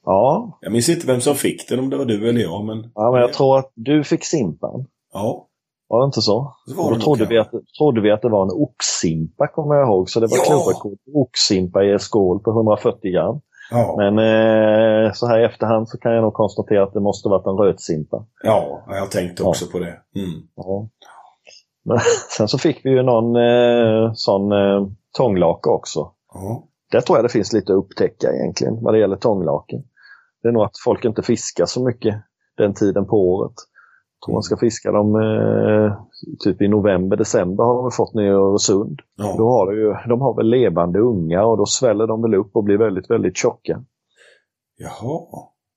Ja, 0.04 0.58
Jag 0.60 0.72
minns 0.72 0.88
inte 0.88 1.06
vem 1.06 1.20
som 1.20 1.34
fick 1.34 1.68
den, 1.68 1.78
om 1.78 1.90
det 1.90 1.96
var 1.96 2.04
du 2.04 2.28
eller 2.28 2.40
jag, 2.40 2.64
men... 2.64 2.90
ja 2.94 3.10
men 3.12 3.20
jag 3.20 3.32
tror 3.32 3.58
att 3.58 3.72
du 3.74 4.04
fick 4.04 4.24
simpan. 4.24 4.86
Ja, 5.12 5.48
Var 5.88 6.00
det 6.00 6.04
inte 6.04 6.20
så? 6.22 6.54
så 6.66 6.74
var 6.76 6.90
det 6.90 6.96
då 6.98 7.02
trodde 7.02 7.26
vi, 7.26 7.38
att, 7.38 7.50
trodde 7.78 8.00
vi 8.00 8.10
att 8.10 8.22
det 8.22 8.28
var 8.28 8.42
en 8.42 8.50
oxsimpa, 8.62 9.46
kommer 9.48 9.74
jag 9.74 9.88
ihåg. 9.88 10.10
Så 10.10 10.20
det 10.20 10.26
var 10.26 10.36
Ja! 10.36 10.44
klubbrekord 10.44 10.98
oxsimpa 11.14 11.84
i 11.84 11.92
en 11.92 11.98
skål 11.98 12.40
på 12.40 12.50
140 12.50 13.10
gram. 13.12 13.40
Ja, 13.70 13.94
Men 13.98 14.18
eh, 14.18 15.12
så 15.12 15.26
här 15.26 15.38
i 15.38 15.44
efterhand 15.44 15.88
så 15.88 15.98
kan 15.98 16.12
jag 16.12 16.22
nog 16.22 16.34
konstatera 16.34 16.82
att 16.82 16.92
det 16.92 17.00
måste 17.00 17.28
varit 17.28 17.46
en 17.46 17.56
rödsimpa. 17.56 18.26
ja, 18.42 18.84
jag 18.88 19.10
tänkte 19.10 19.42
också 19.42 19.66
på 19.66 19.78
det. 19.78 20.00
Mm. 20.16 20.48
Ja. 20.56 20.88
Men 21.84 21.98
sen 22.36 22.48
så 22.48 22.58
fick 22.58 22.84
vi 22.84 22.90
ju 22.90 23.02
någon 23.02 23.36
eh, 23.36 24.12
sån 24.14 24.52
eh, 24.52 24.86
tånglake 25.16 25.70
också. 25.70 26.10
Ja. 26.34 26.64
Där 26.92 27.00
tror 27.00 27.18
jag 27.18 27.24
det 27.24 27.32
finns 27.32 27.52
lite 27.52 27.72
att 27.72 27.78
upptäcka 27.78 28.32
egentligen 28.32 28.82
vad 28.82 28.94
det 28.94 28.98
gäller 28.98 29.16
tånglaken. 29.16 29.82
Det 30.42 30.48
är 30.48 30.52
nog 30.52 30.62
att 30.62 30.78
folk 30.84 31.04
inte 31.04 31.22
fiskar 31.22 31.66
så 31.66 31.84
mycket 31.84 32.14
den 32.56 32.74
tiden 32.74 33.06
på 33.06 33.28
året. 33.28 33.54
Tror 34.26 34.32
man 34.34 34.42
ska 34.42 34.56
fiska 34.56 34.92
dem 34.92 35.16
eh, 35.16 35.92
typ 36.38 36.62
i 36.62 36.68
november, 36.68 37.16
december 37.16 37.64
har 37.64 37.82
de 37.82 37.90
fått 37.90 38.14
ner 38.14 38.24
i 38.24 38.28
Öresund. 38.28 39.00
Då 39.16 39.24
Ja. 39.24 39.50
har 39.50 39.72
det 39.72 39.78
ju, 39.80 39.94
de 40.08 40.20
har 40.20 40.34
väl 40.36 40.46
levande 40.50 40.98
ungar 40.98 41.42
och 41.42 41.56
då 41.56 41.66
sväller 41.66 42.06
de 42.06 42.22
väl 42.22 42.34
upp 42.34 42.56
och 42.56 42.64
blir 42.64 42.78
väldigt, 42.78 43.10
väldigt 43.10 43.36
tjocka. 43.36 43.82
Jaha. 44.76 45.20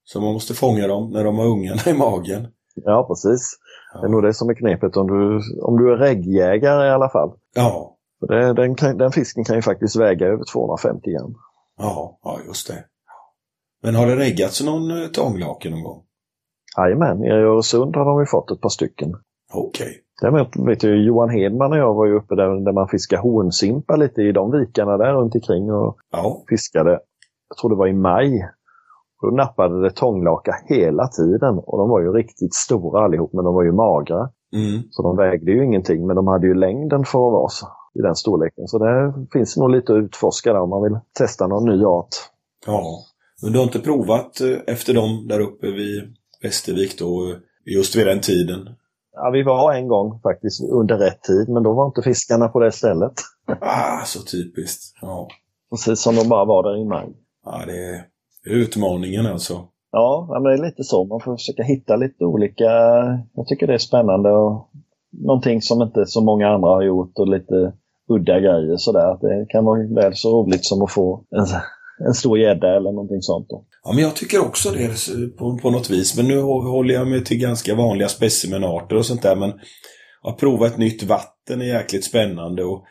Så 0.04 0.22
man 0.22 0.34
måste 0.34 0.54
fånga 0.54 0.88
dem 0.88 1.10
när 1.12 1.24
de 1.24 1.38
har 1.38 1.46
ungarna 1.46 1.82
i 1.88 1.94
magen. 1.94 2.48
Ja, 2.76 3.06
precis. 3.08 3.52
Ja. 3.94 4.00
Det 4.02 4.08
är 4.08 4.10
nog 4.10 4.24
det 4.24 4.34
som 4.34 4.50
är 4.50 4.54
knepet 4.54 4.98
om 4.98 5.08
du, 5.08 5.42
om 5.62 5.78
du 5.78 5.94
är 5.94 5.98
reggjägare 5.98 6.88
i 6.88 6.92
alla 6.92 7.10
fall. 7.10 7.32
Ja, 7.56 7.98
det, 8.28 8.54
den, 8.54 8.76
kan, 8.76 8.98
den 8.98 9.12
fisken 9.12 9.44
kan 9.44 9.56
ju 9.56 9.62
faktiskt 9.62 9.96
väga 9.96 10.28
över 10.28 10.44
250 10.54 11.12
gram. 11.12 11.36
Ja, 11.78 12.20
ja 12.24 12.40
just 12.48 12.68
det. 12.68 12.84
Men 13.84 13.96
har 13.96 14.06
det 14.08 14.16
reggats 14.16 14.64
någon 14.64 14.92
eh, 15.02 15.08
tånglake 15.08 15.70
någon 15.70 15.84
gång? 15.84 16.02
Jajamän, 16.78 17.24
i 17.24 17.30
Öresund 17.32 17.96
har 17.96 18.06
de 18.06 18.20
ju 18.20 18.26
fått 18.26 18.52
ett 18.52 18.62
par 18.62 18.70
stycken. 18.70 19.14
Okej. 19.54 20.02
Däremot 20.22 20.48
vet 20.68 20.84
jag 20.84 20.98
Johan 20.98 21.30
Hedman 21.30 21.72
och 21.72 21.78
jag 21.78 21.94
var 21.94 22.06
ju 22.06 22.16
uppe 22.18 22.36
där, 22.36 22.66
där 22.66 22.72
man 22.74 22.88
fiskar 22.88 23.18
hornsimpa 23.18 23.96
lite 23.96 24.22
i 24.22 24.32
de 24.32 24.52
vikarna 24.52 24.98
där 24.98 25.14
runt 25.14 25.36
omkring 25.36 25.72
och 25.72 25.98
Ja. 26.12 26.44
fiskade. 26.50 26.92
Jag 27.50 27.58
tror 27.62 27.70
det 27.70 27.76
var 27.76 27.88
i 27.88 27.94
maj. 27.94 28.50
Och 29.22 29.32
då 29.32 29.36
nappade 29.38 29.82
det 29.82 29.92
tånglaka 29.92 30.56
hela 30.66 31.08
tiden 31.08 31.60
och 31.66 31.78
de 31.78 31.90
var 31.90 32.02
ju 32.02 32.12
riktigt 32.14 32.54
stora 32.54 33.04
allihop 33.06 33.34
men 33.34 33.46
de 33.46 33.54
var 33.54 33.64
ju 33.64 33.72
magra. 33.72 34.30
Mm. 34.54 34.82
Så 34.92 35.04
de 35.04 35.18
vägde 35.18 35.52
ju 35.52 35.66
ingenting 35.66 36.08
men 36.08 36.16
de 36.16 36.28
hade 36.28 36.48
ju 36.48 36.54
längden 36.54 37.04
för 37.06 37.28
att 37.28 37.34
vara 37.34 37.50
så, 37.50 37.68
i 38.00 38.02
den 38.02 38.16
storleken. 38.16 38.68
Så 38.68 38.78
det 38.78 39.14
finns 39.34 39.58
nog 39.58 39.70
lite 39.70 39.94
att 39.94 39.98
utforska 40.04 40.54
där 40.54 40.60
om 40.62 40.70
man 40.70 40.84
vill 40.84 41.00
testa 41.18 41.48
någon 41.48 41.66
ny 41.70 41.86
art. 41.86 42.16
Ja. 42.68 42.84
Men 43.44 43.52
du 43.52 43.58
har 43.60 43.64
inte 43.66 43.80
provat 43.80 44.42
eh, 44.42 44.74
efter 44.74 44.94
dem 44.94 45.28
där 45.30 45.40
uppe 45.40 45.68
vid 45.68 46.16
Västervik 46.44 47.00
då, 47.00 47.36
just 47.66 47.96
vid 47.96 48.08
den 48.08 48.22
tiden? 48.22 48.70
Ja, 49.14 49.30
vi 49.34 49.44
var 49.44 49.74
en 49.74 49.88
gång 49.88 50.20
faktiskt 50.24 50.62
under 50.72 50.98
rätt 50.98 51.22
tid 51.24 51.50
men 51.50 51.64
då 51.64 51.74
var 51.74 51.86
inte 51.86 52.02
fiskarna 52.02 52.48
på 52.48 52.60
det 52.60 52.72
stället. 52.72 53.14
Ah, 53.62 54.06
så 54.06 54.20
typiskt. 54.24 54.98
Ja, 55.02 55.28
Precis 55.72 56.02
som 56.02 56.16
de 56.16 56.30
bara 56.30 56.46
var 56.46 56.64
där 56.64 56.82
i 56.82 56.86
maj. 56.86 57.08
ja 57.46 57.64
det 57.66 57.96
är 58.52 58.56
utmaningen 58.56 59.26
alltså. 59.26 59.68
Ja, 59.92 60.28
men 60.32 60.44
det 60.44 60.54
är 60.54 60.66
lite 60.66 60.84
så. 60.84 61.04
Man 61.06 61.20
får 61.20 61.38
försöka 61.38 61.64
hitta 61.64 61.96
lite 61.96 62.26
olika... 62.26 62.70
Jag 63.34 63.48
tycker 63.48 63.68
det 63.68 63.74
är 63.74 63.78
spännande 63.78 64.32
och 64.32 64.70
någonting 65.12 65.62
som 65.62 65.82
inte 65.82 66.06
så 66.06 66.22
många 66.22 66.50
andra 66.50 66.70
har 66.70 66.82
gjort 66.82 67.12
och 67.20 67.28
lite 67.28 67.74
udda 68.10 68.40
grejer 68.40 68.78
sådär. 68.78 69.18
Det 69.22 69.46
kan 69.50 69.66
vara 69.66 69.88
väl 69.96 70.16
så 70.16 70.42
roligt 70.42 70.66
som 70.66 70.82
att 70.82 70.92
få 70.92 71.24
en, 71.32 71.46
en 72.08 72.14
stor 72.14 72.40
gädda 72.40 72.76
eller 72.76 72.92
någonting 72.92 73.22
sånt. 73.22 73.50
Då. 73.50 73.66
Ja, 73.84 73.92
men 73.94 74.04
jag 74.04 74.16
tycker 74.16 74.40
också 74.40 74.70
det 74.72 75.38
på, 75.38 75.58
på 75.58 75.70
något 75.72 75.90
vis. 75.90 76.18
Men 76.18 76.28
nu 76.28 76.42
håller 76.42 76.94
jag 76.94 77.08
mig 77.08 77.24
till 77.24 77.38
ganska 77.38 77.76
vanliga 77.76 78.08
specimenarter 78.08 78.96
och 78.96 79.06
sånt 79.06 79.22
där. 79.22 79.36
Men 79.36 79.54
att 80.22 80.38
prova 80.38 80.68
ett 80.68 80.78
nytt 80.78 81.04
vatten 81.04 81.62
är 81.62 81.66
jäkligt 81.66 82.04
spännande. 82.04 82.64
Och 82.64 82.84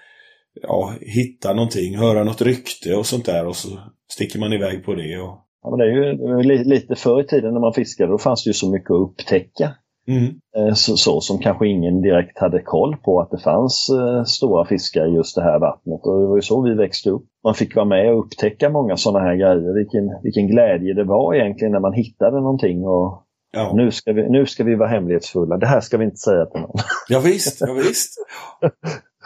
ja, 0.63 0.93
hitta 1.01 1.55
någonting, 1.55 1.97
höra 1.97 2.25
något 2.25 2.43
rykte 2.43 2.95
och 2.95 3.07
sånt 3.07 3.27
där. 3.27 3.47
Och 3.47 3.57
så 3.57 3.69
sticker 4.13 4.39
man 4.39 4.53
iväg 4.53 4.85
på 4.85 4.95
det. 4.95 5.19
Och... 5.19 5.45
Ja, 5.63 5.71
men 5.71 5.79
det 5.79 5.85
är 5.85 6.43
ju 6.43 6.65
lite 6.65 6.95
förr 6.95 7.21
i 7.21 7.27
tiden 7.27 7.53
när 7.53 7.61
man 7.61 7.73
fiskade, 7.73 8.13
då 8.13 8.19
fanns 8.19 8.45
det 8.45 8.49
ju 8.49 8.55
så 8.55 8.71
mycket 8.71 8.91
att 8.91 9.11
upptäcka. 9.11 9.75
Mm. 10.09 10.25
Eh, 10.57 10.75
Så, 10.75 10.97
så 10.97 11.21
som 11.21 11.39
kanske 11.39 11.69
ingen 11.69 12.01
direkt 12.01 12.39
hade 12.39 12.63
koll 12.63 12.97
på 12.97 13.21
att 13.21 13.31
det 13.31 13.39
fanns 13.39 13.89
eh, 13.89 14.25
stora 14.25 14.65
fiskar 14.65 15.07
i 15.07 15.15
just 15.15 15.35
det 15.35 15.43
här 15.43 15.61
vattnet. 15.61 16.01
Och 16.03 16.21
det 16.21 16.27
var 16.27 16.37
ju 16.37 16.43
så 16.43 16.63
vi 16.63 16.75
växte 16.75 17.11
upp. 17.11 17.27
Man 17.49 17.55
fick 17.55 17.77
vara 17.77 17.87
med 17.87 18.12
och 18.12 18.25
upptäcka 18.27 18.70
många 18.70 18.97
sådana 18.97 19.25
här 19.25 19.35
grejer. 19.37 19.75
Vilken, 19.75 20.05
vilken 20.23 20.47
glädje 20.49 20.95
det 20.95 21.05
var 21.05 21.35
egentligen 21.35 21.73
när 21.73 21.81
man 21.81 21.93
hittade 21.93 22.37
någonting. 22.41 22.85
Och 22.85 23.25
Ja. 23.53 23.73
nu, 23.75 23.91
ska 23.91 24.12
vi, 24.12 24.29
nu 24.31 24.47
ska 24.47 24.65
vi 24.65 24.75
vara 24.75 24.89
hemlighetsfulla. 24.89 25.57
Det 25.57 25.66
här 25.66 25.81
ska 25.81 25.97
vi 25.99 26.05
inte 26.05 26.16
säga 26.16 26.47
till 26.47 26.61
någon. 26.61 26.77
Ja, 27.09 27.20
visst, 27.20 27.61
ja, 27.61 27.73
visst. 27.73 28.15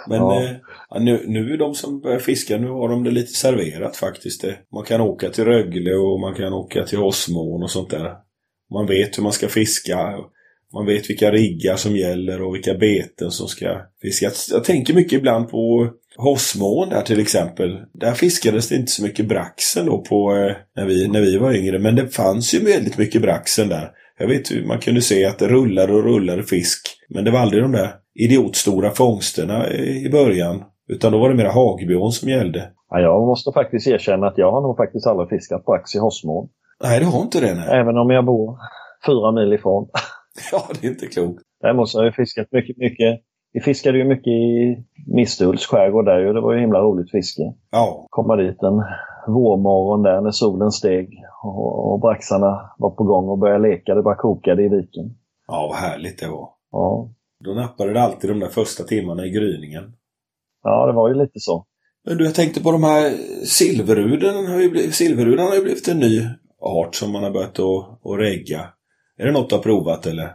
Men 0.09 0.19
Ja. 0.19 0.43
eh, 0.43 1.03
nu, 1.03 1.25
nu 1.27 1.53
är 1.53 1.59
de 1.59 1.75
som 1.75 2.01
börjar 2.01 2.19
fiska, 2.19 2.59
nu 2.59 2.69
har 2.69 2.89
de 2.89 3.05
det 3.05 3.11
lite 3.11 3.33
serverat 3.33 3.97
faktiskt. 3.97 4.45
Man 4.73 4.85
kan 4.85 5.01
åka 5.01 5.29
till 5.31 5.45
Rögle 5.45 5.95
och 5.95 6.21
man 6.21 6.35
kan 6.35 6.53
åka 6.53 6.85
till 6.85 6.99
Osmån 6.99 7.63
och 7.63 7.71
sånt 7.71 7.91
där. 7.91 8.13
Man 8.75 8.87
vet 8.87 9.19
hur 9.19 9.23
man 9.23 9.33
ska 9.33 9.49
fiska. 9.49 9.99
Man 10.75 10.87
vet 10.87 11.11
vilka 11.11 11.31
riggar 11.31 11.77
som 11.77 11.97
gäller 11.97 12.43
och 12.43 12.55
vilka 12.55 12.75
beten 12.75 13.31
som 13.31 13.49
ska 13.49 13.81
fiskas. 14.03 14.49
Jag 14.53 14.65
tänker 14.65 14.95
mycket 14.95 15.13
ibland 15.19 15.49
på 15.51 15.89
Hossmån 16.17 16.89
där 16.89 17.03
till 17.03 17.21
exempel. 17.21 17.79
Där 17.93 18.13
fiskades 18.13 18.69
det 18.69 18.77
inte 18.77 18.93
så 18.93 19.03
mycket 19.03 19.29
braxen 19.29 19.87
då 19.87 19.99
på, 19.99 20.35
eh, 20.35 20.57
när, 20.77 20.87
vi, 20.87 21.09
när 21.09 21.21
vi 21.21 21.39
var 21.39 21.53
yngre. 21.53 21.79
Men 21.79 21.97
det 21.97 22.09
fanns 22.09 22.55
ju 22.55 22.65
väldigt 22.65 22.99
mycket 22.99 23.23
braxen 23.23 23.69
där. 23.69 23.91
Jag 24.19 24.29
vet 24.29 24.51
hur 24.51 24.67
man 24.67 24.79
kunde 24.79 25.01
se 25.01 25.27
att 25.27 25.39
det 25.39 25.49
rullade 25.49 25.93
och 25.93 26.05
rullade 26.05 26.43
fisk. 26.43 26.81
Men 27.09 27.25
det 27.25 27.31
var 27.31 27.39
aldrig 27.39 27.63
de 27.63 27.73
där 27.73 27.91
idiotstora 28.15 28.91
fångsterna 28.91 29.71
i 29.73 30.09
början. 30.13 30.63
Utan 30.89 31.13
då 31.13 31.19
var 31.19 31.29
det 31.29 31.35
mera 31.35 31.53
hagbiån 31.53 32.13
som 32.13 32.29
gällde. 32.29 32.71
Ja, 32.91 33.01
jag 33.01 33.27
måste 33.27 33.53
faktiskt 33.53 33.87
erkänna 33.87 34.27
att 34.27 34.39
jag 34.39 34.53
har 34.53 34.63
nog 34.63 34.77
faktiskt 34.77 35.07
aldrig 35.07 35.29
fiskat 35.29 35.65
brax 35.65 35.95
i 35.95 35.99
Hossmån. 35.99 36.49
Nej, 36.83 37.01
det 37.01 37.07
har 37.07 37.23
inte 37.23 37.41
det 37.41 37.55
nej. 37.55 37.81
Även 37.81 37.97
om 37.99 38.11
jag 38.11 38.25
bor 38.25 38.59
fyra 39.07 39.33
mil 39.33 39.53
ifrån. 39.53 39.89
Ja, 40.53 40.69
det 40.81 40.87
är 40.87 40.91
inte 40.91 41.07
klokt. 41.07 41.43
Däremot 41.61 41.89
så 41.89 41.99
har 41.99 42.05
jag 42.05 42.15
fiskat 42.15 42.47
mycket, 42.51 42.77
mycket. 42.77 43.21
Vi 43.53 43.61
fiskade 43.61 43.99
ju 43.99 44.05
mycket 44.05 44.27
i 44.27 44.77
Misthults 45.07 45.67
skärgård 45.67 46.05
där 46.05 46.19
ju. 46.19 46.33
Det 46.33 46.41
var 46.41 46.53
ju 46.53 46.61
himla 46.61 46.81
roligt 46.81 47.11
fiske. 47.11 47.43
Ja, 47.71 48.07
Komma 48.11 48.37
dit 48.37 48.63
en 48.63 48.83
vårmorgon 49.35 50.03
där 50.03 50.21
när 50.21 50.31
solen 50.31 50.71
steg 50.71 51.23
och, 51.43 51.93
och 51.93 52.01
braxarna 52.01 52.71
var 52.79 52.91
på 52.91 53.05
gång 53.05 53.29
och 53.29 53.39
började 53.39 53.69
leka. 53.69 53.95
Det 53.95 54.03
bara 54.03 54.17
kokade 54.17 54.63
i 54.65 54.69
viken. 54.69 55.15
ja 55.47 55.67
vad 55.71 55.77
härligt 55.77 56.19
det 56.19 56.29
var. 56.29 56.49
Ja, 56.73 57.09
Då 57.45 57.51
nappade 57.51 57.93
det 57.93 58.03
alltid 58.03 58.31
de 58.31 58.41
där 58.41 58.49
första 58.49 58.85
timmarna 58.85 59.27
i 59.27 59.31
gryningen. 59.31 59.93
ja 60.63 60.87
det 60.87 60.93
var 60.93 61.09
ju 61.09 61.15
lite 61.15 61.41
så. 61.41 61.67
Men 62.05 62.17
du, 62.19 62.25
jag 62.25 62.35
tänkte 62.35 62.63
på 62.63 62.73
de 62.73 62.85
här 62.85 63.11
silverruden. 63.47 64.47
Har 64.47 64.61
ju 64.61 64.71
blivit, 64.71 64.95
silverruden 64.95 65.47
har 65.47 65.55
ju 65.55 65.63
blivit 65.63 65.89
en 65.89 65.99
ny 65.99 66.21
art 66.61 66.95
som 66.95 67.13
man 67.13 67.23
har 67.23 67.31
börjat 67.31 67.59
att, 67.59 68.07
att 68.13 68.19
regga. 68.19 68.61
Är 69.19 69.27
det 69.27 69.33
något 69.33 69.49
du 69.49 69.55
har 69.57 69.63
provat 69.63 70.07
eller? 70.07 70.31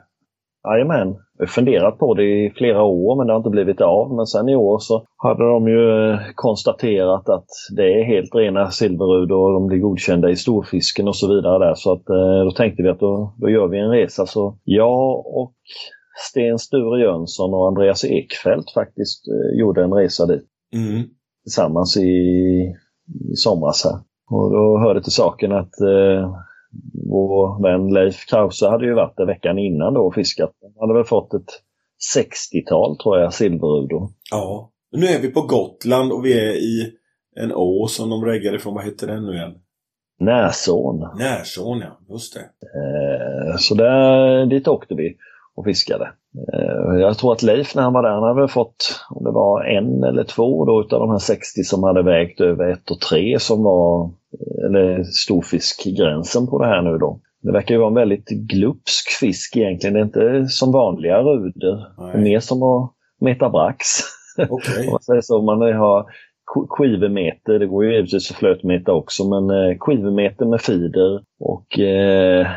Jajamän. 0.73 1.07
Jag 1.38 1.45
har 1.45 1.52
funderat 1.52 1.98
på 1.98 2.14
det 2.14 2.23
i 2.23 2.53
flera 2.57 2.84
år 2.84 3.18
men 3.18 3.27
det 3.27 3.34
har 3.34 3.38
inte 3.38 3.49
blivit 3.49 3.81
av. 3.81 4.15
Men 4.15 4.26
sen 4.26 4.49
i 4.49 4.56
år 4.56 4.80
så 4.80 5.06
hade 5.18 5.44
de 5.49 5.68
ju 5.68 6.11
eh, 6.11 6.19
konstaterat 6.35 7.30
att 7.30 7.48
det 7.76 7.84
är 7.84 8.03
helt 8.03 8.35
rena 8.35 8.72
silverrud 8.72 9.31
och 9.31 9.53
de 9.53 9.68
blir 9.68 9.77
godkända 9.80 10.30
i 10.30 10.35
storfisken 10.35 11.07
och 11.07 11.15
så 11.15 11.35
vidare 11.35 11.65
där. 11.65 11.73
Så 11.76 11.91
att, 11.91 12.10
eh, 12.10 12.44
då 12.45 12.52
tänkte 12.52 12.84
vi 12.84 12.89
att 12.89 12.99
då, 12.99 13.34
då 13.38 13.49
gör 13.49 13.68
vi 13.68 13.80
en 13.80 13.89
resa. 13.89 14.26
Så 14.26 14.57
jag 14.64 15.19
och 15.19 15.53
Sten 16.30 16.60
Sture 16.60 17.02
Jönsson 17.02 17.53
och 17.53 17.68
Andreas 17.68 18.06
Ekfeldt 18.06 18.73
faktiskt 18.73 19.27
eh, 19.27 19.60
gjorde 19.60 19.84
en 19.84 19.94
resa 19.94 20.26
dit 20.26 20.44
Mm. 20.73 21.03
tillsammans 21.44 21.98
i, 21.98 22.10
i 23.31 23.35
somras 23.35 23.84
här. 23.85 23.99
Och 24.30 24.52
då 24.52 24.77
hörde 24.80 25.03
till 25.03 25.11
saken 25.11 25.52
att 25.52 25.81
eh, 25.81 26.35
vår 27.09 27.63
vän 27.63 27.93
Leif 27.93 28.25
Krause 28.25 28.67
hade 28.67 28.85
ju 28.85 28.93
varit 28.93 29.17
där 29.17 29.25
veckan 29.25 29.59
innan 29.59 29.93
då 29.93 30.01
och 30.01 30.15
fiskat. 30.15 30.51
Han 30.61 30.89
hade 30.89 30.99
väl 30.99 31.07
fått 31.07 31.33
ett 31.33 31.61
60-tal 32.15 32.97
tror 32.97 33.19
jag 33.19 33.33
silverudor. 33.33 34.09
Ja. 34.31 34.71
Nu 34.91 35.05
är 35.05 35.21
vi 35.21 35.27
på 35.27 35.41
Gotland 35.41 36.11
och 36.11 36.25
vi 36.25 36.33
är 36.33 36.53
i 36.53 36.93
en 37.35 37.51
å 37.55 37.87
som 37.87 38.09
de 38.09 38.25
reggade 38.25 38.59
från. 38.59 38.73
Vad 38.73 38.85
heter 38.85 39.07
den 39.07 39.25
nu 39.25 39.33
igen? 39.33 39.53
Näsån. 40.19 40.99
Närsån, 41.17 41.79
ja. 41.79 41.99
Just 42.09 42.33
det. 42.33 42.39
Eh, 42.39 43.55
så 43.57 43.75
där, 43.75 44.45
dit 44.45 44.67
åkte 44.67 44.95
vi 44.95 45.17
och 45.55 45.65
fiskade. 45.65 46.13
Eh, 46.53 46.99
jag 46.99 47.18
tror 47.18 47.31
att 47.34 47.43
Leif 47.43 47.76
när 47.76 47.84
han 47.84 47.93
var 47.93 48.03
där, 48.03 48.09
han 48.09 48.38
hade 48.38 48.47
fått, 48.47 49.01
om 49.09 49.23
det 49.23 49.31
var 49.31 49.64
en 49.64 50.03
eller 50.03 50.23
två 50.23 50.65
då 50.65 50.81
utav 50.81 50.99
de 50.99 51.09
här 51.09 51.18
60 51.18 51.64
som 51.64 51.84
hade 51.84 52.03
vägt 52.03 52.41
över 52.41 52.72
ett 52.72 52.91
och 52.91 52.99
tre 52.99 53.39
som 53.39 53.64
var, 53.64 54.11
eller 54.65 55.03
storfiskgränsen 55.03 56.47
på 56.47 56.59
det 56.64 56.68
här 56.68 56.81
nu 56.81 56.97
då. 56.97 57.19
Det 57.41 57.51
verkar 57.51 57.76
ju 57.76 57.80
vara 57.80 57.89
en 57.89 57.95
väldigt 57.95 58.30
glupsk 58.30 59.09
fisk 59.19 59.57
egentligen. 59.57 59.93
Det 59.93 59.99
är 59.99 60.03
inte 60.39 60.47
som 60.49 60.72
vanliga 60.72 61.22
ruder. 61.22 61.85
Det 62.11 62.18
är 62.18 62.22
mer 62.22 62.39
som 62.39 62.64
att 62.64 62.91
meta 63.22 63.49
brax. 63.49 63.85
Om 64.49 64.91
man 64.91 65.01
säger 65.01 65.22
så. 65.22 65.41
Man 65.41 65.61
har 65.61 66.01
sk- 66.03 66.68
skivemeter, 66.69 67.59
det 67.59 67.68
går 67.68 67.85
ju 67.85 67.93
givetvis 67.95 68.31
att 68.31 68.38
flötmeta 68.38 68.93
också, 68.93 69.30
men 69.30 69.49
eh, 69.49 69.77
skivemeter 69.80 70.45
med 70.45 70.61
feeder 70.61 71.22
och 71.39 71.80
eh, 71.80 72.47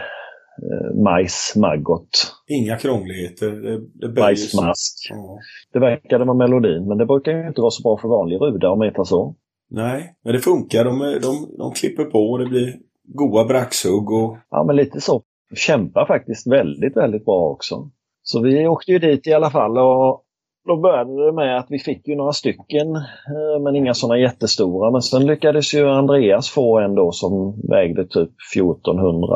majs, 1.05 1.56
maggot, 1.56 2.35
Inga 2.48 2.77
krångligheter. 2.77 3.51
Det, 3.51 3.81
det 3.94 4.09
bajsmask. 4.09 5.09
Ja. 5.10 5.39
Det 5.72 5.78
verkade 5.78 6.24
vara 6.24 6.36
melodin, 6.36 6.89
men 6.89 6.98
det 6.98 7.06
brukar 7.06 7.32
ju 7.32 7.48
inte 7.48 7.60
vara 7.60 7.70
så 7.70 7.82
bra 7.82 7.98
för 7.98 8.09
vanlig 8.09 8.36
ruda 8.40 8.72
att 8.72 8.78
meta 8.78 9.05
så. 9.05 9.36
Nej, 9.70 10.14
men 10.24 10.32
det 10.32 10.39
funkar. 10.39 10.85
De, 10.85 10.98
de, 10.98 11.56
de 11.59 11.72
klipper 11.72 12.05
på 12.05 12.18
och 12.18 12.39
det 12.39 12.47
blir 12.47 12.74
goa 13.05 13.44
braxhugg 13.44 14.10
och... 14.10 14.36
Ja, 14.51 14.64
men 14.64 14.77
lite 14.77 15.01
så. 15.01 15.22
Kämpar 15.55 16.06
faktiskt 16.06 16.47
väldigt, 16.47 16.97
väldigt 16.97 17.24
bra 17.24 17.51
också. 17.51 17.90
Så 18.22 18.43
vi 18.43 18.66
åkte 18.66 18.93
ju 18.93 18.98
dit 18.98 19.27
i 19.27 19.32
alla 19.32 19.51
fall 19.51 19.78
och 19.78 20.24
då 20.66 20.77
började 20.77 21.27
det 21.27 21.32
med 21.32 21.59
att 21.59 21.66
vi 21.69 21.78
fick 21.78 22.09
ju 22.09 22.16
några 22.16 22.32
stycken, 22.32 22.97
eh, 22.97 23.62
men 23.62 23.77
inga 23.77 23.95
sådana 23.95 24.19
jättestora. 24.19 24.91
Men 24.91 25.03
sen 25.03 25.27
lyckades 25.27 25.74
ju 25.74 25.89
Andreas 25.89 26.51
få 26.51 26.78
en 26.78 26.95
då 26.95 27.12
som 27.12 27.61
vägde 27.69 28.07
typ 28.07 28.31
1400, 28.57 29.28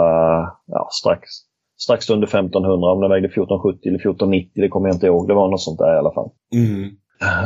ja 0.66 0.88
strax, 0.90 1.20
strax 1.78 2.10
under 2.10 2.26
1500. 2.26 2.92
Om 2.92 3.00
den 3.00 3.10
vägde 3.10 3.28
1470 3.28 3.88
eller 3.88 3.98
1490, 3.98 4.50
det 4.54 4.68
kommer 4.68 4.88
jag 4.88 4.96
inte 4.96 5.06
ihåg. 5.06 5.28
Det 5.28 5.34
var 5.34 5.50
något 5.50 5.60
sånt 5.60 5.78
där 5.78 5.94
i 5.94 5.98
alla 5.98 6.12
fall. 6.12 6.30
Mm. 6.54 6.90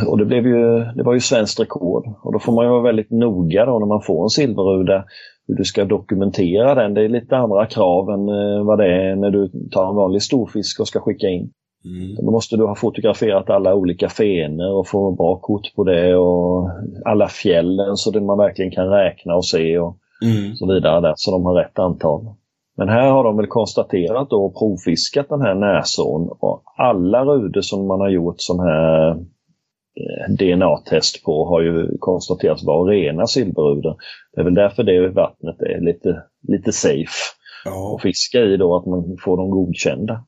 Och 0.09 0.19
det, 0.19 0.25
blev 0.25 0.47
ju, 0.47 0.79
det 0.97 1.03
var 1.03 1.15
ju 1.15 1.21
svenskt 1.21 1.61
rekord. 1.61 2.05
Och 2.23 2.33
då 2.33 2.39
får 2.39 2.53
man 2.53 2.65
ju 2.65 2.71
vara 2.71 2.83
väldigt 2.83 3.11
noga 3.11 3.65
då 3.65 3.79
när 3.79 3.87
man 3.87 4.03
får 4.03 4.23
en 4.23 4.29
silverruda 4.29 5.05
hur 5.49 5.55
du 5.55 5.65
ska 5.65 5.85
dokumentera 5.85 6.75
den. 6.75 6.95
Det 6.95 7.05
är 7.05 7.09
lite 7.09 7.37
andra 7.37 7.67
krav 7.67 8.11
än 8.11 8.29
eh, 8.29 8.65
vad 8.65 8.79
det 8.79 8.87
är 8.87 9.17
när 9.17 9.31
du 9.31 9.69
tar 9.71 9.89
en 9.89 9.97
vanlig 9.97 10.23
storfisk 10.23 10.81
och 10.81 10.89
ska 10.89 11.01
skicka 11.01 11.27
in. 11.27 11.51
Mm. 11.85 12.17
Då 12.17 12.31
måste 12.31 12.57
du 12.57 12.67
ha 12.67 12.75
fotograferat 12.75 13.51
alla 13.51 13.75
olika 13.75 14.09
fenor 14.09 14.73
och 14.79 14.89
få 14.89 15.13
bra 15.13 15.37
kort 15.37 15.75
på 15.77 15.85
det 15.85 16.17
och 16.17 16.71
alla 17.05 17.29
fjällen 17.29 17.97
så 17.97 18.17
att 18.17 18.23
man 18.23 18.39
verkligen 18.39 18.71
kan 18.71 18.89
räkna 18.89 19.35
och 19.35 19.47
se 19.47 19.79
och 19.79 19.97
Mm. 20.23 20.57
så 20.57 20.75
vidare 20.75 21.01
där, 21.01 21.15
så 21.17 21.31
de 21.31 21.45
har 21.47 21.55
rätt 21.55 21.79
antal. 21.79 22.35
Men 22.77 22.89
här 22.89 23.11
har 23.11 23.25
de 23.25 23.37
väl 23.37 23.47
konstaterat 23.47 24.31
då 24.31 24.45
och 24.45 24.59
provfiskat 24.59 25.29
den 25.29 25.41
här 25.41 25.55
näsån 25.55 26.29
och 26.41 26.63
alla 26.77 27.25
ruder 27.25 27.61
som 27.61 27.87
man 27.87 28.01
har 28.01 28.09
gjort 28.09 28.35
sån 28.39 28.61
här 28.61 29.11
eh, 29.11 30.35
DNA-test 30.39 31.25
på 31.25 31.49
har 31.49 31.61
ju 31.61 31.99
konstaterats 31.99 32.67
vara 32.67 32.91
rena 32.91 33.27
silverruder. 33.27 33.97
Det 34.35 34.41
är 34.41 34.45
väl 34.45 34.55
därför 34.55 34.83
det 34.83 35.09
vattnet 35.09 35.61
är 35.61 35.81
lite, 35.81 36.23
lite 36.49 36.73
safe 36.73 37.35
Ja, 37.65 37.95
att 37.95 38.03
fiska 38.03 38.39
i 38.41 38.57
då, 38.57 38.77
att 38.77 38.87
man 38.87 39.17
får 39.25 39.37
dem 39.37 39.51
godkända. 39.51 40.25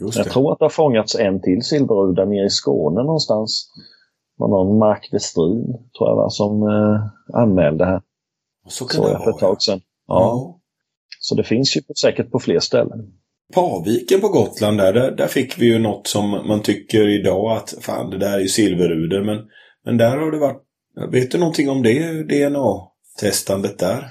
Just 0.00 0.16
Jag 0.16 0.26
det. 0.26 0.30
tror 0.30 0.52
att 0.52 0.58
det 0.58 0.64
har 0.64 0.70
fångats 0.70 1.14
en 1.14 1.40
till 1.42 1.62
silverruda 1.62 2.24
nere 2.24 2.46
i 2.46 2.50
Skåne 2.50 3.02
någonstans. 3.02 3.70
Det 4.36 4.40
var 4.42 4.48
någon 4.48 4.78
Mark 4.78 5.08
Westrin, 5.12 5.64
tror 5.98 6.08
jag 6.10 6.16
var, 6.16 6.28
som 6.28 6.62
eh, 6.62 7.40
anmälde 7.42 7.84
här. 7.84 8.02
Så 8.68 8.84
kan 8.84 8.96
Såg 8.96 9.06
det 9.06 9.12
jag 9.12 9.24
för 9.24 9.30
ett 9.30 9.42
vara. 9.42 9.52
tag 9.52 9.62
sedan. 9.62 9.80
Ja. 10.06 10.14
Ja. 10.20 10.60
Så 11.20 11.34
det 11.34 11.44
finns 11.44 11.76
ju 11.76 11.80
säkert 12.02 12.30
på 12.30 12.38
fler 12.38 12.58
ställen. 12.60 12.98
Paviken 13.54 14.20
på 14.20 14.28
Gotland 14.28 14.78
där, 14.78 14.92
där, 14.92 15.10
där 15.10 15.26
fick 15.26 15.58
vi 15.58 15.66
ju 15.66 15.78
något 15.78 16.06
som 16.06 16.30
man 16.30 16.62
tycker 16.62 17.08
idag 17.20 17.56
att 17.56 17.74
fan 17.80 18.10
det 18.10 18.18
där 18.18 18.32
är 18.32 18.38
ju 18.40 18.48
silverruder. 18.48 19.22
Men, 19.24 19.38
men 19.84 19.96
där 19.96 20.16
har 20.16 20.30
det 20.30 20.38
varit, 20.38 20.62
vet 21.12 21.30
du 21.30 21.38
någonting 21.38 21.70
om 21.70 21.82
det 21.82 22.22
DNA-testandet 22.22 23.78
där? 23.78 24.04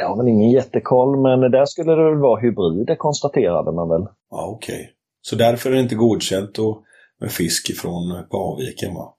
Jag 0.00 0.08
har 0.08 0.16
väl 0.16 0.28
ingen 0.28 0.50
jättekoll, 0.50 1.16
men 1.22 1.50
där 1.50 1.64
skulle 1.64 1.92
det 1.92 2.04
väl 2.04 2.18
vara 2.18 2.40
hybrider 2.40 2.94
konstaterade 2.96 3.72
man 3.72 3.88
väl. 3.88 4.06
Ja, 4.30 4.46
okej. 4.56 4.92
Så 5.22 5.36
därför 5.36 5.70
är 5.70 5.74
det 5.74 5.80
inte 5.80 5.94
godkänt 5.94 6.58
att, 6.58 6.82
med 7.20 7.30
fisk 7.30 7.70
ifrån 7.70 8.24
Paviken 8.30 8.94
va? 8.94 9.14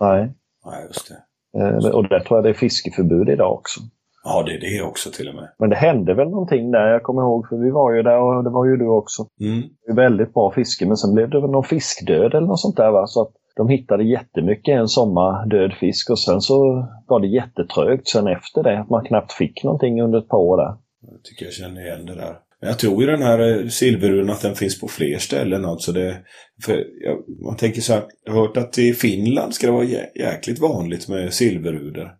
Nej. 0.00 0.32
Nej, 0.66 0.84
just 0.86 1.08
det. 1.08 1.18
Eh, 1.60 1.94
Och 1.94 2.08
där 2.08 2.20
tror 2.20 2.36
jag 2.38 2.44
det 2.44 2.50
är 2.50 2.54
fiskeförbud 2.54 3.28
idag 3.28 3.52
också. 3.52 3.80
Ja, 4.24 4.42
det 4.42 4.52
är 4.52 4.60
det 4.60 4.88
också 4.88 5.10
till 5.10 5.28
och 5.28 5.34
med. 5.34 5.48
Men 5.58 5.70
det 5.70 5.76
hände 5.76 6.14
väl 6.14 6.28
någonting 6.30 6.70
där, 6.70 6.86
jag 6.86 7.02
kommer 7.02 7.22
ihåg, 7.22 7.48
för 7.48 7.56
vi 7.56 7.70
var 7.70 7.92
ju 7.92 8.02
där 8.02 8.20
och 8.20 8.44
det 8.44 8.50
var 8.50 8.66
ju 8.66 8.76
du 8.76 8.88
också. 8.88 9.26
Mm. 9.40 9.62
Det 9.86 9.92
var 9.92 10.02
väldigt 10.02 10.34
bra 10.34 10.52
fiske, 10.52 10.86
men 10.86 10.96
sen 10.96 11.14
blev 11.14 11.30
det 11.30 11.40
väl 11.40 11.50
någon 11.50 11.64
fiskdöd 11.64 12.34
eller 12.34 12.46
något 12.46 12.60
sånt 12.60 12.76
där 12.76 12.90
va? 12.90 13.06
Så 13.06 13.22
att 13.22 13.32
de 13.58 13.68
hittade 13.68 14.04
jättemycket 14.04 14.72
en 14.72 14.88
sommar 14.88 15.46
död 15.46 15.72
fisk 15.80 16.10
och 16.10 16.20
sen 16.20 16.40
så 16.40 16.58
var 17.06 17.20
det 17.20 17.26
jättetrögt 17.28 18.08
sen 18.08 18.26
efter 18.26 18.62
det, 18.62 18.80
att 18.80 18.90
man 18.90 19.04
knappt 19.04 19.32
fick 19.32 19.64
någonting 19.64 20.02
under 20.02 20.18
ett 20.18 20.28
par 20.28 20.38
år 20.38 20.56
där. 20.56 20.76
Jag 21.12 21.22
tycker 21.24 21.44
jag 21.44 21.54
känner 21.54 21.80
igen 21.86 22.06
det 22.06 22.14
där. 22.14 22.36
Men 22.60 22.68
jag 22.68 22.78
tror 22.78 23.00
ju 23.02 23.06
den 23.06 23.22
här 23.22 23.38
eh, 23.62 23.68
silverruren 23.68 24.30
att 24.30 24.42
den 24.42 24.54
finns 24.54 24.80
på 24.80 24.88
fler 24.88 25.18
ställen. 25.18 25.64
Alltså 25.64 25.92
det, 25.92 26.16
för 26.64 26.84
jag, 27.04 27.44
man 27.46 27.56
tänker 27.56 27.80
så 27.80 27.92
här, 27.92 28.02
jag 28.24 28.32
har 28.32 28.40
hört 28.40 28.56
att 28.56 28.78
i 28.78 28.92
Finland 28.92 29.54
ska 29.54 29.66
det 29.66 29.72
vara 29.72 29.84
jä, 29.84 30.06
jäkligt 30.14 30.58
vanligt 30.58 31.08
med 31.08 31.32
silverruder. 31.32 32.10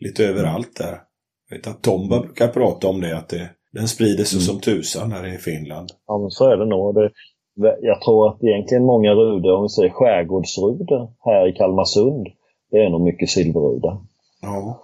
Lite 0.00 0.26
överallt 0.26 0.76
där. 0.76 0.98
Jag 1.48 1.56
vet 1.56 1.66
att 1.66 1.82
Tomba 1.82 2.20
brukar 2.20 2.48
prata 2.48 2.88
om 2.88 3.00
det, 3.00 3.16
att 3.16 3.28
det, 3.28 3.50
den 3.72 3.88
sprider 3.88 4.24
sig 4.24 4.36
Mm. 4.36 4.46
som 4.46 4.60
tusan 4.60 5.12
här 5.12 5.34
i 5.34 5.38
Finland. 5.38 5.88
Ja, 6.06 6.18
men 6.18 6.30
så 6.30 6.50
är 6.50 6.56
det 6.56 6.66
nog. 6.66 6.94
Det, 6.94 7.10
jag 7.80 8.00
tror 8.00 8.28
att 8.28 8.42
egentligen 8.42 8.84
många 8.84 9.12
ruder, 9.12 9.54
om 9.54 9.62
vi 9.62 9.68
säger 9.68 9.90
skärgårdsruder 9.90 11.08
här 11.18 11.48
i 11.48 11.52
Kalmarsund, 11.52 12.26
det 12.70 12.76
är 12.76 12.90
nog 12.90 13.00
mycket 13.00 13.28
silverruder. 13.28 13.96
Ja. 14.42 14.80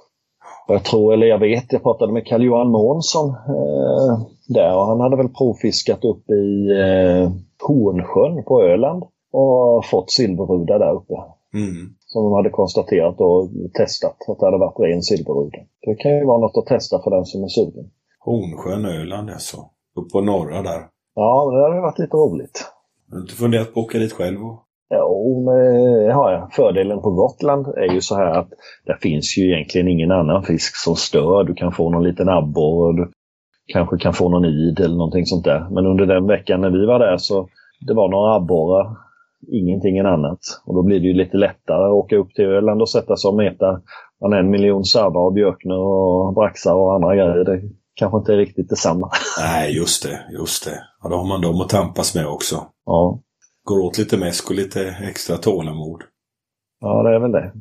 Jag 0.69 0.85
tror, 0.85 1.13
eller 1.13 1.27
jag 1.27 1.39
vet, 1.39 1.73
jag 1.73 1.83
pratade 1.83 2.13
med 2.13 2.27
Carl-Johan 2.27 2.71
Månsson 2.71 3.29
eh, 3.29 4.19
där 4.49 4.77
och 4.77 4.87
han 4.87 5.01
hade 5.01 5.17
väl 5.17 5.29
provfiskat 5.29 6.05
upp 6.05 6.31
i 6.31 6.71
eh, 6.71 7.31
Hornsjön 7.67 8.45
på 8.45 8.63
Öland 8.63 9.03
och 9.33 9.85
fått 9.85 10.11
silverruda 10.11 10.79
där 10.79 10.93
uppe. 10.95 11.15
Mm. 11.55 11.95
Som 12.01 12.25
de 12.25 12.33
hade 12.33 12.51
konstaterat 12.51 13.21
och 13.21 13.49
testat 13.79 14.17
att 14.29 14.39
det 14.39 14.47
hade 14.47 14.59
varit 14.59 14.81
ren 14.81 15.03
silverruda. 15.03 15.59
Det 15.81 15.95
kan 15.95 16.17
ju 16.19 16.25
vara 16.25 16.39
något 16.39 16.57
att 16.57 16.67
testa 16.67 17.03
för 17.03 17.11
den 17.11 17.25
som 17.25 17.45
är 17.45 17.49
sugen. 17.49 17.91
Hornsjön, 18.21 18.85
Öland 18.85 19.31
alltså. 19.31 19.57
Upp 19.97 20.13
på 20.13 20.21
norra 20.21 20.63
där. 20.63 20.94
Ja, 21.15 21.51
det 21.51 21.63
hade 21.63 21.81
varit 21.81 21.99
lite 21.99 22.17
roligt. 22.17 22.71
Har 23.11 23.17
du 23.17 23.23
inte 23.23 23.35
funderat 23.35 23.75
på 23.75 23.81
att 23.81 23.87
åka 23.87 23.99
dit 23.99 24.13
själv? 24.13 24.39
Jo, 24.95 25.47
det 26.07 26.13
har 26.13 26.33
jag. 26.33 26.53
Fördelen 26.53 27.03
på 27.03 27.11
Gotland 27.11 27.67
är 27.67 27.93
ju 27.93 28.01
så 28.01 28.15
här 28.17 28.39
att 28.39 28.49
det 28.87 28.97
finns 29.01 29.39
ju 29.39 29.53
egentligen 29.53 29.89
ingen 29.89 30.11
annan 30.11 30.43
fisk 30.43 30.77
som 30.77 30.97
stör. 30.97 31.45
Du 31.45 31.55
kan 31.55 31.73
få 31.73 31.91
någon 31.91 32.05
liten 32.05 32.29
abborre 32.29 32.97
du 32.97 33.11
kanske 33.73 33.99
kan 33.99 34.13
få 34.13 34.29
någon 34.29 34.45
id 34.45 34.81
eller 34.81 34.97
någonting 34.97 35.27
sånt 35.27 35.45
där. 35.45 35.69
Men 35.71 35.87
under 35.87 36.07
den 36.07 36.27
veckan 36.27 36.61
när 36.61 36.71
vi 36.71 36.87
var 36.87 36.99
där 36.99 37.17
så 37.17 37.49
det 37.87 37.95
var 37.95 38.09
några 38.09 38.35
abborrar, 38.35 38.97
ingenting 39.53 39.99
annat. 39.99 40.39
Och 40.67 40.75
då 40.75 40.83
blir 40.83 41.01
det 41.01 41.07
ju 41.07 41.15
lite 41.15 41.37
lättare 41.37 41.85
att 41.85 41.93
åka 41.93 42.17
upp 42.17 42.35
till 42.35 42.45
Öland 42.45 42.81
och 42.81 42.91
sätta 42.91 43.17
sig 43.17 43.29
och 43.29 43.37
meta 43.37 43.81
man 44.21 44.33
en 44.33 44.51
miljon 44.51 44.85
sarvar 44.85 45.27
och 45.27 45.33
björkner 45.33 45.79
och 45.79 46.35
braxar 46.35 46.75
och 46.75 46.95
andra 46.95 47.17
grejer. 47.17 47.63
Kanske 47.95 48.19
inte 48.19 48.33
är 48.33 48.37
riktigt 48.37 48.69
detsamma. 48.69 49.11
Nej, 49.41 49.77
just 49.77 50.03
det. 50.03 50.21
Just 50.39 50.65
det. 50.65 50.83
Ja, 51.03 51.09
då 51.09 51.17
har 51.17 51.25
man 51.25 51.41
dem 51.41 51.61
att 51.61 51.69
tampas 51.69 52.15
med 52.15 52.27
också. 52.27 52.67
Ja, 52.87 53.21
Går 53.65 53.81
åt 53.81 53.99
lite 53.99 54.17
mäsk 54.17 54.51
och 54.51 54.57
lite 54.57 54.89
extra 54.89 55.37
tålamod. 55.37 56.03
Ja, 56.81 57.03
det 57.03 57.15
är 57.15 57.19
väl 57.19 57.33
det. 57.33 57.53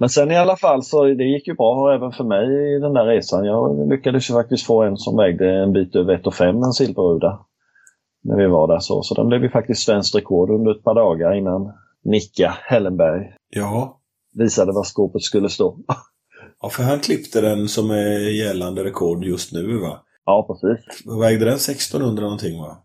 Men 0.00 0.08
sen 0.08 0.30
i 0.30 0.36
alla 0.36 0.56
fall 0.56 0.82
så 0.82 1.04
det 1.04 1.24
gick 1.24 1.46
ju 1.48 1.54
bra 1.54 1.94
även 1.94 2.12
för 2.12 2.24
mig 2.24 2.74
i 2.76 2.78
den 2.80 2.92
där 2.94 3.04
resan. 3.04 3.44
Jag 3.44 3.88
lyckades 3.88 4.30
ju 4.30 4.34
faktiskt 4.34 4.66
få 4.66 4.82
en 4.82 4.96
som 4.96 5.16
vägde 5.16 5.62
en 5.62 5.72
bit 5.72 5.96
över 5.96 6.16
1,5 6.18 6.64
en 6.64 6.72
silverruda. 6.72 7.40
När 8.24 8.36
vi 8.36 8.46
var 8.46 8.68
där 8.68 8.78
så. 8.78 9.02
Så 9.02 9.14
den 9.14 9.26
blev 9.28 9.42
ju 9.42 9.50
faktiskt 9.50 9.82
svenskt 9.86 10.14
rekord 10.14 10.50
under 10.50 10.70
ett 10.70 10.84
par 10.84 10.94
dagar 10.94 11.34
innan 11.34 11.72
Nicka 12.04 12.54
Hellenberg 12.62 13.32
Ja. 13.50 14.00
visade 14.34 14.72
var 14.72 14.84
skåpet 14.84 15.22
skulle 15.22 15.48
stå. 15.48 15.76
Ja, 16.62 16.68
för 16.68 16.82
han 16.82 17.00
klippte 17.00 17.40
den 17.40 17.68
som 17.68 17.90
är 17.90 18.44
gällande 18.44 18.84
rekord 18.84 19.24
just 19.24 19.52
nu 19.52 19.78
va? 19.78 20.02
Ja, 20.24 20.46
precis. 20.48 21.06
Vägde 21.20 21.44
den? 21.44 21.54
1600 21.54 22.22
någonting 22.22 22.60
va? 22.60 22.78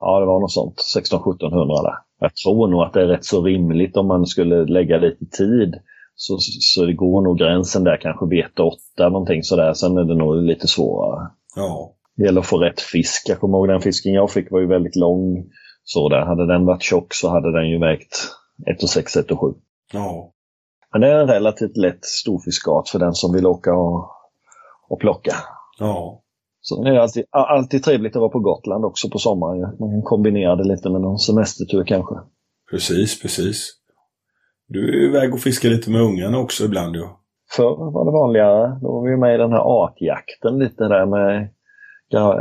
Ja, 0.00 0.20
det 0.20 0.26
var 0.26 0.40
något 0.40 0.52
sånt. 0.52 0.76
16-1700 0.96 1.82
där. 1.82 1.94
Jag 2.20 2.34
tror 2.34 2.68
nog 2.68 2.82
att 2.82 2.92
det 2.92 3.02
är 3.02 3.06
rätt 3.06 3.24
så 3.24 3.42
rimligt 3.42 3.96
om 3.96 4.06
man 4.06 4.26
skulle 4.26 4.64
lägga 4.64 4.98
lite 4.98 5.26
tid. 5.26 5.74
Så, 6.14 6.36
så 6.40 6.84
det 6.84 6.92
går 6.92 7.22
nog 7.22 7.38
gränsen 7.38 7.84
där 7.84 7.96
kanske 8.00 8.26
vid 8.26 8.44
1,8 8.44 9.10
någonting 9.10 9.42
sådär. 9.42 9.72
Sen 9.74 9.96
är 9.96 10.04
det 10.04 10.14
nog 10.14 10.42
lite 10.42 10.66
svårare. 10.66 11.30
Ja. 11.56 11.94
Det 12.16 12.24
gäller 12.24 12.40
att 12.40 12.46
få 12.46 12.58
rätt 12.58 12.80
fisk. 12.80 13.28
Jag 13.28 13.40
kommer 13.40 13.58
ihåg 13.58 13.68
den 13.68 13.80
fisken 13.80 14.12
jag 14.12 14.30
fick 14.30 14.50
var 14.50 14.60
ju 14.60 14.66
väldigt 14.66 14.96
lång. 14.96 15.44
Så 15.84 16.08
där. 16.08 16.20
Hade 16.26 16.46
den 16.46 16.66
varit 16.66 16.82
tjock 16.82 17.14
så 17.14 17.28
hade 17.28 17.52
den 17.52 17.70
ju 17.70 17.78
vägt 17.78 18.16
1,6, 18.80 19.24
1,7. 19.28 19.54
Ja. 19.92 20.32
Men 20.92 21.00
det 21.00 21.08
är 21.08 21.20
en 21.20 21.28
relativt 21.28 21.76
lätt 21.76 22.04
storfiskart 22.04 22.88
för 22.88 22.98
den 22.98 23.14
som 23.14 23.32
vill 23.32 23.46
åka 23.46 23.74
och, 23.74 24.10
och 24.88 25.00
plocka. 25.00 25.34
Ja. 25.78 26.22
Så 26.60 26.82
det 26.84 26.90
är 26.90 26.98
alltid, 26.98 27.24
alltid 27.30 27.82
trevligt 27.82 28.16
att 28.16 28.20
vara 28.20 28.30
på 28.30 28.40
Gotland 28.40 28.84
också 28.84 29.10
på 29.10 29.18
sommaren. 29.18 29.60
Man 29.60 29.90
kan 29.90 30.02
kombinera 30.02 30.56
det 30.56 30.64
lite 30.64 30.90
med 30.90 31.00
någon 31.00 31.18
semestertur 31.18 31.84
kanske. 31.84 32.14
Precis, 32.70 33.22
precis. 33.22 33.72
Du 34.68 34.88
är 34.88 35.08
iväg 35.08 35.34
och 35.34 35.40
fiskar 35.40 35.68
lite 35.68 35.90
med 35.90 36.00
ungarna 36.00 36.38
också 36.38 36.64
ibland 36.64 36.96
ju. 36.96 37.02
Förr 37.56 37.92
var 37.92 38.04
det 38.04 38.10
vanligare. 38.10 38.78
Då 38.82 38.92
var 38.92 39.10
vi 39.10 39.16
med 39.16 39.34
i 39.34 39.38
den 39.38 39.52
här 39.52 39.84
artjakten 39.84 40.58
lite 40.58 40.84
där 40.84 41.06
med, 41.06 41.48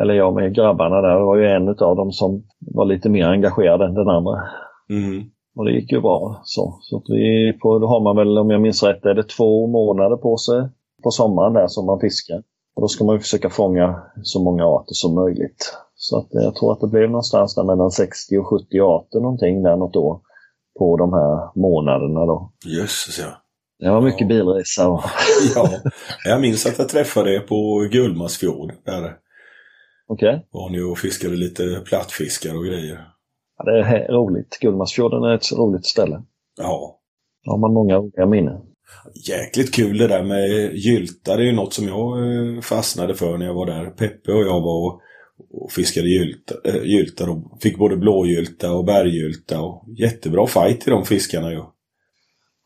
eller 0.01 0.13
jag 0.13 0.35
med 0.35 0.55
grabbarna 0.55 1.01
där. 1.01 1.15
Det 1.15 1.25
var 1.25 1.37
ju 1.37 1.47
en 1.47 1.69
av 1.69 1.95
dem 1.95 2.11
som 2.11 2.43
var 2.59 2.85
lite 2.85 3.09
mer 3.09 3.25
engagerad 3.25 3.81
än 3.81 3.93
den 3.93 4.09
andra. 4.09 4.41
Mm. 4.89 5.29
Och 5.59 5.65
det 5.65 5.71
gick 5.71 5.91
ju 5.91 6.01
bra. 6.01 6.41
Så, 6.43 6.79
så 6.81 7.03
vi 7.07 7.53
på, 7.61 7.79
då 7.79 7.87
har 7.87 7.99
man 8.03 8.15
väl, 8.15 8.37
om 8.37 8.49
jag 8.49 8.61
minns 8.61 8.83
rätt, 8.83 9.05
är 9.05 9.13
det 9.13 9.23
två 9.23 9.67
månader 9.67 10.17
på 10.17 10.37
sig 10.37 10.69
på 11.03 11.11
sommaren 11.11 11.53
där 11.53 11.67
som 11.67 11.85
man 11.85 11.99
fiskar. 11.99 12.43
Och 12.75 12.81
då 12.81 12.87
ska 12.87 13.03
man 13.03 13.19
försöka 13.19 13.49
fånga 13.49 14.03
så 14.23 14.43
många 14.43 14.65
arter 14.65 14.93
som 14.93 15.15
möjligt. 15.15 15.77
Så 15.95 16.17
att 16.19 16.27
jag 16.29 16.55
tror 16.55 16.71
att 16.73 16.79
det 16.79 16.87
blev 16.87 17.09
någonstans 17.09 17.55
där 17.55 17.63
mellan 17.63 17.91
60 17.91 18.37
och 18.37 18.47
70 18.47 18.79
arter 18.79 19.19
någonting 19.19 19.63
där 19.63 19.75
något 19.75 19.95
år 19.95 20.21
på 20.79 20.97
de 20.97 21.13
här 21.13 21.59
månaderna 21.59 22.25
då. 22.25 22.51
Jösses 22.65 23.19
ja. 23.19 23.41
Det 23.79 23.91
var 23.91 24.01
mycket 24.01 24.21
Ja. 24.21 24.27
bilresa 24.27 24.89
och 24.89 25.01
Ja. 25.55 25.69
Jag 26.25 26.41
minns 26.41 26.65
att 26.65 26.79
jag 26.79 26.89
träffade 26.89 27.35
er 27.35 27.39
på 27.39 27.87
Gullmarsfjord. 27.91 28.71
Där 28.85 29.15
okej. 30.07 30.47
var 30.51 30.69
ni 30.69 30.81
och 30.81 30.97
fiskade 30.97 31.35
lite 31.35 31.81
plattfiskar 31.85 32.55
och 32.57 32.65
grejer. 32.65 33.18
Ja, 33.59 33.71
det 33.71 33.79
är 33.79 34.11
roligt. 34.11 34.57
Gullmarsfjorden 34.61 35.23
är 35.23 35.35
ett 35.35 35.51
roligt 35.51 35.85
ställe. 35.85 36.21
Ja. 36.57 36.99
Där 37.45 37.51
har 37.51 37.57
man 37.57 37.73
många 37.73 37.97
roliga 37.97 38.25
minnen. 38.25 38.61
Jäkligt 39.29 39.75
kul 39.75 39.97
det 39.97 40.07
där 40.07 40.23
med 40.23 40.73
gyltar. 40.73 41.37
Det 41.37 41.43
är 41.43 41.45
ju 41.45 41.55
något 41.55 41.73
som 41.73 41.87
jag 41.87 42.17
eh, 42.17 42.61
fastnade 42.61 43.15
för 43.15 43.37
när 43.37 43.45
jag 43.45 43.53
var 43.53 43.65
där. 43.65 43.85
Peppe 43.85 44.31
och 44.31 44.41
jag 44.41 44.61
var 44.61 44.87
och, 44.87 45.01
och 45.51 45.71
fiskade 45.71 46.07
gylta, 46.07 46.55
äh, 46.65 46.83
gyltar 46.83 47.29
och 47.29 47.61
fick 47.61 47.77
både 47.77 47.97
blågylta 47.97 48.73
och 48.73 48.85
berggylta. 48.85 49.61
Och 49.61 49.83
jättebra 49.87 50.47
fight 50.47 50.87
i 50.87 50.91
de 50.91 51.05
fiskarna 51.05 51.51
ju. 51.51 51.63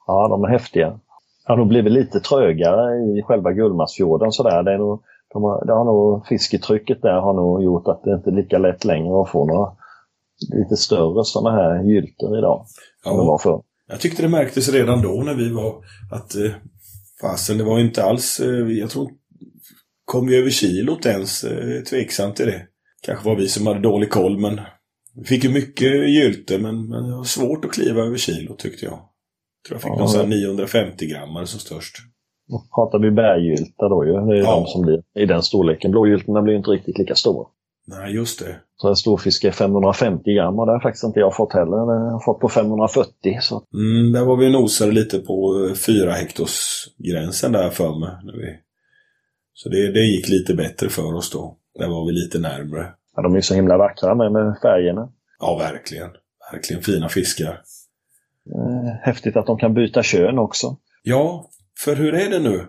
Ja, 0.07 0.27
de 0.27 0.43
är 0.43 0.47
häftiga. 0.47 0.99
Ja, 1.47 1.55
de 1.55 1.67
blir 1.67 1.81
väl 1.81 1.93
lite 1.93 2.19
trögare 2.19 2.95
i 2.95 3.21
själva 3.21 3.51
Gullmarsfjorden 3.51 4.31
sådär. 4.31 4.63
Det, 4.63 4.73
är 4.73 4.77
nog, 4.77 5.01
de 5.33 5.43
har, 5.43 5.65
det 5.65 5.73
har 5.73 5.85
nog, 5.85 6.27
fisketrycket 6.27 7.01
där 7.01 7.21
har 7.21 7.33
nog 7.33 7.63
gjort 7.63 7.87
att 7.87 8.03
det 8.03 8.13
inte 8.13 8.29
är 8.29 8.33
lika 8.33 8.57
lätt 8.57 8.85
längre 8.85 9.21
att 9.21 9.29
få 9.29 9.45
några 9.45 9.71
lite 10.49 10.75
större 10.77 11.23
sådana 11.25 11.57
här 11.57 11.83
gylter 11.83 12.37
idag. 12.37 12.65
Än 13.05 13.11
det 13.11 13.17
var 13.23 13.37
förr. 13.37 13.61
Jag 13.87 13.99
tyckte 13.99 14.21
det 14.21 14.29
märktes 14.29 14.69
redan 14.69 15.01
då 15.01 15.23
när 15.25 15.33
vi 15.35 15.49
var 15.49 15.75
att 16.11 16.35
eh, 16.35 16.51
fasen, 17.21 17.57
det 17.57 17.63
var 17.63 17.79
inte 17.79 18.03
alls, 18.03 18.39
eh, 18.39 18.67
jag 18.79 18.89
tror, 18.89 19.11
kom 20.05 20.27
vi 20.27 20.37
över 20.37 20.49
kilot 20.49 21.05
ens? 21.05 21.43
Eh, 21.43 21.81
tveksamt 21.83 22.35
till 22.35 22.45
det. 22.45 22.61
Kanske 23.05 23.29
var 23.29 23.35
vi 23.35 23.47
som 23.47 23.67
hade 23.67 23.79
dålig 23.79 24.09
koll 24.11 24.39
men 24.39 24.59
vi 25.15 25.23
fick 25.23 25.43
ju 25.43 25.49
mycket 25.49 26.09
gylte 26.09 26.57
men, 26.57 26.89
men 26.89 27.09
det 27.09 27.15
var 27.15 27.23
svårt 27.23 27.65
att 27.65 27.71
kliva 27.71 28.01
över 28.01 28.17
kilot 28.17 28.59
tyckte 28.59 28.85
jag. 28.85 28.93
Jag 28.93 29.67
tror 29.67 29.75
jag 29.75 29.81
fick 29.81 29.91
Ja, 29.91 29.99
någon 29.99 30.09
sån 30.09 30.31
här 30.31 30.37
ja. 30.37 30.47
950 30.47 31.05
grammar 31.05 31.45
som 31.45 31.59
störst. 31.59 31.95
Då 32.47 32.63
pratar 32.75 32.99
vi 32.99 33.11
bärgyltar 33.11 33.89
då 33.89 34.05
ju. 34.05 34.11
Det 34.11 34.37
är 34.39 34.43
Ja. 34.43 34.55
de 34.55 34.65
som 34.65 34.81
blir 34.81 35.03
i 35.19 35.25
den 35.25 35.41
storleken. 35.43 35.91
Blågyltorna 35.91 36.41
blir 36.41 36.53
inte 36.55 36.69
riktigt 36.71 36.97
lika 36.97 37.15
stora. 37.15 37.47
Nej, 37.85 38.13
just 38.15 38.39
det. 38.39 38.55
Så 38.77 38.89
en 38.89 38.95
är 39.43 39.51
550 39.51 40.33
gram 40.33 40.59
och 40.59 40.65
det 40.65 40.71
har 40.71 40.79
faktiskt 40.79 41.03
inte 41.03 41.19
jag 41.19 41.35
fått 41.35 41.53
heller. 41.53 41.77
Det 41.77 41.99
har 42.05 42.11
jag 42.11 42.23
fått 42.23 42.39
på 42.39 42.49
540. 42.49 43.37
Så 43.41 43.63
Mm, 43.73 44.11
där 44.13 44.25
var 44.25 44.37
vi 44.37 44.51
nosade 44.51 44.91
lite 44.91 45.19
på 45.19 45.65
eh, 45.69 45.73
fyra 45.75 46.11
hektos 46.11 46.85
gränsen 46.97 47.51
där 47.51 47.69
för 47.69 47.99
mig. 47.99 48.09
När 48.23 48.33
vi... 48.33 48.59
Så 49.53 49.69
det, 49.69 49.91
det 49.91 49.99
gick 49.99 50.29
lite 50.29 50.53
bättre 50.53 50.89
för 50.89 51.15
oss 51.15 51.31
då. 51.31 51.57
Där 51.79 51.87
var 51.87 52.05
vi 52.05 52.11
lite 52.11 52.39
närmre. 52.39 52.87
ja, 53.15 53.21
de 53.21 53.31
är 53.31 53.35
ju 53.35 53.41
så 53.41 53.55
himla 53.55 53.77
vackra 53.77 54.15
med, 54.15 54.31
med 54.31 54.57
färgerna. 54.61 55.09
Ja, 55.39 55.57
verkligen. 55.57 56.09
Verkligen 56.51 56.81
fina 56.83 57.09
fiskar. 57.09 57.61
Eh, 58.55 58.91
häftigt 59.01 59.35
att 59.37 59.45
de 59.45 59.57
kan 59.57 59.73
byta 59.73 60.03
kön 60.03 60.39
också. 60.39 60.77
Ja, 61.03 61.49
för 61.79 61.95
hur 61.95 62.13
är 62.13 62.29
det 62.29 62.39
nu? 62.39 62.65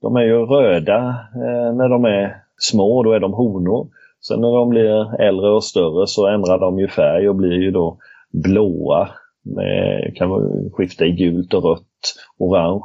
De 0.00 0.16
är 0.16 0.22
ju 0.22 0.46
röda 0.46 0.98
eh, 1.34 1.74
när 1.76 1.88
de 1.88 2.04
är 2.04 2.42
små, 2.58 3.02
då 3.02 3.12
är 3.12 3.20
de 3.20 3.32
honor. 3.32 3.88
Sen 4.28 4.40
när 4.40 4.48
de 4.48 4.68
blir 4.68 5.20
äldre 5.20 5.50
och 5.50 5.64
större 5.64 6.06
så 6.06 6.26
ändrar 6.26 6.58
de 6.58 6.78
ju 6.78 6.88
färg 6.88 7.28
och 7.28 7.36
blir 7.36 7.52
ju 7.62 7.70
då 7.70 7.98
blåa. 8.32 9.08
Med, 9.46 10.16
kan 10.16 10.30
skifta 10.72 11.04
i 11.04 11.10
gult 11.10 11.54
och 11.54 11.64
rött, 11.64 12.14
orange 12.38 12.80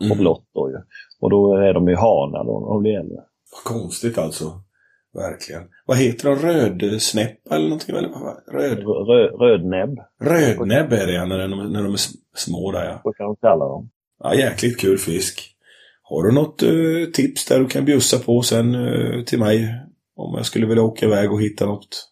och 0.00 0.06
Mm. 0.06 0.18
blått. 0.18 0.44
Då 0.54 0.70
ju. 0.70 0.76
Och 1.20 1.30
då 1.30 1.54
är 1.56 1.74
de 1.74 1.88
ju 1.88 1.96
hanar 1.96 2.44
då 2.44 2.60
när 2.60 2.68
de 2.68 2.82
blir 2.82 2.98
äldre. 2.98 3.16
Vad 3.52 3.76
konstigt 3.80 4.18
alltså. 4.18 4.44
Verkligen. 5.14 5.62
Vad 5.86 5.96
heter 5.96 6.28
de? 6.28 6.36
Rödsnäppa 6.36 7.54
eller 7.56 7.64
någonting? 7.64 7.96
Eller 7.96 8.08
vad? 8.08 8.54
Röd... 8.60 8.78
Rö, 8.78 9.26
rödnäbb, 9.26 9.98
Rödnäbb 10.22 10.92
är 10.92 11.06
det 11.06 11.26
när 11.26 11.38
de, 11.48 11.72
när 11.72 11.82
de 11.82 11.92
är 11.92 12.00
små 12.36 12.72
där 12.72 12.84
ja. 12.84 13.00
så 13.02 13.12
kan 13.12 13.26
de 13.26 13.36
kalla 13.36 13.64
dem. 13.64 13.90
ja. 14.22 14.34
Jäkligt 14.34 14.80
kul 14.80 14.98
fisk. 14.98 15.56
Har 16.02 16.22
du 16.22 16.32
något 16.32 16.62
eh, 16.62 17.12
tips 17.12 17.46
där 17.46 17.58
du 17.58 17.66
kan 17.66 17.84
bjussa 17.84 18.18
på 18.18 18.42
sen 18.42 18.74
eh, 18.74 19.24
till 19.24 19.38
mig? 19.38 19.74
Om 20.20 20.34
jag 20.36 20.46
skulle 20.46 20.66
vilja 20.66 20.82
åka 20.82 21.06
iväg 21.06 21.32
och 21.32 21.42
hitta 21.42 21.66
något 21.66 22.08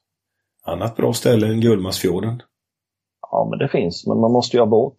annat 0.66 0.96
bra 0.96 1.12
ställe 1.12 1.46
än 1.46 1.60
Gullmarsfjorden? 1.60 2.42
Ja, 3.30 3.48
men 3.50 3.58
det 3.58 3.68
finns, 3.68 4.06
men 4.06 4.20
man 4.20 4.32
måste 4.32 4.56
ju 4.56 4.60
ha 4.60 4.66
båt. 4.66 4.96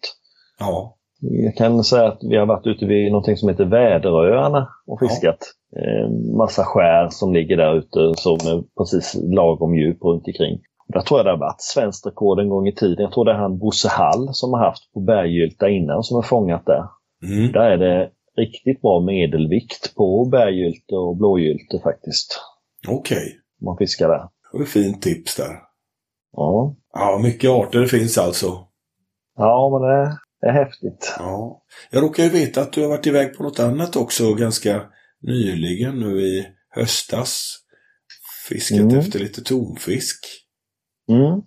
Ja. 0.58 0.96
Jag 1.20 1.56
kan 1.56 1.84
säga 1.84 2.08
att 2.08 2.18
vi 2.22 2.36
har 2.36 2.46
varit 2.46 2.66
ute 2.66 2.86
vid 2.86 3.12
någonting 3.12 3.36
som 3.36 3.48
heter 3.48 3.64
Väderöarna 3.64 4.68
och 4.86 5.00
fiskat. 5.00 5.38
Eh, 5.76 6.10
massa 6.36 6.64
skär 6.64 7.08
som 7.10 7.32
ligger 7.32 7.56
där 7.56 7.74
ute 7.78 8.12
som 8.16 8.32
är 8.32 8.62
precis 8.78 9.16
lagom 9.22 9.74
djup 9.74 10.04
runt 10.04 10.26
omkring. 10.26 10.58
Där 10.88 11.00
tror 11.00 11.18
jag 11.18 11.26
det 11.26 11.30
har 11.30 11.38
varit 11.38 11.62
svenskt 11.62 12.06
rekord 12.06 12.40
en 12.40 12.48
gång 12.48 12.68
i 12.68 12.74
tiden. 12.74 13.02
Jag 13.02 13.12
tror 13.12 13.24
det 13.24 13.32
är 13.32 13.36
han 13.36 13.58
Bosse 13.58 13.88
Hall 13.88 14.28
som 14.32 14.52
har 14.52 14.60
haft 14.60 14.92
på 14.94 15.00
berggylta 15.00 15.68
innan 15.68 16.02
som 16.02 16.14
har 16.14 16.22
fångat 16.22 16.66
där. 16.66 16.84
Mm. 17.22 17.52
Där 17.52 17.70
är 17.70 17.78
det 17.78 18.10
riktigt 18.36 18.82
bra 18.82 19.00
medelvikt 19.00 19.94
på 19.94 20.24
berggylte 20.24 20.94
och 20.94 21.16
blågylte 21.16 21.80
faktiskt. 21.82 22.40
Okej. 22.88 23.38
Om 23.60 23.64
man 23.64 23.76
fiskar 23.76 24.08
där. 24.08 24.18
Det 24.52 24.58
var 24.58 24.62
ett 24.62 24.68
fint 24.70 25.02
tips 25.02 25.36
där. 25.36 25.56
Ja, 26.32 26.76
Ja, 26.92 27.20
mycket 27.22 27.50
arter 27.50 27.78
det 27.80 27.88
finns 27.88 28.18
alltså. 28.18 28.66
ja 29.36 29.70
men 29.72 29.88
det, 29.88 30.18
det 30.40 30.46
är 30.46 30.64
häftigt. 30.64 31.14
Ja. 31.18 31.62
Jag 31.90 32.02
råkar 32.02 32.22
ju 32.22 32.28
veta 32.28 32.60
att 32.60 32.72
du 32.72 32.82
har 32.82 32.88
varit 32.88 33.06
iväg 33.06 33.36
på 33.36 33.42
något 33.42 33.60
annat 33.60 33.96
också 33.96 34.34
ganska 34.34 34.82
nyligen 35.22 35.98
nu 36.00 36.20
i 36.20 36.46
höstas. 36.70 37.56
Fiskat 38.48 38.80
Mm. 38.80 38.98
efter 38.98 39.18
lite 39.18 39.42
tonfisk. 39.42 40.18
Mm. 41.08 41.42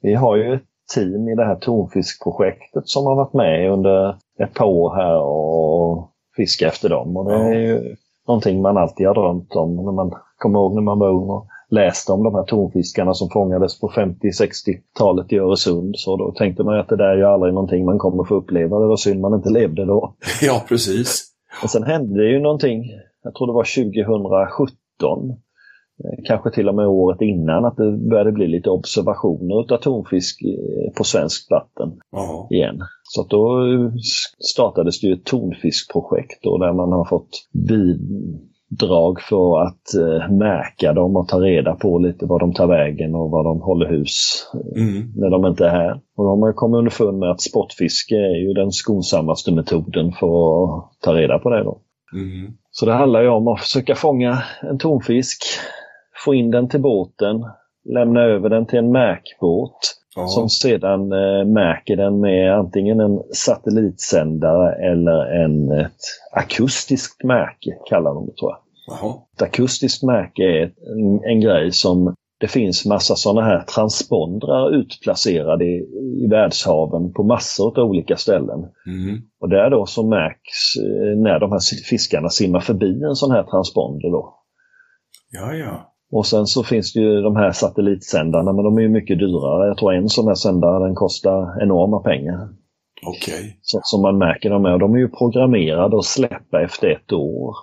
Vi 0.00 0.14
har 0.14 0.36
ju 0.36 0.54
ett 0.54 0.62
team 0.94 1.28
i 1.28 1.34
det 1.36 1.44
här 1.44 1.56
tonfiskprojektet 1.56 2.88
som 2.88 3.06
har 3.06 3.16
varit 3.16 3.34
med 3.34 3.72
under 3.72 4.18
ett 4.42 4.54
par 4.54 4.66
år 4.66 4.94
här 4.96 5.22
och 5.22 6.10
fiskat 6.36 6.72
efter 6.72 6.88
dem. 6.88 7.16
Och 7.16 7.30
det 7.30 7.36
är 7.36 7.60
ju 7.60 7.96
någonting 8.28 8.62
man 8.62 8.76
alltid 8.76 9.06
har 9.06 9.14
drömt 9.14 9.52
om 9.52 9.76
när 9.76 9.92
man 9.92 10.10
kommer 10.42 10.58
ihåg 10.58 10.74
när 10.74 10.82
man 10.82 10.98
var 10.98 11.08
ung 11.08 11.30
och 11.30 11.46
läste 11.70 12.12
om 12.12 12.22
de 12.22 12.34
här 12.34 12.42
tonfiskarna 12.42 13.14
som 13.14 13.28
fångades 13.30 13.80
på 13.80 13.88
50-60-talet 13.88 15.32
i 15.32 15.38
Öresund. 15.38 15.94
Så 15.98 16.16
då 16.16 16.32
tänkte 16.32 16.62
man 16.64 16.78
att 16.78 16.88
det 16.88 16.96
där 16.96 17.04
är 17.04 17.16
ju 17.16 17.24
aldrig 17.24 17.54
någonting 17.54 17.84
man 17.84 17.98
kommer 17.98 18.24
få 18.24 18.34
uppleva. 18.34 18.78
Det 18.78 18.86
var 18.86 18.96
synd 18.96 19.20
man 19.20 19.34
inte 19.34 19.50
levde 19.50 19.84
då. 19.84 20.14
Ja, 20.42 20.62
precis. 20.68 21.24
Och 21.62 21.70
sen 21.70 21.82
hände 21.82 22.22
det 22.22 22.30
ju 22.30 22.40
någonting, 22.40 22.84
jag 23.24 23.34
tror 23.34 23.46
det 23.46 23.52
var 23.52 23.64
2017, 23.64 25.30
eh, 25.30 26.24
kanske 26.24 26.50
till 26.50 26.68
och 26.68 26.74
med 26.74 26.86
året 26.86 27.20
innan, 27.20 27.64
att 27.64 27.76
det 27.76 27.92
började 27.92 28.32
bli 28.32 28.46
lite 28.46 28.70
observationer 28.70 29.72
av 29.74 29.78
tonfisk 29.78 30.42
eh, 30.42 30.92
på 30.96 31.04
svenskt 31.04 31.50
vatten 31.50 31.92
Ja. 32.12 32.48
igen. 32.50 32.80
Så 33.02 33.26
då 33.28 33.72
eh, 33.72 33.90
startades 34.52 35.00
det 35.00 35.06
ju 35.06 35.12
ett 35.12 35.24
tonfiskprojekt 35.24 36.42
då, 36.42 36.58
där 36.58 36.72
man 36.72 36.92
har 36.92 37.04
fått 37.04 37.48
bidrag 38.72 39.20
för 39.20 39.62
att 39.62 39.94
eh, 39.94 40.30
märka 40.30 40.92
dem 40.92 41.16
och 41.16 41.28
ta 41.28 41.40
reda 41.40 41.74
på 41.74 41.98
lite 41.98 42.26
var 42.26 42.38
de 42.38 42.52
tar 42.52 42.66
vägen 42.66 43.14
och 43.14 43.30
var 43.30 43.44
de 43.44 43.60
håller 43.60 43.86
hus 43.86 44.48
Mm. 44.76 45.12
när 45.16 45.30
de 45.30 45.46
inte 45.46 45.66
är 45.66 45.70
här. 45.70 45.92
Och 46.16 46.24
då 46.24 46.30
har 46.30 46.36
man 46.36 46.54
kommit 46.54 46.78
underfund 46.78 47.18
med 47.18 47.30
att 47.30 47.40
sportfiske 47.40 48.14
är 48.14 48.36
ju 48.36 48.52
den 48.52 48.72
skonsammaste 48.72 49.52
metoden 49.52 50.12
för 50.12 50.64
att 50.64 50.90
ta 51.00 51.14
reda 51.14 51.38
på 51.38 51.50
det. 51.50 51.64
Då. 51.64 51.80
Mm. 52.12 52.52
Så 52.70 52.86
det 52.86 52.92
handlar 52.92 53.22
ju 53.22 53.28
om 53.28 53.48
att 53.48 53.60
försöka 53.60 53.94
fånga 53.94 54.42
en 54.62 54.78
tonfisk, 54.78 55.42
få 56.24 56.34
in 56.34 56.50
den 56.50 56.68
till 56.68 56.80
båten, 56.80 57.44
lämna 57.94 58.22
över 58.22 58.48
den 58.48 58.66
till 58.66 58.78
en 58.78 58.92
märkbåt 58.92 60.01
Ja. 60.16 60.26
som 60.26 60.48
sedan 60.48 61.12
eh, 61.12 61.44
märker 61.44 61.96
den 61.96 62.20
med 62.20 62.54
antingen 62.58 63.00
en 63.00 63.22
satellitsändare 63.34 64.90
eller 64.90 65.44
en, 65.44 65.70
ett 65.70 66.00
akustiskt 66.32 67.24
märke, 67.24 67.70
kallar 67.88 68.14
de 68.14 68.26
det 68.26 68.36
tror 68.36 68.50
jag. 68.50 68.58
Jaha. 68.86 69.14
Ett 69.36 69.42
akustiskt 69.42 70.02
märke 70.02 70.42
är 70.42 70.62
en, 70.62 71.24
en 71.24 71.40
grej 71.40 71.72
som 71.72 72.14
det 72.40 72.48
finns 72.48 72.86
massa 72.86 73.16
sådana 73.16 73.46
här 73.46 73.62
transpondrar 73.62 74.74
utplacerade 74.74 75.64
i, 75.64 75.76
i 76.24 76.26
världshaven 76.30 77.12
på 77.12 77.22
massor 77.22 77.78
av 77.78 77.88
olika 77.88 78.16
ställen. 78.16 78.60
Mm. 78.86 79.20
Och 79.40 79.48
där 79.48 79.70
då 79.70 79.86
så 79.86 80.08
märks 80.08 80.76
eh, 80.76 81.18
när 81.18 81.40
de 81.40 81.52
här 81.52 81.60
fiskarna 81.88 82.28
simmar 82.28 82.60
förbi 82.60 83.02
en 83.02 83.14
sån 83.14 83.30
här 83.30 83.42
transponder 83.42 84.10
då. 84.10 84.38
Ja, 85.30 85.54
ja. 85.54 85.91
Och 86.12 86.26
sen 86.26 86.46
så 86.46 86.62
finns 86.62 86.92
det 86.92 87.00
ju 87.00 87.20
de 87.20 87.36
här 87.36 87.52
satellitsändarna 87.52 88.52
men 88.52 88.64
de 88.64 88.78
är 88.78 88.82
ju 88.82 88.88
mycket 88.88 89.18
dyrare. 89.18 89.68
Jag 89.68 89.76
tror 89.76 89.94
en 89.94 90.08
sån 90.08 90.28
här 90.28 90.34
sändare 90.34 90.84
den 90.84 90.94
kostar 90.94 91.62
enorma 91.62 92.00
pengar. 92.00 92.48
Okej. 93.06 93.58
Så, 93.62 93.80
som 93.82 94.02
man 94.02 94.18
märker 94.18 94.50
dem 94.50 94.62
med. 94.62 94.72
Och 94.72 94.78
de 94.78 94.94
är 94.94 94.98
ju 94.98 95.08
programmerade 95.08 95.98
att 95.98 96.04
släppa 96.04 96.62
efter 96.62 96.88
ett 96.88 97.12
år. 97.12 97.56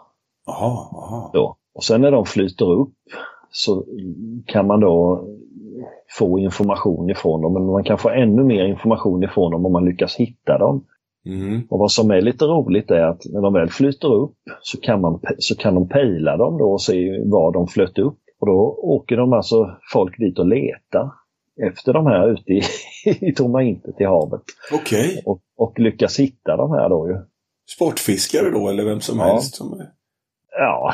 Jaha, 0.46 0.88
jaha. 0.92 1.30
Då. 1.34 1.56
Och 1.76 1.84
sen 1.84 2.02
när 2.02 2.12
de 2.12 2.26
flyter 2.26 2.72
upp 2.72 2.94
så 3.52 3.86
kan 4.46 4.68
man 4.68 4.80
då 4.80 5.26
få 6.18 6.40
information 6.40 7.10
ifrån 7.10 7.42
dem. 7.42 7.54
Men 7.54 7.66
man 7.66 7.84
kan 7.84 7.98
få 7.98 8.10
ännu 8.10 8.44
mer 8.44 8.66
information 8.66 9.24
ifrån 9.24 9.52
dem 9.52 9.66
om 9.66 9.72
man 9.72 9.86
lyckas 9.86 10.16
hitta 10.16 10.58
dem. 10.58 10.86
Mm. 11.26 11.62
Och 11.70 11.80
vad 11.80 11.92
som 11.92 12.12
är 12.12 12.22
lite 12.22 12.46
roligt 12.46 12.92
är 12.92 13.02
att 13.02 13.22
när 13.34 13.42
de 13.42 13.54
väl 13.54 13.70
flyter 13.70 14.14
upp 14.14 14.38
så 14.62 14.80
kan, 14.80 15.02
man, 15.02 15.20
så 15.38 15.56
kan 15.56 15.76
de 15.76 15.88
pejla 15.88 16.38
dem 16.38 16.58
då 16.58 16.72
och 16.72 16.82
se 16.82 17.24
var 17.26 17.54
de 17.54 17.68
flöt 17.68 17.98
upp. 17.98 18.18
Och 18.40 18.48
då 18.48 18.80
åker 18.82 19.18
de 19.18 19.34
alltså 19.34 19.78
folk 19.94 20.18
dit 20.18 20.40
och 20.40 20.45
letar 20.48 21.11
efter 21.74 21.94
de 21.94 22.06
här 22.06 22.28
ute 22.32 22.52
i, 22.53 22.61
i 23.30 23.34
tomma 23.34 23.64
intet 23.64 24.02
i 24.02 24.03
havet. 24.03 24.41
Okej. 24.74 25.22
Och, 25.26 25.41
och 25.57 25.80
lyckas 25.80 26.20
hitta 26.20 26.57
de 26.57 26.72
här 26.72 26.90
då 26.90 27.07
ju. 27.07 27.16
Sportfiskare 27.76 28.49
då, 28.52 28.70
eller 28.70 28.86
vem 28.86 28.99
som 29.02 29.18
Ja. 29.18 29.24
helst? 29.26 29.56
Som 29.56 29.74
är... 29.74 29.86
Ja, 30.57 30.94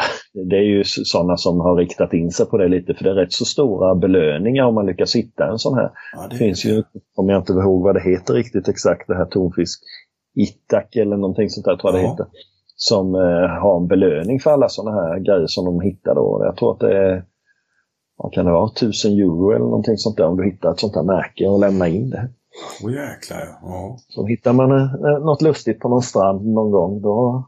det 0.50 0.56
är 0.56 0.62
ju 0.64 0.84
sådana 0.84 1.38
som 1.38 1.60
har 1.60 1.76
riktat 1.76 2.14
in 2.14 2.32
sig 2.32 2.46
på 2.46 2.58
det 2.58 2.68
lite 2.68 2.94
för 2.94 3.04
det 3.04 3.10
är 3.10 3.14
rätt 3.16 3.34
så 3.34 3.46
stora 3.46 3.96
belöningar 3.96 4.66
om 4.66 4.76
man 4.76 4.86
lyckas 4.86 5.16
hitta 5.16 5.48
en 5.48 5.60
sån 5.60 5.74
här. 5.78 5.92
Ja, 6.14 6.28
Det 6.30 6.36
finns 6.36 6.66
ju, 6.66 6.84
om 7.16 7.30
jag 7.30 7.42
inte 7.42 7.54
ihåg 7.54 7.84
vad 7.84 7.96
det 7.96 8.02
heter 8.12 8.34
riktigt 8.34 8.68
exakt, 8.68 9.08
det 9.08 9.16
här 9.16 9.26
tonfisk 9.26 9.82
Itak 10.36 10.96
eller 10.96 11.18
någonting 11.18 11.50
sånt 11.50 11.66
där 11.66 11.76
tror 11.78 11.94
jag 11.94 12.04
det 12.04 12.08
heter. 12.10 12.26
Som 12.76 13.16
eh, 13.16 13.50
har 13.62 13.78
en 13.82 13.88
belöning 13.88 14.40
för 14.40 14.52
alla 14.52 14.70
sådana 14.70 15.02
här 15.02 15.20
grejer 15.20 15.48
som 15.48 15.66
de 15.66 15.82
hittar 15.82 16.16
då. 16.16 16.42
Jag 16.46 16.58
tror 16.58 16.74
att 16.74 16.80
det 16.80 16.98
är, 16.98 17.24
vad 18.18 18.34
kan 18.34 18.46
det 18.46 18.52
vara, 18.52 18.72
1000 18.72 19.12
euro 19.12 19.50
eller 19.50 19.66
någonting 19.66 19.98
sånt 19.98 20.18
där 20.18 20.28
om 20.28 20.38
du 20.38 20.46
hittar 20.46 20.72
ett 20.72 20.80
sånt 20.80 20.96
här 20.96 21.04
märke 21.04 21.48
och 21.48 21.60
lämnar 21.60 21.86
in 21.88 22.10
det. 22.10 22.30
Åh 22.84 22.94
jäklar, 22.94 23.40
ja. 23.40 23.58
ja. 23.62 23.98
Så 24.10 24.26
hittar 24.26 24.54
man 24.54 24.72
eh, 24.72 25.26
något 25.26 25.42
lustigt 25.42 25.80
på 25.80 25.90
någon 25.90 26.02
strand 26.02 26.46
någon 26.46 26.72
gång 26.72 27.02
då, 27.02 27.46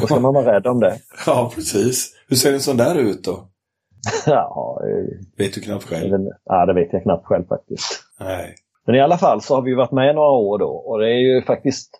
då 0.00 0.06
ska 0.06 0.20
man 0.20 0.34
vara 0.34 0.54
rädd 0.54 0.66
om 0.66 0.80
det. 0.80 0.98
Ja, 1.26 1.52
precis. 1.54 2.14
Hur 2.28 2.36
ser 2.36 2.52
en 2.52 2.60
sån 2.60 2.76
där 2.76 2.98
ut 2.98 3.24
då? 3.24 3.48
ja, 4.26 4.80
eh, 4.88 5.26
Vet 5.38 5.54
du 5.54 5.60
knappt 5.60 5.84
själv? 5.84 6.28
ja, 6.44 6.66
det 6.66 6.74
vet 6.74 6.92
jag 6.92 7.02
knappt 7.02 7.26
själv 7.26 7.44
faktiskt. 7.46 8.04
Nej. 8.20 8.54
Men 8.86 8.94
i 8.94 9.00
alla 9.00 9.18
fall 9.18 9.42
så 9.42 9.54
har 9.54 9.62
vi 9.62 9.74
varit 9.74 9.92
med 9.92 10.14
några 10.14 10.30
år 10.30 10.58
då 10.58 10.70
och 10.70 10.98
det 10.98 11.06
är 11.08 11.18
ju 11.18 11.42
faktiskt 11.42 11.90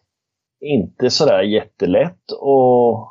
inte 0.60 1.10
sådär 1.10 1.42
jättelätt 1.42 2.32
att 2.32 3.08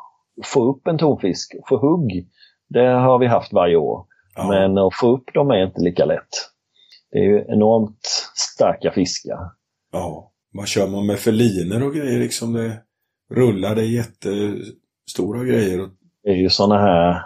få 0.48 0.72
upp 0.72 0.88
en 0.88 0.98
tonfisk. 0.98 1.56
Få 1.70 1.78
hugg, 1.78 2.28
det 2.70 2.88
har 2.88 3.20
vi 3.20 3.28
haft 3.28 3.54
varje 3.54 3.76
år. 3.76 4.06
Ja. 4.36 4.50
Men 4.50 4.78
att 4.78 4.96
få 5.00 5.16
upp 5.16 5.34
dem 5.34 5.52
är 5.52 5.66
inte 5.66 5.82
lika 5.82 6.06
lätt. 6.06 6.30
Det 7.12 7.18
är 7.18 7.24
ju 7.24 7.46
enormt 7.48 8.06
starka 8.36 8.92
fiskar. 8.92 9.40
ja. 9.92 10.28
Vad 10.54 10.68
kör 10.68 10.88
man 10.88 11.06
med 11.06 11.20
för 11.20 11.32
linor 11.32 11.84
och 11.88 11.94
grejer 11.94 12.20
liksom? 12.20 12.54
Det 12.54 12.82
rullar, 13.34 13.76
det 13.76 13.82
är 13.82 13.86
jättestora 13.86 15.44
grejer. 15.44 15.90
Det 16.24 16.30
är 16.30 16.36
ju 16.36 16.50
sådana 16.50 16.78
här 16.78 17.22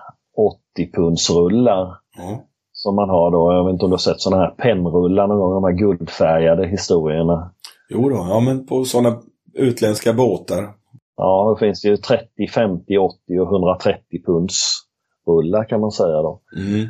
80-pundsrullar 0.77 1.97
ja. 2.17 2.43
som 2.71 2.95
man 2.95 3.09
har 3.09 3.31
då. 3.31 3.53
Jag 3.53 3.65
vet 3.65 3.73
inte 3.73 3.85
om 3.85 3.91
du 3.91 3.93
har 3.93 3.97
sett 3.97 4.21
sådana 4.21 4.43
här 4.43 4.51
pennrullar 4.51 5.27
någon 5.27 5.39
gång, 5.39 5.53
de 5.53 5.63
här 5.63 5.71
guldfärgade 5.71 6.67
historierna. 6.67 7.51
Jo 7.89 8.09
då, 8.09 8.15
ja 8.15 8.39
men 8.39 8.65
på 8.65 8.85
sådana 8.85 9.21
utländska 9.53 10.13
båtar. 10.13 10.73
Ja, 11.17 11.55
det 11.55 11.65
finns 11.65 11.85
ju 11.85 11.97
30, 11.97 12.47
50, 12.47 12.97
80 12.97 13.39
och 13.39 13.51
130 13.51 14.01
punds 14.25 14.84
rullar 15.27 15.63
kan 15.63 15.81
man 15.81 15.91
säga 15.91 16.21
då. 16.21 16.41
Mm. 16.57 16.87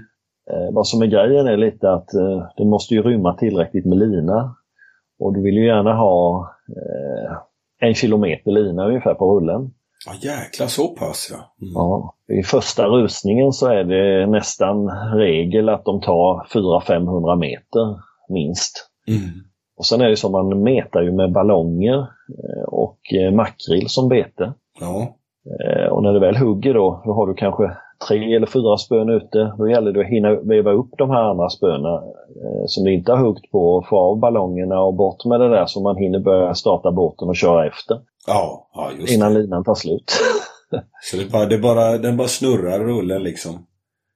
Eh, 0.51 0.73
vad 0.73 0.87
som 0.87 1.01
är 1.01 1.05
grejen 1.05 1.47
är 1.47 1.57
lite 1.57 1.91
att 1.91 2.13
eh, 2.13 2.47
den 2.57 2.69
måste 2.69 2.93
ju 2.93 3.01
rymma 3.01 3.33
tillräckligt 3.33 3.85
med 3.85 3.97
lina. 3.97 4.55
Och 5.19 5.33
du 5.33 5.41
vill 5.41 5.57
ju 5.57 5.65
gärna 5.65 5.93
ha 5.93 6.49
eh, 6.69 7.37
en 7.79 7.93
kilometer 7.93 8.51
lina 8.51 8.87
ungefär 8.87 9.13
på 9.13 9.35
rullen. 9.35 9.71
Ja 10.07 10.29
jäklar 10.29 10.67
så 10.67 10.87
pass 10.87 11.27
ja. 11.31 11.37
Mm. 11.61 11.73
Ja, 11.73 12.15
I 12.39 12.43
första 12.43 12.87
rusningen 12.87 13.51
så 13.51 13.67
är 13.67 13.83
det 13.83 14.27
nästan 14.27 14.89
regel 15.13 15.69
att 15.69 15.85
de 15.85 16.01
tar 16.01 16.47
400-500 16.53 17.39
meter 17.39 17.99
minst. 18.29 18.89
Mm. 19.07 19.29
Och 19.77 19.85
sen 19.85 20.01
är 20.01 20.09
det 20.09 20.17
så 20.17 20.29
man 20.29 20.63
metar 20.63 21.01
ju 21.01 21.11
med 21.11 21.31
ballonger 21.31 22.07
och 22.67 22.99
makrill 23.33 23.89
som 23.89 24.09
bete. 24.09 24.53
Ja. 24.79 25.15
Och 25.91 26.03
när 26.03 26.13
du 26.13 26.19
väl 26.19 26.37
hugger 26.37 26.73
då, 26.73 27.01
då 27.05 27.13
har 27.13 27.27
du 27.27 27.33
kanske 27.33 27.77
tre 28.07 28.35
eller 28.35 28.47
fyra 28.47 28.77
spön 28.77 29.09
ute. 29.09 29.53
Då 29.57 29.69
gäller 29.69 29.91
det 29.91 29.99
att 30.01 30.07
hinna 30.07 30.35
veva 30.35 30.71
upp 30.71 30.89
de 30.97 31.09
här 31.09 31.23
andra 31.23 31.49
spöna 31.49 31.93
eh, 31.95 32.63
som 32.65 32.83
du 32.83 32.93
inte 32.93 33.11
har 33.11 33.19
huggt 33.19 33.51
på 33.51 33.75
och 33.75 33.87
få 33.87 33.97
av 33.97 34.19
ballongerna 34.19 34.81
och 34.81 34.93
bort 34.93 35.25
med 35.25 35.39
det 35.39 35.49
där 35.49 35.65
så 35.65 35.81
man 35.81 35.97
hinner 35.97 36.19
börja 36.19 36.55
starta 36.55 36.91
båten 36.91 37.29
och 37.29 37.35
köra 37.35 37.67
efter 37.67 37.99
Ja, 38.27 38.67
ja 38.73 38.91
just 38.99 39.13
innan 39.13 39.33
det. 39.33 39.39
linan 39.39 39.63
tar 39.63 39.75
slut. 39.75 40.11
Så 41.01 41.17
det 41.17 41.31
bara, 41.31 41.45
det 41.45 41.57
bara, 41.57 41.97
den 41.97 42.17
bara 42.17 42.27
snurrar 42.27 42.79
rullen 42.79 43.23
liksom. 43.23 43.65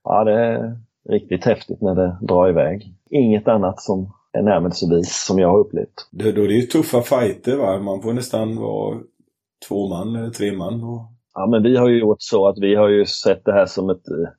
ja, 0.03 0.23
det 0.23 0.34
är 0.34 0.77
riktigt 1.10 1.45
häftigt 1.45 1.81
när 1.81 1.95
det 1.95 2.18
drar 2.22 2.49
iväg. 2.49 2.93
Inget 3.10 3.47
annat 3.47 3.81
som 3.81 4.14
är 4.34 4.41
närmelsevis 4.41 5.26
som 5.26 5.39
jag 5.39 5.49
har 5.49 5.60
upplevt. 5.60 6.07
Det, 6.11 6.31
då 6.31 6.41
är 6.43 6.47
det 6.47 6.53
ju 6.53 6.61
tuffa 6.61 7.01
fighter 7.01 7.56
va. 7.56 7.80
Man 7.80 8.01
får 8.01 8.14
nästan 8.14 8.56
vara 8.56 8.97
två 9.68 9.88
man 9.88 10.15
eller 10.15 10.30
tre 10.30 10.51
man. 10.51 10.84
Och... 10.84 11.01
Ja, 11.34 11.47
men 11.47 11.64
vi 11.64 11.77
har 11.77 11.89
ju 11.89 11.99
gjort 11.99 12.18
så 12.19 12.47
att 12.47 12.56
vi 12.61 12.76
har 12.76 12.88
ju 12.89 13.06
sett 13.06 13.45
det 13.45 13.53
här 13.53 13.65
som 13.65 13.89
ett, 13.89 14.07
eh, 14.07 14.30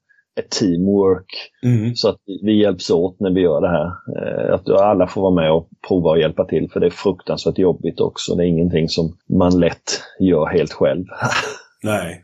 ett 0.44 0.50
teamwork. 0.50 1.26
Mm. 1.64 1.94
Så 1.94 2.08
att 2.08 2.16
vi- 2.42 2.60
hjälps 2.62 2.90
åt 2.90 3.20
när 3.20 3.30
vi 3.30 3.40
gör 3.40 3.60
det 3.60 3.68
här. 3.68 3.86
Eh, 4.16 4.54
Att 4.54 4.68
alla 4.68 5.06
får 5.06 5.22
vara 5.22 5.34
med 5.34 5.52
och 5.52 5.68
prova 5.88 6.10
och 6.10 6.18
hjälpa 6.18 6.44
till 6.44 6.70
för 6.72 6.80
det 6.80 6.86
är 6.86 6.90
fruktansvärt 6.90 7.58
jobbigt 7.58 8.00
också. 8.00 8.34
Det 8.34 8.44
är 8.44 8.46
ingenting 8.46 8.88
som 8.88 9.16
man 9.38 9.60
lätt 9.60 10.02
gör 10.20 10.46
helt 10.46 10.72
själv. 10.72 11.04
Nej. 11.82 12.22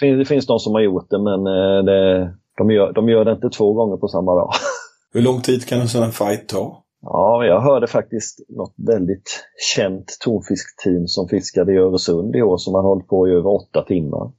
Det 0.00 0.06
finns- 0.06 0.18
Det 0.18 0.24
finns 0.34 0.46
de 0.46 0.58
som 0.58 0.74
har 0.74 0.80
gjort 0.80 1.10
det 1.10 1.18
men 1.18 1.46
eh, 1.46 1.84
det, 1.84 2.30
de, 2.58 2.70
gör, 2.70 2.92
de 2.92 3.08
gör 3.08 3.24
det 3.24 3.32
inte 3.32 3.50
två 3.50 3.72
gånger 3.72 3.96
på 3.96 4.08
samma 4.08 4.34
dag. 4.34 4.50
Hur 5.12 5.22
lång 5.22 5.40
tid 5.40 5.66
kan 5.68 5.80
en 5.80 5.88
sån 5.88 6.02
här 6.02 6.10
fight 6.10 6.48
ta? 6.48 6.82
Ja, 7.08 7.44
jag 7.44 7.60
hörde 7.60 7.86
faktiskt 7.86 8.38
något 8.48 8.74
väldigt 8.86 9.44
känt 9.74 10.16
tonfiskteam 10.24 11.06
som 11.06 11.28
fiskade 11.28 11.72
i 11.72 11.76
Öresund 11.76 12.36
i 12.36 12.42
år 12.42 12.56
som 12.56 12.74
har 12.74 12.82
hållit 12.82 13.06
på 13.08 13.28
i 13.28 13.30
över 13.30 13.50
åtta 13.50 13.82
timmar 13.82 14.32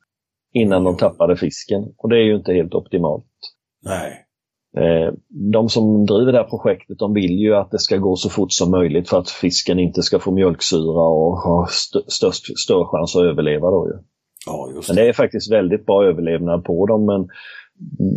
innan 0.53 0.83
de 0.83 0.97
tappade 0.97 1.35
fisken. 1.37 1.83
Och 1.97 2.09
det 2.09 2.15
är 2.15 2.23
ju 2.23 2.35
inte 2.35 2.53
helt 2.53 2.73
optimalt. 2.73 3.25
Nej. 3.85 4.23
Eh, 4.77 5.13
De 5.53 5.69
som 5.69 6.05
driver 6.05 6.31
det 6.31 6.37
här 6.37 6.49
projektet 6.49 6.99
de 6.99 7.13
vill 7.13 7.31
ju 7.39 7.55
att 7.55 7.71
det 7.71 7.79
ska 7.79 7.97
gå 7.97 8.15
så 8.15 8.29
fort 8.29 8.51
som 8.51 8.71
möjligt 8.71 9.09
för 9.09 9.19
att 9.19 9.29
fisken 9.29 9.79
inte 9.79 10.01
ska 10.01 10.19
få 10.19 10.31
mjölksyra 10.31 11.03
och 11.07 11.37
ha 11.37 11.65
st- 11.69 12.05
störst, 12.07 12.59
större 12.59 12.85
chans 12.85 13.15
att 13.15 13.23
överleva. 13.23 13.71
Då 13.71 13.87
ju. 13.87 13.93
Ja, 14.45 14.71
just 14.75 14.89
Men 14.89 14.95
det. 14.95 15.01
det 15.03 15.09
är 15.09 15.13
faktiskt 15.13 15.51
väldigt 15.51 15.85
bra 15.85 16.05
överlevnad 16.05 16.63
på 16.63 16.85
dem. 16.85 17.05
Men 17.05 17.27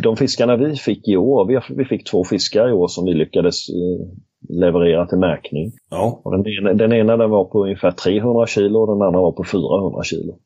de 0.03 0.17
fiskarna 0.17 0.55
vi 0.55 0.75
fick 0.75 1.07
i 1.07 1.17
år, 1.17 1.45
vi, 1.45 1.59
vi 1.75 1.85
fick 1.85 2.11
två 2.11 2.23
fiskar 2.23 2.69
i 2.69 2.71
år 2.73 2.87
som 2.87 3.05
vi 3.05 3.13
lyckades 3.13 3.69
eh, 3.69 4.07
leverera 4.49 5.05
till 5.07 5.17
märkning. 5.17 5.71
Ja. 5.89 6.21
Och 6.23 6.31
den, 6.31 6.45
ena, 6.47 6.73
den 6.73 6.93
ena 6.93 7.17
den 7.17 7.29
var 7.29 7.45
på 7.45 7.63
ungefär 7.63 7.91
300 7.91 8.45
kilo 8.47 8.79
och 8.79 8.87
den 8.87 9.07
andra 9.07 9.21
var 9.21 9.31
på 9.31 9.43
400 9.43 10.03
kilo. 10.03 10.39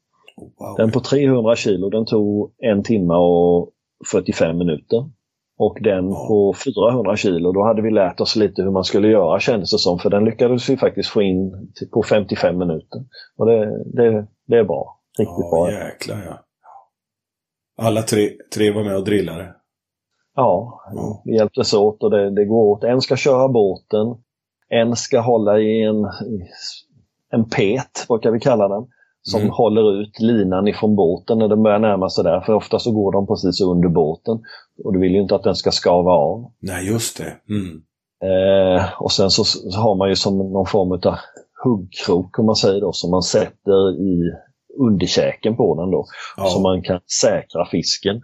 Wow. 0.60 0.76
Den 0.78 0.92
på 0.92 1.00
300 1.00 1.56
kilo 1.56 1.90
den 1.90 2.06
tog 2.06 2.54
en 2.58 2.84
timme 2.84 3.14
och 3.14 3.70
45 4.12 4.58
minuter. 4.58 5.10
Och 5.58 5.78
den 5.82 6.10
Ja. 6.10 6.26
på 6.28 6.54
400 6.66 7.16
kilo, 7.16 7.52
då 7.52 7.64
hade 7.64 7.82
vi 7.82 7.92
lärt 7.92 8.20
oss 8.22 8.36
lite 8.36 8.62
hur 8.62 8.72
man 8.72 8.84
skulle 8.84 9.08
göra 9.08 9.40
kändes 9.40 9.72
det 9.72 9.78
som. 9.80 10.00
För 10.00 10.10
den 10.10 10.26
lyckades 10.26 10.70
vi 10.70 10.78
faktiskt 10.78 11.10
få 11.10 11.22
in 11.22 11.52
på 11.94 12.04
55 12.04 12.58
minuter. 12.58 13.04
Och 13.38 13.46
det, 13.46 13.84
det, 13.86 14.28
det 14.48 14.58
är 14.58 14.64
bra. 14.64 15.00
Riktigt 15.20 15.36
Ja, 15.40 15.50
bra. 15.50 15.72
jäklar 15.72 16.24
ja. 16.26 16.45
Alla 17.78 18.02
tre, 18.02 18.30
tre 18.56 18.72
var 18.72 18.84
med 18.84 18.96
och 18.98 19.04
drillade. 19.06 19.54
Ja, 20.36 20.82
Ja. 20.96 21.22
vi 21.26 21.36
hjälptes 21.36 21.74
åt 21.74 22.04
och 22.04 22.12
det, 22.12 22.30
det 22.36 22.46
går 22.46 22.64
åt. 22.72 22.84
En 22.84 23.02
ska 23.02 23.16
köra 23.16 23.48
båten, 23.48 24.08
en 24.70 24.96
ska 24.96 25.20
hålla 25.20 25.60
i 25.60 25.84
en, 25.84 26.06
en 27.32 27.50
pet, 27.50 28.06
brukar 28.08 28.32
vi 28.32 28.40
kalla 28.40 28.68
den, 28.68 28.88
som 29.22 29.42
Mm. 29.42 29.52
håller 29.54 30.02
ut 30.02 30.20
linan 30.20 30.68
ifrån 30.68 30.96
båten 30.96 31.38
när 31.38 31.48
den 31.48 31.64
börjar 31.64 31.80
närma 31.80 32.10
sig 32.10 32.24
där. 32.24 32.42
För 32.42 32.54
ofta 32.54 32.80
så 32.80 32.92
går 32.92 33.12
de 33.12 33.28
precis 33.28 33.62
under 33.62 33.90
båten 33.90 34.40
och 34.84 34.94
du 34.94 35.00
vill 35.00 35.12
ju 35.16 35.22
inte 35.22 35.36
att 35.36 35.44
den 35.44 35.56
ska 35.56 35.72
skava 35.72 36.12
av. 36.12 36.52
Nej, 36.60 36.88
just 36.88 37.18
det. 37.18 37.34
Mm. 37.50 37.82
Eh, 38.24 39.02
och 39.02 39.12
sen 39.12 39.30
så, 39.30 39.44
så 39.44 39.80
har 39.80 39.96
man 39.96 40.10
ju 40.10 40.16
som 40.16 40.38
någon 40.38 40.66
form 40.66 40.92
av 40.92 41.16
huggkrok, 41.64 42.40
om 42.40 42.46
man 42.46 42.56
säger 42.56 42.82
då, 42.82 42.92
som 42.92 43.12
man 43.12 43.22
sätter 43.24 44.02
i 44.02 44.32
underkäken 44.80 45.56
på 45.56 45.76
den 45.82 45.92
då. 45.92 46.06
Ja, 46.38 46.46
Så 46.46 46.62
man 46.62 46.82
kan 46.82 47.00
säkra 47.22 47.66
fisken 47.66 48.16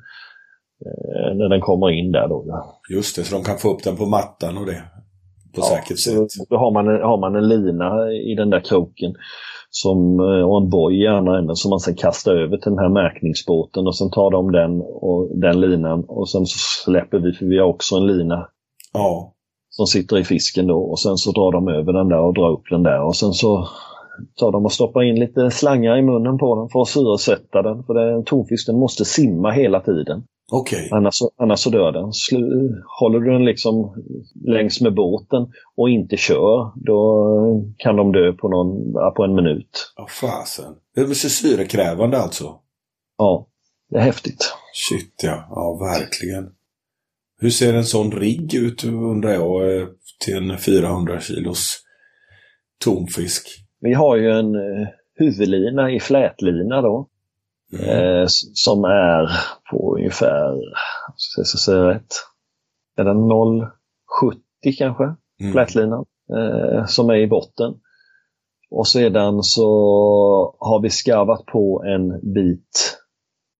eh, 0.85 1.35
när 1.35 1.49
den 1.49 1.61
kommer 1.61 1.89
in 1.89 2.11
där 2.11 2.27
då. 2.27 2.43
Ja. 2.47 2.79
just 2.93 3.15
det. 3.15 3.23
Så 3.23 3.35
de 3.35 3.43
kan 3.43 3.57
få 3.57 3.73
upp 3.73 3.83
den 3.83 3.97
på 3.97 4.05
mattan 4.05 4.57
och 4.57 4.65
det. 4.65 4.83
På 5.55 5.61
Ja, 5.61 5.63
säkert 5.63 5.99
så 5.99 6.11
sätt. 6.29 6.49
Då 6.49 6.57
har 6.57 6.71
man, 6.71 6.87
en, 6.87 7.01
har 7.01 7.17
man 7.17 7.35
en 7.35 7.47
lina 7.49 8.11
i 8.11 8.35
den 8.35 8.49
där 8.49 8.59
kroken 8.59 9.13
som, 9.69 10.19
eh, 10.19 10.49
och 10.49 10.61
en 10.61 10.69
boj 10.69 11.03
i 11.03 11.07
andra 11.07 11.37
änden 11.39 11.55
som 11.55 11.69
man 11.69 11.79
sen 11.79 11.95
kastar 11.95 12.31
över 12.35 12.57
till 12.57 12.71
den 12.71 12.79
här 12.79 12.89
märkningsbåten 12.89 13.87
och 13.87 13.97
sen 13.97 14.09
tar 14.11 14.31
de 14.31 14.51
den 14.51 14.81
och 14.81 15.39
den 15.39 15.59
linan 15.61 16.03
och 16.07 16.29
sen 16.29 16.45
så 16.45 16.57
släpper 16.85 17.19
vi, 17.19 17.33
för 17.33 17.45
vi 17.45 17.57
har 17.59 17.67
också 17.67 17.95
en 17.95 18.07
lina 18.07 18.47
Ja. 18.93 19.33
som 19.69 19.85
sitter 19.87 20.17
i 20.17 20.23
fisken 20.23 20.67
då 20.67 20.77
och 20.79 20.99
sen 20.99 21.17
så 21.17 21.31
drar 21.31 21.51
de 21.51 21.67
över 21.67 21.93
den 21.93 22.07
där 22.07 22.19
och 22.19 22.33
drar 22.33 22.51
upp 22.51 22.63
den 22.69 22.83
där 22.83 23.01
och 23.01 23.15
sen 23.15 23.31
så 23.33 23.67
tar 24.35 24.51
de 24.51 24.65
och 24.65 24.71
stoppar 24.71 25.03
in 25.03 25.19
lite 25.19 25.51
slangar 25.51 25.97
i 25.97 26.01
munnen 26.01 26.37
på 26.37 26.55
den 26.55 26.69
för 26.69 26.81
att 26.81 26.87
syresätta 26.87 27.61
den. 27.61 27.83
För 27.83 27.93
den 28.67 28.79
måste 28.79 29.05
simma 29.05 29.51
hela 29.51 29.79
tiden. 29.79 30.23
Okej. 30.51 30.89
Annars, 30.91 31.19
annars 31.37 31.59
så 31.59 31.69
dör 31.69 31.91
den. 31.91 32.13
Slu, 32.13 32.71
håller 32.99 33.19
du 33.19 33.31
den 33.31 33.45
liksom 33.45 34.03
längs 34.45 34.81
med 34.81 34.93
båten 34.95 35.51
och 35.75 35.89
inte 35.89 36.17
kör, 36.17 36.71
då 36.75 37.63
kan 37.77 37.95
de 37.95 38.11
dö 38.11 38.33
på, 38.33 38.49
någon, 38.49 38.93
på 39.15 39.23
en 39.23 39.35
minut. 39.35 39.93
Ja, 39.95 40.07
fasen. 40.21 40.75
Det 40.95 41.01
är 41.01 41.05
så 41.05 41.29
syrekrävande 41.29 42.17
alltså. 42.17 42.55
Ja, 43.17 43.47
det 43.89 43.97
är 43.97 44.01
häftigt. 44.01 44.53
Shit 44.73 45.13
ja. 45.23 45.47
Ja, 45.49 45.77
verkligen. 45.79 46.51
Hur 47.39 47.49
ser 47.49 47.73
en 47.73 47.85
sån 47.85 48.11
rigg 48.11 48.53
ut 48.53 48.83
undrar 48.83 49.31
jag 49.31 49.77
eh, 49.77 49.87
till 50.25 50.37
en 50.37 50.57
400 50.57 51.19
kilos 51.19 51.77
tonfisk? 52.83 53.47
Vi 53.81 53.93
har 53.93 54.15
ju 54.15 54.31
en 54.31 54.55
eh, 54.55 54.87
huvudlina 55.15 55.91
i 55.91 55.99
flätlina 55.99 56.81
då. 56.81 57.07
Mm. 57.73 57.89
Eh, 57.89 58.25
som 58.53 58.83
är 58.83 59.29
på 59.71 59.95
ungefär, 59.97 60.57
ska 61.15 61.39
jag 61.39 61.47
säga 61.47 61.89
rätt, 61.89 62.13
är 62.97 63.03
den 63.03 63.17
0,70 63.17 63.69
kanske? 64.77 65.03
Mm. 65.41 65.53
flätlinan 65.53 66.05
eh, 66.37 66.85
som 66.85 67.09
är 67.09 67.15
i 67.15 67.27
botten. 67.27 67.73
Och 68.71 68.87
sedan 68.87 69.43
så 69.43 69.65
har 70.59 70.81
vi 70.81 70.89
skarvat 70.89 71.45
på 71.45 71.83
en 71.85 72.33
bit 72.33 72.97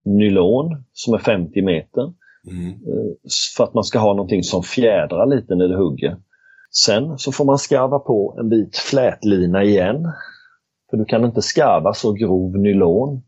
nylon 0.04 0.84
som 0.92 1.14
är 1.14 1.18
50 1.18 1.62
meter 1.62 2.12
Mm. 2.50 2.68
eh, 2.68 3.12
för 3.56 3.64
att 3.64 3.74
man 3.74 3.84
ska 3.84 3.98
ha 3.98 4.14
någonting 4.14 4.42
som 4.42 4.62
fjädrar 4.62 5.26
lite 5.26 5.54
när 5.54 5.68
det 5.68 5.76
hugger. 5.76 6.16
Sen 6.72 7.18
så 7.18 7.32
får 7.32 7.44
man 7.44 7.58
skarva 7.58 7.98
på 7.98 8.36
en 8.38 8.48
bit 8.48 8.76
flätlina 8.76 9.62
igen. 9.62 10.12
För 10.90 10.96
du 10.96 11.04
kan 11.04 11.24
inte 11.24 11.42
skarva 11.42 11.94
så 11.94 12.12
grov 12.12 12.58
nylon. 12.58 13.22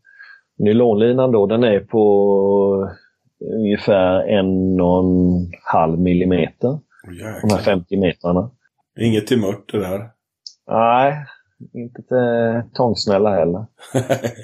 Nylonlinan 0.57 1.31
då 1.31 1.45
den 1.45 1.63
är 1.63 1.79
på 1.79 2.89
ungefär 3.53 4.21
en 4.21 4.81
och 4.81 4.99
en 4.99 5.51
halv 5.63 5.99
millimeter. 5.99 6.67
Åh, 6.67 6.79
De 7.07 7.23
här 7.23 7.35
jäklar. 7.35 7.57
50 7.57 7.97
metrarna. 7.97 8.51
Inget 8.99 9.27
till 9.27 9.41
mört 9.41 9.71
det 9.71 9.79
där. 9.79 10.09
Nej, 10.71 11.25
inte 11.73 12.01
till 12.01 12.71
tångsnälla 12.73 13.29
heller. 13.29 13.65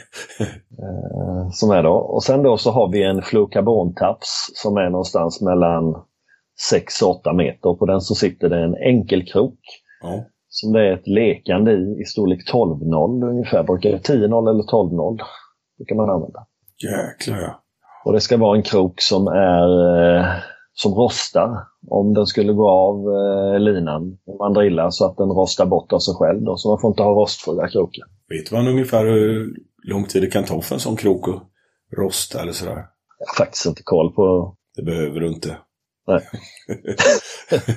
Eh, 0.83 1.49
som 1.51 1.71
är 1.71 1.83
då. 1.83 1.93
Och 1.93 2.23
sen 2.23 2.43
då 2.43 2.57
så 2.57 2.71
har 2.71 2.91
vi 2.91 3.03
en 3.03 3.21
fluorkarbontaps 3.21 4.51
som 4.53 4.77
är 4.77 4.89
någonstans 4.89 5.41
mellan 5.41 6.03
6 6.69 7.01
och 7.01 7.09
8 7.09 7.33
meter. 7.33 7.73
På 7.73 7.85
den 7.85 8.01
så 8.01 8.15
sitter 8.15 8.49
det 8.49 8.63
en 8.63 8.75
enkelkrok 8.75 9.59
ja. 10.01 10.25
som 10.49 10.73
det 10.73 10.87
är 10.87 10.93
ett 10.93 11.07
lekande 11.07 11.71
i, 11.71 12.01
i 12.01 12.05
storlek 12.05 12.53
12-0 12.53 13.29
ungefär. 13.29 13.63
Brukar 13.63 13.89
10-0 13.89 14.49
eller 14.49 14.63
12-0 14.63 15.19
brukar 15.77 15.95
man 15.95 16.09
använda. 16.09 16.45
Jäklar 16.83 17.37
ja. 17.37 17.63
Och 18.05 18.13
det 18.13 18.21
ska 18.21 18.37
vara 18.37 18.57
en 18.57 18.63
krok 18.63 19.01
som 19.01 19.27
är 19.27 19.67
eh, 20.17 20.25
som 20.73 20.93
rostar 20.93 21.67
om 21.87 22.13
den 22.13 22.25
skulle 22.25 22.53
gå 22.53 22.69
av 22.69 22.95
eh, 22.95 23.59
linan. 23.59 24.17
Om 24.25 24.37
man 24.37 24.53
drillar 24.53 24.89
så 24.89 25.05
att 25.05 25.17
den 25.17 25.29
rostar 25.29 25.65
bort 25.65 25.93
av 25.93 25.99
sig 25.99 26.13
själv. 26.15 26.41
Då. 26.41 26.57
Så 26.57 26.69
man 26.69 26.81
får 26.81 26.91
inte 26.91 27.03
ha 27.03 27.11
rostfria 27.11 27.67
krokar. 27.67 28.05
Vet 28.29 28.51
man 28.51 28.67
ungefär 28.67 29.05
hur 29.05 29.55
lång 29.83 30.05
tid 30.05 30.21
det 30.21 30.27
kan 30.27 30.43
ta 30.43 30.61
för 30.61 30.75
en 30.75 30.79
sån 30.79 30.95
krok 30.95 31.27
att 31.27 31.43
rosta 31.97 32.41
eller 32.41 32.51
sådär? 32.51 32.85
Jag 33.19 33.27
har 33.27 33.45
faktiskt 33.45 33.65
inte 33.65 33.81
koll 33.83 34.13
på 34.13 34.55
Det 34.75 34.83
behöver 34.83 35.19
du 35.19 35.27
inte. 35.27 35.57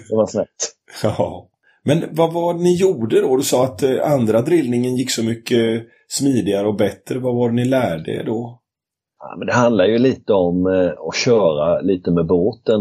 det. 0.08 0.14
var 0.14 0.26
snällt. 0.26 0.76
Ja. 1.02 1.50
Men 1.84 2.04
vad 2.10 2.32
var 2.32 2.54
det 2.54 2.60
ni 2.60 2.76
gjorde 2.76 3.20
då? 3.20 3.36
Du 3.36 3.42
sa 3.42 3.64
att 3.64 3.82
eh, 3.82 4.12
andra 4.12 4.42
drillningen 4.42 4.96
gick 4.96 5.10
så 5.10 5.24
mycket 5.24 5.82
smidigare 6.08 6.66
och 6.66 6.76
bättre. 6.76 7.18
Vad 7.18 7.34
var 7.34 7.48
det 7.48 7.54
ni 7.54 7.64
lärde 7.64 8.10
er 8.10 8.24
då? 8.24 8.60
Ja, 9.18 9.36
men 9.38 9.46
det 9.46 9.52
handlar 9.52 9.84
ju 9.84 9.98
lite 9.98 10.32
om 10.32 10.66
eh, 10.66 11.08
att 11.08 11.16
köra 11.16 11.80
lite 11.80 12.10
med 12.10 12.26
båten. 12.26 12.80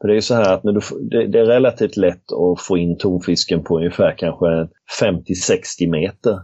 För 0.00 0.08
det 0.08 0.16
är 0.16 0.20
så 0.20 0.34
här 0.34 0.54
att 0.54 0.64
när 0.64 0.72
du, 0.72 0.80
det, 1.10 1.26
det 1.26 1.38
är 1.38 1.46
relativt 1.46 1.96
lätt 1.96 2.32
att 2.32 2.60
få 2.60 2.78
in 2.78 2.98
tonfisken 2.98 3.64
på 3.64 3.78
ungefär 3.78 4.14
kanske 4.18 4.46
50-60 5.02 5.90
meter. 5.90 6.38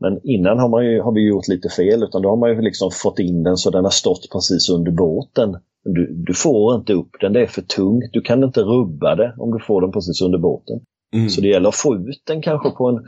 Men 0.00 0.20
innan 0.24 0.58
har, 0.58 0.68
man 0.68 0.86
ju, 0.86 1.00
har 1.00 1.12
vi 1.12 1.28
gjort 1.28 1.48
lite 1.48 1.68
fel 1.68 2.02
utan 2.02 2.22
då 2.22 2.28
har 2.28 2.36
man 2.36 2.50
ju 2.50 2.60
liksom 2.60 2.90
fått 2.90 3.18
in 3.18 3.42
den 3.42 3.56
så 3.56 3.70
den 3.70 3.84
har 3.84 3.90
stått 3.90 4.30
precis 4.32 4.70
under 4.70 4.92
båten. 4.92 5.56
Du, 5.84 6.24
du 6.26 6.34
får 6.34 6.74
inte 6.74 6.92
upp 6.92 7.10
den, 7.20 7.32
det 7.32 7.42
är 7.42 7.46
för 7.46 7.62
tungt. 7.62 8.10
Du 8.12 8.20
kan 8.20 8.44
inte 8.44 8.60
rubba 8.60 9.14
det 9.14 9.34
om 9.38 9.50
du 9.50 9.64
får 9.64 9.80
den 9.80 9.92
precis 9.92 10.22
under 10.22 10.38
båten. 10.38 10.80
Mm. 11.14 11.28
Så 11.28 11.40
det 11.40 11.48
gäller 11.48 11.68
att 11.68 11.74
få 11.76 11.96
ut 11.96 12.22
den 12.26 12.42
kanske 12.42 12.70
på 12.70 12.88
en 12.88 13.00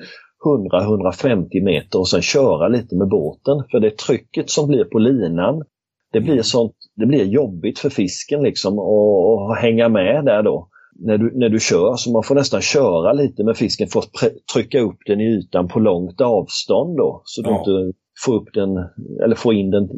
100-150 0.44 1.64
meter 1.64 1.98
och 1.98 2.08
sen 2.08 2.22
köra 2.22 2.68
lite 2.68 2.96
med 2.96 3.08
båten. 3.08 3.64
För 3.70 3.80
det 3.80 3.98
trycket 3.98 4.50
som 4.50 4.68
blir 4.68 4.84
på 4.84 4.98
linan, 4.98 5.62
det 6.12 6.20
blir, 6.20 6.42
sånt, 6.42 6.72
det 6.96 7.06
blir 7.06 7.24
jobbigt 7.24 7.78
för 7.78 7.90
fisken 7.90 8.42
liksom 8.42 8.78
att, 8.78 9.50
att 9.50 9.62
hänga 9.62 9.88
med 9.88 10.24
där 10.24 10.42
då. 10.42 10.68
När 10.98 11.18
du, 11.18 11.38
när 11.38 11.48
du 11.48 11.60
kör, 11.60 11.96
så 11.96 12.12
man 12.12 12.22
får 12.22 12.34
nästan 12.34 12.60
köra 12.60 13.12
lite 13.12 13.44
med 13.44 13.56
fisken 13.56 13.88
för 13.88 13.98
att 14.00 14.10
trycka 14.54 14.80
upp 14.80 14.98
den 15.06 15.20
i 15.20 15.24
ytan 15.24 15.68
på 15.68 15.78
långt 15.78 16.20
avstånd 16.20 16.96
då. 16.96 17.22
Så 17.24 17.42
du 17.42 17.50
Ja. 17.50 17.58
inte 17.58 17.98
får 18.24 18.34
upp 18.34 18.48
den, 18.54 18.70
eller 19.24 19.34
får 19.36 19.54
in 19.54 19.70
den 19.70 19.88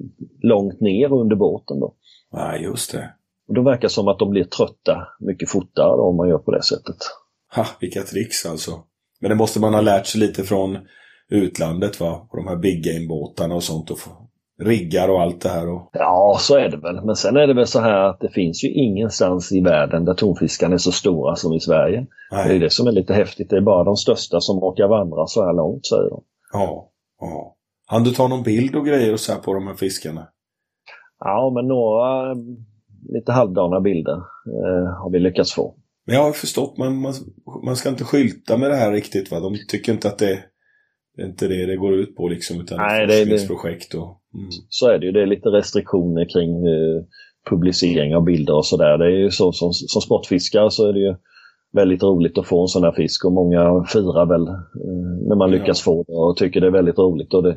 långt 0.43 0.81
ner 0.81 1.13
under 1.13 1.37
båten 1.37 1.81
då. 1.81 1.95
Nej, 2.37 2.63
just 2.63 2.93
det. 2.93 3.15
Och 3.49 3.55
då 3.55 3.63
verkar 3.63 3.83
det 3.83 3.89
som 3.89 4.09
att 4.09 4.19
de 4.19 4.31
blir 4.31 4.45
trötta 4.45 5.09
mycket 5.21 5.51
fortare 5.51 6.01
om 6.01 6.17
man 6.17 6.29
gör 6.29 6.39
på 6.39 6.51
det 6.51 6.63
sättet. 6.63 6.97
Ha, 7.55 7.67
vilka 7.81 8.03
tricks 8.03 8.47
alltså. 8.47 8.71
Men 9.21 9.29
det 9.29 9.35
måste 9.35 9.61
man 9.61 9.75
ha 9.75 9.81
lärt 9.81 10.07
sig 10.07 10.21
lite 10.21 10.45
från 10.45 10.79
utlandet 11.29 12.01
va? 12.01 12.27
På 12.31 12.37
de 12.37 12.47
här 12.47 12.57
big 12.57 12.85
game-båtarna 12.85 13.55
och 13.55 13.63
sånt. 13.63 13.91
Och 13.91 13.99
riggar 14.63 15.09
och 15.09 15.23
allt 15.23 15.41
det 15.41 15.49
här. 15.49 15.69
Och... 15.69 15.91
Ja, 15.93 16.37
så 16.41 16.57
är 16.57 16.69
det 16.69 16.77
väl. 16.77 17.05
Men 17.05 17.17
sen 17.17 17.37
är 17.37 17.47
det 17.47 17.55
väl 17.55 17.67
så 17.67 17.81
här 17.81 18.01
att 18.01 18.21
det 18.21 18.31
finns 18.31 18.65
ju 18.65 18.73
ingenstans 18.73 19.53
i 19.53 19.61
världen 19.61 20.05
där 20.05 20.15
tonfiskarna 20.15 20.75
är 20.75 20.79
så 20.79 20.93
stora 20.93 21.37
som 21.37 21.53
i 21.53 21.61
Sverige. 21.61 22.07
Det 22.31 22.37
är 22.37 22.49
Nej. 22.49 22.59
det 22.59 22.71
som 22.71 22.87
är 22.87 22.93
lite 22.93 23.15
häftigt. 23.15 23.51
Det 23.51 23.57
är 23.57 23.61
bara 23.61 23.85
de 23.85 23.97
största 23.97 24.41
som 24.41 24.59
orkar 24.59 24.89
vandra 24.89 25.27
så 25.27 25.45
här 25.45 25.53
långt, 25.53 25.87
säger 25.87 26.11
de. 26.11 26.23
Ja, 26.53 26.91
ja. 27.21 27.57
Han 27.87 28.05
du 28.05 28.11
ta 28.11 28.29
någon 28.29 28.43
bild 28.43 28.77
och 28.77 28.87
grejer 28.87 29.13
och 29.13 29.21
så 29.21 29.33
här 29.33 29.41
på 29.41 29.55
de 29.55 29.67
här 29.67 29.75
fiskarna? 29.75 30.29
Ja, 31.21 31.53
men 31.55 31.67
några 31.69 32.35
lite 33.09 33.33
halvdana 33.33 33.81
bilder 33.81 34.13
eh, 34.47 34.87
har 35.03 35.11
vi 35.13 35.19
lyckats 35.19 35.53
få. 35.55 35.75
Men 36.07 36.17
jag 36.17 36.23
har 36.23 36.33
förstått, 36.33 36.79
man, 36.79 36.97
man, 37.01 37.13
man 37.65 37.77
ska 37.77 37.89
inte 37.89 38.05
skylta 38.05 38.57
med 38.57 38.71
det 38.71 38.77
här 38.77 38.93
riktigt 38.93 39.31
va? 39.31 39.41
De 39.41 39.55
tycker 39.69 39.93
inte 39.93 40.09
att 40.09 40.19
det, 40.19 40.39
det 41.17 41.23
är 41.23 41.27
inte 41.27 41.49
det 41.49 41.67
det 41.67 41.77
går 41.77 41.95
ut 41.95 42.17
på 42.17 42.29
liksom. 42.29 42.61
Utan 42.61 42.79
Nej, 42.79 43.03
ett 43.03 43.09
det 43.09 43.15
är 43.15 43.19
det. 43.27 43.31
forskningsprojekt 43.31 43.95
och... 43.95 44.21
Mm. 44.35 44.49
Så 44.69 44.89
är 44.91 44.99
det 44.99 45.07
ju. 45.07 45.13
Det 45.13 45.23
är 45.23 45.27
lite 45.27 45.49
restriktioner 45.49 46.25
kring 46.33 46.67
eh, 46.67 47.03
publicering 47.51 48.17
av 48.17 48.25
bilder 48.25 48.55
och 48.57 48.67
sådär. 48.67 48.99
Det 48.99 49.05
är 49.05 49.19
ju 49.19 49.31
så 49.31 49.53
som, 49.53 49.73
som 49.73 50.03
sportfiskare 50.03 50.71
så 50.71 50.89
är 50.89 50.93
det 50.93 51.01
ju 51.01 51.15
väldigt 51.73 52.03
roligt 52.03 52.39
att 52.39 52.47
få 52.47 52.63
en 52.63 52.69
sån 52.69 52.85
här 52.85 52.93
fisk 52.93 53.25
och 53.25 53.33
många 53.33 53.85
firar 53.85 54.27
väl 54.27 54.47
eh, 54.49 55.29
när 55.29 55.37
man 55.37 55.53
Ja. 55.53 55.57
lyckas 55.59 55.81
få 55.83 56.03
det 56.07 56.13
och 56.13 56.37
tycker 56.37 56.61
det 56.61 56.67
är 56.67 56.71
väldigt 56.71 56.99
roligt. 56.99 57.35
Och 57.35 57.43
det, 57.43 57.57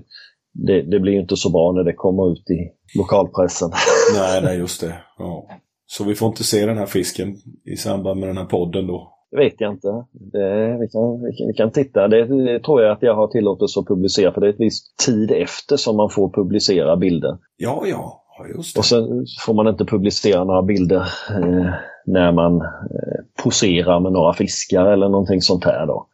det, 0.53 0.81
det 0.81 0.99
blir 0.99 1.13
inte 1.13 1.35
så 1.35 1.49
bra 1.49 1.71
när 1.71 1.83
det 1.83 1.93
kommer 1.93 2.31
ut 2.31 2.49
i 2.49 2.71
lokalpressen. 2.97 3.69
Nej, 4.15 4.41
nej, 4.43 4.57
just 4.57 4.81
det. 4.81 4.93
Ja. 5.17 5.47
Så 5.85 6.03
vi 6.03 6.15
får 6.15 6.27
inte 6.27 6.43
se 6.43 6.65
den 6.65 6.77
här 6.77 6.85
fisken 6.85 7.35
i 7.65 7.75
samband 7.75 8.19
med 8.19 8.29
den 8.29 8.37
här 8.37 8.45
podden 8.45 8.87
då? 8.87 9.15
Det 9.31 9.37
vet 9.37 9.53
jag 9.57 9.73
inte. 9.73 9.87
Det, 10.11 10.77
vi, 10.79 10.87
kan, 10.87 11.23
vi, 11.23 11.37
kan, 11.37 11.47
vi 11.47 11.53
kan 11.53 11.71
titta. 11.71 12.07
Det, 12.07 12.25
det 12.25 12.59
tror 12.59 12.81
jag 12.81 12.91
att 12.91 13.01
jag 13.01 13.15
har 13.15 13.27
tillåtelse 13.27 13.79
att 13.79 13.87
publicera 13.87 14.33
för 14.33 14.41
det 14.41 14.47
är 14.47 14.53
ett 14.53 14.59
visst 14.59 14.97
tid 15.05 15.31
efter 15.31 15.77
som 15.77 15.97
man 15.97 16.09
får 16.09 16.29
publicera 16.29 16.97
bilder. 16.97 17.37
Ja, 17.57 17.83
ja. 17.85 18.23
ja 18.37 18.47
just 18.55 18.75
det. 18.75 18.79
Och 18.79 18.85
sen 18.85 19.25
får 19.45 19.53
man 19.53 19.67
inte 19.67 19.85
publicera 19.85 20.43
några 20.43 20.61
bilder 20.61 21.01
eh, 21.29 21.73
när 22.05 22.31
man 22.31 22.55
eh, 22.61 23.43
poserar 23.43 23.99
med 23.99 24.11
några 24.11 24.33
fiskar 24.33 24.85
eller 24.85 25.09
någonting 25.09 25.41
sånt 25.41 25.65
här 25.65 25.87
då. 25.87 26.07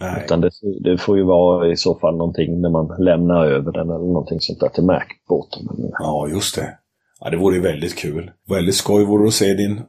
Nej. 0.00 0.22
Utan 0.24 0.40
det, 0.40 0.50
det 0.84 0.98
får 0.98 1.16
ju 1.16 1.24
vara 1.24 1.72
i 1.72 1.76
så 1.76 1.94
fall 1.94 2.16
någonting 2.16 2.60
när 2.60 2.70
man 2.70 2.96
lämnar 2.98 3.46
över 3.46 3.72
den 3.72 3.90
eller 3.90 4.06
någonting 4.06 4.40
sånt 4.40 4.60
där 4.60 4.68
till 4.68 4.84
märkbåten. 4.84 5.62
Ja, 5.98 6.28
just 6.28 6.56
det. 6.56 6.78
Ja, 7.20 7.30
det 7.30 7.36
vore 7.36 7.60
väldigt 7.60 7.98
kul. 7.98 8.30
Väldigt 8.48 8.74
skoj 8.74 9.04
vore 9.04 9.24
det 9.24 9.28
att 9.28 9.34
se 9.34 9.54
din 9.54 9.80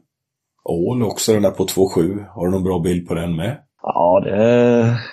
ål 0.63 1.03
också, 1.03 1.33
den 1.33 1.41
där 1.41 1.51
på 1.51 1.65
2,7. 1.65 2.25
Har 2.29 2.45
du 2.45 2.51
någon 2.51 2.63
bra 2.63 2.79
bild 2.79 3.07
på 3.07 3.13
den 3.13 3.35
med? 3.35 3.57
Ja, 3.81 4.21
det, 4.23 4.37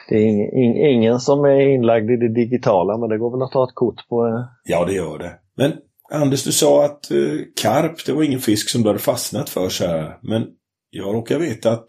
det 0.09 0.15
är 0.15 0.27
ing, 0.29 0.41
ing, 0.41 0.87
ingen 0.87 1.21
som 1.21 1.45
är 1.45 1.61
inlagd 1.61 2.11
i 2.11 2.17
det 2.17 2.35
digitala 2.35 2.99
men 2.99 3.09
det 3.09 3.19
går 3.19 3.31
väl 3.31 3.43
att 3.43 3.53
ta 3.53 3.65
ett 3.65 3.75
kort 3.75 4.09
på. 4.09 4.47
Ja, 4.65 4.85
det 4.85 4.93
gör 4.93 5.19
det. 5.19 5.33
Men 5.57 5.73
Anders, 6.13 6.45
du 6.45 6.53
sa 6.53 6.85
att 6.85 7.11
eh, 7.11 7.39
karp, 7.63 8.07
det 8.07 8.13
var 8.13 8.23
ingen 8.23 8.41
fisk 8.41 8.69
som 8.69 8.83
du 8.83 8.89
hade 8.89 8.99
fastnat 8.99 9.49
för 9.49 9.69
så 9.69 9.87
här. 9.87 10.19
Men 10.23 10.47
jag 10.91 11.15
råkar 11.15 11.39
veta 11.39 11.73
att 11.73 11.87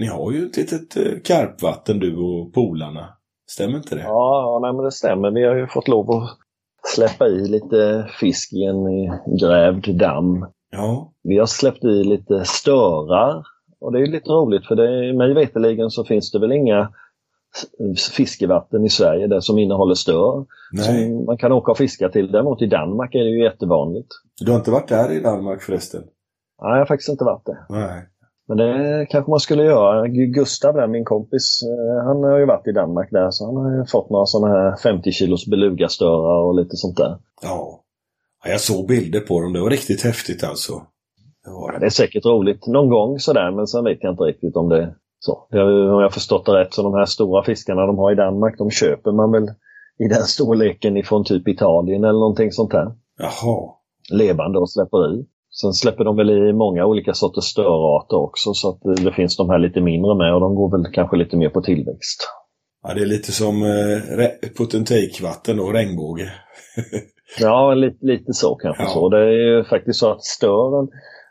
ni 0.00 0.06
har 0.06 0.32
ju 0.32 0.46
ett 0.46 0.56
litet 0.56 0.96
eh, 0.96 1.20
karpvatten 1.24 1.98
du 1.98 2.16
och 2.16 2.52
polarna. 2.52 3.08
Stämmer 3.50 3.76
inte 3.76 3.94
det? 3.94 4.02
Ja, 4.02 4.42
ja 4.42 4.58
nej, 4.62 4.72
men 4.72 4.84
det 4.84 4.92
stämmer. 4.92 5.30
Vi 5.30 5.46
har 5.46 5.54
ju 5.54 5.66
fått 5.66 5.88
lov 5.88 6.10
att 6.10 6.38
släppa 6.94 7.26
i 7.26 7.48
lite 7.48 8.06
fisk 8.20 8.52
i 8.52 8.64
en 8.64 8.86
eh, 8.86 9.14
grävd 9.40 9.98
damm. 9.98 10.46
Ja. 10.70 11.12
Vi 11.22 11.38
har 11.38 11.46
släppt 11.46 11.84
i 11.84 12.04
lite 12.04 12.44
störar. 12.44 13.44
Och 13.80 13.92
det 13.92 13.98
är 13.98 14.00
ju 14.00 14.12
lite 14.12 14.30
roligt 14.30 14.66
för 14.66 14.74
det, 14.74 15.12
mig 15.16 15.34
veterligen 15.34 15.90
så 15.90 16.04
finns 16.04 16.30
det 16.32 16.38
väl 16.38 16.52
inga 16.52 16.92
fiskevatten 18.16 18.84
i 18.84 18.88
Sverige 18.88 19.26
där 19.26 19.40
som 19.40 19.58
innehåller 19.58 19.94
stör. 19.94 20.46
Som 20.82 21.24
man 21.24 21.38
kan 21.38 21.52
åka 21.52 21.70
och 21.70 21.78
fiska 21.78 22.08
till. 22.08 22.32
Däremot 22.32 22.62
i 22.62 22.66
Danmark 22.66 23.14
är 23.14 23.24
det 23.24 23.30
ju 23.30 23.42
jättevanligt. 23.42 24.08
Du 24.40 24.50
har 24.50 24.58
inte 24.58 24.70
varit 24.70 24.88
där 24.88 25.12
i 25.12 25.20
Danmark 25.20 25.62
förresten? 25.62 26.02
Nej, 26.62 26.70
jag 26.70 26.78
har 26.78 26.86
faktiskt 26.86 27.08
inte 27.08 27.24
varit 27.24 27.46
det. 27.46 27.58
Nej. 27.68 28.06
Men 28.50 28.56
det 28.58 29.06
kanske 29.10 29.30
man 29.30 29.40
skulle 29.40 29.64
göra. 29.64 30.06
Gu- 30.06 30.26
Gustav 30.32 30.74
där, 30.74 30.86
min 30.86 31.04
kompis, 31.04 31.60
eh, 31.62 32.04
han 32.04 32.22
har 32.22 32.38
ju 32.38 32.46
varit 32.46 32.66
i 32.66 32.72
Danmark 32.72 33.10
där 33.10 33.30
så 33.30 33.46
han 33.46 33.56
har 33.56 33.76
ju 33.78 33.84
fått 33.86 34.10
några 34.10 34.26
sådana 34.26 34.54
här 34.54 34.76
50 34.76 35.12
kilos 35.12 35.46
belugastörar 35.46 36.42
och 36.42 36.54
lite 36.54 36.76
sånt 36.76 36.96
där. 36.96 37.18
Ja. 37.42 37.82
ja. 38.44 38.50
Jag 38.50 38.60
såg 38.60 38.86
bilder 38.88 39.20
på 39.20 39.40
dem. 39.40 39.52
Det 39.52 39.60
var 39.60 39.70
riktigt 39.70 40.02
häftigt 40.04 40.44
alltså. 40.44 40.72
Det 41.44 41.50
var 41.50 41.72
Ja, 41.72 41.78
det. 41.78 41.86
är 41.86 41.90
säkert 41.90 42.24
roligt 42.26 42.66
någon 42.66 42.88
gång 42.90 43.18
sådär 43.18 43.50
men 43.50 43.66
sen 43.66 43.84
vet 43.84 43.98
jag 44.00 44.12
inte 44.12 44.22
riktigt 44.22 44.56
om 44.56 44.68
det 44.68 44.82
är 44.82 44.94
så. 45.18 45.46
Det 45.50 45.62
Om 45.94 46.00
jag 46.02 46.12
förstått 46.12 46.46
det 46.46 46.52
rätt 46.60 46.74
så 46.74 46.82
de 46.82 46.94
här 46.94 47.04
stora 47.04 47.44
fiskarna 47.44 47.86
de 47.86 47.98
har 47.98 48.12
i 48.12 48.14
Danmark 48.14 48.58
de 48.58 48.70
köper 48.70 49.12
man 49.12 49.32
väl 49.32 49.46
i 49.98 50.08
den 50.08 50.22
storleken 50.22 50.96
ifrån 50.96 51.24
typ 51.24 51.48
Italien 51.48 52.04
eller 52.04 52.18
någonting 52.20 52.52
sånt 52.52 52.70
där. 52.70 52.92
Jaha. 53.18 53.70
Levande 54.12 54.58
och 54.58 54.70
släpper 54.70 55.14
i. 55.14 55.26
Sen 55.50 55.72
släpper 55.72 56.04
de 56.04 56.16
väl 56.16 56.30
i 56.30 56.52
många 56.52 56.86
olika 56.86 57.14
sorters 57.14 57.44
störarter 57.44 58.16
också 58.16 58.54
så 58.54 58.68
att 58.68 58.80
det- 59.04 59.12
finns 59.12 59.36
de 59.36 59.50
här 59.50 59.58
lite 59.58 59.80
mindre 59.80 60.14
med 60.14 60.34
och 60.34 60.40
de 60.40 60.54
går 60.54 60.70
väl 60.70 60.92
kanske 60.92 61.16
lite 61.16 61.36
mer 61.36 61.48
på 61.48 61.60
tillväxt. 61.62 62.20
Ja, 62.82 62.94
det 62.94 63.00
är 63.00 63.06
lite 63.06 63.32
som 63.32 63.62
eh, 63.62 63.98
put-and-take-vatten 64.58 65.60
och 65.60 65.72
regnbåge. 65.74 66.32
Ja, 67.40 67.74
lite, 67.74 68.06
lite 68.06 68.32
så 68.32 68.54
kanske 68.54 68.82
Ja. 68.82 68.88
så. 68.88 69.08
Det 69.08 69.18
är 69.18 69.30
ju 69.56 69.64
faktiskt 69.64 69.98
så 69.98 70.10
att 70.12 70.24
stören 70.24 70.88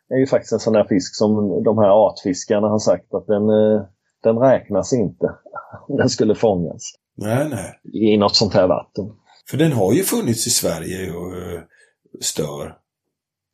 är 0.10 0.18
ju 0.20 0.28
faktiskt 0.28 0.54
en 0.54 0.60
sån 0.60 0.76
här 0.76 0.84
fisk 0.90 1.16
som 1.16 1.64
de 1.64 1.78
här 1.78 1.90
artfiskarna 1.90 2.68
har 2.68 2.80
sagt 2.80 3.14
att 3.14 3.28
den, 3.28 3.50
eh, 3.50 3.82
den 4.24 4.38
räknas 4.38 4.94
inte 4.94 5.36
den 5.98 6.10
skulle 6.10 6.36
fångas 6.36 6.82
Nej, 7.18 7.48
nej. 7.50 8.14
i 8.14 8.18
något 8.18 8.36
sånt 8.36 8.54
här 8.54 8.68
vatten. 8.68 9.06
För 9.50 9.58
den 9.58 9.72
har 9.72 9.94
ju 9.94 10.04
funnits 10.04 10.48
i 10.48 10.50
Sverige 10.50 11.12
och 11.12 11.32
eh, 11.38 11.62
stör. 12.22 12.76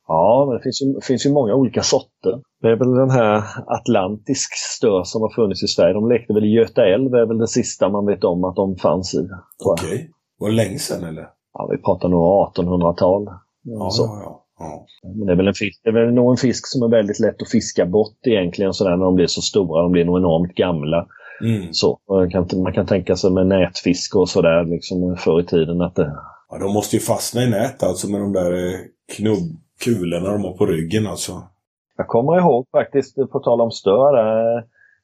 Ja, 0.08 0.44
men 0.46 0.56
det 0.56 0.62
finns 0.62 0.82
ju, 0.82 1.00
finns 1.00 1.26
ju 1.26 1.32
många 1.32 1.54
olika 1.54 1.82
sorter. 1.82 2.40
Det 2.62 2.68
är 2.68 2.76
väl 2.76 2.94
den 2.94 3.10
här 3.10 3.44
atlantisk 3.66 4.50
stör 4.54 5.02
som 5.04 5.22
har 5.22 5.30
funnits 5.30 5.62
i 5.62 5.66
Sverige. 5.66 5.94
De 5.94 6.08
lekte 6.08 6.34
väl 6.34 6.44
i 6.44 6.48
Göta 6.48 6.86
älv, 6.86 7.14
är 7.14 7.26
väl 7.26 7.38
det 7.38 7.48
sista 7.48 7.88
man 7.88 8.06
vet 8.06 8.24
om 8.24 8.44
att 8.44 8.56
de 8.56 8.76
fanns 8.76 9.14
i. 9.14 9.28
Okej. 9.64 9.94
Okay. 9.94 10.06
Var 10.38 10.48
det 10.48 10.54
länge 10.54 10.78
sedan 10.78 11.04
eller? 11.04 11.28
Ja, 11.52 11.68
vi 11.70 11.78
pratar 11.78 12.08
nog 12.08 12.20
1800-tal. 12.56 13.24
Ja, 13.62 13.90
ja, 13.98 14.20
ja, 14.24 14.46
ja. 14.58 14.86
Men 15.02 15.26
det 15.26 15.32
är, 15.32 15.36
väl 15.36 15.48
en 15.48 15.54
fisk, 15.54 15.80
det 15.84 15.90
är 15.90 15.92
väl 15.92 16.14
nog 16.14 16.30
en 16.30 16.36
fisk 16.36 16.66
som 16.66 16.82
är 16.82 16.88
väldigt 16.88 17.20
lätt 17.20 17.42
att 17.42 17.50
fiska 17.50 17.86
bort 17.86 18.26
egentligen 18.26 18.72
sådär 18.72 18.96
när 18.96 19.04
de 19.04 19.14
blir 19.14 19.26
så 19.26 19.42
stora. 19.42 19.82
De 19.82 19.92
blir 19.92 20.04
nog 20.04 20.18
enormt 20.18 20.54
gamla. 20.54 21.06
Mm. 21.40 21.72
Så, 21.72 21.98
man, 22.08 22.30
kan, 22.30 22.48
man 22.62 22.72
kan 22.72 22.86
tänka 22.86 23.16
sig 23.16 23.30
med 23.30 23.46
nätfiske 23.46 24.18
och 24.18 24.28
sådär 24.28 24.64
liksom 24.64 25.16
förr 25.16 25.40
i 25.40 25.44
tiden 25.44 25.80
att 25.80 25.94
det... 25.94 26.16
Ja, 26.50 26.58
de 26.58 26.72
måste 26.72 26.96
ju 26.96 27.00
fastna 27.00 27.42
i 27.42 27.50
nät 27.50 27.82
alltså 27.82 28.10
med 28.10 28.20
de 28.20 28.32
där 28.32 28.52
eh, 28.52 28.78
knubb, 29.16 29.56
kulorna 29.84 30.32
de 30.32 30.44
har 30.44 30.52
på 30.52 30.66
ryggen 30.66 31.06
alltså. 31.06 31.32
Jag 31.96 32.08
kommer 32.08 32.38
ihåg 32.38 32.66
faktiskt, 32.72 33.16
på 33.32 33.38
tal 33.38 33.60
om 33.60 33.70
stör, 33.70 34.16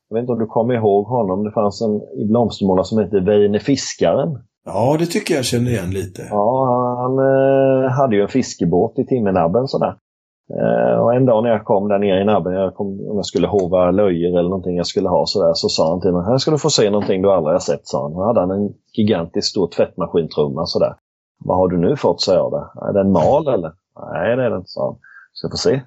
jag 0.09 0.15
vet 0.15 0.23
inte 0.23 0.33
om 0.33 0.39
du 0.39 0.47
kommer 0.47 0.75
ihåg 0.75 1.07
honom, 1.07 1.45
det 1.45 1.53
fanns 1.53 1.83
en 1.83 2.21
i 2.21 2.25
Blomstermåla 2.29 2.85
som 2.85 2.99
hette 2.99 3.21
Veine 3.21 3.61
Fiskaren. 3.61 4.39
Ja, 4.65 4.97
det 4.99 5.07
tycker 5.07 5.35
jag 5.35 5.45
känner 5.45 5.71
igen 5.71 5.91
lite. 5.91 6.23
Ja, 6.31 6.97
han 7.03 7.19
eh, 7.19 7.91
hade 7.91 8.17
ju 8.17 8.23
en 8.23 8.29
fiskebåt 8.29 8.99
i 8.99 9.07
Timmenabben 9.07 9.69
sådär. 9.69 9.97
Eh, 10.61 11.03
och 11.03 11.15
en 11.15 11.27
dag 11.27 11.43
när 11.43 11.51
jag 11.51 11.65
kom 11.65 11.89
där 11.89 11.99
nere 11.99 12.21
i 12.21 12.25
nabben, 12.25 12.53
jag 12.53 12.75
kom, 12.75 12.87
om 12.87 13.17
jag 13.17 13.27
skulle 13.27 13.47
hova 13.47 13.91
löjer 13.91 14.39
eller 14.39 14.49
någonting 14.49 14.77
jag 14.77 14.87
skulle 14.87 15.09
ha 15.09 15.27
sådär, 15.27 15.53
så 15.55 15.69
sa 15.69 15.91
han 15.91 16.01
till 16.01 16.13
mig, 16.13 16.25
här 16.25 16.39
ska 16.39 16.51
du 16.51 16.59
få 16.59 16.71
se 16.71 16.91
någonting 16.91 17.23
du 17.23 17.33
aldrig 17.33 17.55
har 17.55 17.61
sett, 17.61 17.87
sa 17.87 18.03
han. 18.03 18.13
Då 18.13 18.25
hade 18.25 18.41
han 18.41 18.51
en 18.51 18.73
gigantisk 18.97 19.49
stor 19.49 19.69
tvättmaskintrumma 19.77 20.67
sådär. 20.67 20.95
Vad 21.45 21.57
har 21.57 21.69
du 21.69 21.79
nu 21.79 21.97
fått, 21.97 22.21
sa 22.21 22.35
jag. 22.35 22.51
Där. 22.53 22.89
Är 22.89 22.93
det 22.93 23.01
en 23.01 23.13
mal 23.13 23.49
eller? 23.49 23.73
Nej, 23.97 24.37
det 24.37 24.43
är 24.43 24.51
det 24.51 24.57
inte, 24.57 24.69
sa 24.69 24.87
han. 24.87 24.99
Ska 25.33 25.51
få 25.51 25.57
se. 25.57 25.81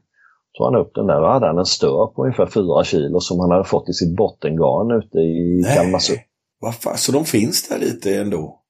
tog 0.58 0.66
han 0.66 0.76
upp 0.76 0.92
den 0.96 1.08
där 1.08 1.22
och 1.22 1.30
hade 1.30 1.48
han 1.48 1.58
en 1.58 1.66
stör 1.66 2.08
på 2.08 2.24
ungefär 2.24 2.46
4 2.46 2.84
kilo 2.84 3.20
som 3.20 3.40
han 3.40 3.52
hade 3.52 3.64
fått 3.64 3.90
i 3.90 3.94
sitt 3.94 4.16
bottengarn 4.16 4.92
ute 4.92 5.18
i 5.18 5.64
Kalmarsund. 5.76 6.20
Varför? 6.60 6.94
Så 6.96 7.12
de 7.12 7.26
finns 7.26 7.70
där 7.70 7.80
lite 7.80 8.20
ändå? 8.20 8.62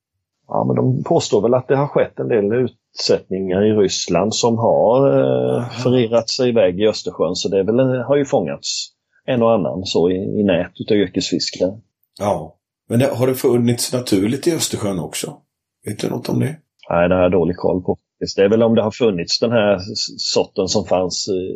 Ja, 0.48 0.64
men 0.64 0.76
de 0.76 1.04
påstår 1.04 1.42
väl 1.42 1.54
att 1.54 1.68
det 1.68 1.76
har 1.76 1.88
skett 1.88 2.20
en 2.20 2.28
del 2.28 2.54
utsättningar 2.54 3.66
i 3.66 3.72
Ryssland 3.72 4.36
som 4.36 4.58
har 4.58 5.08
eh, 5.08 5.70
förirrat 5.70 6.30
sig 6.30 6.50
iväg 6.50 6.80
i 6.80 6.88
Östersjön. 6.88 7.36
Så 7.36 7.50
det 7.50 7.64
väl, 7.64 7.80
har 7.80 8.16
ju 8.16 8.26
fångats 8.26 8.88
en 9.26 9.44
och 9.44 9.54
annan 9.54 9.86
så 9.86 10.10
i, 10.10 10.16
i 10.16 10.44
nät 10.44 10.72
utav 10.76 10.98
yrkesfiskare. 10.98 11.72
Ja, 12.20 12.56
men 12.90 13.00
det, 13.00 13.06
har 13.06 13.28
det 13.28 13.34
funnits 13.34 13.94
naturligt 13.94 14.48
i 14.48 14.56
Östersjön 14.56 15.00
också? 15.00 15.38
Vet 15.86 16.00
du 16.00 16.10
något 16.10 16.30
om 16.30 16.40
det? 16.40 16.56
Nej, 16.90 17.10
det 17.10 17.16
har 17.16 17.22
jag 17.22 17.32
dålig 17.32 17.58
koll 17.58 17.84
på. 17.84 17.98
Det 18.20 18.42
är 18.42 18.50
väl 18.50 18.64
om 18.64 18.76
det 18.76 18.82
har 18.82 18.92
funnits 18.92 19.40
den 19.40 19.52
här 19.52 19.80
sorten 20.18 20.68
som 20.68 20.86
fanns 20.86 21.28
i 21.28 21.54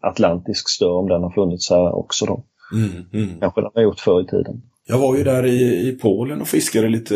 Atlantisk 0.00 0.68
stör, 0.68 0.90
om 0.90 1.08
den 1.08 1.22
har 1.22 1.30
funnits 1.30 1.70
här 1.70 1.94
också 1.94 2.26
då. 2.26 2.44
Mm, 2.72 3.04
mm. 3.12 3.40
Kanske 3.40 3.60
den 3.60 3.70
har 3.74 3.82
gjort 3.82 4.00
förr 4.00 4.22
i 4.22 4.26
tiden. 4.26 4.62
Jag 4.86 4.98
var 4.98 5.16
ju 5.16 5.24
där 5.24 5.46
i, 5.46 5.88
i 5.88 5.92
Polen 5.92 6.40
och 6.40 6.48
fiskade 6.48 6.88
lite 6.88 7.14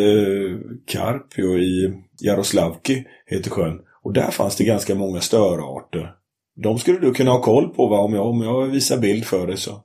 karp 0.86 1.39
ju, 1.39 1.65
i 1.65 1.95
Jaroslavki, 2.20 3.05
heter 3.27 3.51
sjön. 3.51 3.81
Och 4.03 4.12
där 4.12 4.31
fanns 4.31 4.57
det 4.57 4.65
ganska 4.65 4.95
många 4.95 5.20
störarter. 5.20 6.15
De 6.62 6.78
skulle 6.78 6.99
du 6.99 7.12
kunna 7.12 7.31
ha 7.31 7.43
koll 7.43 7.69
på 7.69 7.86
va? 7.86 7.99
Om 7.99 8.15
jag, 8.15 8.27
om 8.27 8.43
jag 8.43 8.66
visar 8.66 8.99
bild 8.99 9.24
för 9.24 9.47
dig 9.47 9.57
så. 9.57 9.82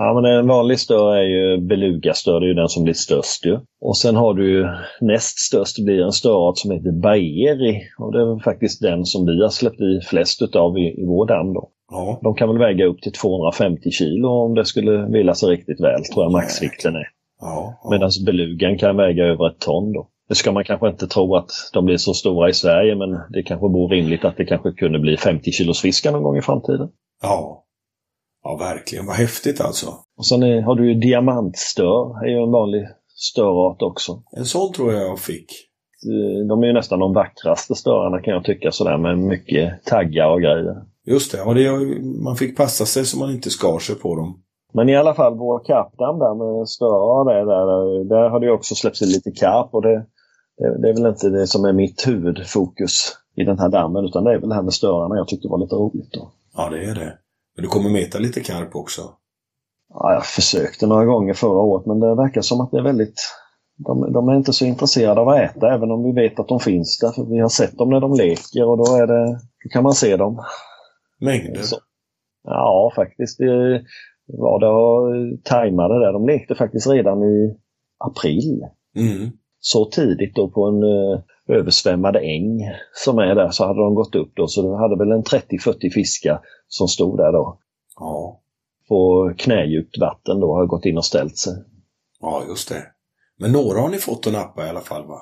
Ja, 0.00 0.14
men 0.14 0.32
en 0.32 0.46
vanlig 0.46 0.78
stör 0.78 1.14
är 1.14 1.22
ju 1.22 1.60
belugastör, 1.60 2.40
det 2.40 2.46
är 2.46 2.48
ju 2.48 2.54
den 2.54 2.68
som 2.68 2.84
blir 2.84 2.94
störst 2.94 3.46
ju. 3.46 3.58
Och 3.80 3.96
sen 3.96 4.16
har 4.16 4.34
du 4.34 4.50
ju 4.50 4.66
näst 5.00 5.38
störst 5.38 5.84
blir 5.84 6.02
en 6.02 6.12
störart 6.12 6.58
som 6.58 6.70
heter 6.70 6.92
baeri. 6.92 7.80
Och 7.98 8.12
det 8.12 8.18
är 8.20 8.42
faktiskt 8.42 8.82
den 8.82 9.04
som 9.04 9.26
vi 9.26 9.42
har 9.42 9.48
släppt 9.48 9.80
i 9.80 10.00
flest 10.10 10.42
utav 10.42 10.78
i, 10.78 11.00
i 11.02 11.04
vår 11.06 11.26
damm 11.26 11.54
då. 11.54 11.70
Ja. 11.90 12.18
De 12.22 12.34
kan 12.34 12.48
väl 12.48 12.58
väga 12.58 12.86
upp 12.86 13.00
till 13.00 13.12
250 13.12 13.90
kilo 13.90 14.28
om 14.28 14.54
det 14.54 14.64
skulle 14.64 15.06
vilja 15.06 15.34
sig 15.34 15.48
riktigt 15.48 15.80
väl, 15.80 16.04
tror 16.04 16.24
jag 16.24 16.32
maxvikten 16.32 16.94
är. 16.94 17.06
Ja, 17.40 17.78
ja. 17.82 17.90
Medan 17.90 18.10
belugan 18.26 18.78
kan 18.78 18.96
väga 18.96 19.24
över 19.24 19.50
ett 19.50 19.58
ton 19.58 19.92
då. 19.92 20.08
Det 20.28 20.34
ska 20.34 20.52
man 20.52 20.64
kanske 20.64 20.88
inte 20.88 21.06
tro 21.06 21.36
att 21.36 21.50
de 21.72 21.84
blir 21.84 21.96
så 21.96 22.14
stora 22.14 22.48
i 22.48 22.52
Sverige, 22.52 22.96
men 22.96 23.10
det 23.30 23.42
kanske 23.42 23.68
vore 23.68 23.96
rimligt 23.96 24.24
att 24.24 24.36
det 24.36 24.44
kanske 24.44 24.72
kunde 24.72 24.98
bli 24.98 25.16
50 25.16 25.52
kilos 25.52 25.80
fiskar 25.80 26.12
någon 26.12 26.22
gång 26.22 26.36
i 26.36 26.42
framtiden. 26.42 26.88
Ja. 27.22 27.64
Ja, 28.48 28.56
verkligen. 28.56 29.06
Vad 29.06 29.16
häftigt 29.16 29.60
alltså. 29.60 29.86
Och 30.18 30.26
sen 30.26 30.42
är, 30.42 30.62
har 30.62 30.74
du 30.74 30.92
ju 30.92 31.00
diamantstör, 31.00 32.24
är 32.24 32.28
ju 32.28 32.42
en 32.42 32.50
vanlig 32.50 32.88
störart 33.14 33.82
också. 33.82 34.22
En 34.30 34.44
sån 34.44 34.72
tror 34.72 34.92
jag 34.92 35.02
jag 35.02 35.18
fick. 35.18 35.46
De 36.48 36.62
är 36.62 36.66
ju 36.66 36.72
nästan 36.72 36.98
de 36.98 37.12
vackraste 37.12 37.74
störarna 37.74 38.22
kan 38.22 38.34
jag 38.34 38.44
tycka 38.44 38.70
sådär 38.70 38.98
med 38.98 39.18
mycket 39.18 39.84
taggar 39.84 40.28
och 40.28 40.40
grejer. 40.40 40.76
Just 41.06 41.32
det, 41.32 41.38
ja, 41.38 41.54
det 41.54 41.70
man 42.24 42.36
fick 42.36 42.56
passa 42.56 42.86
sig 42.86 43.04
så 43.04 43.18
man 43.18 43.30
inte 43.30 43.50
skar 43.50 43.78
sig 43.78 43.94
på 43.94 44.16
dem. 44.16 44.42
Men 44.74 44.88
i 44.88 44.96
alla 44.96 45.14
fall 45.14 45.38
vår 45.38 45.58
karpdamm 45.64 46.18
där 46.18 46.34
med 46.34 46.68
störar 46.68 47.24
där, 47.24 47.44
där, 47.46 48.04
där 48.04 48.28
har 48.28 48.40
det 48.40 48.52
också 48.52 48.74
släppts 48.74 49.02
in 49.02 49.08
lite 49.08 49.30
karp 49.30 49.74
och 49.74 49.82
det, 49.82 50.06
det, 50.58 50.82
det, 50.82 50.88
är 50.88 50.94
väl 50.94 51.06
inte 51.06 51.28
det 51.28 51.46
som 51.46 51.64
är 51.64 51.72
mitt 51.72 52.08
huvudfokus 52.08 53.16
i 53.36 53.44
den 53.44 53.58
här 53.58 53.68
dammen 53.68 54.04
utan 54.04 54.24
det 54.24 54.34
är 54.34 54.38
väl 54.38 54.48
det 54.48 54.54
här 54.54 54.62
med 54.62 54.72
störarna 54.72 55.16
jag 55.16 55.28
tyckte 55.28 55.48
var 55.48 55.58
lite 55.58 55.74
roligt. 55.74 56.12
Då. 56.12 56.30
Ja, 56.56 56.68
det 56.70 56.84
är 56.84 56.94
det. 56.94 57.18
Men 57.58 57.62
du 57.62 57.68
kommer 57.68 57.90
meta 57.90 58.18
lite 58.18 58.40
karp 58.40 58.76
också? 58.76 59.02
Ja, 59.94 60.12
jag 60.12 60.26
försökte 60.26 60.86
några 60.86 61.04
gånger 61.04 61.34
förra 61.34 61.58
året 61.58 61.86
men 61.86 62.00
det 62.00 62.14
verkar 62.14 62.40
som 62.40 62.60
att 62.60 62.70
det 62.70 62.78
är 62.78 62.82
väldigt... 62.82 63.20
De, 63.76 64.12
de 64.12 64.28
är 64.28 64.36
inte 64.36 64.52
så 64.52 64.64
intresserade 64.64 65.20
av 65.20 65.28
att 65.28 65.40
äta 65.40 65.74
även 65.74 65.90
om 65.90 66.04
vi 66.04 66.12
vet 66.12 66.40
att 66.40 66.48
de 66.48 66.60
finns 66.60 66.98
där. 66.98 67.12
För 67.12 67.24
vi 67.24 67.38
har 67.38 67.48
sett 67.48 67.78
dem 67.78 67.90
när 67.90 68.00
de 68.00 68.12
leker 68.12 68.64
och 68.64 68.76
då, 68.76 68.96
är 68.96 69.06
det, 69.06 69.32
då 69.64 69.68
kan 69.70 69.82
man 69.82 69.92
se 69.92 70.16
dem. 70.16 70.44
Mängder? 71.20 71.62
Så. 71.62 71.76
Ja, 72.44 72.92
faktiskt. 72.96 73.38
Det 73.38 73.82
var 74.26 74.60
det 74.60 74.68
och 74.68 75.44
tajmade 75.44 75.94
där. 75.94 76.12
De 76.12 76.26
lekte 76.26 76.54
faktiskt 76.54 76.86
redan 76.86 77.22
i 77.22 77.56
april. 77.98 78.66
Mm. 78.96 79.30
Så 79.60 79.84
tidigt 79.84 80.34
då 80.34 80.50
på 80.50 80.64
en 80.64 80.82
uh, 81.50 81.56
översvämmad 81.56 82.16
äng 82.16 82.60
som 82.92 83.18
är 83.18 83.34
där 83.34 83.50
så 83.50 83.66
hade 83.66 83.80
de 83.80 83.94
gått 83.94 84.14
upp 84.14 84.32
då. 84.34 84.46
Så 84.46 84.62
de 84.62 84.72
hade 84.72 84.96
väl 84.96 85.12
en 85.12 85.22
30-40 85.22 85.90
fiskar 85.94 86.40
som 86.68 86.88
stod 86.88 87.16
där 87.16 87.32
då. 87.32 87.58
Ja. 88.00 88.40
På 88.88 89.32
knädjupt 89.38 89.98
vatten 89.98 90.40
då 90.40 90.54
har 90.54 90.66
gått 90.66 90.84
in 90.84 90.96
och 90.96 91.04
ställt 91.04 91.36
sig. 91.36 91.54
Ja, 92.20 92.42
just 92.48 92.68
det. 92.68 92.82
Men 93.38 93.52
några 93.52 93.80
har 93.80 93.88
ni 93.88 93.98
fått 93.98 94.26
att 94.26 94.32
nappa 94.32 94.66
i 94.66 94.68
alla 94.68 94.80
fall 94.80 95.06
va? 95.06 95.20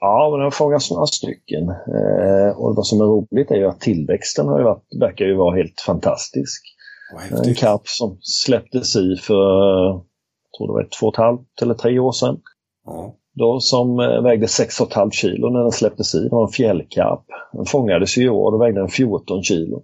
Ja, 0.00 0.28
men 0.30 0.38
det 0.38 0.46
har 0.46 0.50
fångats 0.50 0.90
några 0.90 1.06
stycken. 1.06 1.68
Eh, 1.68 2.58
och 2.58 2.76
vad 2.76 2.86
som 2.86 3.00
är 3.00 3.04
roligt 3.04 3.50
är 3.50 3.56
ju 3.56 3.66
att 3.66 3.80
tillväxten 3.80 4.48
har 4.48 4.58
ju 4.58 4.64
varit, 4.64 4.84
verkar 5.00 5.24
ju 5.24 5.36
vara 5.36 5.56
helt 5.56 5.80
fantastisk. 5.80 6.62
En 7.30 7.54
karp 7.54 7.80
som 7.84 8.18
släpptes 8.20 8.96
i 8.96 9.16
för, 9.16 9.34
jag 9.86 10.58
tror 10.58 10.66
det 10.66 10.72
var 10.72 10.88
två 11.00 11.06
och 11.06 11.14
ett 11.14 11.18
halvt 11.18 11.62
eller 11.62 11.74
tre 11.74 11.98
år 11.98 12.12
sedan. 12.12 12.40
Ja. 12.84 13.16
Då 13.34 13.60
som 13.60 14.00
eh, 14.00 14.22
vägde 14.22 14.46
6,5 14.46 15.10
kilo 15.10 15.50
när 15.50 15.60
den 15.62 15.72
släpptes 15.72 16.14
i. 16.14 16.18
Det 16.18 16.28
var 16.28 16.46
en 16.46 16.52
fjällkarp. 16.52 17.24
Den 17.52 17.66
fångades 17.66 18.18
i 18.18 18.28
år 18.28 18.54
och 18.54 18.60
vägde 18.60 18.80
den 18.80 18.88
14 18.88 19.42
kilo. 19.42 19.82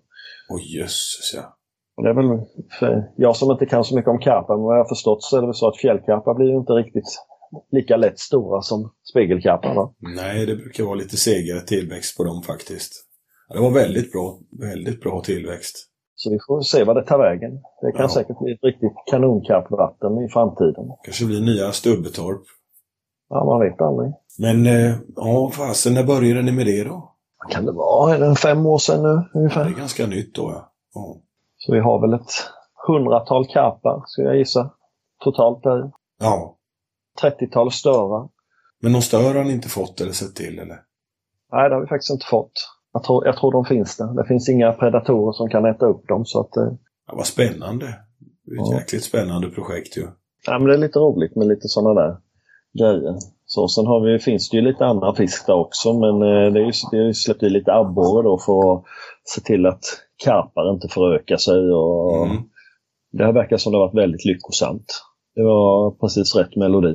Åh 0.52 0.60
jösses 0.76 1.32
ja. 1.34 1.54
Och 1.96 2.04
det 2.04 2.10
är 2.10 2.14
väl, 2.14 2.40
jag 3.16 3.36
som 3.36 3.50
inte 3.50 3.66
kan 3.66 3.84
så 3.84 3.94
mycket 3.96 4.08
om 4.10 4.18
karpar, 4.18 4.56
men 4.56 4.64
vad 4.64 4.74
jag 4.78 4.84
har 4.84 4.88
förstått 4.88 5.22
så 5.22 5.36
är 5.36 5.40
det 5.40 5.46
väl 5.46 5.54
så 5.54 5.68
att 5.68 5.76
fjällkarpar 5.76 6.34
blir 6.34 6.56
inte 6.56 6.72
riktigt 6.72 7.10
lika 7.70 7.96
lätt 7.96 8.18
stora 8.18 8.62
som 8.62 8.90
spegelkarpar. 9.10 9.88
Nej, 10.16 10.46
det 10.46 10.56
brukar 10.56 10.84
vara 10.84 10.94
lite 10.94 11.16
segare 11.16 11.60
tillväxt 11.60 12.16
på 12.16 12.24
dem 12.24 12.42
faktiskt. 12.42 12.92
Ja, 13.48 13.54
det 13.54 13.60
var 13.62 13.70
väldigt 13.70 14.12
bra, 14.12 14.38
väldigt 14.60 15.00
bra 15.00 15.20
tillväxt. 15.24 15.76
Så 16.14 16.30
vi 16.30 16.38
får 16.46 16.60
se 16.60 16.84
vad 16.84 16.96
det 16.96 17.02
tar 17.02 17.18
vägen. 17.18 17.52
Det 17.82 17.92
kan 17.92 18.02
Ja. 18.02 18.08
säkert 18.08 18.38
bli 18.38 18.52
ett 18.52 18.64
riktigt 18.64 18.92
kanonkarpvatten 19.10 20.12
i 20.24 20.28
framtiden. 20.32 20.84
Kanske 21.04 21.24
blir 21.26 21.40
nya 21.40 21.72
Stubbetorp. 21.72 22.42
Ja, 23.28 23.44
man 23.44 23.60
vet 23.60 23.80
aldrig. 23.80 24.12
Men 24.38 24.66
eh, 24.66 24.96
ja, 25.16 25.50
fasen, 25.54 25.94
när 25.94 26.04
började 26.04 26.42
ni 26.42 26.52
med 26.52 26.66
det 26.66 26.84
då? 26.84 27.14
Vad 27.38 27.50
kan 27.52 27.64
det 27.66 27.72
vara? 27.72 28.14
Är 28.14 28.18
det 28.20 28.34
fem 28.36 28.66
år 28.66 28.78
sedan 28.78 29.02
nu 29.02 29.08
Ja, 29.08 29.28
det 29.32 29.38
ungefär? 29.38 29.64
är 29.66 29.70
ganska 29.70 30.06
nytt 30.06 30.34
då 30.34 30.42
ja. 30.54 30.72
ja. 30.94 31.16
Så 31.56 31.72
vi 31.72 31.80
har 31.80 32.00
väl 32.00 32.14
ett 32.14 32.30
hundratal 32.86 33.46
karpar, 33.46 34.02
ska 34.06 34.22
jag 34.22 34.36
gissa. 34.38 34.70
Totalt 35.24 35.62
där. 35.62 35.90
Ja. 36.20 36.56
30-tal 37.22 37.72
störar. 37.72 38.28
Men 38.82 38.92
någon 38.92 39.02
stör 39.02 39.34
har 39.34 39.44
ni 39.44 39.52
inte 39.52 39.68
fått 39.68 40.00
eller 40.00 40.12
sett 40.12 40.34
till 40.36 40.58
eller? 40.58 40.80
Nej, 41.52 41.68
det 41.68 41.74
har 41.74 41.80
vi 41.80 41.86
faktiskt 41.86 42.10
inte 42.10 42.26
fått. 42.26 42.52
Jag 42.92 43.02
tror, 43.04 43.26
jag 43.26 43.36
tror 43.36 43.52
de 43.52 43.64
finns 43.64 43.96
där. 43.96 44.06
Det 44.22 44.24
finns 44.28 44.48
inga 44.48 44.72
predatorer 44.72 45.32
som 45.32 45.48
kan 45.48 45.64
äta 45.64 45.86
upp 45.86 46.08
dem. 46.08 46.24
Så 46.24 46.40
att, 46.40 46.56
eh, 46.56 46.68
Ja, 47.06 47.14
vad 47.16 47.26
spännande. 47.26 47.86
Det 48.44 48.52
är 48.52 48.62
ett 48.62 48.70
Ja. 48.70 48.78
jäkligt 48.78 49.04
spännande 49.04 49.50
projekt 49.50 49.96
ju. 49.96 50.06
ja, 50.46 50.58
men 50.58 50.68
det 50.68 50.74
är 50.74 50.78
lite 50.78 50.98
roligt 50.98 51.36
med 51.36 51.46
lite 51.48 51.68
sådana 51.68 52.00
där 52.00 52.16
grejer. 52.78 53.14
Så 53.46 53.68
sen 53.68 53.86
har 53.86 54.00
vi, 54.00 54.18
finns 54.18 54.50
det 54.50 54.56
ju 54.56 54.62
lite 54.62 54.86
andra 54.86 55.14
fisk 55.14 55.46
där 55.46 55.54
också, 55.54 55.92
men 55.92 56.14
eh, 56.22 56.52
det 56.52 56.60
är 56.60 56.64
ju, 56.64 56.72
vi 56.92 56.98
har 56.98 57.06
ju 57.06 57.14
släppt 57.14 57.42
i 57.42 57.50
lite 57.50 57.72
abborre 57.72 58.22
då 58.22 58.38
för 58.38 58.74
att 58.74 58.84
se 59.24 59.40
till 59.40 59.66
att 59.66 59.84
karpar 60.24 60.72
inte 60.72 60.88
förökar 60.88 61.36
sig. 61.36 61.72
Och 61.72 62.26
Mm. 62.26 62.42
Det 63.12 63.24
har 63.24 63.32
verkat 63.32 63.60
som 63.60 63.72
det 63.72 63.78
har 63.78 63.86
varit 63.86 64.02
väldigt 64.04 64.24
lyckosamt. 64.24 65.04
Det 65.34 65.42
var 65.42 65.90
precis 65.90 66.36
rätt 66.36 66.56
melodi. 66.56 66.94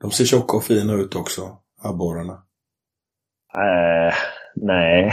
De 0.00 0.10
ser 0.10 0.24
tjocka 0.24 0.56
och 0.56 0.62
fina 0.64 0.94
ut 0.94 1.14
också, 1.14 1.42
abborrarna. 1.82 2.32
Äh, 3.54 4.14
nej. 4.54 5.12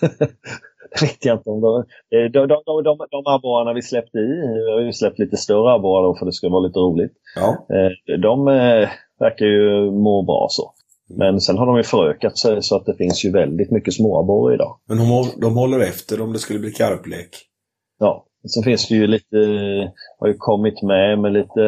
vet 1.00 1.24
jag 1.24 1.36
inte 1.36 1.50
om 1.50 1.60
de... 1.60 1.84
De, 2.10 2.28
de, 2.28 2.46
de, 2.66 2.82
de, 2.84 2.98
de 3.10 3.22
abborrarna 3.26 3.72
vi 3.72 3.82
släppte 3.82 4.18
i, 4.18 4.62
vi 4.66 4.72
har 4.72 4.80
ju 4.80 4.92
släppt 4.92 5.18
lite 5.18 5.36
större 5.36 5.72
abborrar 5.72 6.02
då 6.02 6.14
för 6.14 6.26
det 6.26 6.32
ska 6.32 6.48
vara 6.48 6.66
lite 6.66 6.78
roligt. 6.78 7.12
Ja. 7.36 7.66
Eh, 7.76 8.18
De 8.18 8.48
eh, 8.48 8.88
verkar 9.20 9.46
ju 9.46 9.90
må 9.90 10.22
bra 10.22 10.46
så. 10.50 10.72
Men 11.18 11.40
sen 11.40 11.58
har 11.58 11.66
de 11.66 11.76
ju 11.76 11.82
förökat 11.82 12.38
sig 12.38 12.62
så 12.62 12.76
att 12.76 12.86
det 12.86 12.94
finns 12.96 13.24
ju 13.24 13.30
väldigt 13.30 13.70
mycket 13.70 13.94
småabborre 13.94 14.54
idag. 14.54 14.76
Men 14.88 14.98
de, 14.98 15.08
håll- 15.10 15.40
de 15.40 15.56
håller 15.56 15.80
efter 15.80 16.20
om 16.20 16.32
det 16.32 16.38
skulle 16.38 16.58
bli 16.58 16.70
karplek. 16.70 17.28
Ja, 17.98 18.26
sen 18.54 18.62
finns 18.62 18.88
det 18.88 18.94
ju 18.94 19.06
lite, 19.06 19.36
har 20.18 20.28
ju 20.28 20.34
kommit 20.38 20.82
med 20.82 21.18
med 21.18 21.32
lite 21.32 21.60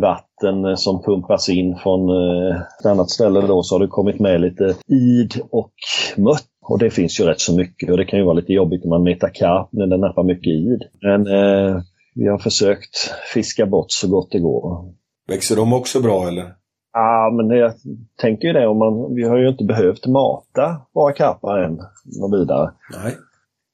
vatten 0.00 0.76
som 0.76 1.02
pumpas 1.02 1.48
in 1.48 1.76
från 1.76 2.08
eh, 2.08 2.56
ett 2.80 2.86
annat 2.86 3.10
ställe 3.10 3.40
då 3.40 3.62
så 3.62 3.74
har 3.74 3.80
det 3.80 3.86
kommit 3.86 4.20
med 4.20 4.40
lite 4.40 4.74
id 4.86 5.40
och 5.50 5.72
mött. 6.16 6.46
Och 6.62 6.78
det 6.78 6.90
finns 6.90 7.20
ju 7.20 7.24
rätt 7.24 7.40
så 7.40 7.56
mycket 7.56 7.90
och 7.90 7.96
det 7.96 8.04
kan 8.04 8.18
ju 8.18 8.24
vara 8.24 8.34
lite 8.34 8.52
jobbigt 8.52 8.84
om 8.84 8.90
man 8.90 9.02
metar 9.02 9.30
karp 9.34 9.68
när 9.72 9.86
det 9.86 9.96
nappar 9.96 10.22
mycket 10.22 10.46
id. 10.52 10.82
Men 11.02 11.26
eh, 11.26 11.80
vi 12.14 12.26
har 12.26 12.38
försökt 12.38 12.96
fiska 13.34 13.66
bort 13.66 13.86
så 13.88 14.08
gott 14.08 14.30
det 14.30 14.38
går. 14.38 14.92
Växer 15.30 15.56
de 15.56 15.72
också 15.72 16.00
bra 16.00 16.28
eller? 16.28 16.54
Ja, 16.92 17.30
men 17.36 17.56
jag 17.58 17.72
tänker 18.20 18.46
ju 18.48 18.52
det 18.52 18.66
om 18.66 18.78
man, 18.78 19.14
vi 19.14 19.22
har 19.22 19.38
ju 19.38 19.48
inte 19.48 19.64
behövt 19.64 20.06
mata 20.06 20.80
våra 20.94 21.12
karpar 21.12 21.58
än 21.58 21.78
något 22.20 22.40
vidare. 22.40 22.70
Nej. 23.02 23.12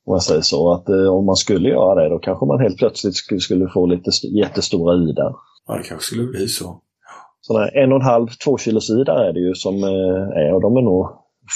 Om 0.06 0.12
jag 0.12 0.22
säger 0.22 0.40
så. 0.40 0.72
Att 0.72 0.88
eh, 0.88 1.14
om 1.14 1.26
man 1.26 1.36
skulle 1.36 1.68
göra 1.68 2.02
det 2.02 2.08
då 2.08 2.18
kanske 2.18 2.46
man 2.46 2.60
helt 2.60 2.78
plötsligt 2.78 3.14
skulle, 3.16 3.40
skulle 3.40 3.68
få 3.68 3.86
lite 3.86 4.08
st- 4.08 4.28
jättestora 4.38 4.94
idar. 5.10 5.34
Ja, 5.66 5.74
det 5.76 5.82
kanske 5.82 6.04
skulle 6.06 6.26
bli 6.26 6.48
så. 6.48 6.82
Sådana 7.40 7.68
en 7.68 7.92
och 7.92 7.98
en 8.00 8.04
halv, 8.06 8.26
två 8.44 8.58
kilos 8.58 8.90
idar 8.90 9.16
är 9.24 9.32
det 9.32 9.40
ju 9.40 9.54
som 9.54 9.74
eh, 9.84 10.44
är 10.44 10.54
och 10.54 10.62
de 10.62 10.76
är 10.76 10.82
nog 10.82 11.06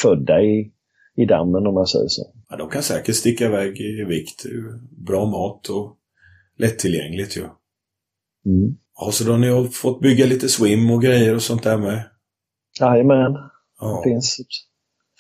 födda 0.02 0.40
i, 0.42 0.72
i 1.16 1.24
dammen 1.24 1.66
om 1.66 1.74
man 1.74 1.86
säger 1.86 2.08
så. 2.08 2.22
Ja, 2.48 2.56
de 2.56 2.68
kan 2.68 2.82
säkert 2.82 3.14
sticka 3.14 3.44
iväg 3.46 3.80
i 3.80 4.04
vikt. 4.04 4.42
Bra 5.06 5.24
mat 5.26 5.68
och 5.68 5.96
lättillgängligt 6.58 7.36
ju. 7.36 7.42
Mm. 8.46 8.76
Ja, 9.00 9.10
så 9.12 9.24
då 9.24 9.30
har 9.32 9.38
ni 9.38 9.68
fått 9.68 10.00
bygga 10.00 10.26
lite 10.26 10.48
swim 10.48 10.90
och 10.90 11.02
grejer 11.02 11.34
och 11.34 11.42
sånt 11.42 11.62
där 11.62 11.78
med? 11.78 12.02
Jajamän, 12.80 13.36
Ja. 13.80 14.00
det 14.04 14.10
finns 14.10 14.36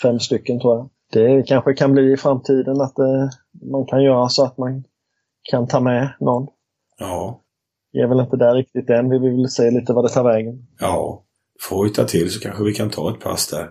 fem 0.02 0.20
stycken 0.20 0.60
tror 0.60 0.74
jag. 0.76 0.90
Det 1.12 1.42
kanske 1.46 1.74
kan 1.74 1.92
bli 1.92 2.12
i 2.12 2.16
framtiden 2.16 2.80
att 2.80 2.98
eh, 2.98 3.28
man 3.70 3.86
kan 3.86 4.02
göra 4.02 4.28
så 4.28 4.44
att 4.44 4.58
man 4.58 4.84
kan 5.50 5.68
ta 5.68 5.80
med 5.80 6.08
någon. 6.20 6.46
Ja. 6.98 7.42
Vi 7.92 8.00
är 8.00 8.06
väl 8.08 8.20
inte 8.20 8.36
där 8.36 8.54
riktigt 8.54 8.90
än. 8.90 9.10
Vi 9.10 9.18
vill 9.18 9.48
se 9.48 9.70
lite 9.70 9.92
vad 9.92 10.04
det 10.04 10.08
tar 10.08 10.24
vägen. 10.24 10.66
Ja. 10.80 11.24
Får 11.60 11.84
vi 11.84 11.90
ta 11.90 12.04
till 12.04 12.30
så 12.30 12.40
kanske 12.40 12.64
vi 12.64 12.72
kan 12.72 12.90
ta 12.90 13.10
ett 13.14 13.20
pass 13.20 13.48
där. 13.50 13.70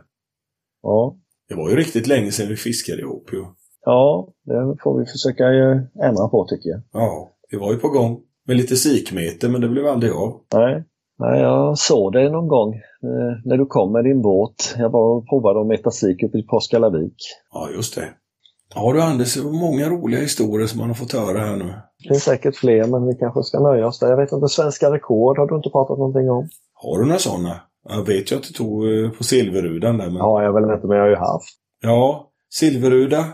Ja, 0.83 1.17
Det 1.49 1.55
var 1.55 1.69
ju 1.69 1.75
riktigt 1.75 2.07
länge 2.07 2.31
sedan 2.31 2.47
vi 2.47 2.55
fiskade 2.55 3.01
ihop 3.01 3.29
ju. 3.33 3.45
ja 3.85 4.27
det 4.45 4.75
får 4.83 4.99
vi 4.99 5.05
försöka 5.05 5.43
eh, 5.53 6.07
ändra 6.09 6.27
på 6.27 6.45
tycker 6.49 6.69
jag. 6.69 6.81
Ja. 6.93 7.31
Vi 7.51 7.57
var 7.57 7.71
ju 7.73 7.77
på 7.79 7.89
gång 7.89 8.21
med 8.49 8.57
lite 8.57 8.75
sikmeter 8.75 9.49
men 9.49 9.61
det 9.61 9.69
blev 9.69 9.87
aldrig 9.87 10.11
av. 10.11 10.41
Nej, 10.53 10.83
Nej 11.19 11.41
jag 11.41 11.77
såg 11.77 12.13
det 12.13 12.29
någon 12.29 12.47
gång 12.47 12.73
eh, 12.73 13.33
när 13.45 13.57
du 13.57 13.65
kom 13.65 13.91
med 13.91 14.03
din 14.03 14.21
båt. 14.21 14.75
Jag 14.77 14.89
var 14.89 15.17
och 15.17 15.29
provade 15.29 15.61
att 15.61 15.67
meta 15.67 15.91
sik 15.91 16.23
uppe 16.23 16.37
i 16.37 16.43
Påskalavik. 16.43 17.15
Ja, 17.53 17.69
just 17.75 17.95
det. 17.95 18.07
Ja 18.75 18.93
du 18.93 19.01
Anders, 19.01 19.35
det 19.35 19.41
var 19.41 19.51
många 19.51 19.89
roliga 19.89 20.21
historier 20.21 20.67
som 20.67 20.79
man 20.79 20.87
har 20.87 20.95
fått 20.95 21.13
höra 21.13 21.37
här 21.37 21.55
nu. 21.55 21.73
Det 22.03 22.09
finns 22.09 22.23
säkert 22.23 22.55
fler, 22.55 22.87
men 22.87 23.07
vi 23.07 23.15
kanske 23.15 23.43
ska 23.43 23.59
nöja 23.59 23.87
oss 23.87 23.99
där. 23.99 24.09
Jag 24.09 24.17
vet 24.17 24.31
inte, 24.31 24.47
svenska 24.47 24.93
rekord 24.93 25.37
har 25.37 25.47
du 25.47 25.55
inte 25.55 25.69
pratat 25.69 25.97
någonting 25.97 26.29
om? 26.29 26.49
Har 26.73 26.99
du 26.99 27.05
några 27.05 27.19
sådana? 27.19 27.55
Jag 27.89 28.05
vet 28.05 28.31
ju 28.31 28.35
att 28.35 28.43
du 28.43 28.53
tog 28.53 28.73
eh, 28.85 29.09
på 29.11 29.23
silverrudan 29.23 29.97
där 29.97 30.05
men... 30.05 30.15
Ja, 30.15 30.43
jag 30.43 30.53
väl 30.53 30.75
inte, 30.75 30.87
men 30.87 30.97
jag 30.97 31.03
har 31.03 31.09
ju 31.09 31.15
haft. 31.15 31.55
Ja, 31.81 32.31
silverruda. 32.49 33.25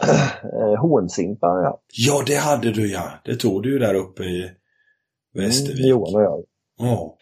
Eh, 0.42 0.80
Hånsimpa 0.80 1.46
har 1.46 1.58
jag 1.58 1.70
haft. 1.70 1.82
Ja, 1.92 2.22
det 2.26 2.36
hade 2.36 2.72
du 2.72 2.92
ja. 2.92 3.02
Det 3.24 3.36
tog 3.36 3.62
du 3.62 3.72
ju 3.72 3.78
där 3.78 3.94
uppe 3.94 4.22
i 4.22 4.50
Västervik. 5.34 5.78
Mm, 5.80 5.90
Johan 5.90 6.14
och 6.14 6.22
jag. 6.22 6.44
Ja. 6.78 7.16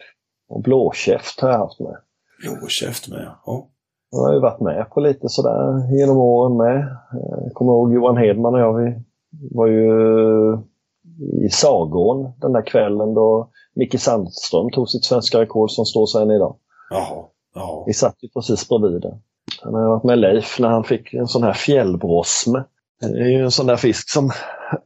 Och 0.49 0.61
blåkäft 0.61 1.41
har 1.41 1.49
jag 1.49 1.57
haft 1.57 1.79
med. 1.79 1.95
Blåkäft 2.41 3.07
med 3.07 3.31
ja. 3.45 3.69
Jag 4.11 4.19
har 4.19 4.33
ju 4.33 4.39
varit 4.39 4.59
med 4.61 4.89
på 4.89 4.99
lite 4.99 5.29
sådär 5.29 5.93
genom 5.99 6.17
åren 6.17 6.57
med. 6.57 6.77
Eh, 6.77 7.43
Jag 7.43 7.53
kommer 7.53 7.71
ihåg 7.71 7.93
Johan 7.93 8.17
Hedman 8.17 8.53
och 8.53 8.59
jag, 8.59 8.73
vi 8.77 8.95
var 9.51 9.67
ju 9.67 9.87
i 11.45 11.49
Sagån 11.49 12.31
den 12.41 12.53
där 12.53 12.65
kvällen 12.67 13.13
då 13.13 13.49
Micke 13.75 13.99
Sandström 13.99 14.69
tog 14.71 14.89
sitt 14.89 15.05
svenska 15.05 15.41
rekord 15.41 15.71
som 15.71 15.85
står 15.85 16.05
sig 16.05 16.21
än 16.21 16.31
idag. 16.31 16.55
Jaha. 16.89 17.25
Ja. 17.55 17.83
Vi 17.87 17.93
satt 17.93 18.15
ju 18.23 18.29
precis 18.29 18.69
bredvid 18.69 19.01
det. 19.01 19.19
Sen 19.61 19.73
har 19.73 19.89
varit 19.89 20.03
med 20.03 20.19
Leif 20.19 20.59
när 20.59 20.69
han 20.69 20.83
fick 20.83 21.13
en 21.13 21.27
sån 21.27 21.43
här 21.43 21.53
fjällbrosme. 21.53 22.63
Det 23.01 23.19
är 23.19 23.29
ju 23.29 23.43
en 23.43 23.51
sån 23.51 23.65
där 23.67 23.75
fisk 23.75 24.09
som 24.09 24.31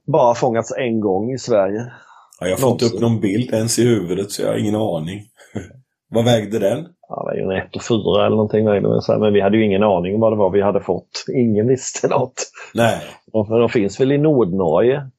bara 0.08 0.36
fångats 0.36 0.74
en 0.78 1.00
gång 1.00 1.32
i 1.32 1.38
Sverige. 1.38 1.92
ja 2.40 2.48
jag 2.48 2.60
får 2.60 2.72
inte 2.72 2.86
upp 2.86 3.02
någon 3.02 3.20
bild 3.20 3.54
ens 3.54 3.80
i 3.80 3.88
huvudet 3.88 4.32
så 4.32 4.42
jag 4.42 4.50
har 4.50 4.58
ingen 4.58 4.76
aning. 4.76 5.22
Vad 6.10 6.26
vägde 6.26 6.60
den? 6.60 6.88
Ja, 7.10 7.16
det 7.16 7.44
var 7.44 7.52
ju 7.52 7.58
en 7.60 7.66
1 7.68 7.76
och 7.76 7.84
4 7.84 7.98
eller 8.26 8.30
någonting. 8.36 8.66
vägde 8.66 8.90
den. 9.08 9.20
Men 9.20 9.34
vi 9.34 9.42
hade 9.42 9.58
ju 9.58 9.66
ingen 9.66 9.84
aning 9.84 10.16
om 10.16 10.22
vad 10.22 10.32
det 10.32 10.38
var 10.38 10.50
vi 10.50 10.62
hade 10.62 10.82
fått. 10.82 11.26
Ingen 11.36 11.68
visste 11.68 12.08
något. 12.08 12.34
Nej. 12.74 13.02
De, 13.32 13.50
de 13.60 13.70
finns 13.70 14.00
väl 14.00 14.12
i 14.12 14.18
Nordnorge, 14.18 15.10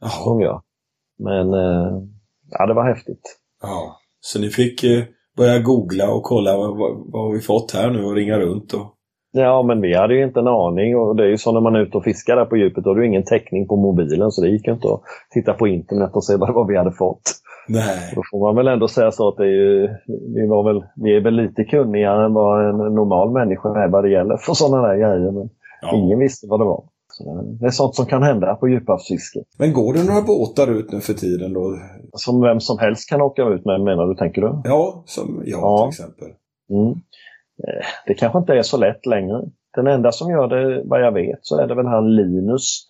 Jaha. 0.00 0.42
jag. 0.42 0.62
Men 1.18 1.54
eh, 1.54 2.02
ja, 2.50 2.66
det 2.66 2.74
var 2.74 2.84
häftigt. 2.94 3.38
Ja. 3.62 4.00
Så 4.20 4.38
ni 4.38 4.48
fick 4.50 4.84
eh, 4.84 5.04
börja 5.38 5.58
googla 5.58 6.10
och 6.14 6.22
kolla 6.22 6.56
vad, 6.56 6.76
vad, 7.12 7.32
vi 7.32 7.40
fått 7.40 7.72
här 7.74 7.90
nu 7.90 8.04
och 8.04 8.14
ringa 8.14 8.38
runt 8.38 8.72
och... 8.72 8.94
Ja, 9.32 9.62
men 9.62 9.80
vi 9.80 9.94
hade 9.94 10.14
ju 10.14 10.24
inte 10.24 10.40
en 10.40 10.48
aning. 10.48 10.96
Och 10.96 11.16
det 11.16 11.24
är 11.24 11.28
ju 11.28 11.38
så 11.38 11.52
när 11.52 11.60
man 11.60 11.76
är 11.76 11.80
ute 11.80 11.96
och 11.96 12.04
fiskar 12.04 12.36
där 12.36 12.44
på 12.44 12.56
djupet, 12.56 12.84
då 12.84 12.90
har 12.90 12.94
du 12.94 13.06
ingen 13.06 13.24
täckning 13.24 13.68
på 13.68 13.76
mobilen. 13.76 14.30
Så 14.30 14.42
det 14.42 14.48
gick 14.48 14.68
inte 14.68 14.88
att 14.88 15.00
titta 15.30 15.52
på 15.52 15.68
internet 15.68 16.10
och 16.12 16.24
se 16.24 16.36
vad, 16.36 16.54
vad 16.54 16.66
vi 16.66 16.76
hade 16.76 16.92
fått. 16.92 17.22
Nej. 17.68 18.12
Då 18.14 18.22
får 18.30 18.40
man 18.40 18.56
väl 18.56 18.68
ändå 18.68 18.88
säga 18.88 19.10
så 19.10 19.28
att 19.28 19.36
det 19.36 19.44
är 19.44 19.48
ju, 19.48 19.88
vi, 20.34 20.46
var 20.48 20.62
väl, 20.72 20.84
vi 20.96 21.16
är 21.16 21.20
väl 21.20 21.34
lite 21.34 21.64
kunnigare 21.64 22.24
än 22.24 22.34
vad 22.34 22.68
en 22.70 22.94
normal 22.94 23.30
människa 23.32 23.84
är 23.84 23.88
vad 23.88 24.04
det 24.04 24.10
gäller 24.10 24.36
för 24.36 24.54
sådana 24.54 24.88
där 24.88 24.96
grejer. 24.96 25.30
Men 25.32 25.48
Ja. 25.82 25.96
ingen 25.96 26.18
visste 26.18 26.46
vad 26.50 26.60
det 26.60 26.64
var. 26.64 26.84
Så 27.18 27.34
det- 27.42 27.58
det 27.60 27.66
är 27.66 27.70
sånt 27.70 27.94
som 27.94 28.06
kan 28.06 28.22
hända 28.22 28.54
på 28.54 28.68
djuphavsfiske. 28.68 29.40
Men 29.58 29.72
går 29.72 29.92
det 29.94 30.04
några 30.04 30.22
båtar 30.22 30.70
ut 30.70 30.92
nu 30.92 31.00
för 31.00 31.14
tiden 31.14 31.52
då? 31.52 31.76
Som 32.12 32.40
vem 32.40 32.60
som 32.60 32.78
helst 32.78 33.08
kan 33.10 33.22
åka 33.22 33.42
ut 33.42 33.64
med, 33.64 33.80
menar 33.80 34.06
du, 34.06 34.14
tänker 34.14 34.40
du? 34.42 34.60
Ja, 34.64 35.02
som 35.06 35.42
jag 35.44 35.60
Ja. 35.60 35.78
till 35.82 35.88
exempel. 35.88 36.28
Mm. 36.70 36.88
Eh, 37.64 37.84
Det 38.06 38.14
kanske 38.14 38.38
inte 38.38 38.52
är 38.52 38.62
så 38.62 38.76
lätt 38.76 39.06
längre. 39.06 39.42
Den 39.76 39.86
enda 39.86 40.12
som 40.12 40.30
gör 40.30 40.48
det, 40.48 40.82
vad 40.84 41.00
jag 41.02 41.12
vet, 41.12 41.38
så 41.42 41.60
är 41.60 41.66
det 41.66 41.74
väl 41.74 41.86
han 41.86 42.16
Linus 42.16 42.86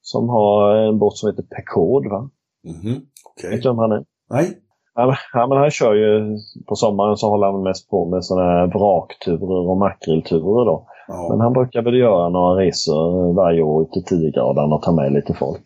som 0.00 0.28
har 0.28 0.74
en 0.76 0.98
båt 0.98 1.16
som 1.16 1.30
heter 1.30 1.42
Pekod, 1.42 2.06
va? 2.10 2.30
Mhm. 2.64 3.00
Okej. 3.30 3.50
Vet 3.50 3.62
du 3.62 3.68
vem 3.68 3.78
han 3.78 3.92
är? 3.92 4.04
Nej. 4.30 4.58
Ja, 4.94 5.46
men 5.48 5.58
han 5.58 5.70
kör 5.70 5.94
ju, 5.94 6.36
på 6.68 6.74
sommaren 6.76 7.16
så 7.16 7.28
håller 7.28 7.46
han 7.46 7.62
mest 7.62 7.90
på 7.90 8.04
med 8.10 8.24
sådana 8.24 8.50
här 8.50 8.66
vrakturer 8.66 9.68
och 9.70 9.76
makrillturer 9.76 10.64
då. 10.64 10.86
Men 11.08 11.38
Ja. 11.38 11.42
han 11.44 11.52
brukar 11.52 11.82
väl 11.82 11.94
göra 11.94 12.28
några 12.28 12.60
resor 12.64 13.34
varje 13.34 13.62
år 13.62 13.82
ut 13.82 13.92
till 13.92 14.04
10 14.04 14.40
och 14.40 14.82
ta 14.82 14.92
med 14.92 15.12
lite 15.12 15.34
folk. 15.34 15.62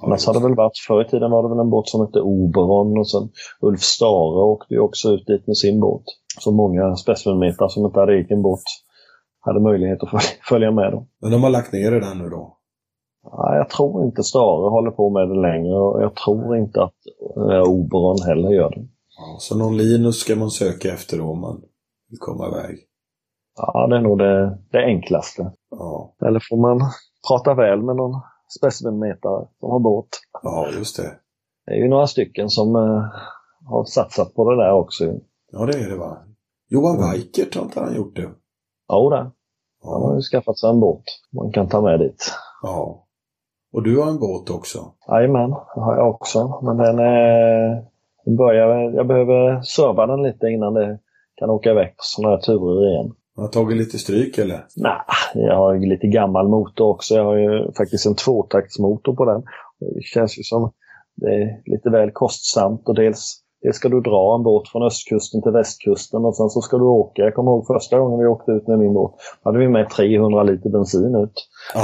ja 0.00 0.06
Annars 0.06 0.26
har 0.26 0.34
det 0.34 0.40
väl 0.40 0.54
varit, 0.54 0.78
förr 0.88 1.00
i 1.02 1.08
tiden 1.08 1.30
var 1.30 1.42
det 1.42 1.48
väl 1.48 1.58
en 1.58 1.70
båt 1.70 1.88
som 1.88 2.00
hette 2.00 2.20
Oberon 2.20 2.98
och 2.98 3.10
sen 3.10 3.28
Ulf 3.60 3.80
Stare 3.80 4.42
åkte 4.44 4.74
ju 4.74 4.80
också 4.80 5.08
ut 5.08 5.26
dit 5.26 5.46
med 5.46 5.56
sin 5.56 5.80
båt. 5.80 6.02
Så 6.40 6.50
många 6.50 6.96
specimenmetrar 6.96 7.68
som 7.68 7.84
inte 7.86 8.00
hade 8.00 8.14
egen 8.14 8.42
båt 8.42 8.60
hade 9.40 9.60
möjlighet 9.60 10.02
att 10.02 10.08
följa- 10.48 10.70
med 10.80 10.92
då. 10.92 11.06
Men 11.22 11.30
de 11.30 11.42
har 11.42 11.50
lagt 11.50 11.72
ner 11.72 11.90
det 11.90 12.00
där 12.00 12.14
nu 12.14 12.28
då? 12.28 12.52
Ja, 13.22 13.56
jag 13.56 13.68
tror 13.70 14.04
inte 14.04 14.22
Stare 14.22 14.68
håller 14.70 14.90
på 14.90 15.10
med 15.10 15.28
det 15.28 15.40
längre 15.40 15.78
och 15.78 16.02
jag 16.02 16.14
tror 16.14 16.56
inte 16.56 16.82
att 16.82 16.94
eh, 17.36 17.62
Oberon 17.70 18.16
heller 18.26 18.50
gör 18.50 18.70
det. 18.70 18.80
Ja, 19.18 19.36
så 19.38 19.58
någon 19.58 19.76
Linus 19.76 20.16
ska 20.16 20.36
man 20.36 20.50
söka 20.50 20.88
efter 20.88 21.18
då 21.18 21.24
om 21.24 21.40
man 21.40 21.60
vill 22.10 22.18
komma 22.18 22.48
iväg. 22.48 22.76
Ja, 23.56 23.86
det 23.86 23.96
är 23.96 24.00
nog 24.00 24.18
det, 24.18 24.58
det 24.72 24.84
enklaste. 24.84 25.52
Ja, 25.70 26.14
Eller 26.26 26.40
får 26.50 26.56
man 26.56 26.80
prata 27.28 27.54
väl 27.54 27.82
med 27.82 27.96
någon 27.96 28.20
specimenmetare 28.58 29.46
som 29.60 29.70
har 29.70 29.78
båt. 29.78 30.08
ja 30.42 30.68
just 30.78 30.96
det. 30.96 31.12
Det 31.66 31.72
är 31.72 31.76
ju 31.76 31.88
några 31.88 32.06
stycken 32.06 32.50
som 32.50 32.76
eh, 32.76 33.04
har 33.64 33.84
satsat 33.84 34.34
på 34.34 34.50
det 34.50 34.56
där 34.56 34.72
också. 34.72 35.04
Ja, 35.52 35.66
det 35.66 35.78
är 35.78 35.90
det 35.90 35.96
va? 35.96 36.16
Johan 36.68 36.96
Weikert 36.98 37.54
har 37.56 37.62
inte 37.62 37.80
han 37.80 37.96
gjort 37.96 38.16
det? 38.16 38.30
Ja, 38.88 39.10
det. 39.10 39.30
Han 39.90 40.02
har 40.02 40.14
ju 40.14 40.20
skaffat 40.20 40.58
sig 40.58 40.70
en 40.70 40.80
båt 40.80 41.02
man 41.32 41.52
kan 41.52 41.68
ta 41.68 41.80
med 41.80 42.00
dit. 42.00 42.32
ja. 42.62 43.02
Och 43.72 43.82
du 43.82 43.98
har 44.00 44.08
en 44.10 44.18
båt 44.18 44.50
också? 44.50 44.92
Jajamän, 45.08 45.50
det 45.50 45.80
har 45.80 45.96
jag 45.96 46.10
också. 46.10 46.60
Men 46.62 46.76
den, 46.76 46.98
eh, 46.98 47.82
den 48.24 48.36
börjar, 48.36 48.90
jag 48.90 49.06
behöver 49.06 49.60
serva 49.60 50.06
den 50.06 50.22
lite 50.22 50.46
innan 50.46 50.74
det 50.74 50.98
kan 51.34 51.50
åka 51.50 51.70
iväg 51.70 51.88
på 51.88 52.02
sådana 52.02 52.34
här 52.36 52.42
turer 52.42 52.90
igen. 52.90 53.12
Han 53.36 53.44
har 53.44 53.52
tagit 53.52 53.76
lite 53.76 53.98
stryk 53.98 54.38
eller? 54.38 54.66
Nej, 54.76 55.00
jag 55.34 55.56
har 55.56 55.74
ju 55.74 55.86
lite 55.86 56.06
gammal 56.06 56.48
motor 56.48 56.86
också. 56.86 57.14
Jag 57.14 57.24
har 57.24 57.36
ju 57.36 57.72
faktiskt 57.72 58.06
en 58.06 58.14
tvåtaktsmotor 58.14 59.16
på 59.16 59.24
den. 59.24 59.42
Det 59.80 60.02
känns 60.02 60.38
ju 60.38 60.42
som 60.42 60.72
det 61.16 61.26
är 61.26 61.62
lite 61.64 61.90
väl 61.90 62.10
kostsamt 62.10 62.88
och 62.88 62.94
dels, 62.94 63.42
dels 63.62 63.76
ska 63.76 63.88
du 63.88 64.00
dra 64.00 64.34
en 64.34 64.42
båt 64.42 64.68
från 64.68 64.82
östkusten 64.82 65.42
till 65.42 65.52
västkusten 65.52 66.24
och 66.24 66.36
sen 66.36 66.48
så 66.48 66.60
ska 66.60 66.78
du 66.78 66.84
åka. 66.84 67.22
Jag 67.22 67.34
kommer 67.34 67.50
ihåg 67.50 67.66
första 67.66 67.98
gången 67.98 68.18
vi 68.18 68.26
åkte 68.26 68.52
ut 68.52 68.66
med 68.66 68.78
min 68.78 68.94
båt. 68.94 69.14
Då 69.42 69.50
hade 69.50 69.58
vi 69.58 69.68
med 69.68 69.90
300 69.90 70.42
liter 70.42 70.70
bensin 70.70 71.16
ut. 71.16 71.48
Ja. 71.74 71.80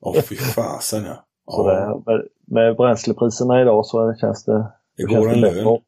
Åh, 0.00 0.14
fy 0.14 0.36
fasen 0.36 1.04
ja. 1.04 1.16
Så 1.50 1.68
det, 1.68 2.02
med, 2.06 2.22
med 2.46 2.76
bränslepriserna 2.76 3.62
idag 3.62 3.86
så 3.86 4.14
känns 4.20 4.44
det, 4.44 4.72
det 4.96 5.10
känns 5.10 5.24
går 5.24 5.32
en 5.32 5.40
bättre, 5.40 5.62
lön. 5.62 5.78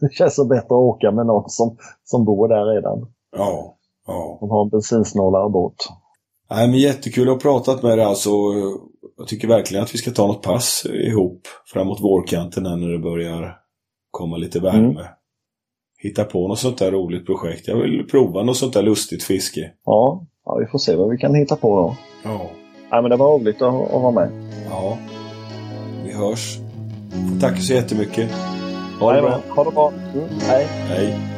det 0.00 0.12
känns 0.12 0.36
det 0.36 0.44
bättre 0.44 0.66
att 0.66 0.72
åka 0.72 1.10
med 1.10 1.26
någon 1.26 1.50
som, 1.50 1.76
som 2.04 2.24
bor 2.24 2.48
där 2.48 2.64
redan. 2.74 3.12
Ja. 3.36 3.76
Ja. 4.06 4.36
Som 4.40 4.50
har 4.50 4.62
en 4.64 4.68
bensinsnålare 4.68 5.50
båt. 5.50 5.74
Nej, 6.50 6.68
men 6.68 6.78
jättekul 6.78 7.28
att 7.28 7.34
ha 7.34 7.40
pratat 7.40 7.82
med 7.82 7.98
dig 7.98 8.04
alltså. 8.04 8.30
Jag 9.18 9.28
tycker 9.28 9.48
verkligen 9.48 9.84
att 9.84 9.94
vi 9.94 9.98
ska 9.98 10.10
ta 10.10 10.26
något 10.26 10.42
pass 10.42 10.86
ihop 10.86 11.40
framåt 11.66 12.00
vårkanten 12.00 12.62
när 12.62 12.92
det 12.92 12.98
börjar 12.98 13.56
komma 14.10 14.36
lite 14.36 14.60
värme. 14.60 15.00
Mm. 15.00 15.04
Hitta 15.98 16.24
på 16.24 16.48
något 16.48 16.58
sånt 16.58 16.78
där 16.78 16.90
roligt 16.92 17.26
projekt. 17.26 17.68
Jag 17.68 17.76
vill 17.76 18.06
prova 18.10 18.42
något 18.42 18.56
sånt 18.56 18.74
där 18.74 18.82
lustigt 18.82 19.22
fiske. 19.22 19.70
Ja, 19.84 20.26
ja, 20.44 20.56
vi 20.60 20.66
får 20.66 20.78
se 20.78 20.96
vad 20.96 21.10
vi 21.10 21.18
kan 21.18 21.34
hitta 21.34 21.56
på 21.56 21.76
då. 21.76 21.96
Ja. 22.22 22.50
Ja, 22.90 23.00
men 23.02 23.10
det 23.10 23.16
var 23.16 23.38
roligt 23.38 23.62
att, 23.62 23.74
att 23.74 24.02
vara 24.02 24.10
med. 24.10 24.30
Ja. 24.70 24.98
Vi 26.04 26.12
hörs. 26.12 26.58
Tack 27.40 27.60
så 27.62 27.72
jättemycket. 27.72 28.30
Ha 29.00 29.12
det 29.12 29.22
bra. 29.22 29.40
Ha 29.48 29.64
det 29.64 29.70
bra. 29.70 29.92
Mm, 30.14 30.28
hej. 30.40 30.64
Hej. 30.64 31.33